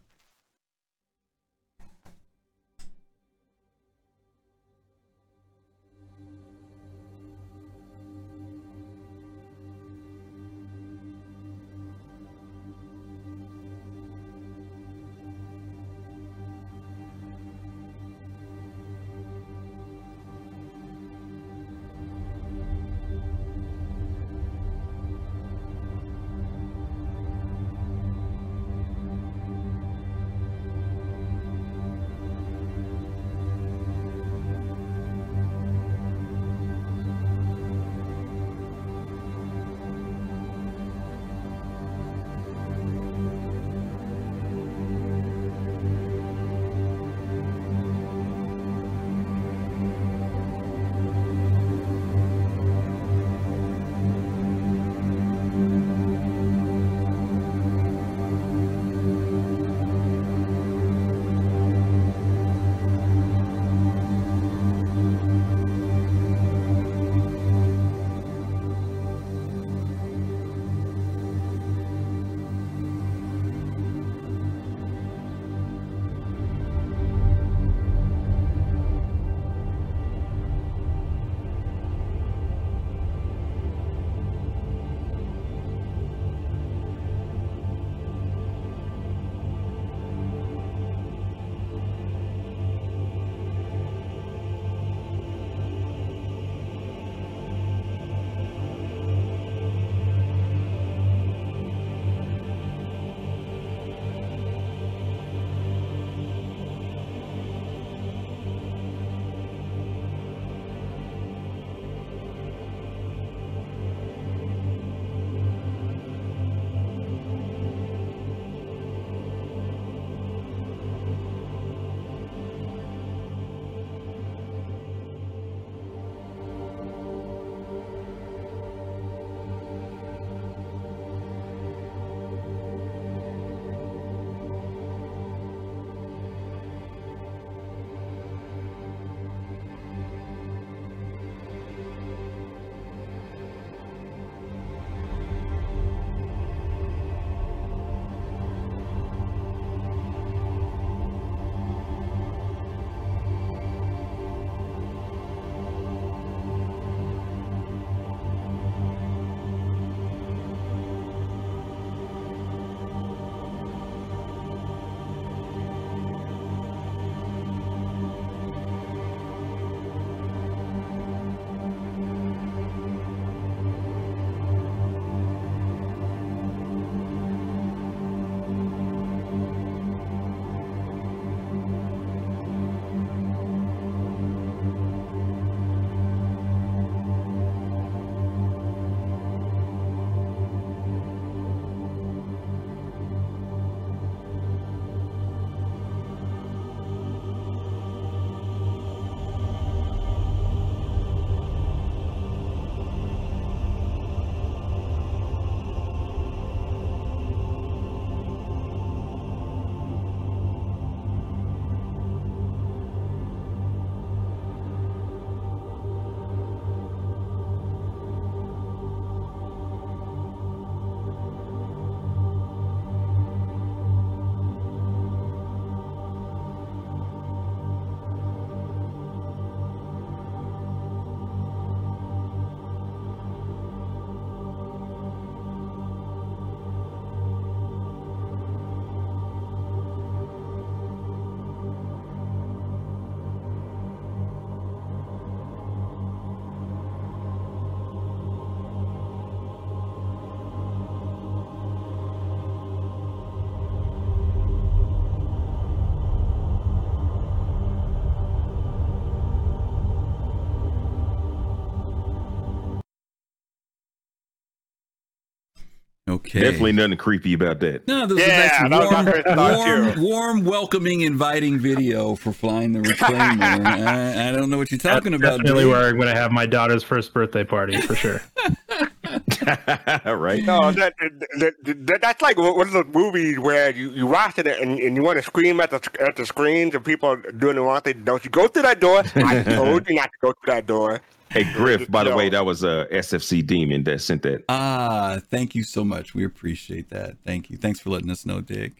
Okay. 266.35 266.43
Definitely 266.43 266.73
nothing 266.73 266.97
creepy 266.97 267.33
about 267.33 267.61
that. 267.61 267.87
No, 267.87 268.05
this 268.05 268.19
Yeah, 268.19 268.55
is 268.57 268.61
a 268.63 268.67
nice 268.67 269.25
warm, 269.25 269.95
warm, 269.95 270.01
warm, 270.01 270.43
welcoming, 270.43 271.01
inviting 271.01 271.57
video 271.59 272.15
for 272.15 272.33
flying 272.33 272.73
the 272.73 272.79
reclaimer. 272.79 273.41
I, 273.65 274.27
I 274.27 274.31
don't 274.33 274.49
know 274.49 274.57
what 274.57 274.69
you're 274.69 274.77
talking 274.77 275.13
That's 275.13 275.23
about. 275.23 275.37
definitely 275.37 275.63
Dave. 275.63 275.71
where 275.71 275.87
I'm 275.87 275.95
going 275.95 276.13
to 276.13 276.19
have 276.19 276.33
my 276.33 276.45
daughter's 276.45 276.83
first 276.83 277.13
birthday 277.13 277.45
party 277.45 277.79
for 277.79 277.95
sure. 277.95 278.21
right? 280.05 280.43
No, 280.43 280.71
that, 280.73 280.93
that, 281.39 281.53
that 281.63 281.99
that's 282.01 282.21
like 282.21 282.37
one 282.37 282.67
of 282.67 282.73
those 282.73 282.85
movies 282.93 283.39
where 283.39 283.69
you, 283.71 283.91
you 283.91 284.05
watch 284.05 284.37
it 284.37 284.47
and, 284.47 284.77
and 284.77 284.97
you 284.97 285.03
want 285.03 285.17
to 285.17 285.23
scream 285.23 285.61
at 285.61 285.69
the 285.69 285.79
at 286.01 286.17
the 286.17 286.25
screens 286.25 286.75
and 286.75 286.83
people 286.83 287.09
are 287.09 287.31
doing 287.31 287.55
the 287.55 287.61
wrong 287.61 287.79
thing. 287.81 288.03
Don't 288.03 288.25
you 288.25 288.31
go 288.31 288.47
through 288.47 288.63
that 288.63 288.81
door? 288.81 289.03
I 289.15 289.41
told 289.43 289.87
you 289.87 289.95
not 289.95 290.05
to 290.11 290.17
go 290.21 290.33
through 290.33 290.53
that 290.53 290.67
door. 290.67 290.99
Hey, 291.31 291.43
Griff, 291.53 291.89
by 291.89 292.03
the 292.03 292.11
No. 292.11 292.17
way, 292.17 292.29
that 292.29 292.45
was 292.45 292.63
a 292.63 292.87
SFC 292.91 293.45
demon 293.45 293.83
that 293.85 294.01
sent 294.01 294.21
that. 294.23 294.43
Ah, 294.49 295.19
thank 295.29 295.55
you 295.55 295.63
so 295.63 295.83
much. 295.83 296.13
We 296.13 296.23
appreciate 296.23 296.89
that. 296.89 297.17
Thank 297.25 297.49
you. 297.49 297.57
Thanks 297.57 297.79
for 297.79 297.89
letting 297.89 298.09
us 298.11 298.25
know, 298.25 298.41
Dig. 298.41 298.75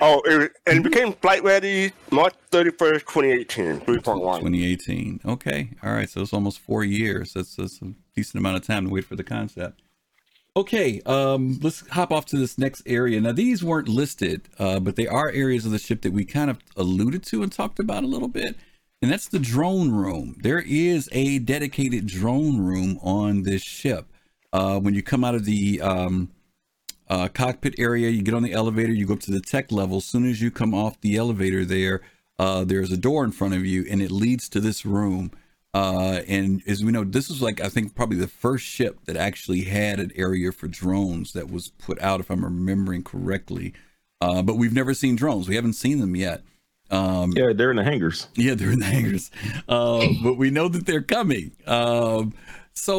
Oh, 0.00 0.20
it, 0.26 0.52
and 0.66 0.78
it 0.78 0.82
became 0.82 1.12
flight 1.14 1.42
ready 1.42 1.92
March 2.12 2.34
thirty 2.50 2.70
first, 2.70 3.06
twenty 3.06 3.30
eighteen, 3.32 3.80
three 3.80 3.98
point 3.98 4.20
one. 4.22 4.40
2018. 4.40 5.20
Okay. 5.24 5.70
All 5.82 5.92
right. 5.92 6.08
So 6.08 6.20
it's 6.20 6.32
almost 6.32 6.60
four 6.60 6.84
years. 6.84 7.32
That's, 7.32 7.56
that's 7.56 7.80
a 7.82 7.92
decent 8.14 8.40
amount 8.40 8.58
of 8.58 8.64
time 8.66 8.86
to 8.86 8.90
wait 8.92 9.04
for 9.06 9.16
the 9.16 9.24
concept. 9.24 9.80
Okay. 10.56 11.00
Um, 11.04 11.58
let's 11.62 11.88
hop 11.88 12.12
off 12.12 12.26
to 12.26 12.36
this 12.36 12.58
next 12.58 12.82
area. 12.86 13.20
Now, 13.20 13.32
these 13.32 13.64
weren't 13.64 13.88
listed, 13.88 14.48
uh, 14.58 14.78
but 14.78 14.94
they 14.96 15.06
are 15.08 15.30
areas 15.30 15.64
of 15.66 15.72
the 15.72 15.78
ship 15.78 16.02
that 16.02 16.12
we 16.12 16.24
kind 16.24 16.50
of 16.50 16.58
alluded 16.76 17.24
to 17.24 17.42
and 17.42 17.50
talked 17.50 17.80
about 17.80 18.04
a 18.04 18.06
little 18.08 18.28
bit. 18.28 18.56
And 19.00 19.10
that's 19.10 19.28
the 19.28 19.38
drone 19.38 19.92
room. 19.92 20.36
There 20.42 20.62
is 20.66 21.08
a 21.12 21.38
dedicated 21.38 22.06
drone 22.06 22.58
room 22.58 22.98
on 23.02 23.44
this 23.44 23.62
ship. 23.62 24.06
Uh, 24.52 24.78
when 24.80 24.94
you 24.94 25.02
come 25.02 25.24
out 25.24 25.34
of 25.34 25.44
the 25.44 25.80
um, 25.80 26.30
uh, 27.08 27.28
cockpit 27.28 27.74
area. 27.78 28.10
You 28.10 28.22
get 28.22 28.34
on 28.34 28.42
the 28.42 28.52
elevator, 28.52 28.92
you 28.92 29.06
go 29.06 29.14
up 29.14 29.20
to 29.20 29.30
the 29.30 29.40
tech 29.40 29.72
level. 29.72 29.98
As 29.98 30.04
soon 30.04 30.28
as 30.28 30.40
you 30.40 30.50
come 30.50 30.74
off 30.74 31.00
the 31.00 31.16
elevator, 31.16 31.64
there, 31.64 32.02
uh, 32.38 32.64
there's 32.64 32.92
a 32.92 32.96
door 32.96 33.24
in 33.24 33.32
front 33.32 33.54
of 33.54 33.64
you, 33.64 33.84
and 33.90 34.02
it 34.02 34.10
leads 34.10 34.48
to 34.50 34.60
this 34.60 34.84
room. 34.84 35.30
Uh, 35.74 36.22
and 36.26 36.62
as 36.66 36.84
we 36.84 36.92
know, 36.92 37.04
this 37.04 37.30
is 37.30 37.42
like 37.42 37.60
I 37.60 37.68
think 37.68 37.94
probably 37.94 38.16
the 38.16 38.28
first 38.28 38.64
ship 38.64 39.00
that 39.04 39.16
actually 39.16 39.62
had 39.62 40.00
an 40.00 40.12
area 40.14 40.52
for 40.52 40.66
drones 40.66 41.32
that 41.32 41.50
was 41.50 41.68
put 41.68 42.00
out, 42.00 42.20
if 42.20 42.30
I'm 42.30 42.44
remembering 42.44 43.02
correctly. 43.02 43.74
Uh, 44.20 44.42
but 44.42 44.56
we've 44.56 44.72
never 44.72 44.94
seen 44.94 45.14
drones. 45.14 45.48
We 45.48 45.54
haven't 45.54 45.74
seen 45.74 46.00
them 46.00 46.16
yet. 46.16 46.42
Um, 46.90 47.32
Yeah, 47.36 47.52
they're 47.54 47.70
in 47.70 47.76
the 47.76 47.84
hangars. 47.84 48.28
yeah, 48.34 48.54
they're 48.54 48.70
in 48.72 48.78
the 48.80 48.86
hangars, 48.86 49.30
uh, 49.68 50.06
but 50.22 50.34
we 50.34 50.50
know 50.50 50.68
that 50.68 50.86
they're 50.86 51.02
coming. 51.02 51.52
Um, 51.66 52.32
so 52.72 52.98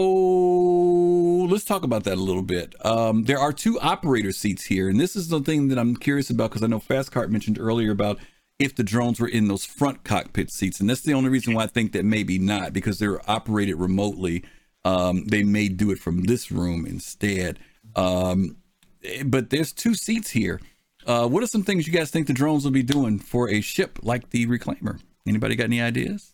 let's 1.49 1.63
talk 1.63 1.83
about 1.83 2.03
that 2.03 2.17
a 2.17 2.21
little 2.21 2.41
bit. 2.43 2.75
Um, 2.85 3.23
there 3.23 3.39
are 3.39 3.53
two 3.53 3.79
operator 3.79 4.31
seats 4.31 4.65
here, 4.65 4.89
and 4.89 4.99
this 4.99 5.15
is 5.15 5.29
the 5.29 5.39
thing 5.39 5.69
that 5.69 5.79
I'm 5.79 5.95
curious 5.95 6.29
about 6.29 6.49
because 6.51 6.63
I 6.63 6.67
know 6.67 6.79
Fast 6.79 7.11
Cart 7.11 7.31
mentioned 7.31 7.57
earlier 7.59 7.91
about 7.91 8.19
if 8.59 8.75
the 8.75 8.83
drones 8.83 9.19
were 9.19 9.27
in 9.27 9.47
those 9.47 9.63
front 9.65 10.03
cockpit 10.03 10.51
seats, 10.51 10.79
and 10.79 10.89
that's 10.89 11.01
the 11.01 11.13
only 11.13 11.29
reason 11.29 11.53
why 11.53 11.63
I 11.63 11.67
think 11.67 11.93
that 11.93 12.03
maybe 12.03 12.37
not 12.37 12.73
because 12.73 12.99
they're 12.99 13.21
operated 13.29 13.75
remotely. 13.75 14.43
Um, 14.85 15.25
they 15.25 15.43
may 15.43 15.69
do 15.69 15.91
it 15.91 15.99
from 15.99 16.23
this 16.23 16.51
room 16.51 16.85
instead. 16.85 17.59
Um, 17.95 18.57
eh, 19.03 19.23
but 19.23 19.49
there's 19.49 19.71
two 19.71 19.93
seats 19.95 20.31
here. 20.31 20.59
Uh, 21.09 21.27
what 21.27 21.41
are 21.41 21.47
some 21.47 21.63
things 21.63 21.87
you 21.87 21.91
guys 21.91 22.11
think 22.11 22.27
the 22.27 22.33
drones 22.33 22.63
will 22.63 22.71
be 22.71 22.83
doing 22.83 23.17
for 23.17 23.49
a 23.49 23.61
ship 23.61 23.97
like 24.03 24.29
the 24.29 24.45
Reclaimer? 24.45 24.99
Anybody 25.27 25.55
got 25.55 25.63
any 25.63 25.81
ideas? 25.81 26.33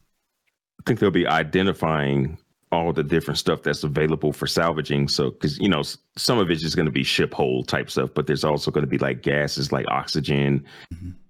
I 0.81 0.83
think 0.85 0.99
they'll 0.99 1.11
be 1.11 1.25
identifying 1.25 2.37
all 2.73 2.91
the 2.91 3.01
different 3.01 3.37
stuff 3.37 3.63
that's 3.63 3.85
available 3.85 4.33
for 4.33 4.47
salvaging. 4.47 5.07
So, 5.07 5.31
because 5.31 5.57
you 5.59 5.69
know, 5.69 5.81
some 6.17 6.39
of 6.39 6.51
it's 6.51 6.61
just 6.61 6.75
going 6.75 6.87
to 6.87 6.91
be 6.91 7.05
ship 7.05 7.33
hole 7.33 7.63
type 7.63 7.89
stuff, 7.89 8.09
but 8.13 8.27
there's 8.27 8.43
also 8.43 8.69
going 8.69 8.83
to 8.83 8.89
be 8.89 8.97
like 8.97 9.21
gases, 9.21 9.71
like 9.71 9.85
oxygen, 9.87 10.65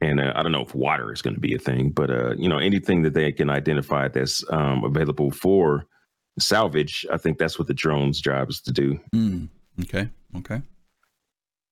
and 0.01 0.19
uh, 0.19 0.33
I 0.35 0.41
don't 0.41 0.51
know 0.51 0.63
if 0.63 0.73
water 0.73 1.13
is 1.13 1.21
going 1.21 1.35
to 1.35 1.39
be 1.39 1.53
a 1.53 1.59
thing, 1.59 1.91
but 1.91 2.09
uh, 2.09 2.33
you 2.37 2.49
know, 2.49 2.57
anything 2.57 3.03
that 3.03 3.13
they 3.13 3.31
can 3.31 3.51
identify 3.51 4.07
that's 4.07 4.43
um, 4.49 4.83
available 4.83 5.29
for 5.29 5.85
salvage, 6.39 7.05
I 7.13 7.17
think 7.17 7.37
that's 7.37 7.59
what 7.59 7.67
the 7.67 7.75
drone's 7.75 8.19
job 8.19 8.49
is 8.49 8.59
to 8.61 8.71
do. 8.71 8.99
Hmm. 9.13 9.45
Okay. 9.81 10.09
Okay. 10.35 10.63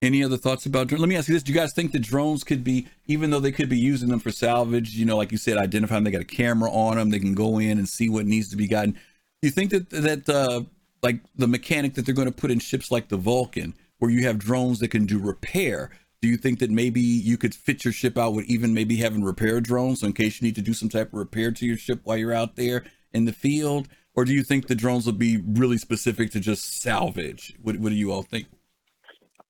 Any 0.03 0.21
other 0.21 0.35
thoughts 0.35 0.65
about 0.65 0.87
drones? 0.87 0.99
Let 0.99 1.07
me 1.07 1.15
ask 1.15 1.29
you 1.29 1.33
this: 1.33 1.43
Do 1.43 1.53
you 1.53 1.57
guys 1.57 1.71
think 1.71 1.93
the 1.93 1.97
drones 1.99 2.43
could 2.43 2.61
be, 2.61 2.87
even 3.07 3.29
though 3.29 3.39
they 3.39 3.53
could 3.53 3.69
be 3.69 3.79
using 3.79 4.09
them 4.09 4.19
for 4.19 4.31
salvage, 4.31 4.95
you 4.95 5.05
know, 5.05 5.15
like 5.15 5.31
you 5.31 5.37
said, 5.37 5.55
identify 5.57 5.95
them, 5.95 6.03
they 6.03 6.11
got 6.11 6.19
a 6.19 6.25
camera 6.25 6.69
on 6.69 6.97
them, 6.97 7.09
they 7.09 7.19
can 7.19 7.33
go 7.33 7.57
in 7.57 7.77
and 7.77 7.87
see 7.87 8.09
what 8.09 8.25
needs 8.25 8.49
to 8.49 8.57
be 8.57 8.67
gotten. 8.67 8.91
Do 8.91 8.99
you 9.47 9.51
think 9.51 9.71
that 9.71 9.89
that 9.91 10.27
uh, 10.27 10.63
like 11.01 11.21
the 11.37 11.47
mechanic 11.47 11.93
that 11.93 12.05
they're 12.05 12.13
going 12.13 12.27
to 12.27 12.33
put 12.33 12.51
in 12.51 12.59
ships 12.59 12.91
like 12.91 13.07
the 13.07 13.15
Vulcan, 13.15 13.75
where 13.99 14.11
you 14.11 14.27
have 14.27 14.37
drones 14.39 14.79
that 14.79 14.89
can 14.89 15.05
do 15.05 15.19
repair? 15.19 15.89
Do 16.21 16.27
you 16.27 16.35
think 16.35 16.59
that 16.59 16.69
maybe 16.69 16.99
you 16.99 17.37
could 17.37 17.55
fit 17.55 17.85
your 17.85 17.93
ship 17.93 18.17
out 18.17 18.33
with 18.33 18.45
even 18.47 18.73
maybe 18.73 18.97
having 18.97 19.23
repair 19.23 19.61
drones 19.61 20.01
so 20.01 20.07
in 20.07 20.13
case 20.13 20.41
you 20.41 20.45
need 20.45 20.55
to 20.55 20.61
do 20.61 20.73
some 20.73 20.89
type 20.89 21.13
of 21.13 21.19
repair 21.19 21.51
to 21.51 21.65
your 21.65 21.77
ship 21.77 22.01
while 22.03 22.17
you're 22.17 22.33
out 22.33 22.57
there 22.57 22.83
in 23.13 23.23
the 23.23 23.31
field? 23.31 23.87
Or 24.15 24.25
do 24.25 24.33
you 24.33 24.43
think 24.43 24.67
the 24.67 24.75
drones 24.75 25.05
will 25.05 25.13
be 25.13 25.37
really 25.37 25.77
specific 25.77 26.31
to 26.31 26.41
just 26.41 26.81
salvage? 26.81 27.55
What, 27.61 27.77
what 27.77 27.89
do 27.89 27.95
you 27.95 28.11
all 28.11 28.23
think? 28.23 28.47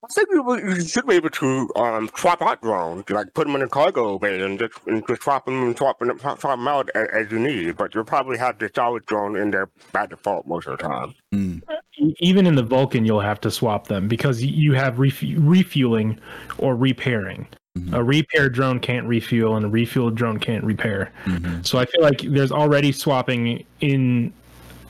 I 0.04 0.12
think 0.12 0.28
you, 0.30 0.56
you 0.74 0.80
should 0.86 1.06
be 1.06 1.14
able 1.14 1.30
to 1.30 1.70
um, 1.76 2.10
swap 2.14 2.42
out 2.42 2.60
drones, 2.62 3.08
like 3.10 3.32
put 3.34 3.46
them 3.46 3.56
in 3.56 3.62
a 3.62 3.68
cargo 3.68 4.18
bay 4.18 4.40
and 4.40 4.58
just, 4.58 4.74
and 4.86 5.06
just 5.06 5.22
swap 5.22 5.46
them 5.46 5.62
and 5.62 5.76
swap 5.76 5.98
them, 5.98 6.18
swap 6.18 6.40
them 6.40 6.68
out 6.68 6.90
as, 6.94 7.08
as 7.12 7.30
you 7.32 7.38
need. 7.38 7.76
But 7.76 7.94
you'll 7.94 8.04
probably 8.04 8.36
have 8.38 8.58
the 8.58 8.70
solid 8.74 9.06
drone 9.06 9.36
in 9.36 9.50
there 9.50 9.70
by 9.92 10.06
default 10.06 10.46
most 10.46 10.66
of 10.66 10.78
the 10.78 10.84
time. 10.84 11.14
E- 11.32 12.14
Even 12.20 12.46
in 12.46 12.54
the 12.54 12.62
Vulcan, 12.62 13.04
you'll 13.04 13.20
have 13.20 13.40
to 13.42 13.50
swap 13.50 13.86
them 13.88 14.08
because 14.08 14.42
you 14.42 14.74
have 14.74 14.96
refu- 14.96 15.36
refueling 15.40 16.18
or 16.58 16.76
repairing. 16.76 17.46
Mhm. 17.78 17.92
A 17.94 18.04
repair 18.04 18.48
drone 18.48 18.78
can't 18.78 19.06
refuel, 19.08 19.56
and 19.56 19.64
a 19.64 19.68
refuel 19.68 20.10
drone 20.10 20.38
can't 20.38 20.62
repair. 20.64 21.10
Mhm. 21.24 21.66
So 21.66 21.78
I 21.78 21.86
feel 21.86 22.02
like 22.02 22.20
there's 22.20 22.52
already 22.52 22.92
swapping 22.92 23.64
in 23.80 24.32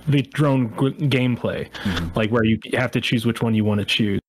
the 0.06 0.20
drone 0.20 0.68
g- 0.78 1.06
gameplay, 1.08 1.66
Mhm. 1.84 2.14
like 2.14 2.30
where 2.30 2.44
you 2.44 2.58
have 2.74 2.90
to 2.90 3.00
choose 3.00 3.24
which 3.24 3.40
one 3.40 3.54
you 3.54 3.64
want 3.64 3.80
to 3.80 3.86
choose. 3.86 4.20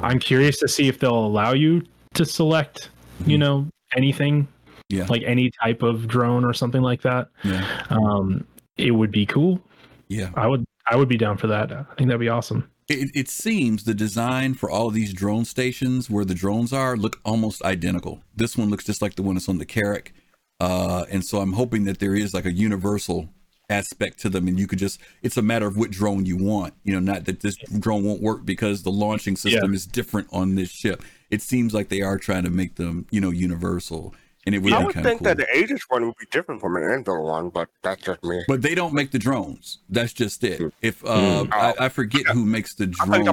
I'm 0.00 0.18
curious 0.18 0.58
to 0.60 0.68
see 0.68 0.88
if 0.88 0.98
they'll 1.00 1.26
allow 1.26 1.52
you 1.52 1.82
to 2.14 2.24
select, 2.24 2.90
you 3.26 3.36
Mhm. 3.36 3.40
know, 3.40 3.66
anything 3.96 4.46
Yeah. 4.88 5.06
like 5.08 5.22
any 5.24 5.50
type 5.62 5.82
of 5.82 6.06
drone 6.06 6.44
or 6.44 6.52
something 6.52 6.82
like 6.82 7.02
that. 7.02 7.28
Yeah. 7.44 7.66
Um, 7.90 8.44
it 8.76 8.92
would 8.92 9.10
be 9.10 9.26
cool. 9.26 9.60
Yeah. 10.08 10.30
I 10.34 10.46
would 10.46 10.64
I 10.90 10.96
would 10.96 11.08
be 11.08 11.16
down 11.18 11.36
for 11.36 11.46
that. 11.46 11.70
I 11.70 11.84
think 11.96 12.08
that'd 12.08 12.18
be 12.18 12.28
awesome. 12.28 12.68
It, 12.88 13.10
it 13.14 13.28
seems 13.28 13.84
the 13.84 13.94
design 13.94 14.54
for 14.54 14.68
all 14.68 14.90
these 14.90 15.12
drone 15.12 15.44
stations 15.44 16.10
where 16.10 16.24
the 16.24 16.34
drones 16.34 16.72
are 16.72 16.96
look 16.96 17.20
almost 17.24 17.62
identical. 17.62 18.20
This 18.34 18.56
one 18.58 18.70
looks 18.70 18.84
just 18.86 19.00
like 19.00 19.14
the 19.14 19.22
one 19.22 19.36
that's 19.36 19.48
on 19.48 19.58
the 19.58 19.64
Carrack. 19.66 20.12
Uh, 20.58 21.04
and 21.08 21.24
so 21.24 21.38
I'm 21.40 21.52
hoping 21.52 21.84
that 21.84 22.00
there 22.00 22.16
is 22.16 22.34
like 22.34 22.44
a 22.44 22.52
universal 22.52 23.28
aspect 23.70 24.18
to 24.18 24.28
them 24.28 24.48
and 24.48 24.58
you 24.58 24.66
could 24.66 24.78
just 24.78 25.00
it's 25.22 25.36
a 25.36 25.42
matter 25.42 25.66
of 25.66 25.76
what 25.76 25.90
drone 25.90 26.26
you 26.26 26.36
want 26.36 26.74
you 26.82 26.92
know 26.92 26.98
not 26.98 27.24
that 27.24 27.40
this 27.40 27.56
drone 27.78 28.04
won't 28.04 28.20
work 28.20 28.44
because 28.44 28.82
the 28.82 28.90
launching 28.90 29.36
system 29.36 29.72
is 29.72 29.86
different 29.86 30.28
on 30.32 30.56
this 30.56 30.70
ship. 30.70 31.02
It 31.30 31.40
seems 31.42 31.72
like 31.72 31.88
they 31.88 32.02
are 32.02 32.18
trying 32.18 32.44
to 32.44 32.50
make 32.50 32.74
them 32.74 33.06
you 33.10 33.20
know 33.20 33.30
universal 33.30 34.14
and 34.46 34.54
it 34.54 34.58
would 34.58 34.72
I 34.72 34.84
would 34.84 34.94
kind 34.94 35.06
of 35.06 35.10
think 35.10 35.20
cool. 35.20 35.24
that 35.26 35.36
the 35.36 35.56
Aegis 35.56 35.82
one 35.88 36.06
would 36.06 36.16
be 36.16 36.26
different 36.30 36.60
from 36.60 36.76
an 36.76 36.82
Anvil 36.82 37.24
one, 37.24 37.50
but 37.50 37.68
that's 37.82 38.02
just 38.02 38.22
me. 38.24 38.42
but 38.48 38.62
they 38.62 38.74
don't 38.74 38.94
make 38.94 39.10
the 39.10 39.18
drones. 39.18 39.78
That's 39.88 40.12
just 40.12 40.42
it. 40.44 40.72
If 40.82 41.04
uh 41.04 41.46
I, 41.52 41.74
I 41.78 41.88
forget 41.88 42.26
who 42.26 42.44
makes 42.44 42.74
the 42.74 42.86
drones. 42.86 43.28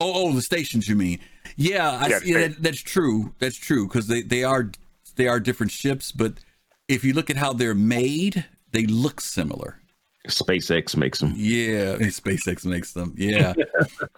Oh, 0.00 0.28
oh, 0.28 0.32
the 0.32 0.42
stations 0.42 0.88
you 0.88 0.96
mean? 0.96 1.20
Yeah, 1.56 1.88
I, 1.88 2.08
Yeah, 2.08 2.18
yeah, 2.24 2.38
that, 2.48 2.62
that's 2.62 2.80
true. 2.80 3.32
That's 3.38 3.56
true 3.56 3.86
because 3.86 4.08
they 4.08 4.22
they 4.22 4.42
are 4.42 4.72
they 5.16 5.28
are 5.28 5.38
different 5.38 5.70
ships, 5.70 6.10
but 6.10 6.34
if 6.88 7.04
you 7.04 7.12
look 7.12 7.30
at 7.30 7.36
how 7.36 7.52
they're 7.52 7.74
made, 7.74 8.44
they 8.72 8.86
look 8.86 9.20
similar. 9.20 9.78
SpaceX 10.28 10.96
makes 10.96 11.18
them. 11.18 11.32
Yeah, 11.34 11.96
SpaceX 11.96 12.64
makes 12.64 12.92
them. 12.92 13.12
Yeah, 13.18 13.54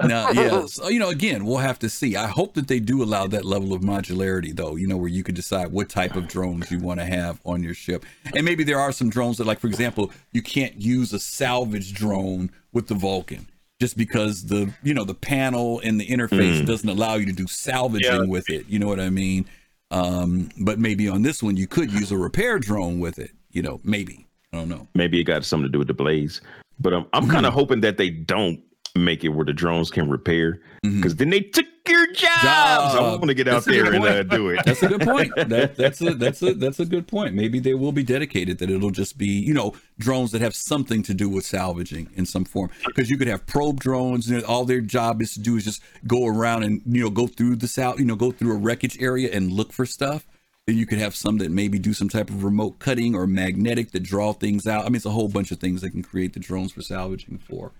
now 0.02 0.30
yeah. 0.32 0.66
So 0.66 0.88
you 0.88 0.98
know, 0.98 1.08
again, 1.08 1.46
we'll 1.46 1.58
have 1.58 1.78
to 1.78 1.88
see. 1.88 2.14
I 2.14 2.26
hope 2.26 2.52
that 2.54 2.68
they 2.68 2.78
do 2.78 3.02
allow 3.02 3.26
that 3.28 3.44
level 3.46 3.72
of 3.72 3.80
modularity, 3.80 4.54
though. 4.54 4.76
You 4.76 4.86
know, 4.86 4.98
where 4.98 5.08
you 5.08 5.22
could 5.22 5.34
decide 5.34 5.72
what 5.72 5.88
type 5.88 6.14
of 6.14 6.28
drones 6.28 6.70
you 6.70 6.78
want 6.78 7.00
to 7.00 7.06
have 7.06 7.40
on 7.46 7.62
your 7.62 7.72
ship, 7.72 8.04
and 8.34 8.44
maybe 8.44 8.64
there 8.64 8.78
are 8.78 8.92
some 8.92 9.08
drones 9.08 9.38
that, 9.38 9.46
like 9.46 9.60
for 9.60 9.66
example, 9.66 10.10
you 10.32 10.42
can't 10.42 10.78
use 10.78 11.14
a 11.14 11.18
salvage 11.18 11.94
drone 11.94 12.50
with 12.72 12.88
the 12.88 12.94
Vulcan. 12.94 13.46
Just 13.80 13.96
because 13.96 14.44
the 14.44 14.72
you 14.82 14.92
know 14.92 15.04
the 15.04 15.14
panel 15.14 15.80
and 15.82 15.98
the 15.98 16.06
interface 16.06 16.64
doesn't 16.66 16.88
allow 16.88 17.14
you 17.14 17.24
to 17.26 17.32
do 17.32 17.46
salvaging 17.46 18.12
Yeah. 18.24 18.28
with 18.28 18.50
it, 18.50 18.66
you 18.68 18.78
know 18.78 18.86
what 18.88 19.00
I 19.00 19.08
mean? 19.08 19.46
Um, 19.90 20.50
but 20.60 20.78
maybe 20.78 21.08
on 21.08 21.22
this 21.22 21.42
one 21.42 21.56
you 21.56 21.66
could 21.66 21.90
use 21.92 22.12
a 22.12 22.16
repair 22.18 22.58
drone 22.58 23.00
with 23.00 23.18
it. 23.18 23.30
You 23.50 23.62
know, 23.62 23.80
maybe 23.84 24.26
I 24.54 24.58
don't 24.58 24.68
know. 24.68 24.86
Maybe 24.94 25.20
it 25.20 25.24
got 25.24 25.44
something 25.44 25.66
to 25.66 25.72
do 25.72 25.78
with 25.78 25.88
the 25.88 25.94
blaze. 25.94 26.40
But 26.78 26.92
um, 26.92 27.08
I'm 27.12 27.28
kind 27.28 27.44
of 27.44 27.52
hoping 27.52 27.80
that 27.80 27.96
they 27.96 28.10
don't 28.10 28.60
make 28.96 29.24
it 29.24 29.30
where 29.30 29.44
the 29.44 29.52
drones 29.52 29.90
can 29.90 30.08
repair 30.08 30.60
because 30.82 31.16
then 31.16 31.30
they 31.30 31.40
took 31.40 31.66
your 31.88 32.06
jobs. 32.12 32.22
I 32.44 32.92
Job. 32.94 33.20
want 33.20 33.28
to 33.28 33.34
get 33.34 33.48
out 33.48 33.64
That's 33.64 33.66
there 33.66 33.92
and 33.92 34.04
uh, 34.04 34.22
do 34.22 34.50
it. 34.50 34.60
That's 34.64 34.82
a 34.82 34.88
good 34.88 35.00
point. 35.00 35.32
That, 35.48 35.76
that's 35.76 36.00
a 36.00 36.14
that's 36.14 36.42
a 36.42 36.54
that's 36.54 36.78
a 36.78 36.84
good 36.84 37.08
point. 37.08 37.34
Maybe 37.34 37.58
they 37.58 37.74
will 37.74 37.92
be 37.92 38.02
dedicated. 38.02 38.58
That 38.58 38.70
it'll 38.70 38.90
just 38.90 39.18
be 39.18 39.26
you 39.26 39.52
know 39.52 39.74
drones 39.98 40.30
that 40.32 40.40
have 40.40 40.54
something 40.54 41.02
to 41.02 41.14
do 41.14 41.28
with 41.28 41.44
salvaging 41.44 42.10
in 42.14 42.24
some 42.24 42.44
form. 42.44 42.70
Because 42.86 43.10
you 43.10 43.18
could 43.18 43.26
have 43.26 43.46
probe 43.46 43.80
drones, 43.80 44.28
and 44.28 44.44
all 44.44 44.64
their 44.64 44.80
job 44.80 45.20
is 45.20 45.34
to 45.34 45.40
do 45.40 45.56
is 45.56 45.64
just 45.64 45.82
go 46.06 46.26
around 46.26 46.62
and 46.62 46.82
you 46.86 47.02
know 47.02 47.10
go 47.10 47.26
through 47.26 47.56
the 47.56 47.68
sal 47.68 47.98
you 47.98 48.04
know 48.04 48.16
go 48.16 48.30
through 48.30 48.52
a 48.52 48.58
wreckage 48.58 49.00
area 49.02 49.30
and 49.32 49.52
look 49.52 49.72
for 49.72 49.86
stuff. 49.86 50.26
Then 50.66 50.78
you 50.78 50.86
could 50.86 50.98
have 50.98 51.14
some 51.14 51.38
that 51.38 51.50
maybe 51.50 51.78
do 51.78 51.92
some 51.92 52.08
type 52.08 52.30
of 52.30 52.42
remote 52.42 52.78
cutting 52.78 53.14
or 53.14 53.26
magnetic 53.26 53.90
that 53.90 54.02
draw 54.02 54.32
things 54.32 54.66
out. 54.66 54.84
I 54.84 54.88
mean, 54.88 54.96
it's 54.96 55.04
a 55.04 55.10
whole 55.10 55.28
bunch 55.28 55.50
of 55.50 55.60
things 55.60 55.82
that 55.82 55.90
can 55.90 56.02
create 56.02 56.32
the 56.32 56.40
drones 56.40 56.72
for 56.72 56.80
salvaging 56.80 57.38
for. 57.38 57.72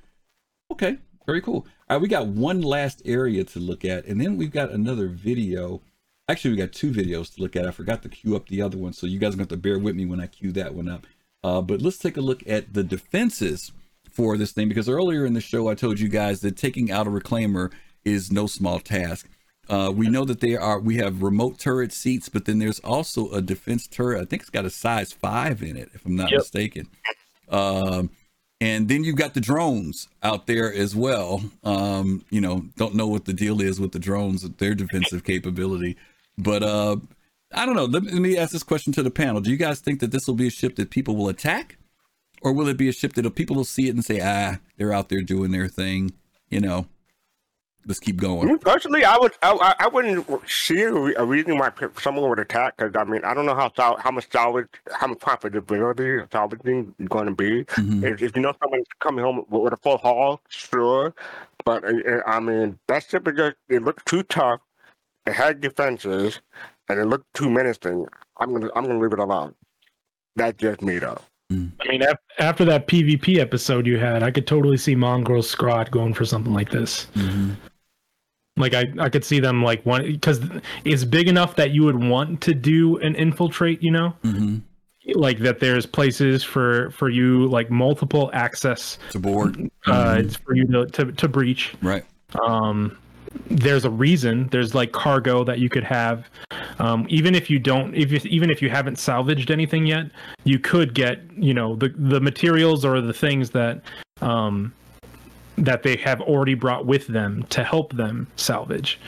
Okay, 0.70 0.98
very 1.27 1.40
cool. 1.40 1.66
All 1.89 1.97
right, 1.97 2.02
we 2.02 2.09
got 2.09 2.27
one 2.27 2.61
last 2.61 3.01
area 3.06 3.44
to 3.44 3.59
look 3.59 3.85
at, 3.85 4.05
and 4.05 4.20
then 4.20 4.36
we've 4.36 4.51
got 4.51 4.70
another 4.70 5.09
video. 5.09 5.81
Actually, 6.28 6.52
we 6.52 6.56
got 6.59 6.73
two 6.73 6.90
videos 6.90 7.35
to 7.35 7.43
look 7.43 7.56
at. 7.56 7.66
I 7.66 7.70
forgot 7.70 8.02
to 8.02 8.09
queue 8.09 8.36
up 8.36 8.48
the 8.48 8.61
other 8.61 8.77
one, 8.77 8.93
so 8.93 9.06
you 9.06 9.19
guys 9.19 9.35
are 9.35 9.39
going 9.39 9.48
to 9.48 9.55
have 9.55 9.62
to 9.62 9.69
bear 9.69 9.78
with 9.78 9.94
me 9.94 10.05
when 10.05 10.20
I 10.20 10.27
queue 10.27 10.52
that 10.52 10.74
one 10.74 10.89
up. 10.89 11.06
Uh, 11.43 11.62
but 11.62 11.81
let's 11.81 11.98
take 11.98 12.16
a 12.16 12.23
look 12.23 12.43
at 12.47 12.74
the 12.74 12.82
defenses 12.85 13.73
for 14.11 14.36
this 14.36 14.52
thing, 14.52 14.69
because 14.69 14.89
earlier 14.89 15.24
in 15.24 15.32
the 15.32 15.40
show, 15.40 15.69
I 15.69 15.74
told 15.74 16.01
you 16.01 16.09
guys 16.09 16.40
that 16.43 16.56
taking 16.56 16.90
out 16.90 17.06
a 17.06 17.11
reclaimer 17.11 17.73
is 18.05 18.31
no 18.31 18.47
small 18.47 18.78
task. 18.78 19.28
Uh, 19.69 19.93
we 19.95 20.09
know 20.09 20.24
that 20.24 20.41
they 20.41 20.57
are. 20.57 20.78
We 20.78 20.97
have 20.97 21.23
remote 21.23 21.59
turret 21.59 21.93
seats, 21.93 22.28
but 22.28 22.45
then 22.45 22.59
there's 22.59 22.81
also 22.81 23.31
a 23.31 23.41
defense 23.41 23.86
turret. 23.86 24.20
I 24.20 24.24
think 24.24 24.43
it's 24.43 24.51
got 24.51 24.65
a 24.65 24.70
size 24.70 25.12
five 25.12 25.62
in 25.62 25.77
it, 25.77 25.91
if 25.95 26.05
I'm 26.05 26.16
not 26.16 26.31
Yep. 26.31 26.39
mistaken. 26.41 26.89
Um, 27.49 28.11
and 28.61 28.89
then 28.89 29.05
you've 29.05 29.16
got 29.16 29.35
the 29.35 29.41
drones 29.41 30.09
out 30.23 30.47
there 30.47 30.73
as 30.73 30.95
well. 30.95 31.43
Um, 31.65 32.24
you 32.31 32.41
know, 32.41 32.66
don't 32.77 32.95
know 32.95 33.07
what 33.09 33.24
the 33.24 33.32
deal 33.32 33.61
is 33.61 33.81
with 33.81 33.93
the 33.93 33.99
drones, 33.99 34.49
their 34.49 34.74
defensive 34.74 35.24
capability. 35.24 35.97
But 36.39 36.62
uh, 36.62 36.97
I 37.53 37.66
don't 37.66 37.74
know. 37.77 37.85
Let 37.85 38.05
me, 38.05 38.12
let 38.12 38.23
me 38.23 38.36
ask 38.39 38.53
this 38.53 38.62
question 38.62 38.93
to 38.95 39.03
the 39.03 39.11
panel. 39.11 39.41
Do 39.41 39.51
you 39.51 39.57
guys 39.57 39.81
think 39.81 40.01
that 40.01 40.11
this 40.12 40.27
will 40.27 40.35
be 40.35 40.47
a 40.47 40.51
ship 40.51 40.77
that 40.77 40.91
people 40.91 41.16
will 41.16 41.28
attack? 41.28 41.77
Or 42.43 42.53
will 42.53 42.69
it 42.69 42.77
be 42.77 42.89
a 42.89 42.93
ship 42.93 43.15
that 43.15 43.35
people 43.35 43.57
will 43.57 43.65
see 43.65 43.89
it 43.89 43.95
and 43.95 44.05
say, 44.05 44.20
ah, 44.23 44.59
they're 44.77 44.93
out 44.93 45.09
there 45.09 45.23
doing 45.23 45.51
their 45.51 45.69
thing? 45.69 46.12
You 46.51 46.61
know, 46.61 46.86
let's 47.86 48.01
keep 48.01 48.16
going. 48.16 48.48
Me 48.48 48.56
personally, 48.56 49.05
I 49.05 49.16
would, 49.19 49.32
I, 49.43 49.52
I- 49.52 49.85
I 49.85 49.89
wouldn't 49.89 50.27
see 50.48 50.82
a 50.82 51.24
reason 51.24 51.59
why 51.59 51.70
someone 51.98 52.28
would 52.28 52.39
attack. 52.39 52.77
Because 52.77 52.93
I 52.97 53.05
mean, 53.05 53.24
I 53.24 53.35
don't 53.35 53.47
know 53.47 53.55
how 53.55 53.73
sal- 53.74 53.98
how 53.98 54.11
much 54.11 54.31
salvage, 54.31 54.69
how 54.93 55.06
much 55.09 55.19
profitability 55.19 56.23
of 56.23 56.28
salvaging 56.32 56.94
is 56.98 57.09
going 57.09 57.27
to 57.27 57.35
be. 57.35 57.65
Mhm. 57.65 58.05
If, 58.05 58.23
if 58.23 58.36
you 58.36 58.43
know 58.43 58.55
someone's 58.62 58.86
coming 59.01 59.24
home 59.24 59.44
with, 59.48 59.62
with 59.62 59.73
a 59.73 59.77
full 59.78 59.98
haul, 59.98 60.40
sure. 60.48 61.15
But 61.65 61.85
uh, 61.85 61.89
uh, 62.09 62.20
I 62.27 62.40
mean, 62.40 62.78
that 62.89 63.05
ship 63.09 63.27
is 63.28 63.35
just 63.36 63.56
it 63.69 63.82
looked 63.82 64.06
too 64.06 64.23
tough. 64.24 64.61
It 65.27 65.32
had 65.32 65.61
defenses, 65.61 66.40
and 66.89 66.98
it 67.01 67.06
looked 67.06 67.32
too 67.35 67.48
menacing. 67.51 68.06
I'm 68.39 68.52
gonna, 68.52 68.70
I'm 68.77 68.85
gonna 68.85 68.98
leave 69.01 69.12
it 69.12 69.19
alone. 69.19 69.55
That's 70.36 70.59
just 70.61 70.82
me, 70.82 70.98
though. 70.98 71.20
I 71.51 71.55
mean, 71.89 72.02
after 72.40 72.65
that 72.65 72.89
PvP 72.89 73.39
episode 73.39 73.86
you 73.86 73.97
had, 73.98 74.23
I 74.24 74.31
could 74.32 74.47
totally 74.47 74.77
see 74.77 74.97
Mongrel 74.97 75.43
Squad 75.43 75.90
going 75.93 76.12
for 76.12 76.24
something 76.24 76.52
like 76.52 76.70
this. 76.70 77.06
Mhm. 77.15 77.55
Like 78.57 78.73
I, 78.75 78.85
I 79.01 79.09
could 79.09 79.25
see 79.25 79.41
them 79.41 79.63
like 79.63 79.85
one 79.85 80.03
because 80.05 80.41
it's 80.85 81.05
big 81.05 81.29
enough 81.29 81.57
that 81.57 81.71
you 81.73 81.83
would 81.85 82.03
want 82.03 82.41
to 82.43 82.55
do 82.55 82.97
an 82.99 83.15
infiltrate. 83.17 83.83
You 83.83 83.91
know, 83.91 84.15
Mhm. 84.23 84.61
like 85.15 85.41
that. 85.41 85.59
There's 85.59 85.87
places 85.87 86.45
for 86.45 86.91
for 86.91 87.09
you 87.09 87.49
like 87.49 87.69
multiple 87.71 88.31
access. 88.33 88.99
A 89.15 89.19
board. 89.19 89.71
Uh, 89.87 90.19
it's 90.21 90.37
for 90.37 90.55
you 90.55 90.67
to, 90.69 90.87
to 90.87 91.13
to 91.13 91.29
breach. 91.29 91.75
Right. 91.83 92.05
um 92.43 92.97
there's 93.51 93.85
a 93.85 93.91
reason 93.91 94.49
there's 94.53 94.75
like 94.77 94.93
cargo 94.93 95.43
that 95.43 95.59
you 95.59 95.69
could 95.69 95.83
have 95.83 96.25
um 96.79 97.05
even 97.09 97.35
if 97.35 97.51
you 97.51 97.59
don't 97.59 97.93
if 97.95 98.13
you, 98.13 98.21
even 98.31 98.49
if 98.49 98.63
you 98.63 98.71
haven't 98.71 98.97
salvaged 98.97 99.51
anything 99.51 99.87
yet 99.87 100.07
you 100.45 100.57
could 100.59 100.95
get 100.95 101.21
you 101.37 101.53
know 101.53 101.75
the 101.75 101.89
the 101.97 102.21
materials 102.21 102.85
or 102.85 103.01
the 103.01 103.13
things 103.13 103.51
that 103.51 103.83
um 104.21 104.73
that 105.59 105.83
they 105.83 105.97
have 105.97 106.21
already 106.21 106.55
brought 106.55 106.87
with 106.87 107.07
them 107.07 107.43
to 107.51 107.63
help 107.65 107.93
them 107.95 108.27
salvage 108.37 108.99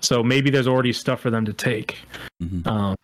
so 0.00 0.22
maybe 0.22 0.48
there's 0.50 0.66
already 0.68 0.92
stuff 0.92 1.20
for 1.20 1.30
them 1.30 1.44
to 1.44 1.52
take 1.52 1.98
Mhm. 2.42 2.66
um 2.66 2.96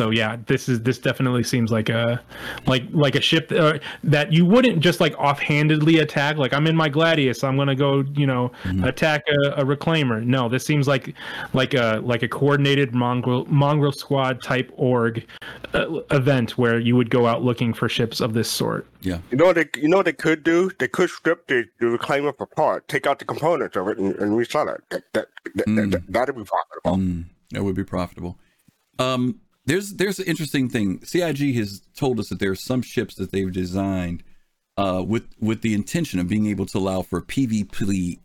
so 0.00 0.08
yeah 0.10 0.36
this 0.46 0.66
is 0.66 0.80
this 0.80 0.98
definitely 0.98 1.42
seems 1.42 1.70
like 1.70 1.90
a 1.90 2.18
like 2.66 2.84
like 2.92 3.14
a 3.16 3.20
ship 3.20 3.48
that, 3.48 3.60
uh, 3.60 3.78
that 4.02 4.32
you 4.32 4.46
wouldn't 4.46 4.80
just 4.80 4.98
like 4.98 5.14
offhandedly 5.18 5.98
attack 5.98 6.36
like 6.38 6.54
i'm 6.54 6.66
in 6.66 6.74
my 6.74 6.88
gladius 6.88 7.44
i'm 7.44 7.56
gonna 7.56 7.74
go 7.74 8.02
you 8.14 8.26
know 8.26 8.50
Mhm. 8.64 8.86
attack 8.86 9.22
a, 9.28 9.60
a 9.62 9.64
reclaimer 9.64 10.24
no 10.24 10.48
this 10.48 10.64
seems 10.64 10.88
like 10.88 11.14
like 11.52 11.74
a 11.74 12.00
like 12.02 12.22
a 12.22 12.28
coordinated 12.28 12.94
mongrel 12.94 13.44
mongrel 13.46 13.92
squad 13.92 14.42
type 14.42 14.70
org 14.76 15.26
uh, 15.74 16.00
event 16.10 16.56
where 16.56 16.78
you 16.78 16.96
would 16.96 17.10
go 17.10 17.26
out 17.26 17.42
looking 17.42 17.74
for 17.74 17.86
ships 17.88 18.20
of 18.20 18.32
this 18.32 18.50
sort 18.50 18.86
Yeah, 19.02 19.18
You 19.30 19.36
know 19.38 19.46
what 19.46 19.56
they, 19.56 19.68
you 19.82 19.88
know 19.88 19.98
what 19.98 20.06
they 20.06 20.12
could 20.26 20.42
do? 20.42 20.70
They 20.78 20.88
could 20.88 21.10
strip 21.10 21.46
the, 21.46 21.64
the 21.80 21.86
reclaimer 21.96 22.34
apart, 22.40 22.86
take 22.88 23.06
out 23.06 23.18
the 23.18 23.24
components 23.24 23.76
of 23.76 23.88
it, 23.88 23.96
and, 23.98 24.14
and 24.16 24.36
resell 24.36 24.68
it. 24.68 24.80
That 24.90 25.02
that, 25.14 25.26
that, 25.56 25.66
Mm. 25.66 25.90
that 25.92 26.02
that'd 26.14 26.34
be 26.36 26.44
profitable. 26.44 26.96
Mm, 26.98 27.24
that 27.52 27.62
would 27.64 27.76
be 27.76 27.84
profitable. 27.84 28.36
Um, 28.98 29.40
there's 29.70 29.94
there's 29.94 30.18
an 30.18 30.26
interesting 30.26 30.68
thing. 30.68 31.00
CIG 31.04 31.54
has 31.54 31.80
told 31.94 32.18
us 32.18 32.28
that 32.28 32.40
there 32.40 32.50
are 32.50 32.56
some 32.56 32.82
ships 32.82 33.14
that 33.14 33.30
they've 33.30 33.52
designed 33.52 34.24
uh, 34.76 35.04
with 35.06 35.28
with 35.40 35.62
the 35.62 35.74
intention 35.74 36.18
of 36.18 36.28
being 36.28 36.46
able 36.46 36.66
to 36.66 36.78
allow 36.78 37.02
for 37.02 37.22
PvP 37.22 38.18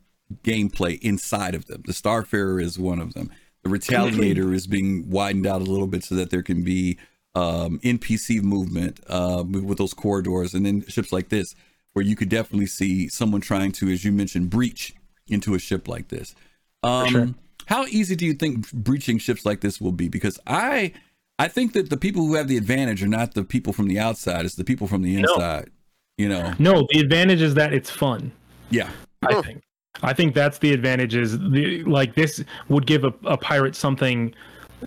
gameplay 0.43 0.99
inside 1.01 1.53
of 1.53 1.67
them. 1.67 1.83
The 1.85 1.93
Starfarer 1.93 2.61
is 2.61 2.79
one 2.79 2.99
of 2.99 3.13
them. 3.13 3.31
The 3.63 3.69
Retaliator 3.69 4.53
is 4.55 4.65
being 4.65 5.09
widened 5.09 5.45
out 5.45 5.61
a 5.61 5.65
little 5.65 5.87
bit 5.87 6.03
so 6.03 6.15
that 6.15 6.31
there 6.31 6.41
can 6.41 6.63
be 6.63 6.97
um, 7.35 7.79
NPC 7.83 8.41
movement 8.41 8.99
uh, 9.07 9.43
with 9.45 9.77
those 9.77 9.93
corridors, 9.93 10.55
and 10.55 10.65
then 10.65 10.85
ships 10.87 11.11
like 11.11 11.29
this, 11.29 11.53
where 11.93 12.05
you 12.05 12.15
could 12.15 12.29
definitely 12.29 12.67
see 12.67 13.07
someone 13.07 13.41
trying 13.41 13.71
to, 13.73 13.89
as 13.89 14.03
you 14.03 14.11
mentioned, 14.11 14.49
breach 14.49 14.95
into 15.27 15.53
a 15.53 15.59
ship 15.59 15.87
like 15.87 16.07
this. 16.07 16.33
Um, 16.81 17.07
sure. 17.07 17.29
How 17.67 17.85
easy 17.85 18.15
do 18.15 18.25
you 18.25 18.33
think 18.33 18.71
breaching 18.71 19.17
ships 19.17 19.45
like 19.45 19.61
this 19.61 19.81
will 19.81 19.91
be? 19.91 20.07
Because 20.07 20.39
I, 20.45 20.93
I 21.37 21.47
think 21.47 21.73
that 21.73 21.89
the 21.89 21.97
people 21.97 22.25
who 22.25 22.35
have 22.35 22.47
the 22.47 22.57
advantage 22.57 23.03
are 23.03 23.07
not 23.07 23.33
the 23.33 23.43
people 23.43 23.73
from 23.73 23.87
the 23.87 23.99
outside; 23.99 24.45
it's 24.45 24.55
the 24.55 24.63
people 24.63 24.87
from 24.87 25.01
the 25.01 25.15
No. 25.21 25.33
inside. 25.33 25.69
You 26.17 26.29
know? 26.29 26.53
no 26.59 26.87
the 26.91 26.99
advantage 27.01 27.41
is 27.41 27.55
that 27.55 27.73
it's 27.73 27.89
fun 27.89 28.31
Yeah. 28.69 28.89
I 29.21 29.33
Oh. 29.35 29.41
think. 29.41 29.61
I 30.01 30.13
think 30.13 30.33
that's 30.33 30.59
the 30.59 30.71
advantage. 30.73 31.13
Is 31.15 31.37
the 31.39 31.83
like 31.83 32.15
this 32.15 32.41
would 32.69 32.85
give 32.87 33.03
a, 33.03 33.13
a 33.25 33.37
pirate 33.37 33.75
something 33.75 34.33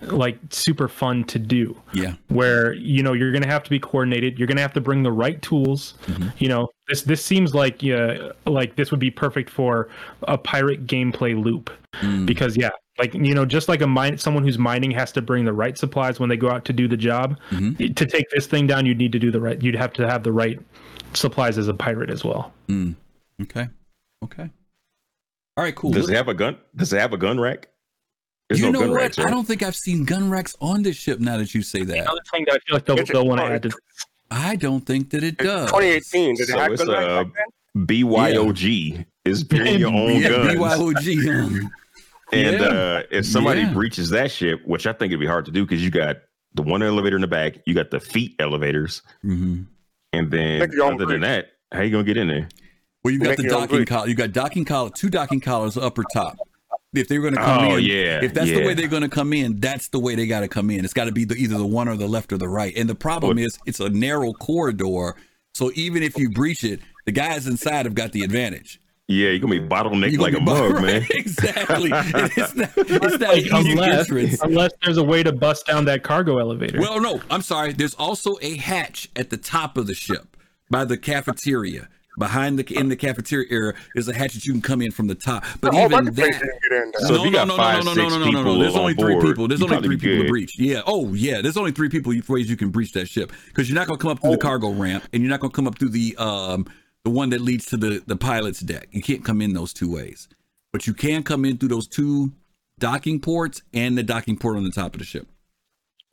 like 0.03 0.37
super 0.49 0.87
fun 0.87 1.23
to 1.25 1.37
do. 1.39 1.79
Yeah. 1.93 2.13
Where 2.29 2.73
you 2.73 3.03
know 3.03 3.13
you're 3.13 3.31
gonna 3.31 3.47
have 3.47 3.63
to 3.63 3.69
be 3.69 3.79
coordinated. 3.79 4.39
You're 4.39 4.47
gonna 4.47 4.61
have 4.61 4.73
to 4.73 4.81
bring 4.81 5.03
the 5.03 5.11
right 5.11 5.39
tools. 5.41 5.95
Mhm. 6.07 6.33
You 6.39 6.47
know 6.49 6.67
this 6.87 7.03
this 7.03 7.23
seems 7.23 7.53
like 7.53 7.83
yeah 7.83 8.29
like 8.47 8.75
this 8.75 8.89
would 8.91 8.99
be 8.99 9.11
perfect 9.11 9.49
for 9.51 9.89
a 10.23 10.37
pirate 10.37 10.87
gameplay 10.87 11.39
loop 11.41 11.69
Mm, 12.01 12.25
because 12.27 12.55
yeah 12.57 12.69
like 12.99 13.13
you 13.13 13.33
know 13.33 13.45
just 13.45 13.67
like 13.69 13.81
a 13.81 13.87
mine 13.87 14.17
someone 14.17 14.43
who's 14.43 14.57
mining 14.57 14.91
has 14.91 15.11
to 15.13 15.21
bring 15.21 15.45
the 15.45 15.53
right 15.53 15.77
supplies 15.77 16.19
when 16.19 16.29
they 16.29 16.37
go 16.37 16.49
out 16.49 16.65
to 16.65 16.73
do 16.73 16.87
the 16.87 16.97
job 16.97 17.39
Mhm. 17.51 17.95
to 17.95 18.05
take 18.05 18.29
this 18.29 18.45
thing 18.45 18.67
down 18.67 18.85
you'd 18.85 18.97
need 18.97 19.11
to 19.13 19.19
do 19.19 19.31
the 19.31 19.39
right 19.39 19.61
you'd 19.61 19.75
have 19.75 19.93
to 19.93 20.07
have 20.07 20.23
the 20.23 20.31
right 20.31 20.59
supplies 21.13 21.57
as 21.57 21.67
a 21.67 21.73
pirate 21.73 22.09
as 22.11 22.23
well. 22.23 22.53
mm. 22.67 22.93
Okay. 23.41 23.67
Okay. 24.23 24.49
All 25.57 25.63
right. 25.63 25.73
Cool. 25.75 25.91
Does 25.91 26.09
it 26.09 26.15
have 26.15 26.27
a 26.27 26.33
gun? 26.33 26.57
Does 26.75 26.91
it 26.93 26.99
have 26.99 27.13
a 27.13 27.17
gun 27.17 27.39
rack? 27.39 27.69
There's 28.49 28.59
you 28.61 28.71
no 28.71 28.81
know 28.81 28.89
what? 28.91 29.01
racks, 29.01 29.17
I 29.19 29.29
don't 29.29 29.45
think 29.45 29.63
I've 29.63 29.75
seen 29.75 30.03
gun 30.05 30.29
racks 30.29 30.55
on 30.59 30.83
this 30.83 30.95
ship. 30.97 31.19
Now 31.19 31.37
that 31.37 31.53
you 31.55 31.61
say 31.61 31.83
that, 31.83 31.97
Another 31.99 32.19
thing 32.31 32.45
that 32.47 32.55
I 32.55 32.59
feel 32.65 32.75
like 32.75 32.85
they'll, 32.85 33.05
they'll 33.05 33.27
want 33.27 33.39
to 33.41 33.45
add 33.47 33.63
to 33.63 33.71
I 34.31 34.55
don't 34.57 34.81
think 34.85 35.09
that 35.11 35.23
it 35.23 35.37
does. 35.37 35.69
2018. 35.71 36.35
Did 36.35 36.47
So 36.49 36.55
it 36.57 36.59
have 36.61 36.71
it's, 36.73 36.83
good 36.83 36.91
racks 36.91 37.29
back 37.29 37.45
then? 37.75 37.85
BYOG 37.85 39.05
is 39.25 39.43
bring 39.45 39.79
your 39.79 39.89
own 39.93 40.21
Yeah, 40.21 40.29
guns. 40.29 40.53
BYOG. 40.59 41.69
And 42.31 42.59
Yeah. 42.59 42.65
uh, 42.67 43.03
if 43.11 43.25
somebody 43.25 43.61
Yeah. 43.61 43.73
breaches 43.73 44.09
that 44.11 44.31
ship, 44.31 44.61
which 44.65 44.85
I 44.87 44.93
think 44.93 45.11
it'd 45.11 45.19
be 45.19 45.25
hard 45.25 45.45
to 45.45 45.51
do 45.51 45.65
because 45.65 45.83
you 45.83 45.89
got 45.89 46.17
the 46.53 46.61
one 46.61 46.81
elevator 46.83 47.15
in 47.15 47.21
the 47.21 47.27
back, 47.27 47.55
you 47.65 47.73
got 47.73 47.91
the 47.91 47.99
feet 47.99 48.35
elevators, 48.39 49.01
mhm. 49.25 49.65
and 50.13 50.31
then 50.31 50.59
Make 50.59 50.73
your 50.73 50.91
other 50.93 51.05
than 51.05 51.21
that, 51.21 51.47
how 51.71 51.81
you 51.81 51.91
gonna 51.91 52.03
get 52.03 52.17
in 52.17 52.27
there? 52.27 52.49
Well, 53.03 53.13
you 53.13 53.19
got 53.19 53.37
the 53.37 53.43
docking 53.43 53.85
collar. 53.85 54.07
You 54.07 54.15
got 54.15 54.31
docking 54.33 54.65
collar, 54.65 54.89
two 54.89 55.09
docking 55.09 55.39
collars 55.39 55.77
upper 55.77 56.03
top. 56.13 56.37
If 56.93 57.07
they're 57.07 57.21
going 57.21 57.35
to 57.35 57.39
come 57.39 57.65
Oh 57.65 57.77
in, 57.77 57.83
yeah, 57.85 58.19
if 58.23 58.33
that's 58.33 58.49
the 58.49 58.65
way 58.65 58.73
they're 58.73 58.87
going 58.87 59.03
to 59.03 59.09
come 59.09 59.31
in, 59.31 59.59
that's 59.59 59.89
the 59.89 59.99
way 59.99 60.15
they 60.15 60.25
got 60.25 60.39
to 60.39 60.47
come 60.47 60.71
in. 60.71 60.83
It's 60.83 60.93
got 60.93 61.05
to 61.05 61.11
be 61.11 61.23
the, 61.23 61.35
either 61.35 61.55
the 61.59 61.65
one 61.65 61.87
or 61.87 61.95
the 61.95 62.07
left 62.07 62.33
or 62.33 62.37
the 62.37 62.47
right. 62.49 62.75
And 62.75 62.89
the 62.89 62.95
problem 62.95 63.37
Well- 63.37 63.45
is, 63.45 63.59
it's 63.67 63.79
a 63.79 63.89
narrow 63.89 64.33
corridor. 64.33 65.15
So 65.53 65.71
even 65.75 66.01
if 66.01 66.17
you 66.17 66.31
breach 66.31 66.63
it, 66.63 66.79
the 67.05 67.11
guys 67.11 67.45
inside 67.45 67.85
have 67.85 67.93
got 67.93 68.11
the 68.11 68.23
advantage. 68.23 68.81
Yeah, 69.09 69.29
you're 69.29 69.39
gonna 69.39 69.59
be 69.59 69.67
bottlenecked 69.67 70.11
You're 70.11 70.21
like 70.21 70.33
a 70.33 70.37
gonna 70.37 70.51
mug, 70.51 70.71
right, 70.75 70.83
man. 70.83 71.05
Exactly. 71.09 71.89
It's 71.91 72.55
not, 72.55 72.69
it's 72.77 73.19
not 73.19 73.21
Like, 73.21 73.37
easy 73.39 73.71
unless, 73.71 73.99
entrance. 73.99 74.41
unless 74.43 74.71
there's 74.83 74.97
a 74.97 75.03
way 75.03 75.23
to 75.23 75.31
bust 75.31 75.65
down 75.65 75.85
that 75.85 76.03
cargo 76.03 76.37
elevator. 76.37 76.79
Well, 76.79 77.01
no, 77.01 77.19
I'm 77.31 77.41
sorry. 77.41 77.73
There's 77.73 77.95
also 77.95 78.35
a 78.43 78.55
hatch 78.57 79.09
at 79.15 79.31
the 79.31 79.37
top 79.37 79.77
of 79.77 79.87
the 79.87 79.95
ship 79.95 80.37
by 80.69 80.85
the 80.85 80.95
cafeteria 80.95 81.89
behind 82.19 82.59
the 82.59 82.77
in 82.77 82.89
the 82.89 82.95
cafeteria 82.95 83.47
area 83.49 83.73
is 83.95 84.07
a 84.07 84.13
hatch 84.13 84.33
that 84.33 84.45
you 84.45 84.51
can 84.51 84.61
come 84.61 84.81
in 84.81 84.91
from 84.91 85.07
the 85.07 85.15
top. 85.15 85.43
But 85.61 85.73
A 85.73 85.77
whole 85.77 85.85
even 85.85 85.91
bunch 86.05 86.09
of 86.09 86.15
places 86.15 86.39
that, 86.41 86.45
you 86.45 86.51
can 86.51 86.69
get 86.69 86.83
in 86.83 86.91
there. 86.91 87.07
So 87.07 87.15
if 87.15 87.23
you 87.23 87.31
got 87.31 87.47
five, 87.47 87.83
six 87.85 88.17
people 88.17 88.59
There's 88.59 88.75
on 88.75 88.81
only 88.81 88.93
three 88.93 89.13
board, 89.15 89.25
people. 89.25 89.47
There's 89.47 89.61
only 89.63 89.77
three 89.81 89.95
be 89.95 90.01
people 90.07 90.23
to 90.25 90.29
breach. 90.29 90.59
Yeah. 90.59 90.81
Oh, 90.85 91.13
yeah. 91.13 91.41
There's 91.41 91.57
only 91.57 91.71
three 91.71 91.89
people 91.89 92.13
ways 92.27 92.49
you 92.49 92.57
can 92.57 92.69
breach 92.69 92.91
that 92.93 93.07
ship 93.07 93.31
because 93.47 93.69
you're 93.69 93.75
not 93.79 93.87
gonna 93.87 93.97
come 93.97 94.11
up 94.11 94.21
through 94.21 94.31
the 94.31 94.37
cargo 94.37 94.69
ramp 94.71 95.05
and 95.13 95.23
you're 95.23 95.29
not 95.29 95.39
gonna 95.39 95.53
come 95.53 95.65
up 95.65 95.79
through 95.79 95.89
the 95.89 96.15
um 96.17 96.67
the 97.03 97.09
one 97.11 97.29
that 97.31 97.41
leads 97.41 97.65
to 97.67 97.77
the 97.77 98.03
the 98.05 98.15
pilot's 98.15 98.59
deck. 98.59 98.87
You 98.91 99.01
can't 99.01 99.23
come 99.23 99.41
in 99.41 99.53
those 99.53 99.73
two 99.73 99.91
ways, 99.91 100.27
but 100.73 100.87
you 100.87 100.93
can 100.93 101.23
come 101.23 101.45
in 101.45 101.57
through 101.57 101.69
those 101.69 101.87
two 101.87 102.31
docking 102.77 103.19
ports 103.19 103.61
and 103.73 103.97
the 103.97 104.03
docking 104.03 104.37
port 104.37 104.57
on 104.57 104.63
the 104.63 104.71
top 104.71 104.93
of 104.95 104.99
the 104.99 105.05
ship. 105.05 105.27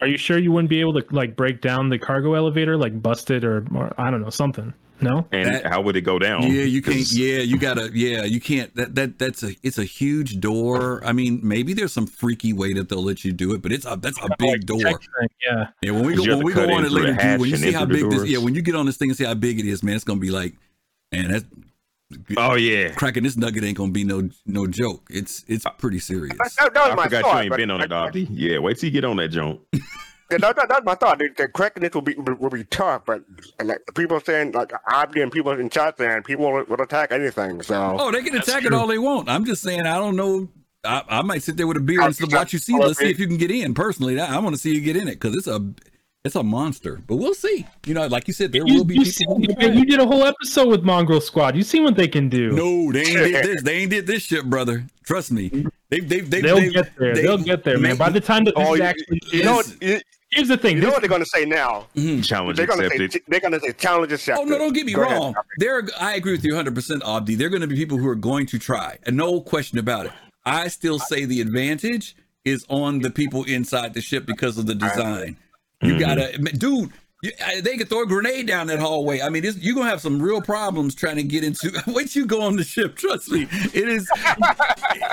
Are 0.01 0.07
you 0.07 0.19
sure 0.19 0.37
you 0.39 0.53
wouldn't 0.53 0.69
be 0.69 0.81
able 0.81 1.01
to 1.01 1.07
like 1.11 1.37
break 1.37 1.61
down 1.63 1.89
the 1.89 1.99
cargo 1.99 2.35
elevator, 2.35 2.77
like 2.77 3.01
bust 3.01 3.31
it, 3.31 3.45
or, 3.45 3.65
or 3.75 3.95
I 3.99 4.11
don't 4.11 4.21
know 4.21 4.31
something? 4.31 4.75
No. 5.01 5.27
And 5.31 5.47
That- 5.55 5.67
how 5.67 5.83
would 5.83 5.95
it 5.97 6.03
go 6.03 6.19
down? 6.19 6.43
Yeah, 6.45 6.63
you 6.63 6.81
can't. 6.81 7.11
Yeah, 7.13 7.39
you 7.41 7.59
gotta. 7.59 7.91
Yeah, 7.93 8.25
you 8.25 8.41
can't. 8.41 8.75
That 8.77 8.95
that 8.95 9.19
that's 9.19 9.43
a. 9.43 9.55
It's 9.63 9.77
a 9.79 9.85
huge 9.85 10.41
door. 10.41 11.05
I 11.05 11.13
mean, 11.13 11.41
maybe 11.43 11.75
there's 11.75 11.93
some 11.93 12.07
freaky 12.07 12.53
way 12.55 12.73
that 12.75 12.89
they'll 12.89 13.03
let 13.05 13.23
you 13.25 13.33
do 13.33 13.53
it, 13.55 13.61
but 13.63 13.73
it's 13.73 13.85
a 13.87 13.97
that's 14.01 14.19
a 14.23 14.29
big 14.39 14.65
door. 14.67 14.79
Thing, 14.81 15.29
Yeah. 15.47 15.67
Yeah, 15.83 15.91
when 15.93 16.05
we 16.07 16.15
'Cause 16.17 16.27
go 16.27 16.37
when 16.37 16.47
we 16.47 16.53
go 16.55 16.73
on 16.75 16.85
it 16.87 16.93
later, 16.93 17.13
dude, 17.15 17.41
when 17.41 17.51
you 17.51 17.57
see 17.57 17.73
how 17.73 17.83
enter 17.83 17.95
the 17.95 18.03
big 18.03 18.11
this, 18.11 18.27
yeah, 18.29 18.39
when 18.39 18.55
you 18.55 18.63
get 18.63 18.75
on 18.75 18.87
this 18.87 18.97
thing 18.97 19.11
and 19.11 19.17
see 19.19 19.25
how 19.25 19.35
big 19.35 19.59
it 19.61 19.67
is, 19.67 19.83
man, 19.83 19.95
it's 19.97 20.05
gonna 20.05 20.19
be 20.21 20.31
like, 20.31 20.55
man, 21.13 21.31
that's 21.31 21.45
Oh 22.37 22.55
yeah. 22.55 22.91
cracking 22.91 23.25
this 23.25 23.37
nugget 23.37 23.65
ain't 23.65 23.77
gonna 23.77 23.91
be 23.93 24.05
no 24.05 24.29
no 24.47 24.67
joke. 24.67 25.07
It's 25.11 25.45
it's 25.49 25.67
uh, 25.67 25.71
pretty 25.71 25.99
serious. 25.99 26.37
That, 26.39 26.53
that, 26.59 26.75
that 26.75 26.83
was 26.85 26.93
I 26.93 26.95
my 26.95 27.05
forgot 27.05 27.23
thought. 27.25 27.37
you 27.45 27.51
ain't 27.51 27.57
been 27.57 27.71
on 27.71 27.81
it, 27.81 27.89
but- 27.89 28.07
Dobby. 28.07 28.29
Yeah, 28.31 28.59
wait 28.59 28.79
till 28.79 28.87
you 28.89 28.93
get 28.93 29.05
on 29.05 29.17
that 29.17 29.29
joint. 29.29 29.61
Yeah, 30.29 30.39
that, 30.39 30.57
that, 30.57 30.69
that's 30.69 30.85
my 30.85 30.97
thought. 30.97 31.21
The, 31.21 31.29
the 31.37 31.47
cracking 31.47 31.85
this 31.85 31.95
will 31.95 32.03
be 32.03 32.15
will 32.15 32.51
be 32.51 32.65
tough, 32.65 33.03
but 33.07 33.23
like 33.63 33.79
people 33.95 34.19
saying 34.19 34.51
like 34.53 34.73
I'm 34.89 35.09
getting 35.13 35.31
people 35.31 35.53
in 35.53 35.71
chat 35.71 35.99
saying 35.99 36.25
people 36.25 36.51
will, 36.51 36.65
will 36.65 36.81
attack 36.81 37.13
anything. 37.13 37.63
So 37.63 37.97
Oh, 38.01 38.11
they 38.11 38.25
can 38.25 38.35
attack 38.37 38.65
it 38.65 38.73
all 38.73 38.89
they 38.89 38.99
want. 38.99 39.29
I'm 39.29 39.45
just 39.45 39.63
saying, 39.63 39.83
I 39.87 39.99
don't 39.99 40.17
know. 40.17 40.49
I, 40.85 41.05
I 41.09 41.23
might 41.23 41.45
sit 41.45 41.57
there 41.57 41.69
with 41.69 41.77
a 41.77 41.81
beer 41.81 42.01
I'll 42.01 42.07
and 42.07 42.15
still 42.17 42.27
just- 42.27 42.41
watch 42.41 42.53
you 42.53 42.59
see. 42.59 42.77
Let's 42.77 42.99
see 42.99 43.09
if 43.09 43.21
you 43.21 43.29
can 43.29 43.37
get 43.37 43.53
in. 43.53 43.73
Personally, 43.73 44.19
I, 44.19 44.35
I 44.35 44.39
want 44.41 44.57
to 44.57 44.61
see 44.61 44.75
you 44.75 44.81
get 44.81 44.97
in 44.97 45.07
it 45.07 45.21
because 45.21 45.37
it's 45.37 45.47
a 45.47 45.65
it's 46.27 46.35
a 46.37 46.43
monster. 46.43 47.01
But 47.07 47.17
we'll 47.17 47.35
see. 47.35 47.67
You 47.87 47.95
know, 47.95 48.07
like 48.09 48.27
you 48.29 48.35
said, 48.35 48.53
there 48.53 48.67
You, 48.67 48.75
will 48.79 48.85
be 48.85 48.95
you, 48.97 49.05
people. 49.05 49.39
seen- 49.41 49.77
you 49.79 49.85
did 49.87 50.01
a 50.01 50.07
whole 50.07 50.25
episode 50.25 50.69
with 50.69 50.83
Mongrel 50.83 51.21
Squad. 51.21 51.57
You 51.57 51.63
seen 51.63 51.85
what 51.85 51.97
they 51.97 52.09
can 52.09 52.29
do? 52.29 52.51
No, 52.53 52.93
they 52.93 53.01
ain't 53.01 53.09
did 53.17 53.45
this. 53.45 53.63
They 53.67 53.77
ain't 53.79 53.91
did 53.91 54.07
this 54.07 54.23
shit, 54.25 54.45
brother. 54.51 54.85
Trust 55.05 55.33
me. 55.33 55.49
They 55.89 56.01
they 56.01 56.21
they 56.21 56.41
They'll 56.43 56.57
they, 56.57 56.71
get 56.71 56.93
there. 56.99 57.15
they- 57.15 57.23
They'll 57.23 57.39
get 57.39 57.65
there, 57.65 57.79
man. 57.79 57.97
By 57.97 58.11
the 58.11 58.21
time 58.21 58.45
that 58.45 58.55
this 58.57 58.67
oh, 58.69 58.75
is 58.75 58.81
you, 58.81 58.85
actually, 58.85 59.21
you 59.33 59.45
know 59.45 59.55
what 59.57 59.77
you, 59.81 60.01
here's 60.31 60.49
the 60.49 60.57
thing. 60.57 60.77
you 60.77 60.83
know 60.83 60.91
what 60.91 61.01
they're 61.01 61.09
gonna 61.09 61.25
say 61.25 61.45
now? 61.45 61.87
Mm-hmm. 61.95 62.23
Challenge 62.23 62.57
They're 62.57 62.67
gonna 62.67 62.89
say 62.89 62.97
accepted. 62.97 63.23
they're 63.29 63.41
gonna 63.41 63.61
say 63.61 63.73
challenge 63.73 64.13
accepted. 64.13 64.43
Oh 64.43 64.45
no, 64.45 64.59
don't 64.59 64.73
get 64.73 64.85
me 64.87 64.93
Go 64.95 65.03
ahead. 65.03 65.17
wrong. 65.17 65.35
There, 65.59 65.83
I 66.01 66.15
agree 66.17 66.33
with 66.33 66.45
you 66.45 66.53
100, 66.53 66.75
percent 66.75 67.03
Abdi. 67.07 67.37
There 67.37 67.47
are 67.47 67.51
going 67.51 67.61
to 67.63 67.69
be 67.69 67.77
people 67.77 67.99
who 67.99 68.09
are 68.09 68.15
going 68.17 68.47
to 68.47 68.59
try, 68.59 68.99
and 69.05 69.17
no 69.17 69.41
question 69.41 69.79
about 69.79 70.07
it. 70.07 70.13
I 70.45 70.69
still 70.69 70.99
say 70.99 71.25
the 71.25 71.41
advantage 71.41 72.17
is 72.45 72.65
on 72.69 73.01
the 73.01 73.11
people 73.11 73.43
inside 73.45 73.95
the 73.95 74.01
ship 74.01 74.27
because 74.27 74.59
of 74.59 74.67
the 74.67 74.75
design. 74.75 75.37
You 75.83 75.91
Mm-hmm. 75.95 75.99
gotta, 76.01 76.39
dude. 76.57 76.91
You, 77.23 77.33
I- 77.45 77.61
they 77.61 77.77
could 77.77 77.89
throw 77.89 78.03
a 78.03 78.07
grenade 78.07 78.47
down 78.47 78.67
that 78.69 78.79
hallway. 78.79 79.21
I 79.21 79.29
mean, 79.31 79.45
it's, 79.45 79.57
you're 79.59 79.75
gonna 79.75 79.89
have 79.89 80.01
some 80.01 80.21
real 80.21 80.41
problems 80.43 80.95
trying 80.95 81.17
to 81.17 81.23
get 81.23 81.45
into. 81.45 81.71
Wait, 81.87 82.11
till 82.11 82.23
you 82.23 82.27
go 82.27 82.43
on 82.43 82.57
the 82.57 82.65
ship. 82.65 82.97
Trust 82.97 83.31
me, 83.31 83.47
it 83.51 83.89
is. 83.89 84.09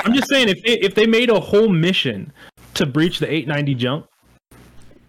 I'm 0.05 0.13
just 0.13 0.27
saying, 0.29 0.49
if 0.49 0.61
they, 0.63 0.79
if 0.79 0.95
they 0.95 1.05
made 1.07 1.29
a 1.29 1.39
whole 1.39 1.69
mission 1.69 2.31
to 2.75 2.85
breach 2.85 3.19
the 3.19 3.25
890 3.31 3.75
jump, 3.75 4.07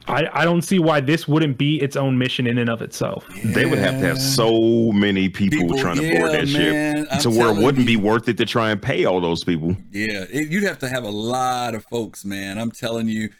I, 0.07 0.29
I 0.33 0.45
don't 0.45 0.61
see 0.63 0.79
why 0.79 1.01
this 1.01 1.27
wouldn't 1.27 1.57
be 1.57 1.81
its 1.81 1.97
own 1.97 2.19
mission 2.19 2.47
in 2.47 2.59
and 2.59 2.69
of 2.69 2.83
itself. 2.83 3.25
They 3.43 3.65
would 3.65 3.79
have 3.79 3.95
to 4.01 4.07
have 4.07 4.21
so 4.21 4.93
many 4.93 5.31
people, 5.31 5.61
People, 5.61 5.79
trying 5.79 5.97
to 5.97 6.05
yeah, 6.05 6.19
board 6.21 6.33
that 6.33 6.49
man, 6.49 6.97
ship 7.05 7.09
I'm 7.11 7.21
to 7.23 7.31
where 7.31 7.49
it 7.49 7.57
wouldn't 7.63 7.89
you. 7.89 7.99
be 7.99 8.05
worth 8.05 8.29
it 8.29 8.37
to 8.37 8.45
try 8.45 8.71
and 8.71 8.81
pay 8.83 9.05
all 9.07 9.21
those 9.23 9.43
people. 9.45 9.75
Yeah, 9.91 10.27
it, 10.31 10.49
you'd 10.51 10.65
have 10.65 10.79
to 10.81 10.89
have 10.91 11.05
a 11.05 11.11
lot 11.11 11.75
of 11.75 11.85
folks, 11.87 12.23
man. 12.25 12.59
I'm 12.59 12.71
telling 12.71 13.09
you, 13.09 13.31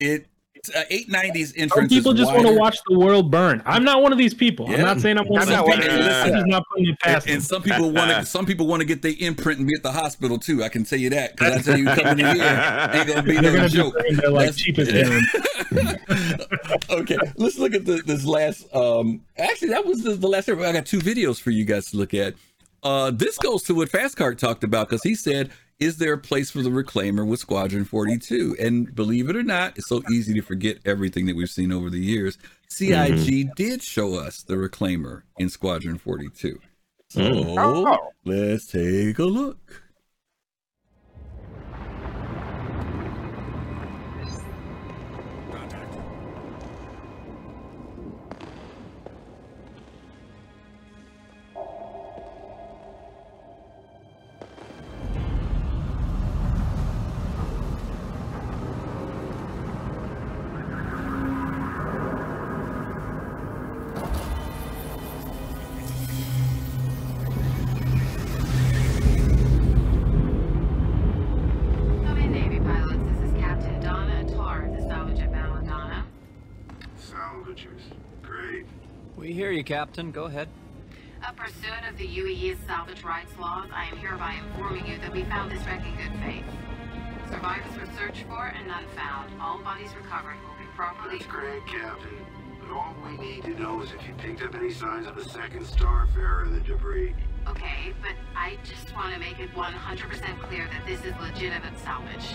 it. 0.00 0.26
Uh, 0.74 0.84
890's 0.90 1.72
Some 1.72 1.88
people 1.88 2.12
is 2.12 2.18
just 2.18 2.32
want 2.32 2.46
to 2.46 2.54
watch 2.54 2.78
the 2.88 2.98
world 2.98 3.30
burn. 3.30 3.62
I'm 3.66 3.84
not 3.84 4.02
one 4.02 4.12
of 4.12 4.18
these 4.18 4.34
people. 4.34 4.66
Yeah. 4.68 4.76
I'm 4.76 4.80
not 4.82 5.00
saying 5.00 5.18
I'm 5.18 5.26
one 5.26 5.42
of 5.42 5.48
I'm 5.48 5.48
these 5.48 5.56
not 5.56 5.66
people. 5.66 5.78
one 5.80 5.98
of 5.98 6.04
these. 6.04 6.14
I'm 6.22 6.32
just 6.32 6.46
not 6.46 6.64
putting 6.68 6.88
it 6.88 7.00
past 7.00 7.26
And, 7.26 7.34
and 7.36 7.42
some 7.44 7.62
people 7.62 7.90
want 7.92 8.10
to. 8.10 8.26
Some 8.38 8.46
people 8.46 8.66
want 8.66 8.80
to 8.80 8.86
get 8.86 9.02
their 9.02 9.14
imprint 9.18 9.58
and 9.58 9.68
be 9.68 9.74
at 9.74 9.82
the 9.82 9.92
hospital 9.92 10.38
too. 10.38 10.62
I 10.62 10.68
can 10.68 10.84
tell 10.84 10.98
you 10.98 11.10
that 11.10 11.36
because 11.36 11.56
I 11.56 11.62
tell 11.62 11.78
you, 11.78 11.84
coming 12.02 12.24
in 12.24 12.36
here 12.36 12.90
ain't 12.92 13.08
gonna 13.08 13.22
be 13.22 13.32
They're 13.34 13.42
no 13.42 13.54
gonna 13.56 13.68
joke. 13.68 13.94
they're 14.16 14.30
like 14.30 14.54
That's- 14.54 14.56
cheap 14.56 14.78
yeah. 14.78 15.96
okay, 16.90 17.16
let's 17.36 17.58
look 17.58 17.74
at 17.74 17.84
the, 17.84 18.02
this 18.06 18.24
last. 18.24 18.72
Um, 18.74 19.22
actually, 19.36 19.68
that 19.68 19.84
was 19.84 20.02
the, 20.02 20.14
the 20.14 20.28
last. 20.28 20.48
I 20.48 20.72
got 20.72 20.86
two 20.86 20.98
videos 21.00 21.40
for 21.40 21.50
you 21.50 21.64
guys 21.64 21.90
to 21.90 21.96
look 21.96 22.14
at. 22.14 22.34
Uh, 22.82 23.10
this 23.10 23.38
goes 23.38 23.62
to 23.64 23.74
what 23.74 23.88
Fast 23.88 24.16
Cart 24.16 24.38
talked 24.38 24.62
about 24.64 24.88
because 24.88 25.02
he 25.02 25.14
said, 25.14 25.50
"Is 25.80 25.98
there 25.98 26.12
a 26.12 26.18
place 26.18 26.50
for 26.50 26.62
the 26.62 26.70
Reclaimer 26.70 27.26
with 27.26 27.40
Squadron 27.40 27.84
42?" 27.84 28.56
And 28.58 28.94
believe 28.94 29.28
it 29.28 29.36
or 29.36 29.42
not, 29.42 29.76
it's 29.78 29.88
so 29.88 30.02
easy 30.10 30.34
to 30.34 30.42
forget 30.42 30.78
everything 30.84 31.26
that 31.26 31.36
we've 31.36 31.50
seen 31.50 31.72
over 31.72 31.90
the 31.90 32.00
years. 32.00 32.38
CIG 32.68 32.94
mm-hmm. 32.94 33.52
did 33.56 33.82
show 33.82 34.14
us 34.14 34.42
the 34.42 34.54
Reclaimer 34.54 35.22
in 35.38 35.48
Squadron 35.48 35.98
42. 35.98 36.58
So 37.08 37.22
Oh. 37.22 38.12
let's 38.24 38.66
take 38.66 39.18
a 39.18 39.24
look. 39.24 39.82
Hear 79.38 79.52
you, 79.52 79.62
Captain. 79.62 80.10
Go 80.10 80.24
ahead. 80.24 80.48
A 81.24 81.32
pursuit 81.32 81.70
of 81.88 81.96
the 81.96 82.08
UEE's 82.08 82.58
salvage 82.66 83.04
rights 83.04 83.30
laws, 83.38 83.68
I 83.72 83.84
am 83.84 83.96
hereby 83.98 84.34
informing 84.34 84.84
you 84.84 84.98
that 84.98 85.12
we 85.12 85.22
found 85.24 85.52
this 85.52 85.64
wreck 85.64 85.80
in 85.86 85.94
good 85.94 86.20
faith. 86.24 86.44
Survivors 87.30 87.78
were 87.78 87.86
searched 87.96 88.24
for 88.24 88.46
and 88.46 88.66
none 88.66 88.84
found. 88.96 89.30
All 89.40 89.62
bodies 89.62 89.94
recovered 89.94 90.34
will 90.42 90.58
be 90.58 90.68
properly... 90.74 91.18
That's 91.18 91.30
great, 91.30 91.64
Captain. 91.68 92.18
But 92.58 92.74
all 92.74 92.96
we 93.06 93.16
need 93.16 93.44
to 93.44 93.50
know 93.50 93.80
is 93.80 93.92
if 93.92 94.08
you 94.08 94.14
picked 94.14 94.42
up 94.42 94.56
any 94.56 94.72
signs 94.72 95.06
of 95.06 95.16
a 95.16 95.28
second 95.28 95.64
starfarer 95.66 96.44
in 96.46 96.54
the 96.54 96.60
debris. 96.60 97.14
Okay, 97.46 97.94
but 98.02 98.14
I 98.34 98.58
just 98.64 98.92
want 98.96 99.14
to 99.14 99.20
make 99.20 99.38
it 99.38 99.54
100% 99.54 100.40
clear 100.48 100.66
that 100.66 100.84
this 100.84 101.04
is 101.04 101.14
legitimate 101.20 101.78
salvage. 101.78 102.34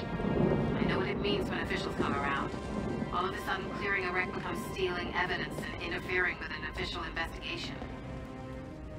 I 0.80 0.86
know 0.86 1.00
what 1.00 1.10
it 1.10 1.20
means 1.20 1.50
when 1.50 1.60
officials 1.60 1.96
come 2.00 2.14
around. 2.14 2.50
All 3.14 3.26
of 3.30 3.36
a 3.36 3.42
sudden, 3.46 3.70
clearing 3.78 4.06
a 4.06 4.12
wreck 4.12 4.34
becomes 4.34 4.58
stealing 4.72 5.14
evidence 5.14 5.54
and 5.72 5.84
interfering 5.84 6.36
with 6.40 6.50
an 6.50 6.66
official 6.72 7.04
investigation. 7.04 7.76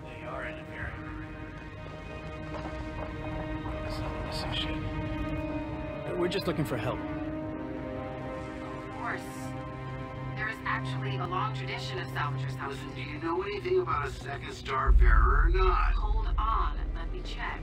They 0.05 0.25
are 0.25 0.47
interfering. 0.47 1.27
Some 3.91 4.05
of 4.05 4.53
this 4.53 4.61
is. 4.61 4.85
We're 6.17 6.29
just 6.29 6.47
looking 6.47 6.65
for 6.65 6.77
help. 6.77 7.01
Of 7.01 7.07
course. 9.01 9.21
There 10.37 10.49
is 10.49 10.59
actually 10.65 11.17
a 11.17 11.27
long 11.27 11.53
tradition 11.57 11.99
of 11.99 12.07
salvagers 12.09 12.55
houses. 12.55 12.79
Listen, 12.85 12.95
do 12.95 13.03
you 13.03 13.19
know 13.19 13.43
anything 13.43 13.81
about 13.81 14.07
a 14.07 14.13
second 14.13 14.53
star 14.53 14.93
starfarer 14.93 15.47
or 15.47 15.51
not? 15.53 15.93
Hold 15.95 16.29
on, 16.39 16.77
let 16.95 17.13
me 17.13 17.21
check. 17.25 17.61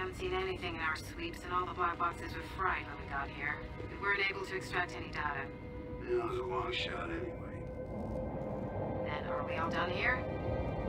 We 0.00 0.06
haven't 0.06 0.18
seen 0.18 0.32
anything 0.32 0.76
in 0.76 0.80
our 0.80 0.96
sweeps, 0.96 1.44
and 1.44 1.52
all 1.52 1.66
the 1.66 1.74
black 1.74 1.98
boxes 1.98 2.32
were 2.32 2.40
fried 2.56 2.86
when 2.86 2.96
we 3.04 3.10
got 3.12 3.28
here. 3.36 3.56
We 3.90 3.98
weren't 4.00 4.22
able 4.30 4.46
to 4.46 4.56
extract 4.56 4.96
any 4.96 5.08
data. 5.08 5.44
It 6.10 6.14
was 6.14 6.38
a 6.38 6.42
long 6.42 6.72
shot 6.72 7.10
anyway. 7.10 7.60
And 9.14 9.28
are 9.28 9.46
we 9.46 9.56
all 9.56 9.68
done 9.68 9.90
here? 9.90 10.24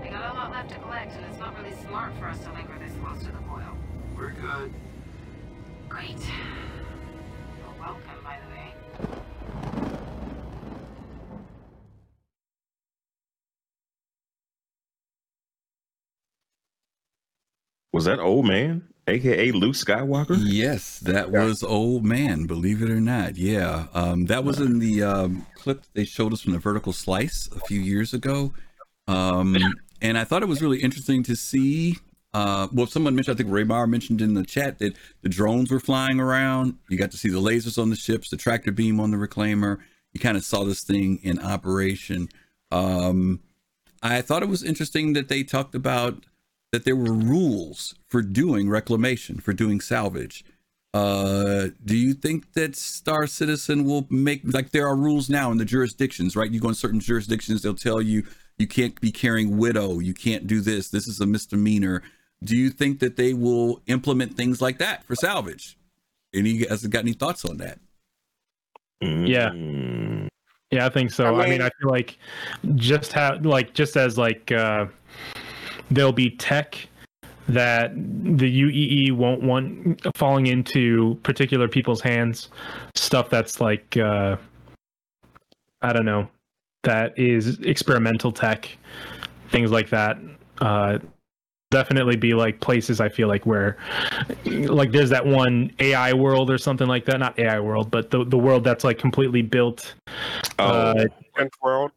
We 0.01 0.07
got 0.07 0.31
a 0.31 0.33
lot 0.33 0.51
left 0.51 0.69
to 0.69 0.79
collect, 0.79 1.11
and 1.11 1.25
it's 1.25 1.37
not 1.39 1.57
really 1.59 1.75
smart 1.81 2.13
for 2.19 2.27
us 2.29 2.39
to 2.45 2.53
linger 2.53 2.79
this 2.79 2.93
close 3.03 3.19
to 3.23 3.33
the 3.33 3.39
boil. 3.39 3.75
We're 4.15 4.31
good. 4.31 4.73
Great. 5.89 6.15
You're 7.59 7.75
welcome, 7.81 8.23
by 8.23 8.39
the 8.39 8.47
way. 8.55 8.73
Was 17.91 18.05
that 18.05 18.19
old 18.19 18.45
man 18.45 18.90
aka 19.11 19.51
Luke 19.51 19.75
Skywalker. 19.75 20.37
Yes, 20.39 20.99
that 20.99 21.31
was 21.31 21.63
old 21.63 22.03
man. 22.03 22.45
Believe 22.45 22.81
it 22.81 22.89
or 22.89 23.01
not, 23.01 23.37
yeah. 23.37 23.87
Um, 23.93 24.25
that 24.25 24.43
was 24.43 24.59
in 24.59 24.79
the 24.79 25.03
um, 25.03 25.45
clip 25.55 25.83
they 25.93 26.05
showed 26.05 26.33
us 26.33 26.41
from 26.41 26.53
the 26.53 26.59
Vertical 26.59 26.93
Slice 26.93 27.49
a 27.55 27.59
few 27.59 27.79
years 27.79 28.13
ago, 28.13 28.53
um, 29.07 29.57
and 30.01 30.17
I 30.17 30.23
thought 30.23 30.43
it 30.43 30.47
was 30.47 30.61
really 30.61 30.81
interesting 30.81 31.23
to 31.23 31.35
see. 31.35 31.97
Uh, 32.33 32.69
well, 32.71 32.87
someone 32.87 33.13
mentioned, 33.13 33.35
I 33.35 33.37
think 33.37 33.49
Raymar 33.49 33.89
mentioned 33.89 34.21
in 34.21 34.35
the 34.35 34.45
chat 34.45 34.79
that 34.79 34.95
the 35.21 35.27
drones 35.27 35.69
were 35.69 35.81
flying 35.81 36.19
around. 36.19 36.75
You 36.89 36.97
got 36.97 37.11
to 37.11 37.17
see 37.17 37.29
the 37.29 37.41
lasers 37.41 37.81
on 37.81 37.89
the 37.89 37.95
ships, 37.97 38.29
the 38.29 38.37
tractor 38.37 38.71
beam 38.71 39.01
on 39.01 39.11
the 39.11 39.17
reclaimer. 39.17 39.79
You 40.13 40.21
kind 40.21 40.37
of 40.37 40.45
saw 40.45 40.63
this 40.63 40.83
thing 40.83 41.19
in 41.23 41.39
operation. 41.39 42.29
Um, 42.71 43.41
I 44.01 44.21
thought 44.21 44.43
it 44.43 44.49
was 44.49 44.63
interesting 44.63 45.13
that 45.13 45.27
they 45.27 45.43
talked 45.43 45.75
about 45.75 46.25
that 46.71 46.85
there 46.85 46.95
were 46.95 47.11
rules 47.13 47.95
for 48.09 48.21
doing 48.21 48.69
reclamation, 48.69 49.39
for 49.39 49.53
doing 49.53 49.79
salvage. 49.81 50.43
Uh, 50.93 51.67
do 51.85 51.95
you 51.95 52.13
think 52.13 52.51
that 52.53 52.75
Star 52.75 53.25
Citizen 53.27 53.85
will 53.85 54.05
make 54.09 54.41
like 54.45 54.71
there 54.71 54.87
are 54.87 54.95
rules 54.95 55.29
now 55.29 55.51
in 55.51 55.57
the 55.57 55.65
jurisdictions, 55.65 56.35
right? 56.35 56.51
You 56.51 56.59
go 56.59 56.69
in 56.69 56.75
certain 56.75 56.99
jurisdictions, 56.99 57.61
they'll 57.61 57.73
tell 57.73 58.01
you 58.01 58.23
you 58.57 58.67
can't 58.67 58.99
be 58.99 59.11
carrying 59.11 59.57
widow, 59.57 59.99
you 59.99 60.13
can't 60.13 60.47
do 60.47 60.59
this, 60.59 60.89
this 60.89 61.07
is 61.07 61.19
a 61.21 61.25
misdemeanor. 61.25 62.03
Do 62.43 62.57
you 62.57 62.69
think 62.69 62.99
that 62.99 63.15
they 63.15 63.33
will 63.33 63.81
implement 63.87 64.35
things 64.35 64.61
like 64.61 64.79
that 64.79 65.03
for 65.05 65.15
salvage? 65.15 65.77
Any 66.33 66.57
guys 66.57 66.85
got 66.87 66.99
any 66.99 67.13
thoughts 67.13 67.45
on 67.45 67.57
that? 67.57 67.79
Yeah. 69.01 69.49
Mm. 69.49 70.27
Yeah, 70.71 70.85
I 70.85 70.89
think 70.89 71.11
so. 71.11 71.25
I 71.35 71.39
I 71.39 71.41
mean, 71.43 71.49
mean- 71.51 71.61
I 71.61 71.69
feel 71.79 71.89
like 71.89 72.17
just 72.75 73.13
have 73.13 73.45
like 73.45 73.73
just 73.73 73.95
as 73.97 74.17
like 74.17 74.51
uh 74.51 74.87
there'll 75.91 76.13
be 76.13 76.31
tech 76.31 76.87
that 77.47 77.93
the 77.95 78.61
UEE 78.63 79.11
won't 79.11 79.43
want 79.43 80.01
falling 80.15 80.47
into 80.47 81.19
particular 81.23 81.67
people's 81.67 82.01
hands, 82.01 82.49
stuff 82.95 83.29
that's 83.29 83.59
like 83.59 83.97
uh 83.97 84.37
I 85.81 85.93
don't 85.93 86.05
know, 86.05 86.29
that 86.83 87.17
is 87.17 87.59
experimental 87.59 88.31
tech, 88.31 88.69
things 89.49 89.71
like 89.71 89.89
that. 89.89 90.17
Uh 90.59 90.99
definitely 91.71 92.17
be 92.17 92.33
like 92.33 92.59
places 92.59 92.99
I 92.99 93.07
feel 93.07 93.29
like 93.29 93.45
where 93.45 93.77
like 94.45 94.91
there's 94.91 95.09
that 95.09 95.25
one 95.25 95.71
AI 95.79 96.13
world 96.13 96.51
or 96.51 96.57
something 96.57 96.87
like 96.87 97.05
that, 97.05 97.19
not 97.19 97.37
AI 97.39 97.59
world, 97.59 97.91
but 97.91 98.11
the 98.11 98.23
the 98.23 98.37
world 98.37 98.63
that's 98.63 98.83
like 98.83 98.97
completely 98.97 99.41
built 99.41 99.93
Oh, 100.59 100.65
uh, 100.65 101.05
Tenth 101.35 101.53
world. 101.61 101.91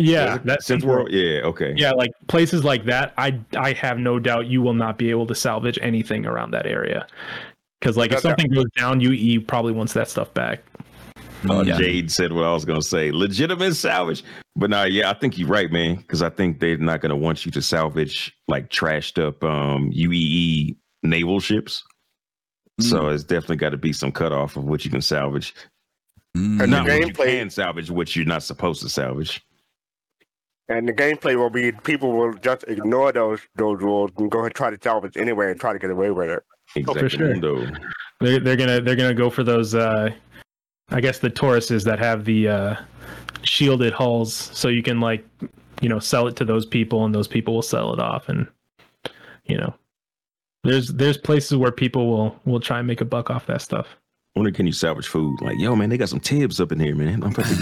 Yeah, 0.00 0.38
that 0.44 0.60
Synth 0.60 0.84
World. 0.84 1.10
Yeah. 1.10 1.40
Okay. 1.42 1.74
Yeah, 1.76 1.92
like 1.92 2.10
places 2.26 2.64
like 2.64 2.84
that, 2.86 3.12
I 3.18 3.38
I 3.56 3.72
have 3.74 3.98
no 3.98 4.18
doubt 4.18 4.46
you 4.46 4.62
will 4.62 4.74
not 4.74 4.98
be 4.98 5.10
able 5.10 5.26
to 5.26 5.34
salvage 5.34 5.78
anything 5.82 6.26
around 6.26 6.50
that 6.52 6.66
area. 6.66 7.06
Because 7.80 7.96
like 7.96 8.10
if 8.12 8.22
That- 8.22 8.36
that- 8.36 8.40
something 8.40 8.52
goes 8.52 8.70
down, 8.76 9.00
UE 9.00 9.40
probably 9.40 9.72
wants 9.72 9.92
that 9.94 10.08
stuff 10.08 10.32
back. 10.34 10.62
Uh, 11.48 11.62
Yeah. 11.62 11.78
Jade 11.78 12.10
said 12.10 12.32
what 12.32 12.44
I 12.44 12.52
was 12.52 12.64
gonna 12.64 12.82
say. 12.82 13.10
Legitimate 13.10 13.74
salvage, 13.74 14.22
but 14.56 14.68
nah, 14.70 14.84
yeah, 14.84 15.08
I 15.10 15.14
think 15.14 15.38
you're 15.38 15.48
right, 15.48 15.72
man. 15.72 15.96
Because 15.96 16.22
I 16.22 16.28
think 16.28 16.60
they're 16.60 16.76
not 16.76 17.00
gonna 17.00 17.16
want 17.16 17.46
you 17.46 17.52
to 17.52 17.62
salvage 17.62 18.34
like 18.48 18.68
trashed 18.70 19.22
up 19.22 19.42
um, 19.44 19.90
UEE 19.92 20.76
naval 21.02 21.40
ships. 21.40 21.84
So 22.80 23.08
it's 23.08 23.24
definitely 23.24 23.56
got 23.56 23.70
to 23.70 23.76
be 23.76 23.92
some 23.92 24.10
cutoff 24.10 24.56
of 24.56 24.64
what 24.64 24.86
you 24.86 24.90
can 24.90 25.02
salvage. 25.02 25.54
Mm. 26.34 26.50
And 26.50 26.60
the 26.60 26.66
Not 26.66 26.88
what 26.88 27.06
you 27.06 27.12
can 27.12 27.50
salvage, 27.50 27.90
what 27.90 28.16
you're 28.16 28.24
not 28.24 28.42
supposed 28.42 28.80
to 28.82 28.88
salvage. 28.88 29.42
And 30.70 30.86
the 30.86 30.92
gameplay 30.92 31.36
will 31.36 31.50
be 31.50 31.72
people 31.72 32.12
will 32.12 32.32
just 32.34 32.64
ignore 32.68 33.10
those 33.10 33.40
those 33.56 33.82
rules 33.82 34.12
and 34.18 34.30
go 34.30 34.44
and 34.44 34.54
try 34.54 34.70
to 34.70 34.78
salvage 34.80 35.16
anyway 35.16 35.50
and 35.50 35.58
try 35.58 35.72
to 35.72 35.80
get 35.80 35.90
away 35.90 36.12
with 36.12 36.30
it. 36.30 36.44
Exactly. 36.76 37.08
sure. 37.08 37.66
They're 38.20 38.38
they're 38.38 38.56
gonna 38.56 38.80
they're 38.80 38.94
gonna 38.96 39.12
go 39.12 39.30
for 39.30 39.42
those. 39.42 39.74
uh 39.74 40.10
I 40.92 41.00
guess 41.00 41.18
the 41.18 41.28
Tauruses 41.30 41.84
that 41.84 41.98
have 41.98 42.24
the 42.24 42.48
uh 42.48 42.76
shielded 43.42 43.92
hulls, 43.92 44.32
so 44.32 44.68
you 44.68 44.82
can 44.82 45.00
like 45.00 45.26
you 45.82 45.88
know 45.88 45.98
sell 45.98 46.28
it 46.28 46.36
to 46.36 46.44
those 46.44 46.66
people, 46.66 47.04
and 47.04 47.12
those 47.12 47.28
people 47.28 47.54
will 47.54 47.62
sell 47.62 47.92
it 47.92 47.98
off, 47.98 48.28
and 48.28 48.46
you 49.44 49.58
know. 49.58 49.74
There's 50.62 50.88
there's 50.88 51.16
places 51.16 51.56
where 51.56 51.72
people 51.72 52.06
will 52.06 52.38
will 52.44 52.60
try 52.60 52.78
and 52.78 52.86
make 52.86 53.00
a 53.00 53.06
buck 53.06 53.30
off 53.30 53.46
that 53.46 53.62
stuff. 53.62 53.96
Wonder 54.36 54.52
can 54.52 54.64
you 54.64 54.72
salvage 54.72 55.08
food? 55.08 55.40
Like, 55.40 55.58
yo, 55.58 55.74
man, 55.74 55.90
they 55.90 55.98
got 55.98 56.08
some 56.08 56.20
tibs 56.20 56.60
up 56.60 56.70
in 56.70 56.78
here, 56.78 56.94
man. 56.94 57.24
I'm 57.24 57.32
about 57.32 57.46
to 57.46 57.52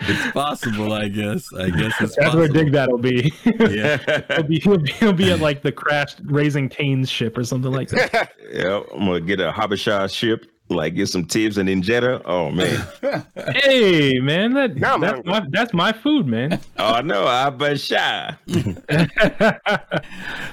it's 0.00 0.32
possible, 0.32 0.94
I 0.94 1.08
guess. 1.08 1.52
I 1.52 1.68
guess 1.68 1.92
it's 2.00 2.16
That's 2.16 2.34
where 2.34 2.48
possible. 2.48 2.50
Dig 2.54 2.72
That'll 2.72 2.96
be. 2.96 3.34
Yeah. 3.44 3.98
he'll 4.34 4.44
be 4.44 4.60
he'll 4.60 4.78
be 4.78 4.92
he'll 4.92 5.12
be 5.12 5.30
at 5.30 5.40
like 5.40 5.60
the 5.60 5.72
crashed 5.72 6.20
Raising 6.24 6.70
Cane's 6.70 7.10
ship 7.10 7.36
or 7.36 7.44
something 7.44 7.70
like 7.70 7.90
that. 7.90 8.32
yeah, 8.50 8.80
I'm 8.94 9.00
gonna 9.00 9.20
get 9.20 9.40
a 9.40 9.52
Habesha 9.52 10.10
ship, 10.10 10.46
like 10.68 10.94
get 10.94 11.08
some 11.08 11.24
tibs 11.24 11.58
and 11.58 11.68
injetta. 11.68 12.22
Oh 12.24 12.50
man. 12.50 12.86
hey 13.62 14.18
man, 14.20 14.54
that 14.54 14.76
Now 14.76 14.94
I'm 14.94 15.00
that's 15.00 15.14
hungry. 15.14 15.30
my 15.32 15.46
that's 15.50 15.72
my 15.74 15.92
food, 15.92 16.26
man. 16.26 16.60
oh 16.78 17.00
no, 17.00 17.24
Habesha. 17.24 18.36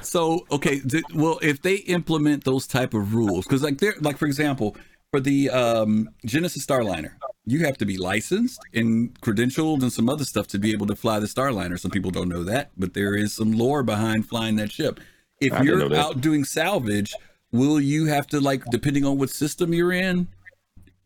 So 0.02 0.45
okay, 0.52 0.80
th- 0.80 1.03
well, 1.14 1.40
if 1.41 1.61
they 1.61 1.76
implement 1.76 2.44
those 2.44 2.68
type 2.68 2.94
of 2.94 3.14
rules, 3.14 3.45
because 3.45 3.64
like 3.64 3.77
they're 3.80 3.95
like 4.02 4.18
for 4.18 4.26
example, 4.26 4.76
for 5.11 5.19
the 5.19 5.49
um, 5.49 6.10
Genesis 6.26 6.65
Starliner, 6.65 7.11
you 7.45 7.65
have 7.65 7.77
to 7.77 7.85
be 7.85 7.98
licensed 7.98 8.60
and 8.73 9.19
credentialed 9.22 9.81
and 9.81 9.91
some 9.94 10.10
other 10.10 10.26
stuff 10.26 10.48
to 10.48 10.60
be 10.60 10.72
able 10.72 10.88
to 10.88 10.95
fly 10.95 11.19
the 11.19 11.27
Starliner. 11.27 11.80
Some 11.80 11.91
people 11.91 12.11
don't 12.11 12.30
know 12.30 12.44
that, 12.44 12.72
but 12.77 12.94
there 12.94 13.15
is 13.15 13.34
some 13.34 13.52
lore 13.53 13.84
behind 13.84 14.27
flying 14.27 14.56
that 14.57 14.72
ship. 14.72 14.99
If 15.40 15.53
I 15.53 15.61
you're 15.61 15.90
that. 15.90 15.98
out 15.98 16.22
doing 16.22 16.44
salvage, 16.44 17.14
will 17.53 17.80
you 17.80 18.07
have 18.07 18.27
to 18.27 18.41
like 18.41 18.65
depending 18.65 19.05
on 19.05 19.17
what 19.17 19.30
system 19.30 19.73
you're 19.73 19.93
in? 19.93 20.27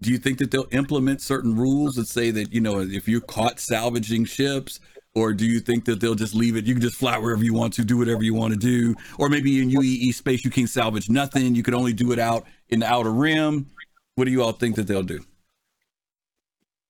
Do 0.01 0.11
you 0.11 0.17
think 0.17 0.39
that 0.39 0.49
they'll 0.49 0.67
implement 0.71 1.21
certain 1.21 1.55
rules 1.55 1.95
that 1.95 2.07
say 2.07 2.31
that 2.31 2.51
you 2.51 2.61
know 2.61 2.79
if 2.79 3.07
you're 3.07 3.21
caught 3.21 3.59
salvaging 3.59 4.25
ships, 4.25 4.79
or 5.13 5.33
do 5.33 5.45
you 5.45 5.59
think 5.59 5.85
that 5.85 5.99
they'll 5.99 6.15
just 6.15 6.35
leave 6.35 6.55
it? 6.55 6.65
You 6.65 6.73
can 6.73 6.81
just 6.81 6.95
fly 6.95 7.17
wherever 7.17 7.43
you 7.43 7.53
want 7.53 7.73
to, 7.73 7.83
do 7.83 7.97
whatever 7.97 8.23
you 8.23 8.33
want 8.33 8.53
to 8.53 8.59
do, 8.59 8.95
or 9.17 9.29
maybe 9.29 9.61
in 9.61 9.69
UEE 9.69 10.13
space 10.13 10.45
you 10.45 10.51
can't 10.51 10.69
salvage 10.69 11.09
nothing. 11.09 11.55
You 11.55 11.63
can 11.63 11.73
only 11.73 11.93
do 11.93 12.11
it 12.11 12.19
out 12.19 12.45
in 12.69 12.79
the 12.79 12.87
outer 12.87 13.11
rim. 13.11 13.67
What 14.15 14.25
do 14.25 14.31
you 14.31 14.43
all 14.43 14.51
think 14.51 14.75
that 14.75 14.87
they'll 14.87 15.03
do? 15.03 15.23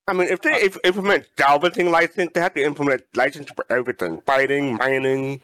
I 0.10 0.14
mean, 0.14 0.30
if 0.30 0.42
they 0.42 0.52
if, 0.52 0.78
implement 0.86 1.28
salvaging 1.38 1.92
license, 1.92 2.32
they 2.34 2.40
have 2.40 2.54
to 2.54 2.64
implement 2.64 3.04
license 3.16 3.50
for 3.52 3.66
everything: 3.70 4.22
fighting, 4.26 4.76
mining, 4.76 5.42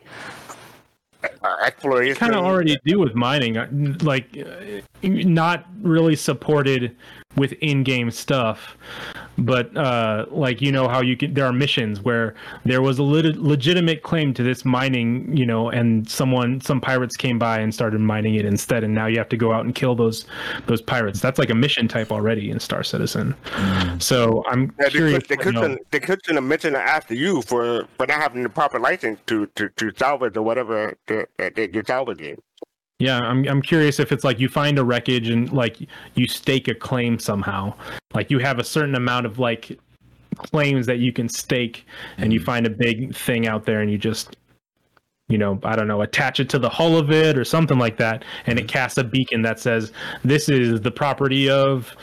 exploration. 1.63 2.15
kind 2.15 2.35
of 2.35 2.43
already 2.43 2.77
do 2.85 2.99
with 2.99 3.15
mining, 3.15 3.57
uh, 3.57 3.67
like 4.01 4.37
uh, 4.37 4.81
not 5.01 5.65
really 5.81 6.15
supported 6.15 6.95
with 7.35 7.53
in-game 7.53 8.11
stuff, 8.11 8.77
but 9.37 9.75
uh, 9.75 10.25
like 10.29 10.61
you 10.61 10.71
know 10.71 10.87
how 10.87 11.01
you 11.01 11.17
can. 11.17 11.33
There 11.33 11.45
are 11.45 11.53
missions 11.53 12.01
where 12.01 12.35
there 12.65 12.81
was 12.81 12.99
a 12.99 13.03
lit- 13.03 13.37
legitimate 13.37 14.03
claim 14.03 14.33
to 14.35 14.43
this 14.43 14.63
mining, 14.65 15.35
you 15.35 15.45
know, 15.45 15.69
and 15.69 16.07
someone, 16.09 16.61
some 16.61 16.79
pirates 16.79 17.15
came 17.15 17.39
by 17.39 17.59
and 17.59 17.73
started 17.73 17.99
mining 18.01 18.35
it 18.35 18.45
instead, 18.45 18.83
and 18.83 18.93
now 18.93 19.07
you 19.07 19.17
have 19.17 19.29
to 19.29 19.37
go 19.37 19.51
out 19.51 19.65
and 19.65 19.73
kill 19.73 19.95
those 19.95 20.25
those 20.67 20.81
pirates. 20.81 21.19
That's 21.19 21.39
like 21.39 21.49
a 21.49 21.55
mission 21.55 21.87
type 21.87 22.11
already 22.11 22.51
in 22.51 22.59
Star 22.59 22.83
Citizen. 22.83 23.35
So 23.99 24.43
I'm 24.47 24.63
Yeah, 24.79 24.85
they 24.85 24.89
curious. 24.91 25.19
could, 25.19 25.29
they 25.29 25.37
could, 25.43 25.53
know- 25.55 25.61
send, 25.61 25.79
they 25.91 25.99
could 25.99 26.19
send 26.25 26.37
a 26.37 26.41
mission 26.41 26.75
after 26.75 27.13
you 27.15 27.41
for, 27.41 27.87
for 27.97 28.05
not 28.05 28.21
having 28.21 28.43
the 28.43 28.49
proper 28.49 28.79
license 28.79 29.19
to, 29.27 29.47
to, 29.55 29.69
to 29.69 29.91
salvage 29.97 30.37
or 30.37 30.41
whatever 30.43 30.95
that, 31.07 31.29
that, 31.37 31.55
that 31.55 31.73
you're 31.73 31.83
salvaging. 31.85 32.37
Yeah, 33.03 33.19
I'm 33.19 33.45
I'm 33.49 33.61
curious 33.61 33.99
if 33.99 34.13
it's 34.13 34.23
like 34.23 34.39
you 34.39 34.47
find 34.47 34.79
a 34.79 34.83
wreckage 34.83 35.27
and 35.27 35.51
like 35.51 35.77
you 36.15 36.25
stake 36.25 36.69
a 36.69 36.73
claim 36.73 37.19
somehow. 37.19 37.73
Like 38.13 38.31
you 38.31 38.39
have 38.39 38.59
a 38.59 38.63
certain 38.63 38.95
amount 38.95 39.25
of 39.25 39.39
like 39.39 39.77
claims 40.37 40.85
that 40.85 40.99
you 40.99 41.11
can 41.11 41.27
stake 41.27 41.85
and 42.17 42.31
you 42.31 42.39
mm. 42.39 42.45
find 42.45 42.65
a 42.65 42.69
big 42.69 43.13
thing 43.13 43.45
out 43.45 43.65
there 43.65 43.81
and 43.81 43.91
you 43.91 43.97
just 43.97 44.37
you 45.27 45.37
know, 45.37 45.59
I 45.63 45.75
don't 45.75 45.89
know, 45.89 46.01
attach 46.01 46.39
it 46.39 46.49
to 46.51 46.59
the 46.59 46.69
hull 46.69 46.97
of 46.97 47.11
it 47.11 47.37
or 47.37 47.43
something 47.43 47.77
like 47.77 47.97
that 47.97 48.23
and 48.45 48.57
it 48.57 48.67
mm. 48.67 48.69
casts 48.69 48.97
a 48.97 49.03
beacon 49.03 49.41
that 49.41 49.59
says 49.59 49.91
this 50.23 50.47
is 50.47 50.79
the 50.79 50.91
property 50.91 51.49
of 51.49 51.93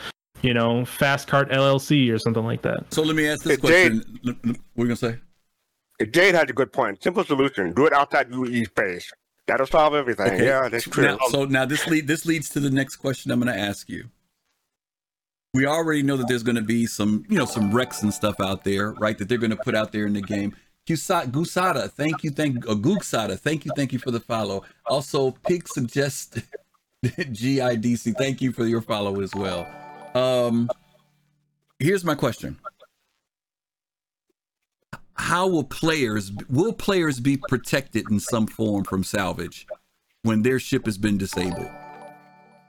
you 0.43 0.53
know, 0.53 0.85
Fast 0.85 1.27
Cart 1.27 1.49
LLC 1.49 2.13
or 2.13 2.19
something 2.19 2.43
like 2.43 2.61
that. 2.61 2.93
So 2.93 3.01
let 3.01 3.15
me 3.15 3.27
ask 3.27 3.43
this 3.43 3.59
Hey, 3.59 3.67
Jade. 3.67 3.91
question. 4.03 4.19
L- 4.27 4.33
l- 4.45 4.55
What 4.75 4.83
are 4.83 4.87
you 4.87 4.95
gonna 4.95 4.95
say? 4.95 5.17
Jade 6.11 6.35
has 6.35 6.49
a 6.49 6.53
good 6.53 6.71
point. 6.71 7.01
Simple 7.01 7.23
solution: 7.23 7.73
do 7.73 7.87
it 7.87 7.93
outside 7.93 8.31
UE 8.31 8.65
space. 8.65 9.11
That'll 9.47 9.67
solve 9.67 9.93
everything. 9.93 10.27
Okay. 10.27 10.45
Yeah, 10.45 10.69
that's 10.69 10.85
true. 10.85 11.03
Now, 11.03 11.17
so 11.29 11.45
now 11.45 11.65
this 11.65 11.87
lead 11.87 12.07
this 12.07 12.25
leads 12.25 12.49
to 12.49 12.59
the 12.59 12.69
next 12.69 12.97
question 12.97 13.31
I'm 13.31 13.41
going 13.41 13.53
to 13.53 13.59
ask 13.59 13.89
you. 13.89 14.09
We 15.53 15.65
already 15.65 16.03
know 16.03 16.15
that 16.15 16.29
there's 16.29 16.43
going 16.43 16.55
to 16.55 16.61
be 16.61 16.85
some, 16.85 17.25
you 17.27 17.37
know, 17.37 17.45
some 17.45 17.71
wrecks 17.71 18.03
and 18.03 18.13
stuff 18.13 18.39
out 18.39 18.63
there, 18.63 18.93
right? 18.93 19.17
That 19.17 19.27
they're 19.27 19.37
going 19.37 19.51
to 19.51 19.57
put 19.57 19.75
out 19.75 19.91
there 19.91 20.05
in 20.05 20.13
the 20.13 20.21
game. 20.21 20.55
Gusa- 20.87 21.29
Gusada, 21.29 21.91
thank 21.91 22.23
you, 22.23 22.31
thank 22.31 22.67
uh, 22.67 22.75
thank 23.35 23.65
you, 23.65 23.71
thank 23.75 23.93
you 23.93 23.99
for 23.99 24.11
the 24.11 24.19
follow. 24.19 24.63
Also, 24.85 25.31
Pig 25.45 25.67
suggest 25.67 26.39
GIDC, 27.05 28.15
thank 28.17 28.41
you 28.41 28.51
for 28.51 28.65
your 28.65 28.81
follow 28.81 29.21
as 29.21 29.35
well. 29.35 29.67
Um, 30.15 30.69
here's 31.79 32.03
my 32.03 32.15
question: 32.15 32.57
how 35.21 35.47
will 35.47 35.63
players 35.63 36.31
will 36.49 36.73
players 36.73 37.19
be 37.19 37.37
protected 37.37 38.09
in 38.09 38.19
some 38.19 38.47
form 38.47 38.83
from 38.83 39.03
salvage 39.03 39.67
when 40.23 40.41
their 40.41 40.59
ship 40.59 40.85
has 40.85 40.97
been 40.97 41.17
disabled? 41.17 41.69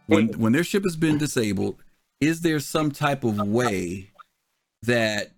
When 0.07 0.29
when 0.39 0.53
their 0.53 0.63
ship 0.63 0.85
has 0.85 0.95
been 0.95 1.17
disabled, 1.17 1.77
is 2.21 2.43
there 2.43 2.61
some 2.61 2.91
type 2.91 3.25
of 3.25 3.39
way 3.39 4.11
that 4.83 5.33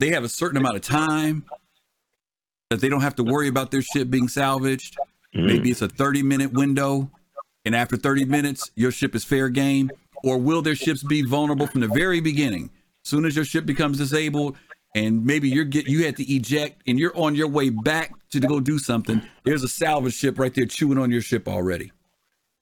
they 0.00 0.08
have 0.10 0.24
a 0.24 0.28
certain 0.28 0.58
amount 0.58 0.74
of 0.74 0.82
time 0.82 1.44
that 2.70 2.80
they 2.80 2.88
don't 2.88 3.02
have 3.02 3.14
to 3.14 3.24
worry 3.24 3.46
about 3.46 3.70
their 3.70 3.82
ship 3.82 4.10
being 4.10 4.26
salvaged? 4.26 4.96
Mm. 5.32 5.46
Maybe 5.46 5.70
it's 5.70 5.80
a 5.80 5.88
30 5.88 6.24
minute 6.24 6.52
window, 6.52 7.08
and 7.64 7.76
after 7.76 7.96
30 7.96 8.24
minutes, 8.24 8.72
your 8.74 8.90
ship 8.90 9.14
is 9.14 9.22
fair 9.22 9.48
game? 9.48 9.90
Or 10.24 10.38
will 10.38 10.60
their 10.60 10.74
ships 10.74 11.04
be 11.04 11.22
vulnerable 11.22 11.68
from 11.68 11.82
the 11.82 11.88
very 11.88 12.20
beginning? 12.20 12.70
Soon 13.04 13.24
as 13.24 13.36
your 13.36 13.44
ship 13.44 13.64
becomes 13.64 13.96
disabled, 13.96 14.56
and 14.94 15.24
maybe 15.24 15.48
you're 15.48 15.64
get 15.64 15.86
you 15.86 16.04
had 16.04 16.16
to 16.16 16.32
eject 16.32 16.82
and 16.86 16.98
you're 16.98 17.16
on 17.16 17.34
your 17.34 17.48
way 17.48 17.70
back 17.70 18.12
to 18.30 18.40
go 18.40 18.60
do 18.60 18.78
something, 18.78 19.22
there's 19.44 19.62
a 19.62 19.68
salvage 19.68 20.14
ship 20.14 20.38
right 20.38 20.54
there 20.54 20.66
chewing 20.66 20.98
on 20.98 21.10
your 21.10 21.22
ship 21.22 21.48
already. 21.48 21.92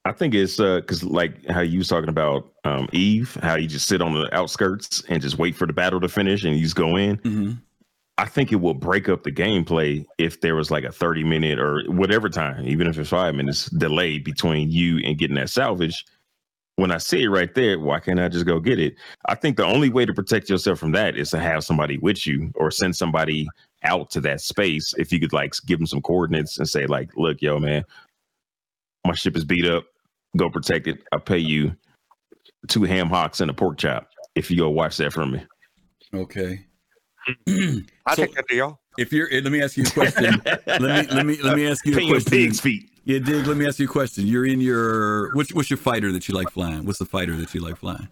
I 0.05 0.13
think 0.13 0.35
it's 0.35 0.59
uh 0.59 0.77
because 0.77 1.05
like 1.05 1.47
how 1.47 1.61
you 1.61 1.79
was 1.79 1.89
talking 1.89 2.09
about 2.09 2.53
um 2.65 2.89
Eve, 2.93 3.37
how 3.43 3.57
you 3.57 3.69
just 3.69 3.89
sit 3.89 4.03
on 4.03 4.15
the 4.15 4.29
outskirts 4.35 5.03
and 5.09 5.21
just 5.21 5.39
wait 5.39 5.57
for 5.57 5.67
the 5.67 5.73
battle 5.73 6.01
to 6.01 6.09
finish 6.09 6.45
and 6.45 6.57
you 6.57 6.63
just 6.63 6.77
go 6.77 6.97
in. 6.97 7.17
Mm-hmm. 7.19 7.53
I 8.19 8.25
think 8.25 8.51
it 8.51 8.57
will 8.57 8.75
break 8.75 9.09
up 9.09 9.23
the 9.23 9.31
gameplay 9.31 10.05
if 10.19 10.41
there 10.41 10.57
was 10.57 10.73
like 10.73 10.83
a 10.83 10.91
30 10.91 11.23
minute 11.23 11.61
or 11.61 11.85
whatever 11.87 12.29
time, 12.29 12.67
even 12.67 12.89
if 12.89 12.99
it's 12.99 13.11
five 13.11 13.35
minutes 13.37 13.67
delay 13.67 14.19
between 14.19 14.73
you 14.73 14.99
and 15.05 15.17
getting 15.17 15.37
that 15.37 15.51
salvage. 15.51 16.05
When 16.79 16.93
I 16.93 16.99
see 16.99 17.25
it 17.25 17.29
right 17.29 17.53
there, 17.57 17.77
why 17.81 17.99
can't 17.99 18.21
I 18.21 18.29
just 18.29 18.47
go 18.47 18.61
get 18.61 18.79
it? 18.79 18.95
I 19.27 19.35
think 19.35 19.57
the 19.57 19.65
only 19.65 19.89
way 19.89 20.07
to 20.07 20.15
protect 20.15 20.49
yourself 20.49 20.79
from 20.79 20.93
that 20.93 21.17
is 21.17 21.29
to 21.31 21.39
have 21.41 21.65
somebody 21.65 21.99
with 21.99 22.25
you 22.25 22.53
or 22.55 22.71
send 22.71 22.95
somebody 22.95 23.49
out 23.83 24.11
to 24.11 24.21
that 24.21 24.41
space. 24.41 24.95
If 24.97 25.11
you 25.13 25.19
could 25.19 25.33
like 25.33 25.55
give 25.67 25.81
them 25.81 25.89
some 25.89 26.01
coordinates 26.01 26.57
and 26.57 26.69
say, 26.69 26.87
like, 26.87 27.11
look, 27.17 27.43
yo, 27.43 27.59
man, 27.59 27.83
my 29.05 29.13
ship 29.15 29.37
is 29.37 29.45
beat 29.45 29.67
up. 29.67 29.87
Go 30.37 30.51
protect 30.51 30.87
it. 30.87 31.03
I'll 31.11 31.19
pay 31.19 31.39
you 31.39 31.75
two 32.69 32.85
ham 32.85 33.09
hocks 33.09 33.41
and 33.41 33.51
a 33.51 33.55
pork 33.55 33.79
chop 33.79 34.09
if 34.37 34.49
you 34.49 34.59
go 34.59 34.71
watch 34.71 34.99
that 34.99 35.13
for 35.13 35.27
me. 35.27 35.43
Okay. 36.15 36.65
I 37.49 38.15
So- 38.15 38.23
take 38.25 38.37
that 38.37 38.47
deal. 38.47 38.81
If 38.99 39.13
you're, 39.13 39.29
eh, 39.33 39.41
let 39.43 39.51
me 39.51 39.63
ask 39.63 39.77
you 39.77 39.83
a 39.85 39.91
question. 39.91 40.41
let 40.67 40.81
me 40.81 41.07
let 41.13 41.27
me 41.27 41.43
let 41.43 41.57
me 41.57 41.67
ask 41.69 41.85
you 41.85 41.93
a 41.99 42.09
question. 42.09 42.31
pig's 42.31 42.61
feet. 42.61 42.88
Yeah, 43.09 43.21
Dig. 43.21 43.47
Let 43.47 43.57
me 43.57 43.67
ask 43.67 43.79
you 43.79 43.87
a 43.87 43.89
question. 43.91 44.27
You're 44.27 44.45
in 44.45 44.61
your 44.61 45.35
what's 45.35 45.53
what's 45.55 45.71
your 45.71 45.79
fighter 45.79 46.13
that 46.13 46.29
you 46.29 46.35
like 46.35 46.51
flying? 46.51 46.85
What's 46.85 46.99
the 46.99 47.07
fighter 47.07 47.35
that 47.37 47.55
you 47.55 47.61
like 47.63 47.79
flying? 47.79 48.07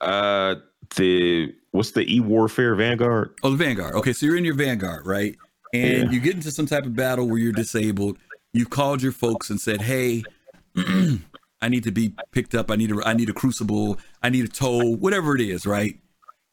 Uh, 0.00 0.54
the 0.96 1.54
what's 1.72 1.90
the 1.90 2.10
E 2.10 2.18
Warfare 2.20 2.74
Vanguard? 2.74 3.34
Oh, 3.42 3.50
the 3.50 3.56
Vanguard. 3.58 3.94
Okay, 3.94 4.14
so 4.14 4.24
you're 4.24 4.38
in 4.38 4.44
your 4.46 4.54
Vanguard, 4.54 5.06
right? 5.06 5.36
And 5.74 6.04
Yeah. 6.04 6.10
you 6.10 6.18
get 6.20 6.34
into 6.34 6.50
some 6.50 6.64
type 6.64 6.86
of 6.86 6.96
battle 6.96 7.28
where 7.28 7.36
you're 7.36 7.52
disabled. 7.52 8.16
You've 8.54 8.70
called 8.70 9.02
your 9.02 9.12
folks 9.12 9.50
and 9.50 9.60
said, 9.60 9.82
"Hey, 9.82 10.22
I 10.76 11.68
need 11.68 11.84
to 11.84 11.92
be 11.92 12.14
picked 12.30 12.54
up. 12.54 12.70
I 12.70 12.76
need 12.76 12.90
a 12.90 13.06
I 13.06 13.12
need 13.12 13.28
a 13.28 13.34
crucible. 13.34 13.98
I 14.22 14.30
need 14.30 14.46
a 14.46 14.48
tow. 14.48 14.94
Whatever 14.96 15.34
it 15.36 15.42
is, 15.42 15.66
right?" 15.66 15.98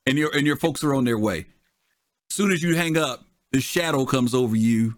And 0.05 0.17
your 0.17 0.35
and 0.35 0.45
your 0.45 0.57
folks 0.57 0.83
are 0.83 0.93
on 0.93 1.05
their 1.05 1.17
way. 1.17 1.45
As 2.29 2.35
soon 2.35 2.51
as 2.51 2.61
you 2.61 2.75
hang 2.75 2.97
up, 2.97 3.23
the 3.53 3.61
shadow 3.61 4.05
comes 4.05 4.33
over 4.35 4.55
you, 4.57 4.95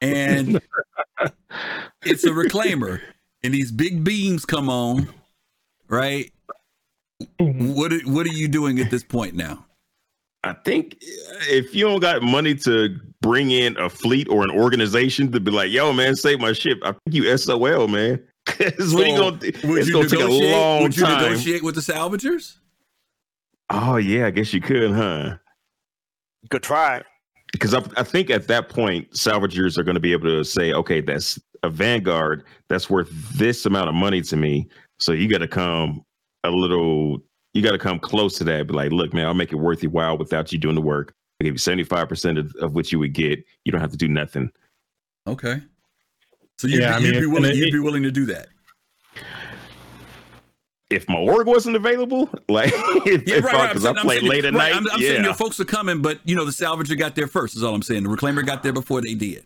and 0.00 0.60
it's 2.04 2.24
a 2.24 2.30
reclaimer, 2.30 3.00
and 3.42 3.54
these 3.54 3.70
big 3.72 4.04
beams 4.04 4.44
come 4.44 4.68
on, 4.68 5.08
right? 5.88 6.30
What 7.38 7.92
are, 7.92 8.00
what 8.00 8.26
are 8.26 8.32
you 8.32 8.48
doing 8.48 8.80
at 8.80 8.90
this 8.90 9.04
point 9.04 9.34
now? 9.34 9.64
I 10.44 10.54
think 10.64 10.96
if 11.48 11.72
you 11.74 11.84
don't 11.86 12.00
got 12.00 12.20
money 12.22 12.56
to 12.56 12.98
bring 13.20 13.52
in 13.52 13.76
a 13.76 13.88
fleet 13.88 14.28
or 14.28 14.42
an 14.42 14.50
organization 14.50 15.30
to 15.32 15.38
be 15.38 15.52
like, 15.52 15.70
"Yo, 15.70 15.92
man, 15.92 16.16
save 16.16 16.40
my 16.40 16.52
ship," 16.52 16.78
I 16.82 16.90
think 16.92 17.00
you 17.14 17.36
SOL, 17.36 17.86
man. 17.88 18.20
Because 18.44 18.92
what 18.92 19.06
you 19.06 19.16
gonna? 19.16 19.30
would 19.36 19.78
It's 19.78 19.88
you 19.88 19.92
gonna 19.92 20.08
take 20.08 20.18
a 20.18 20.26
long 20.26 20.82
Would 20.82 20.96
you 20.96 21.04
time. 21.04 21.22
negotiate 21.22 21.62
with 21.62 21.76
the 21.76 21.80
salvagers? 21.80 22.56
Oh 23.70 23.96
yeah, 23.98 24.26
I 24.26 24.30
guess 24.32 24.52
you 24.52 24.60
could, 24.60 24.90
huh? 24.90 25.36
Good 26.48 26.62
try. 26.62 27.02
Because 27.52 27.74
I, 27.74 27.82
I 27.96 28.02
think 28.02 28.30
at 28.30 28.48
that 28.48 28.68
point, 28.68 29.10
salvagers 29.12 29.76
are 29.76 29.82
going 29.82 29.94
to 29.94 30.00
be 30.00 30.12
able 30.12 30.28
to 30.28 30.42
say, 30.44 30.72
"Okay, 30.72 31.00
that's 31.00 31.38
a 31.62 31.68
Vanguard. 31.70 32.44
That's 32.68 32.88
worth 32.88 33.10
this 33.34 33.66
amount 33.66 33.88
of 33.88 33.94
money 33.94 34.22
to 34.22 34.36
me. 34.36 34.68
So 34.98 35.12
you 35.12 35.28
got 35.28 35.38
to 35.38 35.48
come 35.48 36.02
a 36.44 36.50
little. 36.50 37.18
You 37.52 37.62
got 37.62 37.72
to 37.72 37.78
come 37.78 37.98
close 37.98 38.38
to 38.38 38.44
that. 38.44 38.66
Be 38.66 38.72
like, 38.72 38.92
look, 38.92 39.12
man, 39.12 39.26
I'll 39.26 39.34
make 39.34 39.52
it 39.52 39.56
worth 39.56 39.82
your 39.82 39.92
while 39.92 40.16
without 40.16 40.50
you 40.52 40.58
doing 40.58 40.74
the 40.74 40.80
work. 40.80 41.12
I 41.40 41.44
give 41.44 41.54
you 41.54 41.58
seventy 41.58 41.84
five 41.84 42.08
percent 42.08 42.38
of 42.38 42.54
of 42.60 42.74
what 42.74 42.90
you 42.90 42.98
would 42.98 43.12
get. 43.12 43.44
You 43.64 43.72
don't 43.72 43.80
have 43.82 43.90
to 43.92 43.96
do 43.98 44.08
nothing." 44.08 44.50
Okay. 45.26 45.60
So 46.58 46.68
you'd, 46.68 46.80
Yeah, 46.80 46.96
I 46.96 46.98
be, 47.00 47.06
you'd, 47.06 47.20
be 47.20 47.26
willing, 47.26 47.42
gonna- 47.42 47.54
you'd 47.54 47.72
be 47.72 47.78
willing 47.80 48.02
to 48.04 48.10
do 48.10 48.24
that. 48.26 48.48
If 50.92 51.08
my 51.08 51.16
org 51.18 51.46
wasn't 51.46 51.76
available, 51.76 52.28
like 52.48 52.70
if, 53.06 53.26
Yeah, 53.26 53.36
right, 53.36 53.54
I, 53.54 53.58
right. 53.58 53.70
I'm 53.70 53.78
saying- 53.80 53.96
I 53.96 54.00
I'm 54.00 54.06
play 54.06 54.20
late 54.20 54.44
at 54.44 54.52
right, 54.54 54.72
night. 54.72 54.76
I'm, 54.76 54.90
I'm 54.92 55.00
yeah. 55.00 55.08
saying 55.08 55.24
your 55.24 55.34
folks 55.34 55.58
are 55.60 55.64
coming, 55.64 56.02
but 56.02 56.20
you 56.24 56.36
know 56.36 56.44
the 56.44 56.50
salvager 56.52 56.96
got 56.98 57.14
there 57.16 57.26
first. 57.26 57.56
Is 57.56 57.62
all 57.62 57.74
I'm 57.74 57.82
saying. 57.82 58.02
The 58.04 58.08
reclaimer 58.10 58.44
got 58.44 58.62
there 58.62 58.72
before 58.72 59.00
they 59.00 59.14
did. 59.14 59.44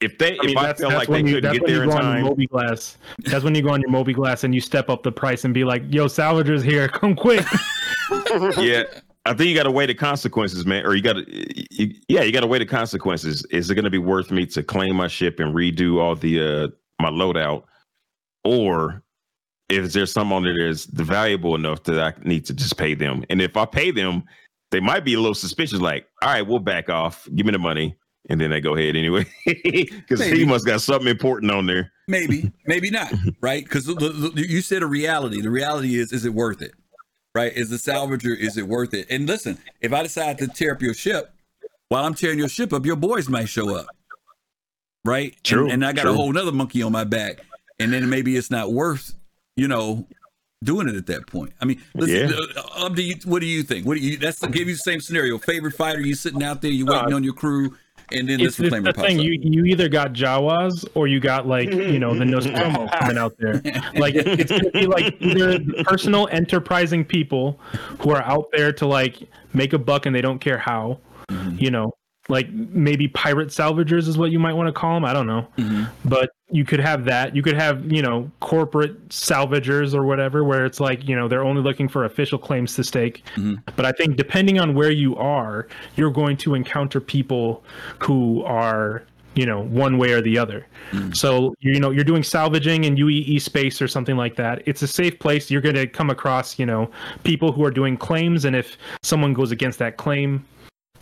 if 0.00 0.18
they, 0.18 0.38
I 0.38 0.42
mean, 0.42 0.50
if 0.50 0.56
I 0.58 0.66
that's, 0.66 0.80
felt 0.80 0.92
like 0.94 1.08
they 1.08 1.12
when 1.14 1.26
you 1.26 1.34
couldn't 1.36 1.52
get 1.54 1.66
there 1.66 1.76
you 1.76 1.82
in 1.82 1.88
go 1.88 1.96
on 1.96 2.02
your 2.02 2.12
time, 2.12 2.24
Moby 2.24 2.46
Glass. 2.46 2.98
That's 3.20 3.42
when 3.44 3.54
you 3.54 3.62
go 3.62 3.70
on 3.70 3.80
your 3.80 3.90
mobiGlas 3.90 4.44
and 4.44 4.54
you 4.54 4.60
step 4.60 4.90
up 4.90 5.02
the 5.02 5.12
price 5.12 5.44
and 5.44 5.54
be 5.54 5.64
like, 5.64 5.82
"Yo, 5.88 6.06
salvagers 6.06 6.62
here, 6.62 6.88
come 7.00 7.16
quick." 7.16 7.44
yeah. 8.58 8.82
I 9.24 9.34
think 9.34 9.48
you 9.48 9.56
got 9.56 9.64
to 9.64 9.72
weigh 9.72 9.86
the 9.86 9.94
consequences, 9.94 10.64
man. 10.66 10.86
Or 10.86 10.94
you 10.94 11.02
got 11.02 11.14
to, 11.14 11.24
yeah, 12.08 12.22
you 12.22 12.30
got 12.30 12.42
to 12.42 12.46
weigh 12.46 12.60
the 12.60 12.66
consequences. 12.66 13.44
Is 13.50 13.68
it 13.68 13.74
going 13.74 13.84
to 13.84 13.90
be 13.90 13.98
worth 13.98 14.30
me 14.30 14.46
to 14.46 14.62
claim 14.62 14.94
my 14.94 15.08
ship 15.08 15.40
and 15.40 15.52
redo 15.52 15.98
all 16.00 16.14
the 16.14 16.40
uh 16.40 16.68
my 17.02 17.10
loadout, 17.10 17.64
or 18.44 19.02
is 19.68 19.92
there 19.92 20.06
some 20.06 20.32
on 20.32 20.44
there 20.44 20.68
that's 20.68 20.84
valuable 20.84 21.54
enough 21.54 21.82
that 21.84 21.98
I 21.98 22.12
need 22.28 22.44
to 22.46 22.54
just 22.54 22.76
pay 22.76 22.94
them? 22.94 23.24
And 23.30 23.40
if 23.42 23.56
I 23.56 23.64
pay 23.64 23.90
them, 23.90 24.24
they 24.70 24.80
might 24.80 25.04
be 25.04 25.14
a 25.14 25.18
little 25.18 25.34
suspicious. 25.34 25.80
Like, 25.80 26.06
all 26.22 26.28
right, 26.30 26.42
we'll 26.46 26.58
back 26.58 26.88
off. 26.88 27.28
Give 27.34 27.46
me 27.46 27.52
the 27.52 27.58
money, 27.58 27.96
and 28.28 28.40
then 28.40 28.50
they 28.50 28.60
go 28.60 28.76
ahead 28.76 28.96
anyway 28.96 29.24
because 29.46 30.24
he 30.24 30.44
must 30.44 30.66
got 30.66 30.80
something 30.80 31.08
important 31.08 31.50
on 31.50 31.66
there. 31.66 31.92
Maybe, 32.08 32.52
maybe 32.66 32.90
not. 32.90 33.12
Right? 33.40 33.64
Because 33.64 33.86
you 34.36 34.60
said 34.60 34.82
a 34.82 34.86
reality. 34.86 35.40
The 35.40 35.50
reality 35.50 35.96
is, 35.96 36.12
is 36.12 36.24
it 36.24 36.32
worth 36.34 36.62
it? 36.62 36.72
Right? 37.34 37.52
Is 37.52 37.68
the 37.70 37.76
salvager? 37.76 38.36
Is 38.36 38.56
it 38.56 38.66
worth 38.66 38.94
it? 38.94 39.06
And 39.10 39.26
listen, 39.26 39.58
if 39.80 39.92
I 39.92 40.02
decide 40.02 40.38
to 40.38 40.48
tear 40.48 40.72
up 40.72 40.82
your 40.82 40.94
ship, 40.94 41.32
while 41.88 42.04
I'm 42.04 42.14
tearing 42.14 42.38
your 42.38 42.48
ship 42.48 42.72
up, 42.72 42.86
your 42.86 42.96
boys 42.96 43.28
might 43.28 43.48
show 43.48 43.76
up. 43.76 43.86
Right? 45.04 45.32
And- 45.34 45.44
True, 45.44 45.70
And, 45.70 45.84
I 45.84 45.92
got 45.92 46.06
a 46.06 46.12
whole 46.12 46.32
nother 46.32 46.52
monkey 46.52 46.82
on 46.82 46.92
my 46.92 47.04
back, 47.04 47.40
and 47.78 47.92
then 47.92 48.08
maybe 48.08 48.36
it's 48.36 48.50
not 48.50 48.72
worth, 48.72 49.14
you 49.56 49.68
know, 49.68 50.06
doing 50.64 50.88
it 50.88 50.96
at 50.96 51.06
that 51.06 51.26
point. 51.26 51.52
I 51.60 51.64
mean, 51.64 51.82
listen, 51.94 52.30
Yeah. 52.30 52.36
uh, 52.56 52.86
up 52.86 52.94
to 52.96 53.02
you. 53.02 53.14
What 53.24 53.40
do 53.40 53.46
you 53.46 53.62
think? 53.62 53.86
What 53.86 53.96
do 53.96 54.02
you? 54.02 54.16
That's 54.16 54.40
to 54.40 54.48
give 54.48 54.68
you 54.68 54.74
the 54.74 54.78
same 54.80 55.00
scenario. 55.00 55.38
Favorite 55.38 55.74
fighter? 55.74 56.00
You 56.00 56.14
sitting 56.14 56.42
out 56.42 56.62
there, 56.62 56.70
you 56.70 56.86
waiting 56.86 57.12
on 57.12 57.22
your 57.24 57.34
crew, 57.34 57.74
and 58.12 58.28
then 58.28 58.40
it's, 58.40 58.56
this 58.56 58.70
reclaimer 58.70 58.84
the 58.86 58.92
pops 58.94 59.08
thing. 59.08 59.18
up. 59.18 59.24
You 59.24 59.38
you 59.42 59.64
either 59.64 59.88
got 59.88 60.12
Jawas 60.12 60.86
or 60.94 61.08
you 61.08 61.20
got 61.20 61.46
like 61.46 61.70
you 61.72 61.98
know 61.98 62.14
the 62.14 62.24
Nostromo 62.26 62.88
coming 62.88 63.18
out 63.18 63.34
there. 63.38 63.60
Like 63.94 64.14
it's 64.14 64.50
gonna 64.50 64.70
be 64.70 64.86
like 64.86 65.16
either 65.20 65.58
personal 65.84 66.28
enterprising 66.30 67.04
people 67.04 67.58
who 68.00 68.10
are 68.10 68.22
out 68.22 68.46
there 68.52 68.72
to 68.72 68.86
like 68.86 69.22
make 69.54 69.72
a 69.72 69.78
buck 69.78 70.06
and 70.06 70.14
they 70.14 70.22
don't 70.22 70.38
care 70.40 70.58
how. 70.58 70.98
Mm-hmm. 71.30 71.56
You 71.58 71.70
know, 71.72 71.92
like 72.28 72.50
maybe 72.50 73.08
pirate 73.08 73.48
salvagers 73.48 74.08
is 74.08 74.18
what 74.18 74.30
you 74.30 74.38
might 74.38 74.54
want 74.54 74.66
to 74.68 74.72
call 74.72 74.94
them. 74.94 75.04
I 75.04 75.12
don't 75.12 75.26
know, 75.26 75.46
Mm-hmm. 75.58 75.84
but 76.08 76.30
you 76.50 76.64
could 76.64 76.80
have 76.80 77.04
that. 77.06 77.34
You 77.34 77.42
could 77.42 77.56
have 77.56 77.90
you 77.90 78.02
know 78.02 78.30
corporate 78.40 79.08
salvagers 79.08 79.94
or 79.94 80.04
whatever, 80.04 80.44
where 80.44 80.64
it's 80.64 80.80
like 80.80 81.06
you 81.08 81.16
know 81.16 81.28
they're 81.28 81.44
only 81.44 81.62
looking 81.62 81.88
for 81.88 82.04
official 82.04 82.38
claims 82.38 82.74
to 82.76 82.84
stake. 82.84 83.22
Mm-hmm. 83.34 83.56
But 83.76 83.84
I 83.86 83.92
think 83.92 84.16
depending 84.16 84.58
on 84.60 84.74
where 84.74 84.90
you 84.90 85.16
are, 85.16 85.66
you're 85.96 86.10
going 86.10 86.36
to 86.38 86.54
encounter 86.54 87.00
people 87.00 87.64
who 88.00 88.42
are 88.44 89.02
you 89.34 89.44
know 89.44 89.60
one 89.64 89.98
way 89.98 90.12
or 90.12 90.20
the 90.22 90.38
other. 90.38 90.66
So 91.12 91.54
you 91.60 91.78
know 91.80 91.90
you're 91.90 92.04
doing 92.04 92.22
salvaging 92.22 92.84
in 92.84 92.96
UEE 92.96 93.42
space 93.42 93.82
or 93.82 93.88
something 93.88 94.16
like 94.16 94.36
that. 94.36 94.62
It's 94.66 94.82
a 94.82 94.86
safe 94.88 95.18
place. 95.18 95.50
You're 95.50 95.60
going 95.60 95.74
to 95.74 95.86
come 95.86 96.10
across 96.10 96.58
you 96.58 96.64
know 96.66 96.90
people 97.24 97.50
who 97.52 97.64
are 97.64 97.70
doing 97.72 97.96
claims, 97.96 98.44
and 98.44 98.54
if 98.56 98.78
someone 99.02 99.34
goes 99.34 99.50
against 99.50 99.78
that 99.80 99.96
claim, 99.96 100.46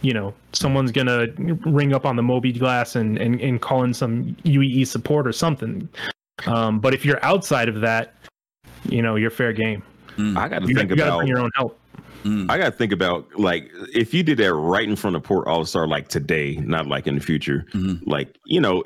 you 0.04 0.12
know 0.12 0.34
someone's 0.52 0.92
gonna 0.92 1.28
ring 1.64 1.94
up 1.94 2.04
on 2.04 2.16
the 2.16 2.22
mobiGlas 2.22 2.94
and 2.94 3.16
and, 3.18 3.40
and 3.40 3.60
call 3.62 3.82
in 3.84 3.94
some 3.94 4.36
UEE 4.44 4.86
support 4.86 5.26
or 5.26 5.32
something. 5.32 5.88
Um, 6.46 6.78
but 6.78 6.92
if 6.92 7.04
you're 7.04 7.24
outside 7.24 7.68
of 7.68 7.80
that, 7.80 8.14
you 8.84 9.00
know 9.00 9.16
you're 9.16 9.30
fair 9.30 9.52
game. 9.52 9.82
I 10.18 10.48
got 10.48 10.60
to 10.60 10.66
think 10.66 10.68
you 10.68 10.74
got 10.74 10.88
to 10.88 11.02
about 11.02 11.18
bring 11.18 11.28
your 11.28 11.40
own 11.40 11.50
help. 11.56 11.80
I 12.48 12.56
got 12.56 12.66
to 12.66 12.70
think 12.70 12.92
about 12.92 13.26
like 13.38 13.70
if 13.92 14.14
you 14.14 14.22
did 14.22 14.38
that 14.38 14.54
right 14.54 14.88
in 14.88 14.96
front 14.96 15.16
of 15.16 15.22
Port 15.22 15.46
Olisar, 15.46 15.88
like 15.88 16.08
today, 16.08 16.56
not 16.56 16.86
like 16.86 17.06
in 17.06 17.14
the 17.14 17.20
future. 17.20 17.66
Mhm. 17.72 18.00
Like 18.06 18.36
you 18.46 18.60
know, 18.60 18.84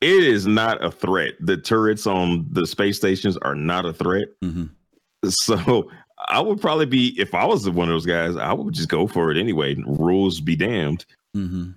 it 0.00 0.24
is 0.24 0.46
not 0.46 0.84
a 0.84 0.90
threat. 0.90 1.34
The 1.40 1.56
turrets 1.56 2.06
on 2.06 2.46
the 2.50 2.66
space 2.66 2.96
stations 2.96 3.36
are 3.38 3.54
not 3.54 3.84
a 3.84 3.92
threat. 3.92 4.28
Mhm. 4.44 4.70
So 5.24 5.88
I 6.28 6.40
would 6.40 6.60
probably 6.60 6.86
be 6.86 7.18
if 7.20 7.34
I 7.34 7.44
was 7.46 7.68
one 7.68 7.88
of 7.88 7.94
those 7.94 8.06
guys. 8.06 8.36
I 8.36 8.52
would 8.52 8.74
just 8.74 8.88
go 8.88 9.06
for 9.06 9.30
it 9.30 9.38
anyway. 9.38 9.74
Rules 9.86 10.40
be 10.40 10.56
damned. 10.56 11.04
Mm-hmm. 11.36 11.70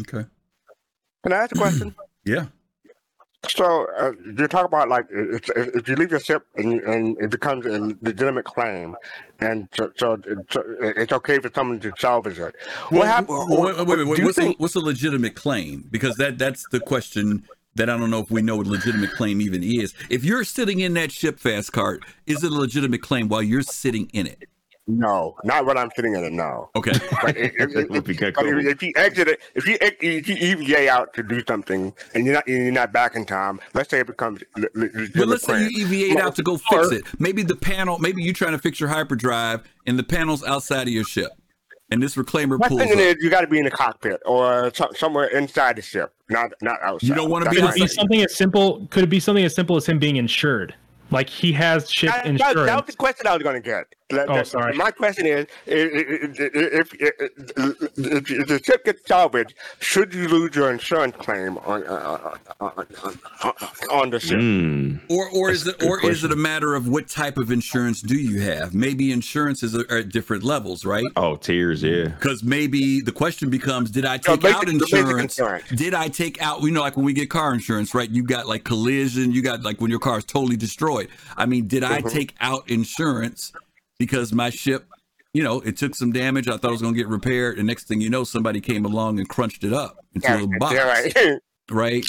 Okay. 0.00 0.26
Can 1.22 1.32
I 1.32 1.36
ask 1.36 1.54
a 1.54 1.58
question? 1.58 1.94
Yeah. 2.26 2.46
So 3.50 3.86
uh, 3.98 4.12
you 4.24 4.48
talk 4.48 4.64
about 4.64 4.88
like 4.88 5.04
if, 5.10 5.50
if 5.50 5.76
if 5.76 5.88
you 5.90 5.96
leave 5.96 6.10
your 6.10 6.20
ship 6.20 6.46
and, 6.56 6.80
and 6.80 7.18
it 7.20 7.30
becomes 7.30 7.66
a 7.66 7.94
legitimate 8.00 8.46
claim, 8.46 8.96
and 9.40 9.68
so, 9.76 9.92
so, 9.98 10.16
so 10.50 10.64
it's 10.80 11.12
okay 11.12 11.38
for 11.40 11.50
someone 11.54 11.80
to 11.80 11.92
salvage 11.98 12.38
it. 12.38 12.54
What 12.88 12.92
Well, 12.92 13.02
happens? 13.02 13.44
wait, 13.50 13.76
wait, 13.76 13.86
wait, 13.86 14.06
wait, 14.06 14.16
do 14.16 14.22
you 14.22 14.26
what's, 14.28 14.38
a, 14.38 14.40
think? 14.40 14.58
what's 14.60 14.74
a 14.74 14.80
legitimate 14.80 15.34
claim? 15.34 15.86
Because 15.90 16.16
that 16.16 16.38
that's 16.38 16.66
the 16.70 16.80
question 16.80 17.44
that 17.74 17.90
I 17.90 17.96
don't 17.96 18.10
know 18.10 18.20
if 18.20 18.30
we 18.30 18.42
know 18.42 18.56
what 18.56 18.66
a 18.66 18.70
legitimate 18.70 19.12
claim 19.12 19.40
even 19.40 19.62
is. 19.62 19.94
If 20.10 20.24
you're 20.24 20.44
sitting 20.44 20.80
in 20.80 20.94
that 20.94 21.12
ship 21.12 21.38
fast 21.38 21.72
cart, 21.72 22.04
is 22.26 22.42
it 22.44 22.52
a 22.52 22.54
legitimate 22.54 23.02
claim 23.02 23.28
while 23.28 23.42
you're 23.42 23.62
sitting 23.62 24.08
in 24.12 24.26
it? 24.26 24.48
No, 24.86 25.34
not 25.44 25.64
when 25.64 25.78
I'm 25.78 25.88
sitting 25.96 26.14
in 26.14 26.24
it. 26.24 26.32
No. 26.34 26.68
Okay. 26.76 26.92
But 27.22 27.36
if, 27.38 27.52
if, 27.58 27.74
if, 27.74 27.88
Would 27.88 28.04
be 28.04 28.14
kinda 28.14 28.32
but 28.34 28.44
if, 28.44 28.52
cool. 28.52 28.66
if 28.66 28.82
you 28.82 28.92
exit 28.96 29.28
it, 29.28 29.40
if 29.54 29.66
you 29.66 29.78
ex- 29.80 29.96
if 30.00 30.28
you 30.28 30.34
EVA 30.36 30.90
out 30.90 31.14
to 31.14 31.22
do 31.22 31.42
something 31.48 31.94
and 32.14 32.26
you're 32.26 32.34
not 32.34 32.46
you're 32.46 32.70
not 32.70 32.92
back 32.92 33.16
in 33.16 33.24
time, 33.24 33.60
let's 33.72 33.88
say 33.88 34.00
it 34.00 34.06
becomes 34.06 34.42
le- 34.58 34.68
le- 34.74 34.88
But 35.14 35.28
let's 35.28 35.44
say 35.44 35.68
you 35.70 35.86
EVA'd 35.86 36.20
out 36.20 36.36
to 36.36 36.42
go 36.42 36.58
fix 36.58 36.92
it. 36.92 37.04
Maybe 37.18 37.42
the 37.42 37.56
panel, 37.56 37.98
maybe 37.98 38.22
you're 38.22 38.34
trying 38.34 38.52
to 38.52 38.58
fix 38.58 38.78
your 38.78 38.90
hyperdrive 38.90 39.62
and 39.86 39.98
the 39.98 40.04
panel's 40.04 40.44
outside 40.44 40.82
of 40.86 40.92
your 40.92 41.04
ship. 41.04 41.30
And 41.90 42.02
this 42.02 42.16
reclaimer 42.16 42.58
My 42.58 42.68
pulls 42.68 42.80
thinking 42.80 42.98
up. 42.98 43.16
is 43.16 43.22
you 43.22 43.30
got 43.30 43.42
to 43.42 43.46
be 43.46 43.58
in 43.58 43.64
the 43.64 43.70
cockpit 43.70 44.20
or 44.24 44.72
so, 44.74 44.90
somewhere 44.96 45.26
inside 45.26 45.76
the 45.76 45.82
ship, 45.82 46.14
not 46.30 46.52
not 46.62 46.80
outside. 46.82 47.06
You 47.08 47.14
don't 47.14 47.30
wanna 47.30 47.50
be 47.50 47.60
That's 47.60 47.74
Could 47.74 47.76
it 47.76 47.80
my 47.80 47.86
be 47.86 47.88
something 47.92 48.22
as 48.22 48.34
simple? 48.34 48.86
Could 48.90 49.04
it 49.04 49.10
be 49.10 49.20
something 49.20 49.44
as 49.44 49.54
simple 49.54 49.76
as 49.76 49.86
him 49.86 49.98
being 49.98 50.16
insured? 50.16 50.74
Like 51.10 51.28
he 51.28 51.52
has 51.52 51.90
ship 51.90 52.10
That, 52.10 52.24
that, 52.24 52.30
insurance. 52.30 52.66
that 52.66 52.76
was 52.76 52.86
the 52.86 52.96
question 52.96 53.26
I 53.26 53.34
was 53.34 53.42
going 53.42 53.54
to 53.54 53.60
get. 53.60 53.86
That- 54.10 54.28
Oh, 54.28 54.34
that- 54.34 54.46
sorry. 54.46 54.74
My 54.76 54.90
question 54.90 55.24
is, 55.26 55.46
if, 55.64 56.38
if, 56.38 56.92
if, 56.94 56.94
if, 57.00 57.98
if 57.98 58.46
the 58.48 58.60
ship 58.62 58.84
gets 58.84 59.06
salvaged, 59.08 59.54
should 59.80 60.12
you 60.12 60.28
lose 60.28 60.54
your 60.54 60.70
insurance 60.70 61.16
claim 61.16 61.56
on 61.58 61.84
uh, 61.86 62.34
on, 62.60 62.86
on, 63.42 63.52
on 63.90 64.10
the 64.10 64.20
ship? 64.20 64.38
Mm. 64.38 65.00
Or, 65.08 65.30
or 65.30 65.50
is 65.50 65.66
it, 65.66 65.76
a 65.76 65.78
good 65.78 65.88
or 66.04 66.10
is 66.10 66.22
it 66.22 66.30
a 66.32 66.36
matter 66.36 66.74
of 66.74 66.86
what 66.86 67.08
type 67.08 67.38
of 67.38 67.50
insurance 67.50 68.02
do 68.02 68.14
you 68.16 68.42
have? 68.42 68.74
Maybe 68.74 69.10
insurances 69.10 69.74
are, 69.74 69.86
are 69.90 69.98
at 69.98 70.10
different 70.10 70.44
levels, 70.44 70.84
right? 70.84 71.06
Oh, 71.16 71.36
tiers, 71.36 71.82
yeah. 71.82 72.08
Because 72.08 72.44
maybe 72.44 73.00
the 73.00 73.12
question 73.12 73.48
becomes, 73.48 73.90
did 73.90 74.04
I 74.04 74.18
So 74.18 74.34
take 74.36 74.42
basic- 74.42 74.56
out 74.56 74.68
insurance? 74.68 75.38
insurance. 75.38 75.68
Did 75.70 75.94
I 75.94 76.08
take 76.08 76.40
out, 76.42 76.60
you 76.62 76.72
know, 76.72 76.82
like 76.82 76.96
when 76.98 77.06
we 77.06 77.14
get 77.14 77.30
car 77.30 77.54
insurance, 77.54 77.94
right? 77.94 78.10
You 78.10 78.22
got 78.22 78.46
like 78.46 78.64
collision, 78.64 79.32
you 79.32 79.40
got 79.40 79.62
like 79.62 79.80
when 79.80 79.90
your 79.90 80.00
car 80.00 80.18
is 80.18 80.24
totally 80.24 80.58
destroyed. 80.58 81.08
I 81.38 81.46
mean, 81.46 81.66
did 81.68 81.82
I 81.82 82.02
Mhm. 82.02 82.10
take 82.12 82.34
out 82.40 82.68
insurance 82.68 83.52
because 84.04 84.32
my 84.32 84.50
ship, 84.50 84.86
you 85.32 85.42
know, 85.42 85.60
it 85.60 85.76
took 85.76 85.94
some 85.94 86.12
damage. 86.12 86.46
I 86.48 86.56
thought 86.56 86.68
it 86.68 86.72
was 86.72 86.82
going 86.82 86.94
to 86.94 86.98
get 86.98 87.08
repaired. 87.08 87.58
And 87.58 87.66
next 87.66 87.88
thing 87.88 88.00
you 88.00 88.10
know, 88.10 88.24
somebody 88.24 88.60
came 88.60 88.84
along 88.84 89.18
and 89.18 89.28
crunched 89.28 89.64
it 89.64 89.72
up 89.72 90.04
into 90.14 90.28
Yeah, 90.28 90.42
a 90.42 90.58
box, 90.58 90.76
right. 90.76 91.38
right? 91.70 92.04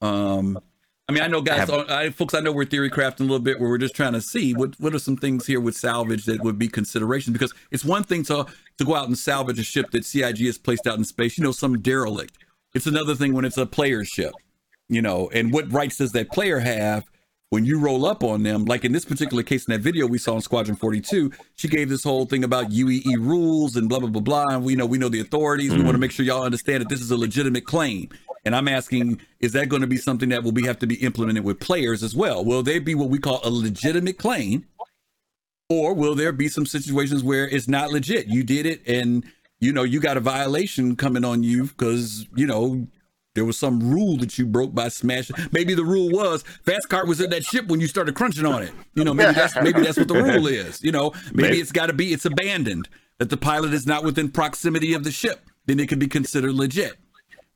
Um, 0.00 0.58
I 1.08 1.14
mean, 1.14 1.22
I 1.22 1.26
know 1.26 1.40
guys, 1.40 1.70
I, 1.70 2.10
folks, 2.10 2.34
I 2.34 2.40
know 2.40 2.52
we're 2.52 2.66
theory 2.66 2.90
crafting 2.90 3.20
a 3.20 3.22
little 3.22 3.38
bit 3.38 3.58
where 3.58 3.70
we're 3.70 3.78
just 3.78 3.96
trying 3.96 4.12
to 4.12 4.20
see 4.20 4.52
what 4.52 4.78
what 4.78 4.94
are 4.94 4.98
some 4.98 5.16
things 5.16 5.46
here 5.46 5.58
with 5.58 5.74
salvage 5.74 6.26
that 6.26 6.44
would 6.44 6.58
be 6.58 6.68
consideration 6.68 7.32
because 7.32 7.54
it's 7.70 7.82
one 7.82 8.04
thing 8.04 8.24
to 8.24 8.44
to 8.76 8.84
go 8.84 8.94
out 8.94 9.06
and 9.06 9.16
salvage 9.16 9.58
a 9.58 9.62
ship 9.62 9.90
that 9.92 10.04
CIG 10.04 10.44
has 10.44 10.58
placed 10.58 10.86
out 10.86 10.98
in 10.98 11.04
space, 11.04 11.38
you 11.38 11.44
know, 11.44 11.50
some 11.50 11.80
derelict. 11.80 12.36
It's 12.74 12.86
another 12.86 13.14
thing 13.14 13.32
when 13.32 13.46
it's 13.46 13.56
a 13.56 13.64
player 13.64 14.04
ship, 14.04 14.34
you 14.90 15.00
know, 15.00 15.30
and 15.32 15.50
what 15.50 15.72
rights 15.72 15.96
does 15.96 16.12
that 16.12 16.30
player 16.30 16.58
have 16.58 17.06
when 17.50 17.64
you 17.64 17.78
roll 17.78 18.06
up 18.06 18.22
on 18.22 18.42
them? 18.42 18.64
Like 18.64 18.84
in 18.84 18.92
this 18.92 19.04
particular 19.04 19.42
case, 19.42 19.66
in 19.66 19.72
that 19.72 19.80
video 19.80 20.06
we 20.06 20.18
saw 20.18 20.34
in 20.34 20.40
Squadron 20.40 20.76
42, 20.76 21.32
she 21.56 21.68
gave 21.68 21.88
this 21.88 22.04
whole 22.04 22.26
thing 22.26 22.44
about 22.44 22.70
UEE 22.70 23.16
rules 23.18 23.76
and 23.76 23.88
blah 23.88 24.00
blah 24.00 24.08
blah 24.08 24.22
blah. 24.22 24.46
And 24.50 24.64
we 24.64 24.76
know 24.76 24.86
we 24.86 24.98
know 24.98 25.08
the 25.08 25.20
authorities. 25.20 25.70
We 25.70 25.76
want 25.76 25.88
to 25.88 25.92
mm-hmm. 25.92 26.00
make 26.00 26.10
sure 26.12 26.24
y'all 26.24 26.42
understand 26.42 26.82
that 26.82 26.88
this 26.88 27.00
is 27.00 27.10
a 27.10 27.16
legitimate 27.16 27.64
claim. 27.64 28.10
And 28.44 28.54
I'm 28.54 28.68
asking, 28.68 29.20
is 29.40 29.52
that 29.52 29.68
going 29.68 29.82
to 29.82 29.88
be 29.88 29.96
something 29.96 30.28
that 30.30 30.42
will 30.42 30.52
be 30.52 30.64
have 30.66 30.78
to 30.78 30.86
be 30.86 30.94
implemented 30.96 31.44
with 31.44 31.60
players 31.60 32.02
as 32.02 32.14
well? 32.14 32.44
Will 32.44 32.62
they 32.62 32.78
be 32.78 32.94
what 32.94 33.10
we 33.10 33.18
call 33.18 33.40
a 33.44 33.50
legitimate 33.50 34.18
claim? 34.18 34.66
Or 35.68 35.92
will 35.92 36.14
there 36.14 36.32
be 36.32 36.48
some 36.48 36.64
situations 36.64 37.22
where 37.22 37.46
it's 37.46 37.68
not 37.68 37.90
legit? 37.90 38.26
You 38.26 38.42
did 38.42 38.64
it 38.64 38.80
and 38.86 39.24
you 39.60 39.72
know 39.72 39.82
you 39.82 40.00
got 40.00 40.16
a 40.16 40.20
violation 40.20 40.96
coming 40.96 41.24
on 41.24 41.42
you 41.42 41.64
because 41.64 42.26
you 42.34 42.46
know 42.46 42.86
there 43.38 43.44
was 43.44 43.56
some 43.56 43.78
rule 43.88 44.16
that 44.16 44.36
you 44.36 44.44
broke 44.44 44.74
by 44.74 44.88
smashing. 44.88 45.36
Maybe 45.52 45.72
the 45.72 45.84
rule 45.84 46.10
was 46.10 46.42
fast 46.42 46.88
cart 46.88 47.06
was 47.06 47.20
in 47.20 47.30
that 47.30 47.44
ship 47.44 47.68
when 47.68 47.80
you 47.80 47.86
started 47.86 48.16
crunching 48.16 48.44
on 48.44 48.64
it. 48.64 48.72
You 48.96 49.04
know, 49.04 49.14
maybe 49.14 49.32
that's 49.32 49.54
maybe 49.54 49.80
that's 49.80 49.96
what 49.96 50.08
the 50.08 50.14
rule 50.14 50.46
is. 50.48 50.82
You 50.82 50.90
know, 50.90 51.12
maybe, 51.32 51.50
Maybe. 51.50 51.60
it's 51.60 51.70
got 51.70 51.86
to 51.86 51.92
be 51.92 52.12
it's 52.12 52.24
abandoned 52.24 52.88
that 53.18 53.30
the 53.30 53.36
pilot 53.36 53.72
is 53.72 53.86
not 53.86 54.02
within 54.02 54.32
proximity 54.32 54.92
of 54.92 55.04
the 55.04 55.12
ship. 55.12 55.46
Then 55.66 55.78
it 55.78 55.88
could 55.88 56.00
be 56.00 56.08
considered 56.08 56.52
legit. 56.52 56.96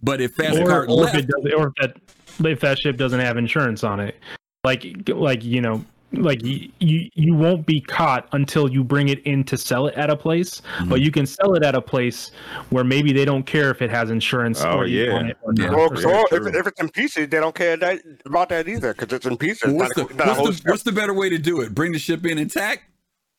But 0.00 0.20
if 0.20 0.34
fast 0.34 0.60
or, 0.60 0.66
cart 0.66 0.88
or 0.88 1.08
if 1.08 1.14
left, 1.14 1.16
it 1.16 1.26
does, 1.26 1.52
or 1.52 1.66
if 1.66 1.74
that 1.80 2.46
if 2.46 2.60
that 2.60 2.78
ship 2.78 2.96
doesn't 2.96 3.18
have 3.18 3.36
insurance 3.36 3.82
on 3.82 3.98
it, 3.98 4.14
like 4.62 4.86
like 5.08 5.42
you 5.42 5.60
know, 5.60 5.84
like 6.14 6.44
you 6.44 6.70
you, 6.78 7.08
you 7.14 7.34
won't 7.34 7.66
be 7.66 7.80
caught 7.80 8.28
until 8.32 8.70
you 8.70 8.84
bring 8.84 9.08
it 9.08 9.20
in 9.20 9.44
to 9.44 9.56
sell 9.56 9.86
it 9.86 9.94
at 9.94 10.10
a 10.10 10.16
place. 10.16 10.60
Mm-hmm. 10.60 10.88
But 10.88 11.00
you 11.00 11.10
can 11.10 11.26
sell 11.26 11.54
it 11.54 11.62
at 11.62 11.74
a 11.74 11.80
place 11.80 12.30
where 12.70 12.84
maybe 12.84 13.12
they 13.12 13.24
don't 13.24 13.44
care 13.44 13.70
if 13.70 13.82
it 13.82 13.90
has 13.90 14.10
insurance. 14.10 14.62
Oh, 14.62 14.78
or 14.78 14.86
yeah. 14.86 15.12
on 15.12 15.30
it 15.30 15.38
or 15.42 15.52
Yeah. 15.56 15.66
not. 15.66 15.78
Or, 15.78 15.96
Very 15.96 16.14
or 16.14 16.28
true. 16.28 16.48
if, 16.48 16.54
if 16.54 16.66
it's 16.66 16.80
in 16.80 16.88
pieces, 16.90 17.28
they 17.28 17.40
don't 17.40 17.54
care 17.54 17.76
that, 17.76 18.00
about 18.26 18.48
that 18.50 18.68
either 18.68 18.94
because 18.94 19.12
it's 19.12 19.26
in 19.26 19.36
pieces. 19.36 19.68
Well, 19.68 19.76
what's, 19.76 19.96
not 19.96 20.08
the, 20.08 20.14
a- 20.14 20.16
not 20.16 20.26
a 20.26 20.30
what's, 20.30 20.38
whole 20.38 20.52
the, 20.52 20.62
what's 20.66 20.82
the 20.82 20.92
better 20.92 21.14
way 21.14 21.28
to 21.30 21.38
do 21.38 21.60
it? 21.60 21.74
Bring 21.74 21.92
the 21.92 21.98
ship 21.98 22.24
in 22.26 22.38
intact 22.38 22.82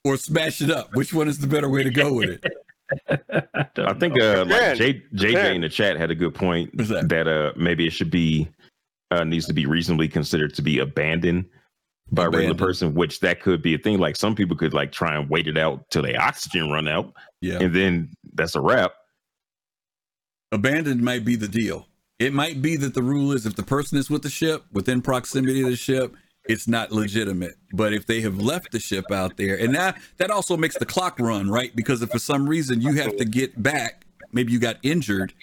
or 0.03 0.17
smash 0.17 0.61
it 0.61 0.71
up? 0.71 0.95
Which 0.95 1.13
one 1.13 1.27
is 1.27 1.39
the 1.39 1.47
better 1.47 1.69
way 1.69 1.83
to 1.83 1.89
go 1.91 2.13
with 2.13 2.29
it? 2.29 2.43
I 3.77 3.93
think 3.93 4.19
uh, 4.21 4.45
like 4.45 4.75
Again, 4.75 4.75
J, 4.75 5.01
JJ 5.15 5.55
in 5.55 5.61
the 5.61 5.69
chat 5.69 5.97
had 5.97 6.11
a 6.11 6.15
good 6.15 6.35
point 6.35 6.75
that? 6.77 7.09
that 7.09 7.27
uh 7.27 7.53
maybe 7.55 7.87
it 7.87 7.91
should 7.91 8.11
be 8.11 8.47
uh 9.09 9.23
needs 9.23 9.47
to 9.47 9.53
be 9.53 9.65
reasonably 9.65 10.07
considered 10.07 10.53
to 10.55 10.61
be 10.61 10.79
abandoned 10.79 11.45
by 12.11 12.25
a 12.25 12.29
regular 12.29 12.55
person, 12.55 12.93
which 12.93 13.19
that 13.21 13.41
could 13.41 13.61
be 13.61 13.73
a 13.73 13.77
thing. 13.77 13.97
Like 13.99 14.15
some 14.15 14.35
people 14.35 14.55
could 14.55 14.73
like 14.73 14.91
try 14.91 15.15
and 15.15 15.29
wait 15.29 15.47
it 15.47 15.57
out 15.57 15.89
till 15.89 16.03
their 16.03 16.21
oxygen 16.21 16.69
run 16.69 16.87
out, 16.87 17.13
Yeah. 17.41 17.59
and 17.59 17.73
then 17.75 18.09
that's 18.33 18.55
a 18.55 18.61
wrap. 18.61 18.93
Abandoned 20.51 21.01
might 21.01 21.25
be 21.25 21.35
the 21.35 21.47
deal. 21.47 21.87
It 22.19 22.33
might 22.33 22.61
be 22.61 22.75
that 22.77 22.93
the 22.93 23.01
rule 23.01 23.31
is 23.31 23.45
if 23.45 23.55
the 23.55 23.63
person 23.63 23.97
is 23.97 24.09
with 24.09 24.21
the 24.21 24.29
ship, 24.29 24.63
within 24.71 25.01
proximity 25.01 25.61
of 25.63 25.69
the 25.69 25.75
ship, 25.75 26.15
it's 26.45 26.67
not 26.67 26.91
legitimate. 26.91 27.55
But 27.73 27.93
if 27.93 28.05
they 28.05 28.21
have 28.21 28.37
left 28.39 28.71
the 28.71 28.79
ship 28.79 29.11
out 29.11 29.37
there, 29.37 29.55
and 29.57 29.73
that 29.75 29.97
that 30.17 30.29
also 30.29 30.55
makes 30.55 30.77
the 30.77 30.85
clock 30.85 31.19
run, 31.19 31.49
right? 31.49 31.75
Because 31.75 32.01
if 32.01 32.09
for 32.11 32.19
some 32.19 32.47
reason 32.47 32.81
you 32.81 32.93
have 32.93 33.15
to 33.17 33.25
get 33.25 33.61
back, 33.63 34.05
maybe 34.31 34.51
you 34.51 34.59
got 34.59 34.77
injured, 34.83 35.33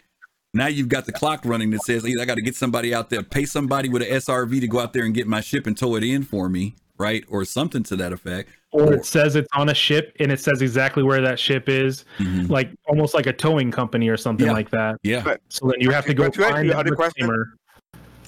now 0.52 0.66
you've 0.66 0.89
got 0.89 1.06
the 1.06 1.12
clock 1.12 1.43
running 1.44 1.70
that 1.70 1.82
says, 1.82 2.05
hey, 2.05 2.14
I 2.20 2.24
got 2.24 2.35
to 2.36 2.43
get 2.43 2.56
somebody 2.56 2.93
out 2.94 3.10
there, 3.10 3.22
pay 3.22 3.44
somebody 3.44 3.89
with 3.89 4.02
an 4.02 4.09
SRV 4.09 4.60
to 4.60 4.66
go 4.66 4.81
out 4.81 4.93
there 4.93 5.05
and 5.05 5.14
get 5.14 5.27
my 5.27 5.40
ship 5.40 5.66
and 5.66 5.77
tow 5.77 5.94
it 5.97 6.02
in 6.02 6.24
for 6.24 6.48
me, 6.48 6.74
right? 6.98 7.24
Or 7.28 7.44
something 7.44 7.82
to 7.85 7.97
that 7.97 8.12
effect. 8.12 8.51
or 8.72 8.93
it 8.94 9.05
says 9.05 9.35
it's 9.35 9.48
on 9.56 9.68
a 9.68 9.74
ship 9.74 10.14
and 10.20 10.31
it 10.31 10.39
says 10.39 10.62
exactly 10.62 11.02
where 11.02 11.20
that 11.20 11.40
ship 11.40 11.68
is, 11.68 12.05
Mhm. 12.20 12.48
like 12.48 12.70
almost 12.86 13.14
like 13.14 13.27
a 13.27 13.32
towing 13.32 13.72
company 13.72 14.09
or 14.09 14.16
something 14.16 14.47
Yeah. 14.47 14.52
like 14.52 14.70
that. 14.70 14.94
Yeah. 15.02 15.22
But- 15.24 15.40
So 15.48 15.66
then 15.68 15.81
you 15.81 15.90
have 15.90 16.06
to 16.06 16.14
go 16.14 16.22
to 16.22 16.27
answer 16.27 16.43
find 16.55 16.66
your 16.66 16.74
that 16.74 16.81
other 16.86 16.94
question- 16.94 17.27
disclaimer. 17.27 17.55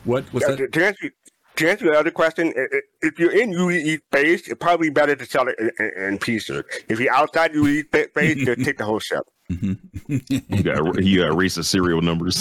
What? 0.02 0.24
was 0.32 0.42
Yeah, 0.42 0.48
that? 0.56 0.56
to, 0.56 0.68
to 0.80 0.84
answer 0.86 1.10
to 1.54 1.70
answer 1.70 1.84
your 1.84 1.94
other 1.94 2.10
question, 2.10 2.52
i- 2.56 2.60
i- 2.76 2.80
if 3.02 3.20
you're 3.20 3.30
in 3.30 3.52
UE 3.52 3.98
space, 3.98 4.48
it's 4.48 4.58
probably 4.58 4.88
better 4.90 5.14
to 5.14 5.24
sell 5.26 5.46
it 5.48 5.54
in, 5.60 5.70
in, 5.78 6.04
in 6.14 6.18
pieces. 6.18 6.64
If 6.88 6.98
you're 6.98 7.12
outside 7.14 7.54
UE 7.54 7.82
spa- 7.82 8.04
space, 8.08 8.44
just 8.44 8.64
take 8.64 8.78
the 8.78 8.84
whole 8.84 8.98
ship. 8.98 9.20
Mhm. 9.52 9.78
You 10.48 10.62
got 10.62 11.02
you 11.02 11.18
got 11.18 11.26
to 11.26 11.32
erase 11.32 11.56
the 11.56 11.64
serial 11.64 12.00
numbers. 12.00 12.40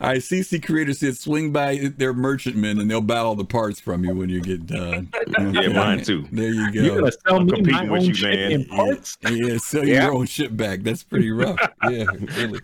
All 0.00 0.10
right, 0.10 0.22
CC 0.22 0.64
Creator 0.64 0.94
said 0.94 1.16
swing 1.16 1.52
by 1.52 1.90
their 1.96 2.12
merchantmen 2.12 2.80
and 2.80 2.90
they'll 2.90 3.00
buy 3.00 3.18
all 3.18 3.34
the 3.34 3.44
parts 3.44 3.80
from 3.80 4.04
you 4.04 4.14
when 4.14 4.28
you 4.28 4.40
get 4.40 4.66
done. 4.66 5.08
yeah, 5.38 5.68
mine 5.72 6.02
too. 6.02 6.26
There 6.32 6.52
you 6.52 6.72
go. 6.72 6.80
You're 6.80 6.98
gonna 7.00 7.12
sell 7.12 7.36
I'm 7.36 7.46
me 7.46 7.52
my 7.52 7.56
competing 7.56 7.90
with 7.90 8.02
own 8.02 8.08
you, 8.14 8.22
man. 8.22 8.52
in 8.52 8.64
parts? 8.66 9.18
Yeah, 9.28 9.56
sell 9.58 9.86
Yeah. 9.86 10.04
your 10.04 10.14
own 10.14 10.26
ship 10.26 10.56
back. 10.56 10.82
That's 10.82 11.02
pretty 11.02 11.30
rough. 11.30 11.58
yeah, 11.90 12.04
really. 12.38 12.60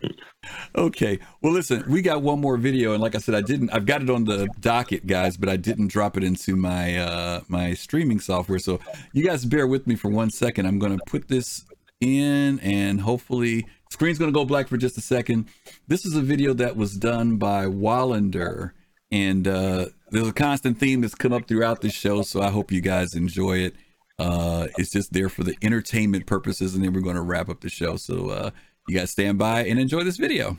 Okay. 0.74 1.18
Well, 1.42 1.52
listen, 1.52 1.84
we 1.88 2.02
got 2.02 2.22
one 2.22 2.40
more 2.40 2.56
video, 2.56 2.92
and 2.92 3.02
like 3.02 3.14
I 3.14 3.18
said, 3.18 3.34
I 3.34 3.40
didn't. 3.40 3.70
I've 3.70 3.86
got 3.86 4.02
it 4.02 4.10
on 4.10 4.24
the 4.24 4.48
docket, 4.60 5.06
guys, 5.06 5.36
but 5.36 5.48
I 5.48 5.56
didn't 5.56 5.88
drop 5.88 6.16
it 6.16 6.24
into 6.24 6.56
my 6.56 6.96
uh 6.96 7.40
my 7.48 7.74
streaming 7.74 8.20
software. 8.20 8.58
So 8.58 8.80
you 9.12 9.24
guys 9.24 9.44
bear 9.44 9.66
with 9.66 9.86
me 9.86 9.96
for 9.96 10.08
one 10.08 10.30
second. 10.30 10.66
I'm 10.66 10.78
gonna 10.78 10.98
put 11.06 11.28
this 11.28 11.64
in, 12.00 12.58
and 12.60 13.00
hopefully, 13.00 13.66
screen's 13.90 14.18
gonna 14.18 14.32
go 14.32 14.44
black 14.44 14.68
for 14.68 14.76
just 14.76 14.96
a 14.96 15.02
second. 15.02 15.48
This 15.88 16.06
is 16.06 16.16
a 16.16 16.22
video 16.22 16.54
that 16.54 16.76
was 16.76 16.96
done 16.96 17.36
by 17.36 17.66
Wallander, 17.66 18.72
and 19.10 19.46
uh 19.46 19.86
there's 20.10 20.28
a 20.28 20.32
constant 20.32 20.78
theme 20.78 21.02
that's 21.02 21.14
come 21.14 21.32
up 21.32 21.46
throughout 21.46 21.82
the 21.82 21.90
show. 21.90 22.22
So 22.22 22.40
I 22.42 22.50
hope 22.50 22.72
you 22.72 22.80
guys 22.80 23.14
enjoy 23.14 23.58
it. 23.58 23.74
Uh, 24.18 24.66
it's 24.76 24.90
just 24.90 25.12
there 25.14 25.30
for 25.30 25.44
the 25.44 25.56
entertainment 25.62 26.26
purposes, 26.26 26.74
and 26.74 26.84
then 26.84 26.92
we're 26.92 27.00
going 27.00 27.16
to 27.16 27.22
wrap 27.22 27.48
up 27.48 27.60
the 27.60 27.70
show. 27.70 27.96
So 27.96 28.28
uh, 28.28 28.50
you 28.88 28.98
guys 28.98 29.10
stand 29.10 29.38
by 29.38 29.64
and 29.64 29.78
enjoy 29.78 30.04
this 30.04 30.16
video. 30.16 30.58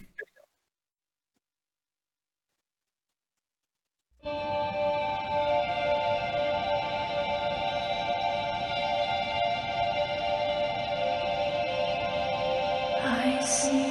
I 13.03 13.43
see. 13.43 13.90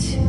Think 0.00 0.27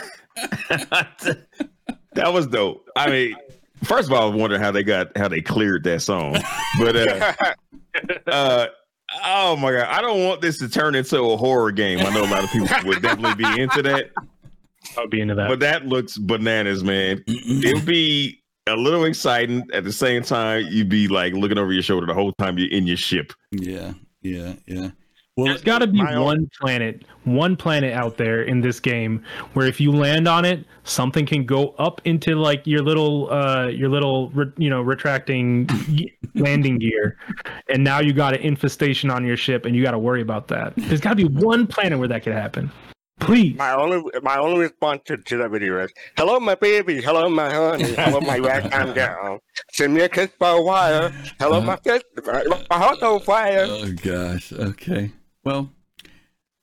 was 2.16 2.46
dope. 2.46 2.88
I 2.94 3.10
mean, 3.10 3.36
first 3.82 4.08
of 4.08 4.14
all, 4.14 4.30
I 4.30 4.34
wonder 4.34 4.60
how 4.60 4.70
they 4.70 4.84
got 4.84 5.16
how 5.18 5.26
they 5.26 5.40
cleared 5.40 5.82
that 5.82 6.00
song, 6.00 6.36
but 6.78 6.94
uh, 6.94 7.32
uh, 8.28 8.66
oh 9.24 9.56
my 9.56 9.72
god, 9.72 9.88
I 9.88 10.00
don't 10.02 10.24
want 10.24 10.40
this 10.40 10.60
to 10.60 10.68
turn 10.68 10.94
into 10.94 11.20
a 11.20 11.36
horror 11.36 11.72
game. 11.72 11.98
I 11.98 12.14
know 12.14 12.22
a 12.22 12.30
lot 12.30 12.44
of 12.44 12.50
people 12.50 12.68
would 12.84 13.02
definitely 13.02 13.42
be 13.42 13.60
into 13.60 13.82
that, 13.82 14.12
I'll 14.96 15.08
be 15.08 15.20
into 15.20 15.34
that. 15.34 15.48
but 15.48 15.58
that 15.58 15.84
looks 15.84 16.16
bananas, 16.16 16.84
man. 16.84 17.24
It 17.26 17.74
would 17.74 17.86
be 17.86 18.40
a 18.68 18.76
little 18.76 19.04
exciting 19.04 19.64
at 19.72 19.82
the 19.82 19.92
same 19.92 20.22
time. 20.22 20.68
You'd 20.70 20.88
be 20.88 21.08
like 21.08 21.32
looking 21.32 21.58
over 21.58 21.72
your 21.72 21.82
shoulder 21.82 22.06
the 22.06 22.14
whole 22.14 22.32
time 22.34 22.56
you're 22.56 22.70
in 22.70 22.86
your 22.86 22.96
ship. 22.96 23.32
Yeah, 23.50 23.94
yeah, 24.22 24.52
yeah. 24.68 24.90
Well, 25.36 25.46
There's 25.46 25.62
got 25.64 25.80
to 25.80 25.88
be 25.88 26.00
my 26.00 26.14
own- 26.14 26.24
one 26.24 26.50
planet, 26.60 27.02
one 27.24 27.56
planet 27.56 27.92
out 27.92 28.16
there 28.16 28.42
in 28.42 28.60
this 28.60 28.78
game 28.78 29.20
where 29.54 29.66
if 29.66 29.80
you 29.80 29.90
land 29.90 30.28
on 30.28 30.44
it, 30.44 30.64
something 30.84 31.26
can 31.26 31.44
go 31.44 31.70
up 31.78 32.00
into 32.04 32.36
like 32.36 32.64
your 32.68 32.82
little, 32.82 33.32
uh, 33.32 33.66
your 33.66 33.88
little, 33.88 34.30
re- 34.30 34.52
you 34.58 34.70
know, 34.70 34.80
retracting 34.80 35.68
landing 36.36 36.78
gear, 36.78 37.16
and 37.68 37.82
now 37.82 37.98
you 37.98 38.12
got 38.12 38.34
an 38.34 38.42
infestation 38.42 39.10
on 39.10 39.24
your 39.26 39.36
ship, 39.36 39.64
and 39.64 39.74
you 39.74 39.82
got 39.82 39.90
to 39.90 39.98
worry 39.98 40.22
about 40.22 40.46
that. 40.48 40.72
There's 40.76 41.00
got 41.00 41.10
to 41.10 41.16
be 41.16 41.24
one 41.24 41.66
planet 41.66 41.98
where 41.98 42.06
that 42.08 42.22
could 42.22 42.32
happen. 42.34 42.70
Please. 43.18 43.56
My 43.56 43.74
only 43.74 44.02
my 44.22 44.36
only 44.36 44.60
response 44.60 45.00
to, 45.06 45.16
to 45.16 45.36
that 45.38 45.50
video 45.50 45.82
is, 45.82 45.92
"Hello, 46.16 46.38
my 46.38 46.54
baby. 46.54 47.00
Hello, 47.02 47.28
my 47.28 47.52
honey. 47.52 47.92
Hello, 47.94 48.20
my 48.20 48.38
ragtime 48.38 48.92
down. 49.02 49.40
Send 49.72 49.94
me 49.94 50.02
a 50.02 50.08
kiss 50.08 50.30
by 50.38 50.54
wire. 50.54 51.10
Hello, 51.40 51.60
my 51.60 51.76
kiss. 51.76 52.02
My 52.24 52.76
heart 52.76 53.02
on 53.02 53.18
fire." 53.20 53.66
oh 53.68 53.90
gosh. 54.00 54.52
Okay. 54.52 55.10
Well, 55.44 55.70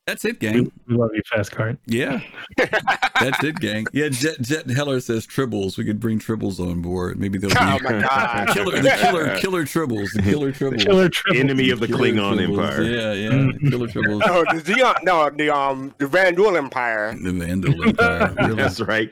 that's 0.08 0.26
it, 0.26 0.40
gang. 0.40 0.72
we 0.88 0.96
love 0.96 1.12
you, 1.14 1.22
Fast 1.32 1.52
Cart. 1.52 1.78
Yeah, 1.86 2.22
that's 2.58 3.44
it, 3.44 3.56
gang. 3.60 3.86
Yeah, 3.94 4.10
Jet 4.10 4.42
Jet 4.42 4.68
Heller 4.70 5.00
says 5.00 5.28
tribbles. 5.28 5.78
We 5.78 5.86
could 5.86 6.00
bring 6.00 6.20
tribbles 6.20 6.60
on 6.60 6.82
board. 6.82 7.20
Maybe 7.20 7.38
they'll 7.38 7.52
Oh 7.56 7.78
be 7.78 7.84
my 7.84 8.02
god. 8.02 8.48
killer, 8.54 8.82
the 8.82 8.90
killer, 9.00 9.38
killer 9.40 9.64
tribbles, 9.64 10.12
the 10.14 10.24
killer 10.24 10.52
tribbles. 10.52 10.84
Killer 10.84 11.08
Tribble. 11.10 11.40
Enemy 11.40 11.70
of 11.70 11.80
the 11.80 11.88
Killer 11.88 12.00
Klingon 12.10 12.38
tribbles. 12.38 12.60
Empire. 12.64 12.84
Yeah, 12.84 13.14
yeah, 13.14 13.30
Mhm. 13.30 13.70
killer 13.70 13.88
tribbles. 13.88 14.26
No, 14.26 14.44
the 14.52 14.62
Xi'an, 14.74 15.04
no, 15.04 15.30
the 15.30 15.56
um, 15.56 15.94
the 16.00 16.06
Vanduul 16.08 16.58
Empire. 16.58 17.14
The 17.14 17.30
Vanduul 17.32 17.88
Empire. 17.90 18.34
Really. 18.40 18.56
That's 18.56 18.82
right. 18.82 19.12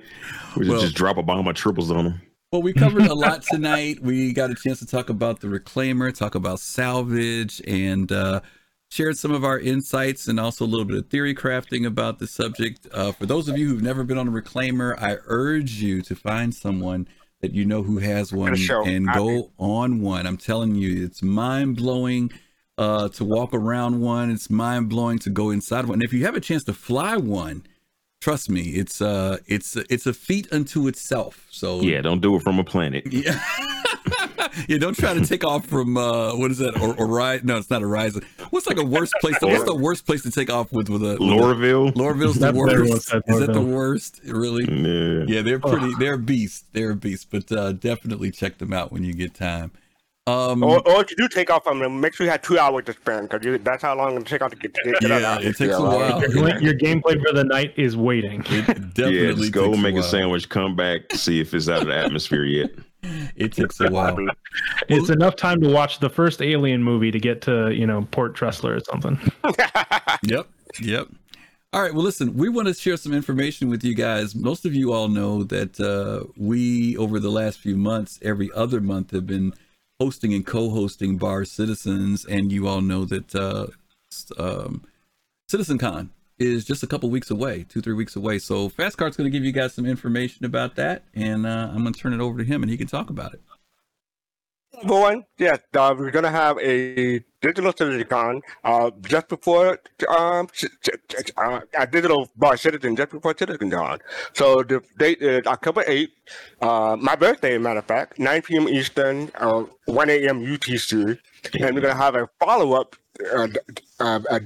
We 0.58 0.66
should 0.66 0.72
Well- 0.72 0.82
just 0.82 0.96
drop 0.96 1.18
a 1.18 1.24
bomb 1.24 1.48
of 1.48 1.56
tribbles 1.56 1.96
on 1.96 2.04
them. 2.06 2.22
Well, 2.52 2.64
we 2.64 2.74
covered 2.74 3.06
a 3.06 3.14
lot 3.14 3.44
tonight. 3.44 4.00
We 4.02 4.34
got 4.34 4.50
a 4.50 4.56
chance 4.56 4.80
to 4.80 4.88
talk 4.88 5.10
about 5.10 5.40
the 5.40 5.48
reclaimer, 5.48 6.12
talk 6.12 6.34
about 6.34 6.60
salvage, 6.60 7.62
and 7.68 8.12
uh, 8.12 8.42
shared 8.90 9.18
some 9.18 9.32
of 9.32 9.44
our 9.44 9.60
insights 9.60 10.28
and 10.28 10.40
also 10.40 10.66
a 10.66 10.68
little 10.68 10.86
bit 10.86 10.98
of 10.98 11.08
theory 11.10 11.36
crafting 11.36 11.86
about 11.86 12.20
the 12.20 12.28
subject. 12.28 12.88
Uh, 12.92 13.12
for 13.12 13.26
those 13.26 13.48
of 13.48 13.58
you 13.58 13.68
who've 13.68 13.84
never 13.84 14.04
been 14.04 14.18
on 14.18 14.28
a 14.28 14.32
reclaimer, 14.32 15.00
I 15.02 15.18
urge 15.26 15.74
you 15.82 16.02
to 16.04 16.16
find 16.16 16.54
someone 16.54 17.08
that 17.42 17.54
you 17.54 17.66
know 17.66 17.84
who 17.84 18.00
has 18.00 18.34
one 18.34 18.56
and 18.86 19.10
I- 19.10 19.14
go 19.16 19.52
on 19.60 20.02
one. 20.02 20.26
I'm 20.26 20.38
telling 20.38 20.76
you, 20.76 21.06
it's 21.06 21.22
mind 21.22 21.76
blowing 21.78 22.32
uh, 22.78 23.10
to 23.10 23.24
walk 23.24 23.54
around 23.54 24.02
one. 24.02 24.32
It's 24.32 24.50
mind 24.50 24.90
blowing 24.90 25.20
to 25.20 25.30
go 25.30 25.52
inside 25.52 25.86
one. 25.86 25.96
And 25.96 26.04
if 26.04 26.12
you 26.12 26.26
have 26.26 26.36
a 26.36 26.42
chance 26.42 26.64
to 26.66 26.74
fly 26.74 27.16
one, 27.16 27.64
trust 28.22 28.50
me, 28.50 28.62
it's 28.72 29.02
uh, 29.02 29.38
it's 29.46 29.76
it's 29.76 30.08
a 30.08 30.14
feat 30.14 30.52
unto 30.52 30.88
itself. 30.88 31.46
So 31.52 31.82
Yeah, 31.82 32.02
don't 32.02 32.22
do 32.22 32.36
it 32.36 32.42
from 32.42 32.58
a 32.60 32.64
planet. 32.64 33.04
yeah. 33.12 33.40
yeah, 34.68 34.78
don't 34.78 34.96
try 34.98 35.14
to 35.14 35.26
take 35.26 35.44
off 35.44 35.66
from 35.66 35.98
uh 35.98 36.36
what 36.36 36.52
is 36.52 36.58
that? 36.60 36.80
Or 36.82 37.00
Orion? 37.00 37.42
No, 37.46 37.58
it's 37.58 37.70
not 37.70 37.82
Horizon. 37.82 38.24
What's 38.50 38.68
like 38.68 38.78
a 38.78 38.86
worst 38.86 39.14
place? 39.22 39.38
To, 39.40 39.48
what's 39.48 39.64
the 39.64 39.76
worst 39.76 40.06
place 40.06 40.24
to 40.24 40.32
take 40.32 40.50
off 40.50 40.72
with 40.72 40.90
with 40.90 41.04
a 41.04 41.18
Lorville. 41.18 41.94
Lorville's 41.94 42.36
the 42.36 42.40
That's 42.48 42.58
what 42.58 42.72
everyone 42.72 42.92
worst. 42.98 43.14
Is 43.28 43.40
that 43.40 43.54
the 43.54 43.62
worst? 43.62 44.22
Really? 44.26 44.66
Yeah. 44.66 45.26
Yeah, 45.28 45.42
they're 45.42 45.60
pretty. 45.60 45.94
They're 46.00 46.18
beasts. 46.18 46.66
They're 46.74 46.96
beasts. 46.96 47.26
But 47.26 47.52
uh, 47.52 47.74
definitely 47.74 48.32
check 48.32 48.58
them 48.58 48.74
out 48.74 48.92
when 48.92 49.04
you 49.04 49.14
get 49.14 49.34
time. 49.34 49.72
Um, 50.28 50.62
Or, 50.64 50.88
or 50.88 51.02
if 51.02 51.10
you 51.10 51.18
do 51.18 51.28
take 51.28 51.50
off 51.50 51.64
from 51.64 51.80
them, 51.80 52.00
make 52.00 52.14
sure 52.14 52.24
you 52.24 52.30
have 52.32 52.44
two 52.44 52.60
hours 52.60 52.86
to 52.86 52.94
spend 52.94 53.30
because 53.30 53.60
that's 53.64 53.82
how 53.82 53.96
long 53.96 54.16
it 54.16 54.28
take 54.28 54.44
off 54.44 54.52
to 54.52 54.58
get, 54.58 54.76
to 54.76 54.92
get 55.00 55.10
Yeah, 55.10 55.28
out. 55.34 55.44
it 55.44 55.56
takes 55.58 55.74
a 55.74 55.82
right? 55.82 56.14
while. 56.14 56.32
Your, 56.32 56.62
your 56.62 56.74
gameplay 56.76 57.20
for 57.26 57.34
the 57.34 57.44
night 57.46 57.74
is 57.78 57.98
waiting. 57.98 58.44
it 58.46 58.68
Yeah, 58.98 59.32
just 59.32 59.52
go 59.52 59.72
takes 59.72 59.82
make 59.82 59.94
a 59.94 60.02
while. 60.02 60.04
sandwich, 60.04 60.48
come 60.48 60.76
back, 60.76 61.12
see 61.14 61.40
if 61.42 61.56
it's 61.56 61.68
out 61.68 61.82
of 61.82 61.88
the 61.88 61.96
atmosphere 61.96 62.44
yet. 62.44 62.70
It 63.36 63.54
takes 63.54 63.80
a 63.80 63.90
while. 63.90 64.18
It's 64.90 65.10
enough 65.10 65.36
time 65.36 65.62
to 65.62 65.70
watch 65.70 66.00
the 66.00 66.10
first 66.10 66.42
Alien 66.42 66.84
movie 66.84 67.12
to 67.12 67.20
get 67.20 67.42
to 67.44 67.72
you 67.74 67.88
know 67.88 68.08
Port 68.12 68.36
Tressler 68.36 68.78
or 68.78 68.80
something. 68.82 69.18
Yep. 70.24 70.48
Yep. 70.82 71.08
All 71.72 71.82
right. 71.82 71.94
Well, 71.94 72.04
listen, 72.04 72.36
we 72.36 72.50
want 72.50 72.68
to 72.68 72.74
share 72.74 72.98
some 72.98 73.14
information 73.14 73.70
with 73.70 73.84
you 73.84 73.94
guys. 73.96 74.36
Most 74.36 74.66
of 74.66 74.74
you 74.76 74.92
all 74.92 75.08
know 75.08 75.44
that 75.44 75.80
uh, 75.80 76.26
we, 76.36 76.98
over 76.98 77.20
the 77.20 77.30
last 77.30 77.60
few 77.60 77.78
months, 77.78 78.20
every 78.22 78.50
other 78.56 78.82
month, 78.82 79.12
have 79.12 79.26
been 79.28 79.54
hosting 80.00 80.34
and 80.34 80.46
co-hosting 80.46 81.18
Bar 81.18 81.46
Citizens, 81.46 82.26
and 82.26 82.52
you 82.52 82.68
all 82.68 82.82
know 82.82 83.06
that 83.06 83.34
uh, 83.36 83.68
s- 84.12 84.32
um, 84.38 84.84
CitizenCon 85.52 86.10
is 86.40 86.66
just 86.66 86.84
a 86.84 86.88
couple 86.88 87.10
weeks 87.10 87.30
away, 87.30 87.66
two 87.68 87.82
three 87.82 87.94
weeks 87.94 88.16
away. 88.16 88.40
So 88.40 88.70
Fastcart's 88.70 89.18
going 89.18 89.30
to 89.30 89.36
give 89.36 89.44
you 89.44 89.52
guys 89.52 89.74
some 89.74 89.86
information 89.86 90.46
about 90.46 90.76
that, 90.76 91.04
and 91.14 91.46
uh, 91.46 91.70
I'm 91.72 91.82
going 91.82 91.94
to 91.94 92.00
turn 92.00 92.14
it 92.14 92.22
over 92.22 92.38
to 92.38 92.44
him, 92.44 92.64
and 92.64 92.70
he 92.70 92.78
can 92.78 92.88
talk 92.88 93.10
about 93.10 93.34
it. 93.34 93.42
Number 94.78 95.00
one, 95.00 95.26
yes, 95.38 95.60
uh, 95.74 95.94
we're 95.98 96.12
gonna 96.12 96.32
have 96.32 96.58
a 96.60 97.20
digital 97.42 97.74
CitizenCon 97.74 98.42
uh, 98.64 98.92
just 99.02 99.28
before 99.28 99.80
um, 100.08 100.48
uh, 101.38 101.60
a 101.78 101.88
digital 101.88 102.30
bar 102.38 102.56
citizen 102.56 102.96
just 102.96 103.12
before 103.12 103.34
CitizenCon. 103.34 104.00
So 104.34 104.64
the 104.64 104.82
date 104.98 105.22
is 105.22 105.46
October 105.48 105.84
8th, 105.84 106.12
uh, 106.62 106.96
my 106.98 107.16
birthday, 107.16 107.58
matter 107.58 107.80
of 107.80 107.86
fact, 107.86 108.20
9 108.20 108.42
p.m. 108.44 108.70
Eastern, 108.70 109.32
uh, 109.36 109.66
1 109.86 110.10
a.m. 110.12 110.46
UTC, 110.46 111.18
and 111.60 111.76
we're 111.76 111.82
gonna 111.82 111.96
have 111.96 112.16
a 112.16 112.30
follow 112.40 112.74
up 112.74 112.96
uh, 113.36 113.48
uh, 114.00 114.20
uh, 114.30 114.40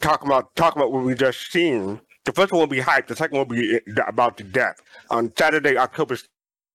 talk 0.00 0.24
about 0.24 0.54
talk 0.56 0.76
about 0.76 0.92
what 0.92 1.04
we 1.04 1.14
just 1.14 1.50
seen. 1.52 2.00
The 2.24 2.32
first 2.32 2.52
one 2.52 2.60
will 2.60 2.66
be 2.66 2.80
hype. 2.80 3.06
The 3.06 3.16
second 3.16 3.38
one 3.38 3.48
will 3.48 3.56
be 3.56 3.76
uh, 3.76 4.04
about 4.06 4.36
the 4.36 4.44
Depth 4.44 4.82
on 5.10 5.32
Saturday, 5.36 5.76
October 5.76 6.16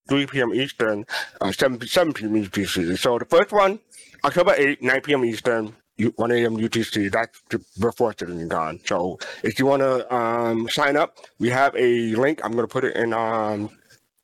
3 0.10 0.26
p.m. 0.28 0.54
Eastern, 0.54 1.06
uh, 1.42 1.52
7, 1.52 1.86
7 1.86 2.14
p.m. 2.14 2.34
UTC. 2.34 2.98
So 2.98 3.18
the 3.18 3.26
first 3.26 3.52
one, 3.52 3.80
October 4.24 4.54
8, 4.58 4.82
9 4.82 5.02
p.m. 5.02 5.26
Eastern, 5.26 5.76
1 5.98 6.32
a.m. 6.32 6.58
UTC. 6.58 7.12
That's 7.12 7.42
before 7.80 8.14
Citizen 8.18 8.50
Con. 8.50 8.80
So 8.86 9.18
if 9.44 9.60
you 9.60 9.66
want 9.66 9.82
to 9.82 10.14
um, 10.14 10.70
sign 10.70 10.98
up, 10.98 11.18
we 11.40 11.50
have 11.50 11.76
a 11.76 12.16
link. 12.16 12.42
I'm 12.44 12.52
going 12.52 12.68
to 12.68 12.72
put 12.72 12.84
it 12.84 12.96
in 12.96 13.14
um, 13.14 13.70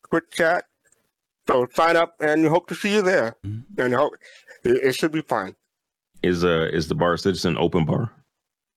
quick 0.02 0.30
chat. 0.30 0.66
So 1.48 1.66
sign 1.74 1.96
up 1.96 2.14
and 2.20 2.42
we 2.42 2.48
hope 2.48 2.68
to 2.68 2.74
see 2.74 2.92
you 2.92 3.02
there. 3.02 3.36
And 3.78 3.94
hope 3.94 4.12
it, 4.64 4.84
it 4.84 4.94
should 4.94 5.12
be 5.12 5.22
fun. 5.22 5.56
Is 6.22 6.44
uh 6.44 6.68
is 6.72 6.88
the 6.88 6.94
bar 6.94 7.16
citizen 7.16 7.56
open 7.58 7.84
bar? 7.84 8.12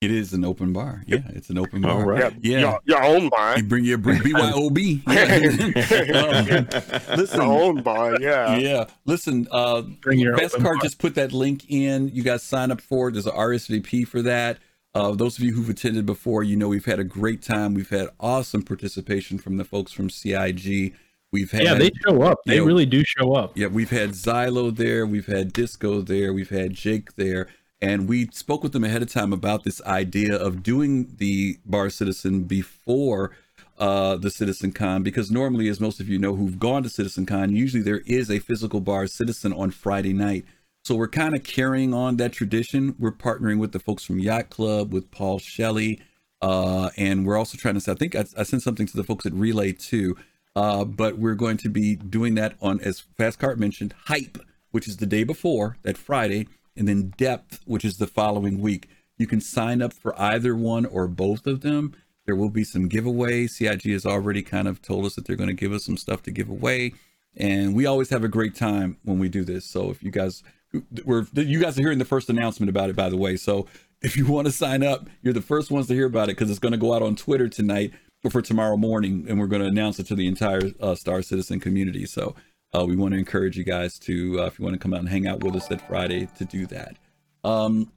It 0.02 0.10
is 0.10 0.34
an 0.34 0.44
open 0.44 0.74
bar. 0.74 1.02
Yeah, 1.06 1.20
it's 1.30 1.48
an 1.48 1.56
open 1.58 1.80
bar. 1.80 1.92
All 1.92 2.04
right. 2.04 2.34
Yeah, 2.42 2.44
Yeah. 2.52 2.60
Your, 2.60 2.80
your 2.84 3.04
own 3.04 3.28
bar. 3.30 3.56
You 3.56 3.64
bring 3.64 3.84
your 3.84 3.96
bring 3.98 4.18
BYOB. 4.20 5.02
Yeah. 5.06 7.00
Um, 7.08 7.16
listen, 7.16 7.40
Your 7.40 7.62
own 7.62 7.82
bar, 7.82 8.20
yeah. 8.20 8.56
yeah. 8.58 8.84
Listen, 9.06 9.48
uh, 9.50 9.80
Bring 10.02 10.18
your 10.18 10.36
Best 10.36 10.54
open 10.54 10.64
Card 10.64 10.76
bar. 10.78 10.82
just 10.82 10.98
put 10.98 11.14
that 11.14 11.32
link 11.32 11.64
in. 11.70 12.08
You 12.08 12.22
guys 12.22 12.42
sign 12.42 12.70
up 12.70 12.80
for 12.82 13.08
it. 13.08 13.12
There's 13.12 13.26
an 13.26 13.32
RSVP 13.32 14.06
for 14.06 14.20
that. 14.22 14.58
Uh, 14.94 15.12
those 15.12 15.38
of 15.38 15.44
you 15.44 15.54
who've 15.54 15.68
attended 15.70 16.04
before, 16.06 16.42
you 16.42 16.56
know 16.56 16.68
we've 16.68 16.84
had 16.84 16.98
a 16.98 17.04
great 17.04 17.42
time. 17.42 17.72
We've 17.74 17.88
had 17.90 18.08
awesome 18.20 18.62
participation 18.62 19.38
from 19.38 19.56
the 19.56 19.64
folks 19.64 19.92
from 19.92 20.10
CIG. 20.10 20.94
We've 21.32 21.50
had 21.50 21.62
yeah, 21.64 21.74
they 21.74 21.90
show 22.06 22.22
up. 22.22 22.38
They 22.46 22.56
Yeah. 22.56 22.62
really 22.64 22.86
do 22.86 23.02
show 23.04 23.34
up. 23.34 23.56
yeah, 23.56 23.66
we've 23.66 23.90
had 23.90 24.10
Xylo 24.10 24.74
there, 24.74 25.04
we've 25.06 25.26
had 25.26 25.52
Disco 25.52 26.00
there, 26.00 26.32
we've 26.32 26.50
had 26.50 26.74
Jake 26.74 27.16
there, 27.16 27.48
and 27.80 28.08
we 28.08 28.28
spoke 28.32 28.62
with 28.62 28.72
them 28.72 28.84
ahead 28.84 29.02
of 29.02 29.10
time 29.12 29.32
about 29.32 29.64
this 29.64 29.82
idea 29.82 30.34
of 30.36 30.62
doing 30.62 31.14
the 31.18 31.58
Bar 31.66 31.90
Citizen 31.90 32.44
before 32.44 33.32
uh, 33.78 34.16
the 34.16 34.30
Citizen 34.30 34.72
Con, 34.72 35.02
because 35.02 35.30
normally, 35.30 35.68
as 35.68 35.80
most 35.80 36.00
of 36.00 36.08
you 36.08 36.18
know 36.18 36.34
who've 36.36 36.58
gone 36.58 36.82
to 36.82 36.88
Citizen 36.88 37.26
Con, 37.26 37.54
usually 37.54 37.82
there 37.82 38.02
is 38.06 38.30
a 38.30 38.38
physical 38.38 38.80
Bar 38.80 39.06
Citizen 39.06 39.52
on 39.52 39.70
Friday 39.70 40.14
night. 40.14 40.46
So 40.84 40.94
we're 40.94 41.08
kind 41.08 41.34
of 41.34 41.42
carrying 41.42 41.92
on 41.92 42.16
that 42.16 42.32
tradition. 42.32 42.94
We're 42.98 43.10
partnering 43.12 43.58
with 43.58 43.72
the 43.72 43.80
folks 43.80 44.04
from 44.04 44.20
Yacht 44.20 44.48
Club, 44.50 44.94
with 44.94 45.10
Paul 45.10 45.38
Shelley, 45.40 46.00
uh, 46.40 46.90
and 46.96 47.26
we're 47.26 47.36
also 47.36 47.58
trying 47.58 47.78
to. 47.78 47.90
I 47.90 47.94
think 47.94 48.14
I, 48.14 48.24
I 48.38 48.44
sent 48.44 48.62
something 48.62 48.86
to 48.86 48.96
the 48.96 49.04
folks 49.04 49.26
at 49.26 49.32
Relay 49.34 49.72
too. 49.72 50.16
Uh, 50.56 50.86
but 50.86 51.18
we're 51.18 51.34
going 51.34 51.58
to 51.58 51.68
be 51.68 51.94
doing 51.96 52.34
that 52.34 52.54
on, 52.62 52.80
as 52.80 53.00
Fast 53.00 53.38
Cart 53.38 53.58
mentioned, 53.58 53.94
Hype, 54.06 54.38
which 54.70 54.88
is 54.88 54.96
the 54.96 55.06
day 55.06 55.22
before, 55.22 55.76
that 55.82 55.98
Friday, 55.98 56.48
and 56.74 56.88
then 56.88 57.12
Depth, 57.18 57.60
which 57.66 57.84
is 57.84 57.98
the 57.98 58.06
following 58.06 58.58
week. 58.62 58.88
You 59.18 59.26
can 59.26 59.42
sign 59.42 59.82
up 59.82 59.92
for 59.92 60.18
either 60.18 60.56
one 60.56 60.86
or 60.86 61.08
both 61.08 61.46
of 61.46 61.60
them. 61.60 61.94
There 62.24 62.34
will 62.34 62.48
be 62.48 62.64
some 62.64 62.88
giveaways. 62.88 63.50
CIG 63.50 63.92
has 63.92 64.06
already 64.06 64.42
kind 64.42 64.66
of 64.66 64.80
told 64.80 65.04
us 65.04 65.14
that 65.14 65.26
they're 65.26 65.36
going 65.36 65.48
to 65.48 65.54
give 65.54 65.72
us 65.72 65.84
some 65.84 65.98
stuff 65.98 66.22
to 66.22 66.30
give 66.30 66.48
away, 66.48 66.94
and 67.36 67.76
we 67.76 67.84
always 67.84 68.08
have 68.08 68.24
a 68.24 68.28
great 68.28 68.54
time 68.54 68.96
when 69.04 69.18
we 69.18 69.28
do 69.28 69.44
this. 69.44 69.66
So 69.66 69.90
if 69.90 70.02
you 70.02 70.10
guys, 70.10 70.42
you 70.72 71.60
guys 71.60 71.78
are 71.78 71.82
hearing 71.82 71.98
the 71.98 72.06
first 72.06 72.30
announcement 72.30 72.70
about 72.70 72.88
it, 72.88 72.96
by 72.96 73.10
the 73.10 73.16
way. 73.18 73.36
So 73.36 73.66
if 74.00 74.16
you 74.16 74.24
want 74.24 74.46
to 74.46 74.52
sign 74.52 74.82
up, 74.82 75.06
you're 75.20 75.34
the 75.34 75.42
first 75.42 75.70
ones 75.70 75.86
to 75.88 75.94
hear 75.94 76.06
about 76.06 76.30
it 76.30 76.36
because 76.36 76.50
it's 76.50 76.58
going 76.58 76.72
to 76.72 76.78
go 76.78 76.94
out 76.94 77.02
on 77.02 77.14
Twitter 77.14 77.46
tonight 77.48 77.92
for 78.30 78.42
tomorrow 78.42 78.76
morning, 78.76 79.26
and 79.28 79.38
we're 79.38 79.46
going 79.46 79.62
to 79.62 79.68
announce 79.68 79.98
it 79.98 80.06
to 80.08 80.14
the 80.14 80.26
entire 80.26 80.60
uh, 80.80 80.94
Star 80.94 81.22
Citizen 81.22 81.60
community. 81.60 82.06
So 82.06 82.34
uh, 82.74 82.84
we 82.84 82.96
want 82.96 83.14
to 83.14 83.18
encourage 83.18 83.56
you 83.56 83.64
guys 83.64 83.98
to, 84.00 84.40
uh, 84.40 84.46
if 84.46 84.58
you 84.58 84.64
want 84.64 84.74
to 84.74 84.80
come 84.80 84.92
out 84.92 85.00
and 85.00 85.08
hang 85.08 85.26
out 85.26 85.42
with 85.42 85.56
us 85.56 85.70
at 85.70 85.86
Friday, 85.86 86.28
to 86.38 86.44
do 86.44 86.66
that. 86.66 86.96
Um, 87.44 87.92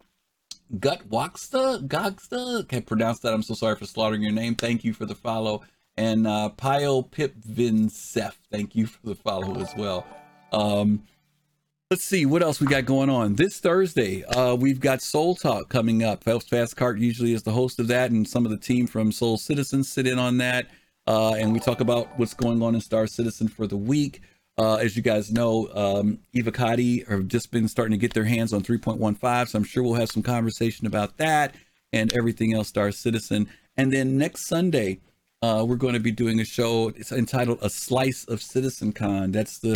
Gut 0.79 1.09
Waxta, 1.09 1.87
Gogsta, 1.87 2.67
can't 2.67 2.85
pronounce 2.85 3.19
that. 3.19 3.33
I'm 3.33 3.41
so 3.41 3.55
sorry 3.55 3.75
for 3.75 3.85
slaughtering 3.85 4.21
your 4.21 4.31
name. 4.31 4.55
Thank 4.55 4.83
you 4.83 4.93
for 4.93 5.05
the 5.05 5.15
follow. 5.15 5.63
And 5.97 6.27
uh, 6.27 6.49
Pio 6.49 7.01
Pip 7.01 7.35
Vinsef, 7.41 8.33
thank 8.51 8.75
you 8.75 8.85
for 8.85 8.99
the 9.03 9.15
follow 9.15 9.59
as 9.59 9.73
well. 9.75 10.05
Um, 10.51 11.03
let's 11.91 12.03
see 12.03 12.23
what 12.23 12.43
else 12.43 12.61
we 12.61 12.67
got 12.67 12.85
going 12.85 13.09
on 13.09 13.33
this 13.33 13.59
Thursday. 13.59 14.23
Uh, 14.25 14.53
we've 14.53 14.79
got 14.79 15.01
Soul 15.01 15.33
Talk 15.33 15.69
coming 15.69 16.03
up. 16.03 16.23
Fast 16.23 16.75
Cart 16.75 16.99
usually 16.99 17.33
is 17.33 17.41
the 17.41 17.51
host 17.51 17.79
of 17.79 17.87
that, 17.87 18.11
and 18.11 18.27
some 18.27 18.45
of 18.45 18.51
the 18.51 18.57
team 18.57 18.85
from 18.85 19.11
Soul 19.11 19.39
Citizen 19.39 19.83
sit 19.83 20.05
in 20.05 20.19
on 20.19 20.37
that. 20.37 20.67
Uh, 21.07 21.33
and 21.33 21.51
we 21.51 21.59
talk 21.59 21.79
about 21.79 22.07
what's 22.19 22.35
going 22.35 22.61
on 22.61 22.75
in 22.75 22.81
Star 22.81 23.07
Citizen 23.07 23.47
for 23.47 23.65
the 23.65 23.75
week. 23.75 24.21
Uh, 24.59 24.75
as 24.75 24.95
you 24.95 25.01
guys 25.01 25.31
know, 25.31 25.67
um, 25.73 26.19
Evocati 26.35 27.07
have 27.07 27.27
just 27.27 27.49
been 27.49 27.67
starting 27.67 27.97
to 27.97 27.97
get 27.97 28.13
their 28.13 28.25
hands 28.25 28.53
on 28.53 28.61
3.15, 28.61 29.47
so 29.47 29.57
I'm 29.57 29.63
sure 29.63 29.81
we'll 29.81 29.95
have 29.95 30.11
some 30.11 30.21
conversation 30.21 30.85
about 30.85 31.17
that 31.17 31.55
and 31.91 32.13
everything 32.15 32.53
else 32.53 32.67
Star 32.67 32.91
Citizen. 32.91 33.49
And 33.77 33.91
then 33.91 34.15
next 34.15 34.45
Sunday, 34.45 34.99
uh, 35.41 35.65
we're 35.67 35.75
going 35.75 35.95
to 35.95 35.99
be 35.99 36.11
doing 36.11 36.39
a 36.39 36.45
show. 36.45 36.89
It's 36.89 37.11
entitled 37.11 37.57
"A 37.63 37.69
Slice 37.71 38.25
of 38.25 38.43
Citizen 38.43 38.91
Con." 38.91 39.31
That's 39.31 39.57
the 39.57 39.75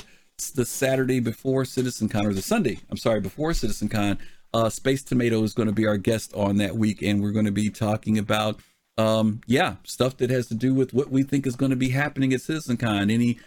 the 0.52 0.66
Saturday 0.66 1.20
before 1.20 1.66
Citizen 1.66 2.10
Con, 2.10 2.26
or 2.26 2.34
the 2.34 2.42
Sunday. 2.42 2.80
I'm 2.90 2.98
sorry, 2.98 3.20
before 3.20 3.54
Citizen 3.54 3.90
Con. 3.90 4.18
Uh, 4.54 4.70
Space 4.70 5.02
Tomato 5.02 5.42
is 5.44 5.54
going 5.54 5.68
to 5.68 5.74
be 5.74 5.88
our 5.88 5.98
guest 5.98 6.34
on 6.36 6.58
that 6.58 6.76
week, 6.76 7.02
and 7.02 7.22
we're 7.22 7.32
going 7.32 7.46
to 7.46 7.52
be 7.52 7.70
talking 7.70 8.20
about, 8.20 8.60
um, 8.98 9.42
yeah, 9.48 9.78
stuff 9.84 10.18
that 10.18 10.30
has 10.30 10.48
to 10.48 10.56
do 10.56 10.74
with 10.74 10.94
what 10.94 11.10
we 11.10 11.24
think 11.24 11.48
is 11.48 11.56
going 11.56 11.72
to 11.72 11.76
be 11.76 11.90
happening 11.90 12.34
at 12.34 12.42
Citizen 12.42 12.78
Con. 12.78 13.10
Any 13.10 13.40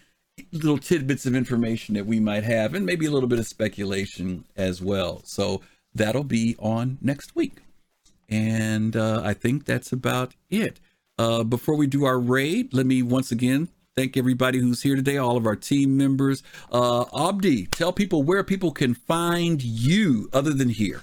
little 0.52 0.78
tidbits 0.78 1.24
of 1.24 1.34
information 1.34 1.94
that 1.94 2.06
we 2.06 2.20
might 2.20 2.44
have, 2.44 2.74
and 2.74 2.84
maybe 2.84 3.06
a 3.06 3.10
little 3.10 3.28
bit 3.28 3.38
of 3.38 3.46
speculation 3.46 4.44
as 4.56 4.82
well. 4.82 5.22
So 5.24 5.62
that'll 5.94 6.24
be 6.24 6.56
on 6.58 6.98
next 7.00 7.34
week. 7.34 7.58
And 8.28 8.96
uh, 8.96 9.22
I 9.24 9.34
think 9.34 9.64
that's 9.64 9.92
about 9.92 10.34
it. 10.50 10.80
Uh, 11.18 11.44
before 11.44 11.76
we 11.76 11.86
do 11.86 12.04
our 12.04 12.18
raid, 12.18 12.74
let 12.74 12.84
me 12.84 13.02
once 13.02 13.30
again 13.30 13.68
thank 13.96 14.18
everybody 14.18 14.58
who's 14.58 14.82
here 14.82 14.94
today, 14.94 15.16
all 15.16 15.38
of 15.38 15.46
our 15.46 15.56
team 15.56 15.96
members. 15.96 16.42
Uh, 16.70 17.06
Abdi, 17.16 17.64
tell 17.68 17.94
people 17.94 18.22
where 18.22 18.44
people 18.44 18.70
can 18.70 18.92
find 18.92 19.62
you 19.62 20.28
other 20.34 20.52
than 20.52 20.68
here. 20.68 21.00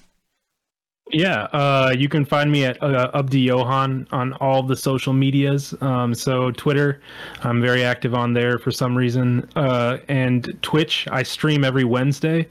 Yeah, 1.12 1.46
uh, 1.54 1.92
you 1.98 2.08
can 2.08 2.24
find 2.24 2.52
me 2.52 2.66
at 2.66 2.82
uh, 2.84 3.10
Abdi 3.16 3.40
Johan 3.40 4.08
on 4.12 4.34
all 4.34 4.62
the 4.62 4.76
social 4.76 5.12
medias. 5.12 5.74
Um, 5.82 6.14
so 6.14 6.52
Twitter, 6.52 7.02
I'm 7.42 7.62
very 7.62 7.84
active 7.84 8.14
on 8.14 8.34
there 8.34 8.60
for 8.60 8.70
some 8.70 8.96
reason, 8.96 9.50
uh, 9.56 9.98
and 10.08 10.56
Twitch. 10.62 11.08
I 11.12 11.24
stream 11.24 11.64
every 11.64 11.86
Wednesday 11.86 12.48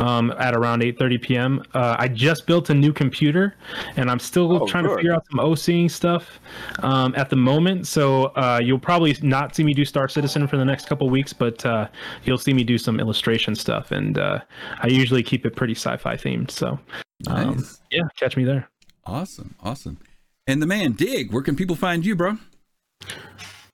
um, 0.00 0.32
at 0.38 0.54
around 0.56 0.82
8:30 0.82 1.22
p.m. 1.22 1.62
Uh, 1.74 1.94
I 1.98 2.08
just 2.08 2.46
built 2.46 2.70
a 2.70 2.74
new 2.74 2.92
computer, 2.92 3.54
and 3.96 4.10
I'm 4.10 4.18
still 4.18 4.62
Oh, 4.62 4.66
trying 4.66 4.84
to 4.84 4.96
figure 4.96 5.14
out 5.14 5.24
some 5.30 5.38
OCing 5.38 5.90
stuff 5.90 6.40
um, 6.80 7.14
at 7.16 7.30
the 7.30 7.36
moment. 7.36 7.86
So 7.86 8.24
uh, 8.36 8.60
you'll 8.62 8.78
probably 8.80 9.16
not 9.22 9.54
see 9.54 9.62
me 9.62 9.74
do 9.74 9.84
Star 9.84 10.08
Citizen 10.08 10.46
for 10.48 10.56
the 10.56 10.64
next 10.64 10.86
couple 10.88 11.08
weeks, 11.08 11.32
but 11.32 11.64
uh, 11.64 11.88
you'll 12.24 12.38
see 12.38 12.52
me 12.52 12.64
do 12.64 12.78
some 12.78 12.98
illustration 12.98 13.54
stuff, 13.54 13.92
and 13.92 14.18
uh, 14.18 14.40
I 14.82 14.88
usually 14.88 15.22
keep 15.22 15.46
it 15.46 15.54
pretty 15.54 15.74
sci-fi 15.74 16.16
themed. 16.16 16.50
So. 16.50 16.78
Um, 17.26 17.56
Nice. 17.56 17.80
yeah, 17.90 18.00
catch 18.18 18.34
me 18.36 18.44
there. 18.44 18.68
Awesome. 19.04 19.54
Awesome. 19.62 19.98
And 20.46 20.62
the 20.62 20.66
man, 20.66 20.92
Dig, 20.92 21.30
where 21.32 21.42
can 21.42 21.54
people 21.54 21.76
find 21.76 22.04
you, 22.06 22.16
bro? 22.16 22.38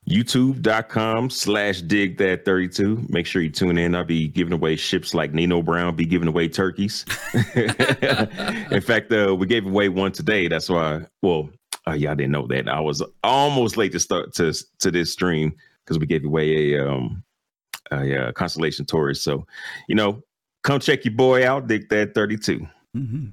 youtube.com 0.09 1.31
slash 1.31 1.83
dig 1.83 2.17
that 2.19 2.45
32 2.45 3.05
make 3.09 3.27
sure 3.27 3.43
you 3.43 3.51
tune 3.51 3.77
in. 3.77 3.95
I'll 3.95 4.05
be 4.05 4.29
giving 4.29 4.53
away 4.53 4.77
ships 4.77 5.15
like 5.15 5.33
nino 5.35 5.63
brown 5.63 5.97
be 5.97 6.07
giving 6.07 6.29
away 6.29 6.49
turkeys. 6.49 7.05
In 7.55 8.81
fact 8.81 9.13
uh, 9.13 9.35
we 9.37 9.47
gave 9.47 9.67
away 9.67 9.89
one 9.89 10.13
today. 10.13 10.49
That's 10.49 10.69
why 10.69 11.03
well 11.23 11.51
uh, 11.89 11.93
y'all 11.93 12.15
didn't 12.15 12.33
know 12.33 12.47
that. 12.49 12.69
I 12.69 12.81
was 12.81 13.03
almost 13.25 13.77
late 13.77 13.93
to 13.93 14.01
start 14.01 14.33
to 14.35 14.53
to 14.79 14.91
this 14.91 15.13
stream 15.13 15.55
because 15.85 15.99
we 15.99 16.07
gave 16.07 16.25
away 16.25 16.75
a 16.75 16.89
um 16.89 17.23
a, 17.91 18.29
uh 18.29 18.33
constellation 18.33 18.87
Taurus. 18.87 19.23
So 19.23 19.47
you 19.89 19.95
know 19.97 20.23
come 20.63 20.81
check 20.81 21.05
your 21.05 21.15
boy 21.15 21.47
out 21.47 21.67
dig 21.67 21.89
that 21.89 22.15
32 22.15 22.67
Mhm. 22.97 23.33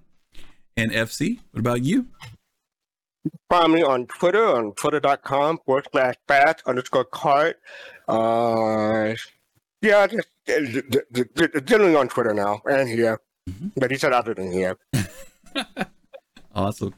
And 0.75 0.91
FC, 0.91 1.39
what 1.51 1.59
about 1.59 1.83
you? 1.83 2.07
Find 3.49 3.73
me 3.73 3.83
on 3.83 4.05
Twitter 4.07 4.45
on 4.45 4.73
twitter.com 4.73 5.59
forward 5.65 5.87
slash 5.91 6.15
fast 6.27 6.63
underscore 6.65 7.05
cart. 7.05 7.57
Uh, 8.07 9.13
yeah, 9.81 10.07
just 10.07 10.27
uh, 10.49 10.81
d- 11.11 11.23
d- 11.33 11.61
generally 11.63 11.95
on 11.95 12.07
Twitter 12.07 12.33
now 12.33 12.61
and 12.65 12.89
here. 12.89 13.19
But 13.75 13.91
he 13.91 13.97
said 13.97 14.13
other 14.13 14.33
than 14.33 14.51
here. 14.51 14.77
Awesome. 16.55 16.93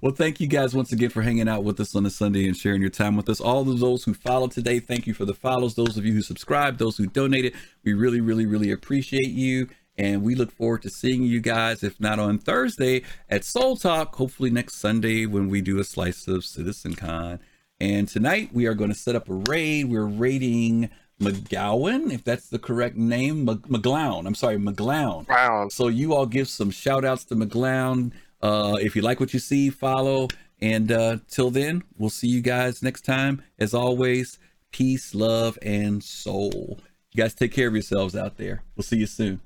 Well, 0.00 0.12
thank 0.12 0.38
you 0.40 0.46
guys 0.46 0.72
once 0.72 0.92
again 0.92 1.10
for 1.10 1.22
hanging 1.22 1.48
out 1.48 1.64
with 1.64 1.80
us 1.80 1.96
on 1.96 2.06
a 2.06 2.10
Sunday 2.10 2.46
and 2.46 2.56
sharing 2.56 2.80
your 2.80 2.90
time 2.90 3.16
with 3.16 3.28
us. 3.28 3.40
All 3.40 3.68
of 3.68 3.80
those 3.80 4.04
who 4.04 4.14
followed 4.14 4.52
today, 4.52 4.78
thank 4.78 5.04
you 5.06 5.14
for 5.14 5.24
the 5.24 5.34
follows. 5.34 5.74
Those 5.74 5.96
of 5.96 6.04
you 6.04 6.12
who 6.12 6.22
subscribed, 6.22 6.78
those 6.78 6.96
who 6.96 7.06
donated, 7.06 7.54
we 7.84 7.92
really, 7.92 8.20
really, 8.20 8.46
really 8.46 8.70
appreciate 8.70 9.30
you. 9.30 9.68
And 10.00 10.22
we 10.22 10.34
look 10.34 10.50
forward 10.50 10.80
to 10.82 10.88
seeing 10.88 11.24
you 11.24 11.40
guys, 11.40 11.82
if 11.82 12.00
not 12.00 12.18
on 12.18 12.38
Thursday, 12.38 13.02
at 13.28 13.44
Soul 13.44 13.76
Talk, 13.76 14.14
hopefully 14.16 14.48
next 14.48 14.76
Sunday 14.76 15.26
when 15.26 15.50
we 15.50 15.60
do 15.60 15.78
a 15.78 15.84
slice 15.84 16.26
of 16.26 16.42
Citizen 16.42 16.94
Con. 16.94 17.38
And 17.78 18.08
tonight 18.08 18.48
we 18.50 18.64
are 18.64 18.72
going 18.72 18.88
to 18.88 18.96
set 18.96 19.14
up 19.14 19.28
a 19.28 19.34
raid. 19.34 19.90
We're 19.90 20.06
raiding 20.06 20.88
McGowan, 21.20 22.14
if 22.14 22.24
that's 22.24 22.48
the 22.48 22.58
correct 22.58 22.96
name. 22.96 23.44
Mc- 23.44 23.68
McGlown. 23.68 24.26
I'm 24.26 24.34
sorry, 24.34 24.56
McGlown. 24.56 25.28
Wow. 25.28 25.68
So 25.68 25.88
you 25.88 26.14
all 26.14 26.24
give 26.24 26.48
some 26.48 26.70
shout 26.70 27.04
outs 27.04 27.26
to 27.26 27.36
McGlown. 27.36 28.12
Uh, 28.40 28.78
if 28.80 28.96
you 28.96 29.02
like 29.02 29.20
what 29.20 29.34
you 29.34 29.38
see, 29.38 29.68
follow. 29.68 30.28
And 30.62 30.90
uh, 30.90 31.18
till 31.28 31.50
then, 31.50 31.82
we'll 31.98 32.08
see 32.08 32.28
you 32.28 32.40
guys 32.40 32.82
next 32.82 33.04
time. 33.04 33.42
As 33.58 33.74
always, 33.74 34.38
peace, 34.72 35.14
love, 35.14 35.58
and 35.60 36.02
soul. 36.02 36.80
You 37.12 37.22
guys 37.22 37.34
take 37.34 37.52
care 37.52 37.68
of 37.68 37.74
yourselves 37.74 38.16
out 38.16 38.38
there. 38.38 38.62
We'll 38.74 38.84
see 38.84 38.96
you 38.96 39.06
soon. 39.06 39.42